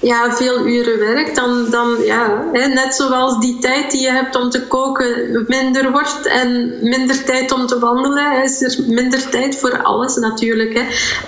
ja, 0.01 0.33
veel 0.33 0.67
uren 0.67 0.99
werkt, 0.99 1.37
dan, 1.37 1.71
dan 1.71 1.97
ja, 2.05 2.45
hè, 2.53 2.67
net 2.67 2.95
zoals 2.95 3.39
die 3.39 3.59
tijd 3.59 3.91
die 3.91 4.01
je 4.01 4.11
hebt 4.11 4.37
om 4.37 4.51
te 4.51 4.67
koken 4.67 5.45
minder 5.49 5.91
wordt 5.91 6.27
en 6.27 6.75
minder 6.81 7.25
tijd 7.25 7.53
om 7.53 7.67
te 7.67 7.79
wandelen, 7.79 8.43
is 8.45 8.63
er 8.63 8.85
minder 8.87 9.29
tijd 9.29 9.59
voor 9.59 9.83
alles 9.83 10.17
natuurlijk. 10.17 10.75
Hè. 10.75 10.83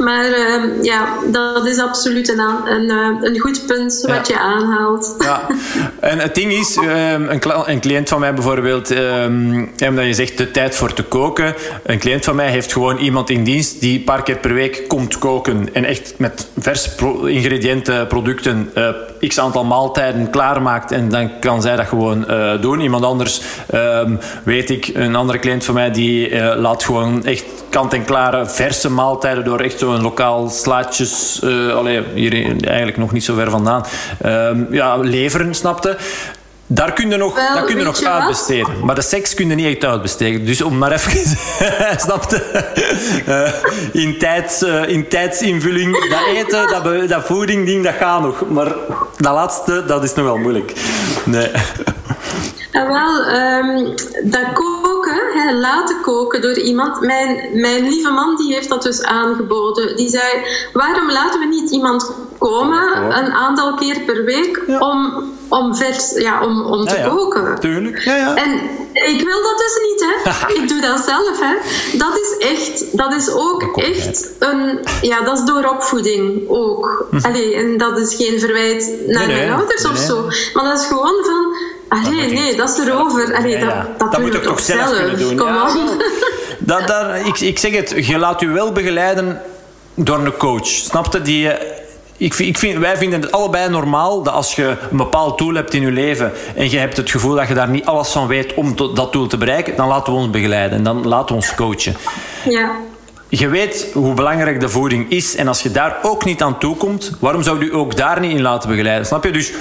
Maar 0.05 0.29
uh, 0.29 0.83
ja, 0.83 1.09
dat 1.27 1.67
is 1.67 1.79
absoluut 1.79 2.29
een, 2.29 2.39
een, 2.65 2.91
eh, 2.91 3.29
een 3.29 3.39
goed 3.39 3.67
punt 3.67 4.05
wat 4.07 4.27
je 4.27 4.39
aanhaalt. 4.39 5.15
Ja, 5.19 5.47
en 6.01 6.19
het 6.19 6.35
ding 6.35 6.53
is, 6.53 6.77
ehm, 6.77 7.29
een, 7.29 7.41
een 7.65 7.81
cliënt 7.81 8.09
van 8.09 8.21
mij 8.21 8.35
bijvoorbeeld, 8.35 8.91
um, 8.91 9.73
omdat 9.89 10.05
je 10.05 10.15
zegt 10.15 10.39
de 10.39 10.51
tijd 10.51 10.77
voor 10.77 10.93
te 10.93 11.03
koken, 11.03 11.55
een 11.83 11.99
cliënt 11.99 12.25
van 12.25 12.37
mij 12.37 12.51
heeft 12.51 12.73
gewoon 12.73 12.99
iemand 12.99 13.31
in 13.31 13.45
dienst 13.45 13.81
die 13.81 13.99
een 13.99 14.05
paar 14.05 14.23
keer 14.23 14.37
per 14.37 14.55
week 14.55 14.85
komt 14.89 15.19
koken 15.19 15.69
en 15.73 15.85
echt 15.85 16.15
met 16.17 16.49
vers 16.59 16.89
ingrediënten, 17.25 18.07
producten 18.07 18.60
uh, 18.75 18.89
x 19.29 19.39
aantal 19.39 19.65
maaltijden 19.65 20.31
klaarmaakt 20.31 20.93
en 20.93 21.09
dan 21.09 21.39
kan 21.39 21.63
zij 21.63 21.77
dat 21.77 21.87
gewoon 21.87 22.25
uh, 22.29 22.61
doen. 22.61 22.81
Iemand 22.81 23.05
anders, 23.05 23.41
uh, 23.75 24.01
weet 24.45 24.71
ik, 24.71 24.91
een 24.95 25.17
andere 25.17 25.39
cliënt 25.39 25.65
van 25.65 25.75
mij, 25.75 25.91
die 25.91 26.29
uh, 26.29 26.53
laat 26.57 26.85
gewoon 26.85 27.25
echt 27.25 27.45
kant-en-klare 27.71 28.47
verse 28.47 28.91
maaltijden 28.91 29.45
door 29.45 29.61
echt 29.61 29.79
zo'n 29.79 30.03
lokaal 30.03 30.49
slaatjes, 30.49 31.41
allee, 31.75 32.03
hier 32.15 32.65
eigenlijk 32.67 32.97
nog 32.97 33.13
niet 33.13 33.25
zo 33.25 33.35
ver 33.35 33.51
vandaan, 33.51 33.85
ehm, 34.21 34.75
ja, 34.75 34.97
leveren, 34.97 35.55
snapte. 35.55 35.97
Daar 36.73 36.93
kun 36.93 37.11
je 37.11 37.17
nog, 37.17 37.35
Wel, 37.35 37.65
kun 37.65 37.79
je 37.79 37.85
nog 37.85 38.03
uitbesteden. 38.03 38.85
Maar 38.85 38.95
de 38.95 39.03
seks 39.03 39.35
kun 39.35 39.49
je 39.49 39.55
niet 39.55 39.67
echt 39.67 39.85
uitbesteden. 39.85 40.47
Dus 40.47 40.63
om 40.63 40.79
maar 40.79 40.93
even... 40.93 41.37
snapte? 42.05 42.43
Uh, 43.29 44.03
in, 44.03 44.19
tijds, 44.19 44.63
uh, 44.63 44.89
in 44.89 45.09
tijdsinvulling. 45.09 46.09
Dat 46.09 46.27
eten, 46.35 46.69
dat, 46.69 47.09
dat 47.09 47.25
voeding, 47.25 47.67
ding, 47.67 47.85
dat 47.85 47.95
gaat 47.95 48.23
nog. 48.23 48.45
Maar 48.49 48.75
dat 49.17 49.33
laatste, 49.33 49.85
dat 49.87 50.03
is 50.03 50.15
nog 50.15 50.25
wel 50.25 50.37
moeilijk. 50.37 50.73
Nee. 51.25 51.51
Ja, 52.73 52.87
wel, 52.87 53.25
ehm, 53.25 53.85
dat 54.25 54.41
hè, 54.41 54.90
laten 55.61 56.01
koken 56.01 56.43
door 56.43 56.59
iemand. 56.59 57.01
Mijn, 57.01 57.49
mijn 57.53 57.89
lieve 57.89 58.11
man 58.11 58.37
die 58.37 58.55
heeft 58.55 58.69
dat 58.69 58.83
dus 58.83 59.03
aangeboden. 59.03 59.97
Die 59.97 60.09
zei, 60.09 60.45
waarom 60.73 61.11
laten 61.11 61.41
we 61.41 61.47
niet 61.47 61.71
iemand 61.71 62.13
komen 62.39 63.17
een 63.19 63.33
aantal 63.33 63.75
keer 63.75 64.01
per 64.01 64.25
week 64.25 64.63
om, 64.79 65.25
om, 65.49 65.75
vers, 65.77 66.13
ja, 66.15 66.45
om, 66.45 66.63
om 66.63 66.87
te 66.87 66.95
Ja, 66.95 67.05
ja. 67.05 67.09
koken? 67.09 67.61
Tuurlijk. 67.61 68.05
Ja, 68.05 68.17
ja. 68.17 68.37
En 68.37 68.61
ik 68.93 69.23
wil 69.25 69.43
dat 69.43 69.59
dus 69.59 69.79
niet, 69.89 70.01
hè. 70.01 70.31
ik 70.63 70.69
doe 70.69 70.81
dat 70.81 71.05
zelf, 71.05 71.41
hè. 71.41 71.55
Dat 71.99 72.19
is 72.19 72.49
echt, 72.49 72.97
dat 72.97 73.15
is 73.15 73.31
ook 73.33 73.77
echt 73.77 74.31
een... 74.39 74.81
Ja, 75.03 75.21
dat 75.21 75.39
is 75.39 75.45
door 75.45 75.65
opvoeding 75.65 76.49
ook. 76.49 77.07
Allee, 77.23 77.55
en 77.55 77.79
dat 77.79 77.99
is 77.99 78.15
geen 78.15 78.41
verwijt 78.41 78.93
naar 79.07 79.27
nee. 79.27 79.37
mijn 79.37 79.53
ouders 79.53 79.83
Nee, 79.83 79.93
of 79.93 79.99
zo. 79.99 80.23
Maar 80.55 80.65
dat 80.65 80.81
is 80.81 80.87
gewoon 80.87 81.25
van... 81.25 81.57
Allee, 81.91 82.05
moet 82.05 82.31
je 82.31 82.35
nee, 82.35 82.57
dat 82.57 82.69
is 82.69 82.87
erover. 82.87 83.35
Allee, 83.35 83.59
Ja, 83.59 83.59
ja. 83.59 83.67
dat, 83.67 83.99
dat, 83.99 84.13
Dat 84.13 84.21
moet 84.21 84.33
je 84.33 84.41
toch 84.41 84.61
zelf 84.61 84.97
kunnen 84.97 85.19
doen, 85.19 85.37
Kom 85.37 85.47
ja. 85.47 85.77
Dat, 86.59 86.87
daar, 86.87 87.27
ik, 87.27 87.41
ik 87.41 87.59
zeg 87.59 87.73
het, 87.73 88.07
je 88.07 88.19
laat 88.19 88.41
je 88.41 88.49
wel 88.49 88.73
begeleiden 88.73 89.41
door 89.95 90.19
een 90.19 90.37
coach. 90.37 90.67
Snapte? 90.67 91.23
Die, 91.23 91.49
eh, 91.49 91.77
ik, 92.17 92.35
ik 92.35 92.59
vind, 92.59 92.79
wij 92.79 92.97
vinden 92.97 93.21
het 93.21 93.33
allebei 93.33 93.69
normaal 93.69 94.23
dat 94.23 94.35
als 94.35 94.55
je 94.55 94.77
een 94.91 94.97
bepaald 94.97 95.39
doel 95.39 95.55
hebt 95.55 95.75
in 95.75 95.83
je 95.83 95.91
leven 95.91 96.33
en 96.55 96.71
je 96.71 96.79
hebt 96.79 96.97
het 96.97 97.11
gevoel 97.11 97.35
dat 97.35 97.49
je 97.49 97.55
daar 97.55 97.69
niet 97.69 97.87
alles 97.87 98.09
van 98.09 98.27
weet 98.27 98.55
om 98.55 98.77
tot 98.77 98.97
dat 98.97 99.13
doel 99.13 99.27
te 99.27 99.37
bereiken, 99.37 99.77
dan 99.77 99.89
laten 99.89 100.13
we 100.13 100.19
ons 100.19 100.31
begeleiden 100.31 100.79
en 100.79 100.85
dan 100.85 101.07
laten 101.07 101.29
we 101.29 101.35
ons 101.35 101.55
coachen. 101.55 101.97
Ja. 102.45 102.71
Je 103.29 103.49
weet 103.49 103.87
hoe 103.93 104.15
belangrijk 104.15 104.61
de 104.61 104.69
voeding 104.69 105.11
is 105.11 105.37
en 105.37 105.49
als 105.49 105.63
je 105.63 105.71
daar 105.71 105.97
ook 106.03 106.25
niet 106.25 106.43
aan 106.43 106.59
toekomt, 106.59 107.13
waarom 107.21 107.43
zou 107.43 107.59
je 107.59 107.65
je 107.65 107.73
ook 107.73 107.97
daar 107.97 108.21
niet 108.21 108.33
in 108.33 108.43
laten 108.43 108.69
begeleiden? 108.69 109.07
Snap 109.07 109.25
je? 109.25 109.33
Dus 109.33 109.53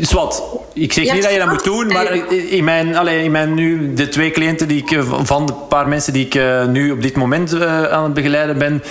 Zwat, 0.00 0.42
ik 0.72 0.92
zeg 0.92 1.04
Ja, 1.04 1.12
niet 1.14 1.22
dat 1.22 1.32
je 1.32 1.38
dat 1.38 1.48
moet 1.48 1.64
doen, 1.64 1.86
maar 1.86 2.32
in 2.50 2.64
mijn, 2.64 2.96
allee, 2.96 3.24
in 3.24 3.30
mijn 3.30 3.54
nu, 3.54 3.94
de 3.94 4.08
twee 4.08 4.30
cliënten 4.30 4.68
die 4.68 4.78
ik, 4.82 4.90
eh, 4.90 5.02
van 5.22 5.46
de 5.46 5.52
paar 5.52 5.88
mensen 5.88 6.12
die 6.12 6.26
ik 6.26 6.34
eh, 6.34 6.64
nu 6.66 6.90
op 6.90 7.02
dit 7.02 7.16
moment 7.16 7.52
eh, 7.52 7.82
aan 7.84 8.04
het 8.04 8.14
begeleiden 8.14 8.58
ben, 8.58 8.82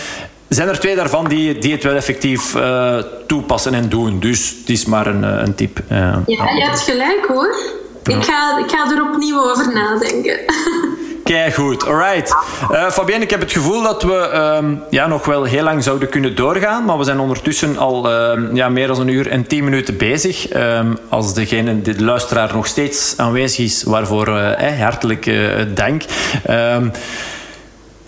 zijn 0.49 0.67
er 0.67 0.79
twee 0.79 0.95
daarvan 0.95 1.27
die, 1.27 1.57
die 1.57 1.71
het 1.71 1.83
wel 1.83 1.93
effectief 1.95 2.55
eh, 2.55 2.97
toepassen 3.27 3.73
en 3.73 3.89
doen. 3.89 4.19
Dus 4.19 4.55
het 4.59 4.69
is 4.69 4.85
maar 4.85 5.07
een, 5.07 5.23
een 5.23 5.55
tip. 5.55 5.79
eh. 5.87 5.97
ja, 5.97 6.49
je 6.55 6.63
hebt 6.63 6.79
gelijk 6.81 7.25
hoor. 7.27 7.55
Ik 8.03 8.23
ga, 8.23 8.57
ik 8.57 8.69
ga 8.71 8.91
er 8.95 9.01
opnieuw 9.13 9.49
over 9.51 9.73
nadenken. 9.73 10.39
Kijk 11.23 11.53
goed, 11.53 11.85
alright. 11.85 12.35
Eh 12.71 12.89
Fabienne, 12.89 13.23
ik 13.23 13.29
heb 13.29 13.39
het 13.39 13.51
gevoel 13.51 13.81
dat 13.83 14.03
we 14.03 14.17
ehm, 14.17 14.75
ja, 14.89 15.07
nog 15.07 15.25
wel 15.25 15.43
heel 15.43 15.63
lang 15.63 15.83
zouden 15.83 16.09
kunnen 16.09 16.35
doorgaan, 16.35 16.85
maar 16.85 16.97
we 16.97 17.03
zijn 17.03 17.19
ondertussen 17.19 17.77
al 17.77 18.09
ehm, 18.11 18.55
ja, 18.55 18.69
meer 18.69 18.87
dan 18.87 18.99
een 18.99 19.07
uur 19.07 19.29
en 19.29 19.47
tien 19.47 19.63
minuten 19.63 19.97
bezig. 19.97 20.47
Ehm, 20.47 20.93
als 21.09 21.33
degene, 21.33 21.81
de 21.81 22.03
luisteraar 22.03 22.53
nog 22.53 22.67
steeds 22.67 23.13
aanwezig 23.17 23.65
is, 23.65 23.83
waarvoor 23.83 24.37
eh, 24.37 24.79
hartelijk 24.79 25.25
eh, 25.25 25.37
dank. 25.73 26.03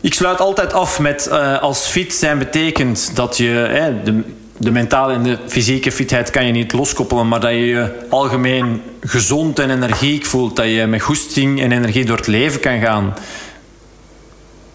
Ik 0.01 0.13
sluit 0.13 0.39
altijd 0.39 0.73
af 0.73 0.99
met 0.99 1.29
als 1.61 1.87
fit 1.87 2.13
zijn 2.13 2.37
betekent 2.37 3.15
dat 3.15 3.37
je 3.37 3.93
de, 4.03 4.23
de 4.57 4.72
mentale 4.72 5.14
en 5.14 5.23
de 5.23 5.38
fysieke 5.48 5.91
fitheid 5.91 6.30
kan 6.30 6.45
je 6.45 6.52
niet 6.52 6.73
loskoppelen, 6.73 7.27
maar 7.27 7.40
dat 7.40 7.49
je 7.52 7.65
je 7.65 8.06
algemeen 8.10 8.82
gezond 9.02 9.60
en 9.60 9.69
energiek 9.69 10.26
voelt, 10.26 10.56
dat 10.56 10.65
je 10.65 10.86
met 10.86 11.02
goesting 11.02 11.61
en 11.61 11.72
energie 11.72 12.06
door 12.06 12.18
het 12.18 12.27
leven 12.27 12.60
kan 12.60 12.80
gaan. 12.80 13.14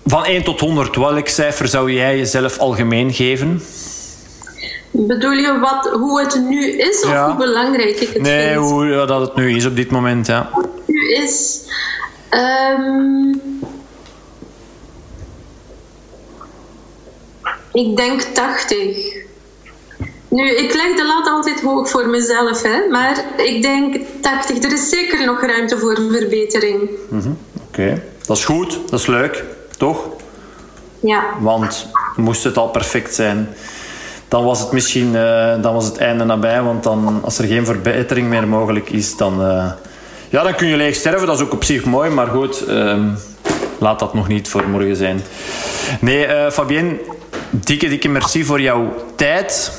Van 0.07 0.24
1 0.24 0.43
tot 0.43 0.61
100, 0.61 0.97
welk 0.97 1.28
cijfer 1.28 1.69
zou 1.69 1.93
jij 1.93 2.16
jezelf 2.19 2.59
algemeen 2.59 3.12
geven? 3.12 3.62
Bedoel 4.90 5.31
je 5.32 5.59
wat, 5.61 5.90
hoe 5.93 6.20
het 6.20 6.40
nu 6.48 6.70
is 6.73 7.02
of 7.05 7.11
Ja. 7.11 7.27
hoe 7.27 7.36
belangrijk 7.36 8.01
ik 8.01 8.09
het 8.09 8.23
Nee, 8.23 8.47
vind? 8.48 8.61
hoe 8.61 8.86
ja, 8.86 9.07
dat 9.07 9.20
het 9.20 9.35
nu 9.36 9.57
is 9.57 9.65
op 9.66 9.77
dit 9.77 9.90
moment. 9.90 10.27
Ja. 10.27 10.51
nu 10.86 11.12
is. 11.15 11.61
ehm, 12.28 13.28
ik 17.73 17.97
denk 17.97 18.20
80. 18.23 19.19
Nu, 20.31 20.51
ik 20.57 20.74
leg 20.74 20.97
de 20.97 21.07
lat 21.07 21.28
altijd 21.28 21.61
hoog 21.61 21.90
voor 21.90 22.09
mezelf, 22.09 22.62
hè, 22.62 22.89
maar 22.90 23.24
ik 23.36 23.62
denk 23.62 23.97
80. 24.20 24.62
Er 24.62 24.73
is 24.73 24.89
zeker 24.89 25.24
nog 25.27 25.40
ruimte 25.40 25.78
voor 25.78 25.94
verbetering. 26.11 26.90
Oké, 27.69 28.02
dat 28.27 28.36
is 28.36 28.44
goed, 28.44 28.78
dat 28.90 29.01
is 29.01 29.07
leuk, 29.07 29.44
toch? 29.78 30.09
Ja, 31.01 31.24
Want 31.40 31.86
moest 32.16 32.44
het 32.44 32.57
al 32.57 32.69
perfect 32.69 33.15
zijn, 33.15 33.48
dan 34.28 34.44
was 34.44 34.61
het 34.61 34.73
misschien 34.73 35.16
eh, 35.16 35.62
dan 35.62 35.74
was 35.74 35.85
het 35.85 35.97
einde 35.97 36.24
nabij. 36.24 36.62
Want 36.62 36.82
dan, 36.82 37.20
als 37.24 37.39
er 37.39 37.44
geen 37.47 37.65
verbetering 37.65 38.28
meer 38.28 38.48
mogelijk 38.48 38.90
is, 38.90 39.16
dan, 39.16 39.43
eh, 39.43 39.70
ja, 40.28 40.43
dan 40.43 40.55
kun 40.55 40.69
je 40.69 40.77
leeg 40.77 40.94
sterven. 40.94 41.27
Dat 41.27 41.36
is 41.36 41.43
ook 41.43 41.52
op 41.52 41.65
zich 41.65 41.85
mooi, 41.85 42.11
maar 42.11 42.27
goed, 42.27 42.65
ehm, 42.66 43.09
laat 43.78 43.98
dat 43.98 44.15
nog 44.15 44.28
niet 44.28 44.48
voor 44.48 44.69
morgen 44.69 44.97
zijn. 44.97 45.23
Nee, 46.01 46.27
eh 46.27 46.51
Fabienne, 46.51 46.97
dikke, 47.51 47.89
dikke 47.89 48.09
merci 48.09 48.44
voor 48.44 48.61
jouw 48.61 48.94
tijd. 49.16 49.73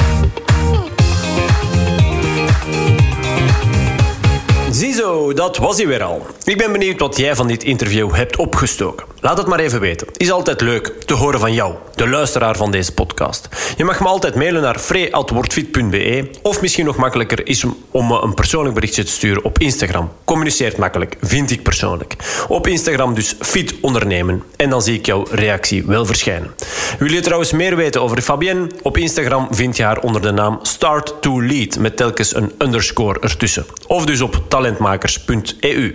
Ziezo, 4.81 5.33
dat 5.33 5.57
was 5.57 5.77
hij 5.77 5.87
weer 5.87 6.03
al. 6.03 6.25
Ik 6.43 6.57
ben 6.57 6.71
benieuwd 6.71 6.99
wat 6.99 7.17
jij 7.17 7.35
van 7.35 7.47
dit 7.47 7.63
interview 7.63 8.13
hebt 8.13 8.35
opgestoken. 8.35 9.05
Laat 9.19 9.37
het 9.37 9.47
maar 9.47 9.59
even 9.59 9.79
weten. 9.79 10.07
Is 10.17 10.31
altijd 10.31 10.61
leuk 10.61 10.93
te 11.05 11.13
horen 11.13 11.39
van 11.39 11.53
jou, 11.53 11.73
de 11.95 12.09
luisteraar 12.09 12.55
van 12.55 12.71
deze 12.71 12.93
podcast. 12.93 13.49
Je 13.77 13.83
mag 13.83 13.99
me 13.99 14.07
altijd 14.07 14.35
mailen 14.35 14.61
naar 14.61 14.79
free.wordfit.be 14.79 16.29
of 16.41 16.61
misschien 16.61 16.85
nog 16.85 16.95
makkelijker 16.95 17.47
is 17.47 17.65
om 17.91 18.07
me 18.07 18.21
een 18.21 18.33
persoonlijk 18.33 18.75
berichtje 18.75 19.03
te 19.03 19.11
sturen 19.11 19.43
op 19.43 19.59
Instagram. 19.59 20.11
Communiceert 20.23 20.77
makkelijk, 20.77 21.17
vind 21.21 21.51
ik 21.51 21.63
persoonlijk. 21.63 22.15
Op 22.47 22.67
Instagram 22.67 23.13
dus 23.13 23.35
fit 23.39 23.73
ondernemen 23.81 24.43
en 24.55 24.69
dan 24.69 24.81
zie 24.81 24.97
ik 24.97 25.05
jouw 25.05 25.25
reactie 25.31 25.85
wel 25.85 26.05
verschijnen. 26.05 26.51
Wil 26.99 27.11
je 27.11 27.19
trouwens 27.19 27.51
meer 27.51 27.75
weten 27.75 28.01
over 28.01 28.21
Fabienne? 28.21 28.67
Op 28.81 28.97
Instagram 28.97 29.47
vind 29.51 29.77
je 29.77 29.83
haar 29.83 29.99
onder 29.99 30.21
de 30.21 30.31
naam 30.31 30.59
Start 30.61 31.21
to 31.21 31.41
Lead 31.41 31.77
met 31.79 31.97
telkens 31.97 32.35
een 32.35 32.51
underscore 32.57 33.19
ertussen. 33.19 33.65
Of 33.87 34.05
dus 34.05 34.21
op 34.21 34.41
talentmakers.eu. 34.71 35.93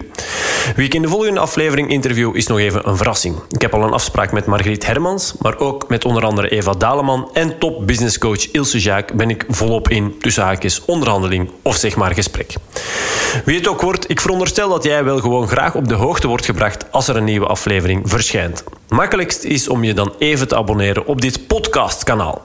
Wie 0.77 0.87
ik 0.87 0.95
in 0.95 1.03
de 1.03 1.09
volgende 1.09 1.41
aflevering 1.41 1.91
interview 1.91 2.37
is 2.37 2.47
nog 2.47 2.59
even 2.59 2.89
een 2.89 2.97
verrassing. 2.97 3.37
Ik 3.51 3.61
heb 3.61 3.75
al 3.75 3.83
een 3.83 3.93
afspraak 3.93 4.33
met 4.33 4.47
Margriet 4.47 4.87
Hermans, 4.87 5.35
maar 5.39 5.59
ook 5.59 5.89
met 5.89 6.05
onder 6.05 6.25
andere 6.25 6.49
Eva 6.49 6.73
Daleman 6.73 7.31
en 7.33 7.59
top 7.59 7.87
businesscoach 7.87 8.51
Ilse 8.51 8.81
Jaak 8.81 9.13
ben 9.13 9.31
ik 9.31 9.45
volop 9.49 9.89
in 9.89 10.19
tussen 10.19 10.43
haakjes 10.43 10.85
onderhandeling 10.85 11.51
of 11.63 11.77
zeg 11.77 11.97
maar 11.97 12.15
gesprek. 12.15 12.55
Wie 13.45 13.57
het 13.57 13.69
ook 13.69 13.81
wordt, 13.81 14.11
ik 14.11 14.21
veronderstel 14.21 14.69
dat 14.69 14.85
jij 14.85 15.05
wel 15.05 15.19
gewoon 15.19 15.49
graag 15.49 15.75
op 15.75 15.89
de 15.89 15.95
hoogte 15.95 16.27
wordt 16.27 16.45
gebracht 16.45 16.93
als 16.93 17.09
er 17.09 17.17
een 17.17 17.25
nieuwe 17.25 17.47
aflevering 17.47 18.11
verschijnt. 18.11 18.65
Makkelijkst 18.89 19.45
is 19.45 19.69
om 19.69 19.85
je 19.85 19.95
dan 19.95 20.15
even 20.19 20.49
te 20.49 20.57
abonneren 20.57 21.07
op 21.07 21.21
dit 21.21 21.47
podcastkanaal. 21.47 22.43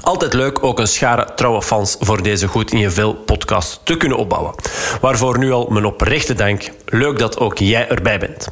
Altijd 0.00 0.32
leuk 0.32 0.64
ook 0.64 0.78
een 0.78 0.86
schare 0.86 1.28
trouwe 1.34 1.62
fans 1.62 1.96
voor 2.00 2.22
deze 2.22 2.46
Goed 2.46 2.72
in 2.72 2.78
je 2.78 2.90
Vel 2.90 3.14
podcast 3.14 3.80
te 3.84 3.96
kunnen 3.96 4.18
opbouwen. 4.18 4.54
Waarvoor 5.00 5.38
nu 5.38 5.52
al 5.52 5.66
mijn 5.70 5.84
oprechte 5.84 6.34
dank. 6.34 6.70
Leuk 6.86 7.18
dat 7.18 7.38
ook 7.38 7.58
jij 7.58 7.88
erbij 7.88 8.18
bent. 8.18 8.48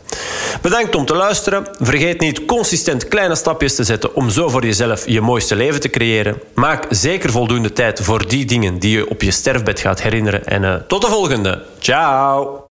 Bedankt 0.62 0.94
om 0.94 1.04
te 1.04 1.14
luisteren. 1.14 1.66
Vergeet 1.78 2.20
niet 2.20 2.44
consistent 2.44 3.08
kleine 3.08 3.34
stapjes 3.34 3.74
te 3.74 3.84
zetten 3.84 4.14
om 4.14 4.30
zo 4.30 4.48
voor 4.48 4.64
jezelf 4.64 5.06
je 5.06 5.20
mooiste 5.20 5.56
leven 5.56 5.80
te 5.80 5.90
creëren. 5.90 6.42
Maak 6.54 6.86
zeker 6.90 7.30
voldoende 7.30 7.72
tijd 7.72 8.00
voor 8.00 8.28
die 8.28 8.44
dingen 8.44 8.78
die 8.78 8.96
je 8.96 9.08
op 9.08 9.22
je 9.22 9.30
sterfbed 9.30 9.80
gaat 9.80 10.02
herinneren. 10.02 10.46
En 10.46 10.62
uh, 10.62 10.74
tot 10.74 11.02
de 11.02 11.08
volgende. 11.08 11.62
Ciao! 11.78 12.68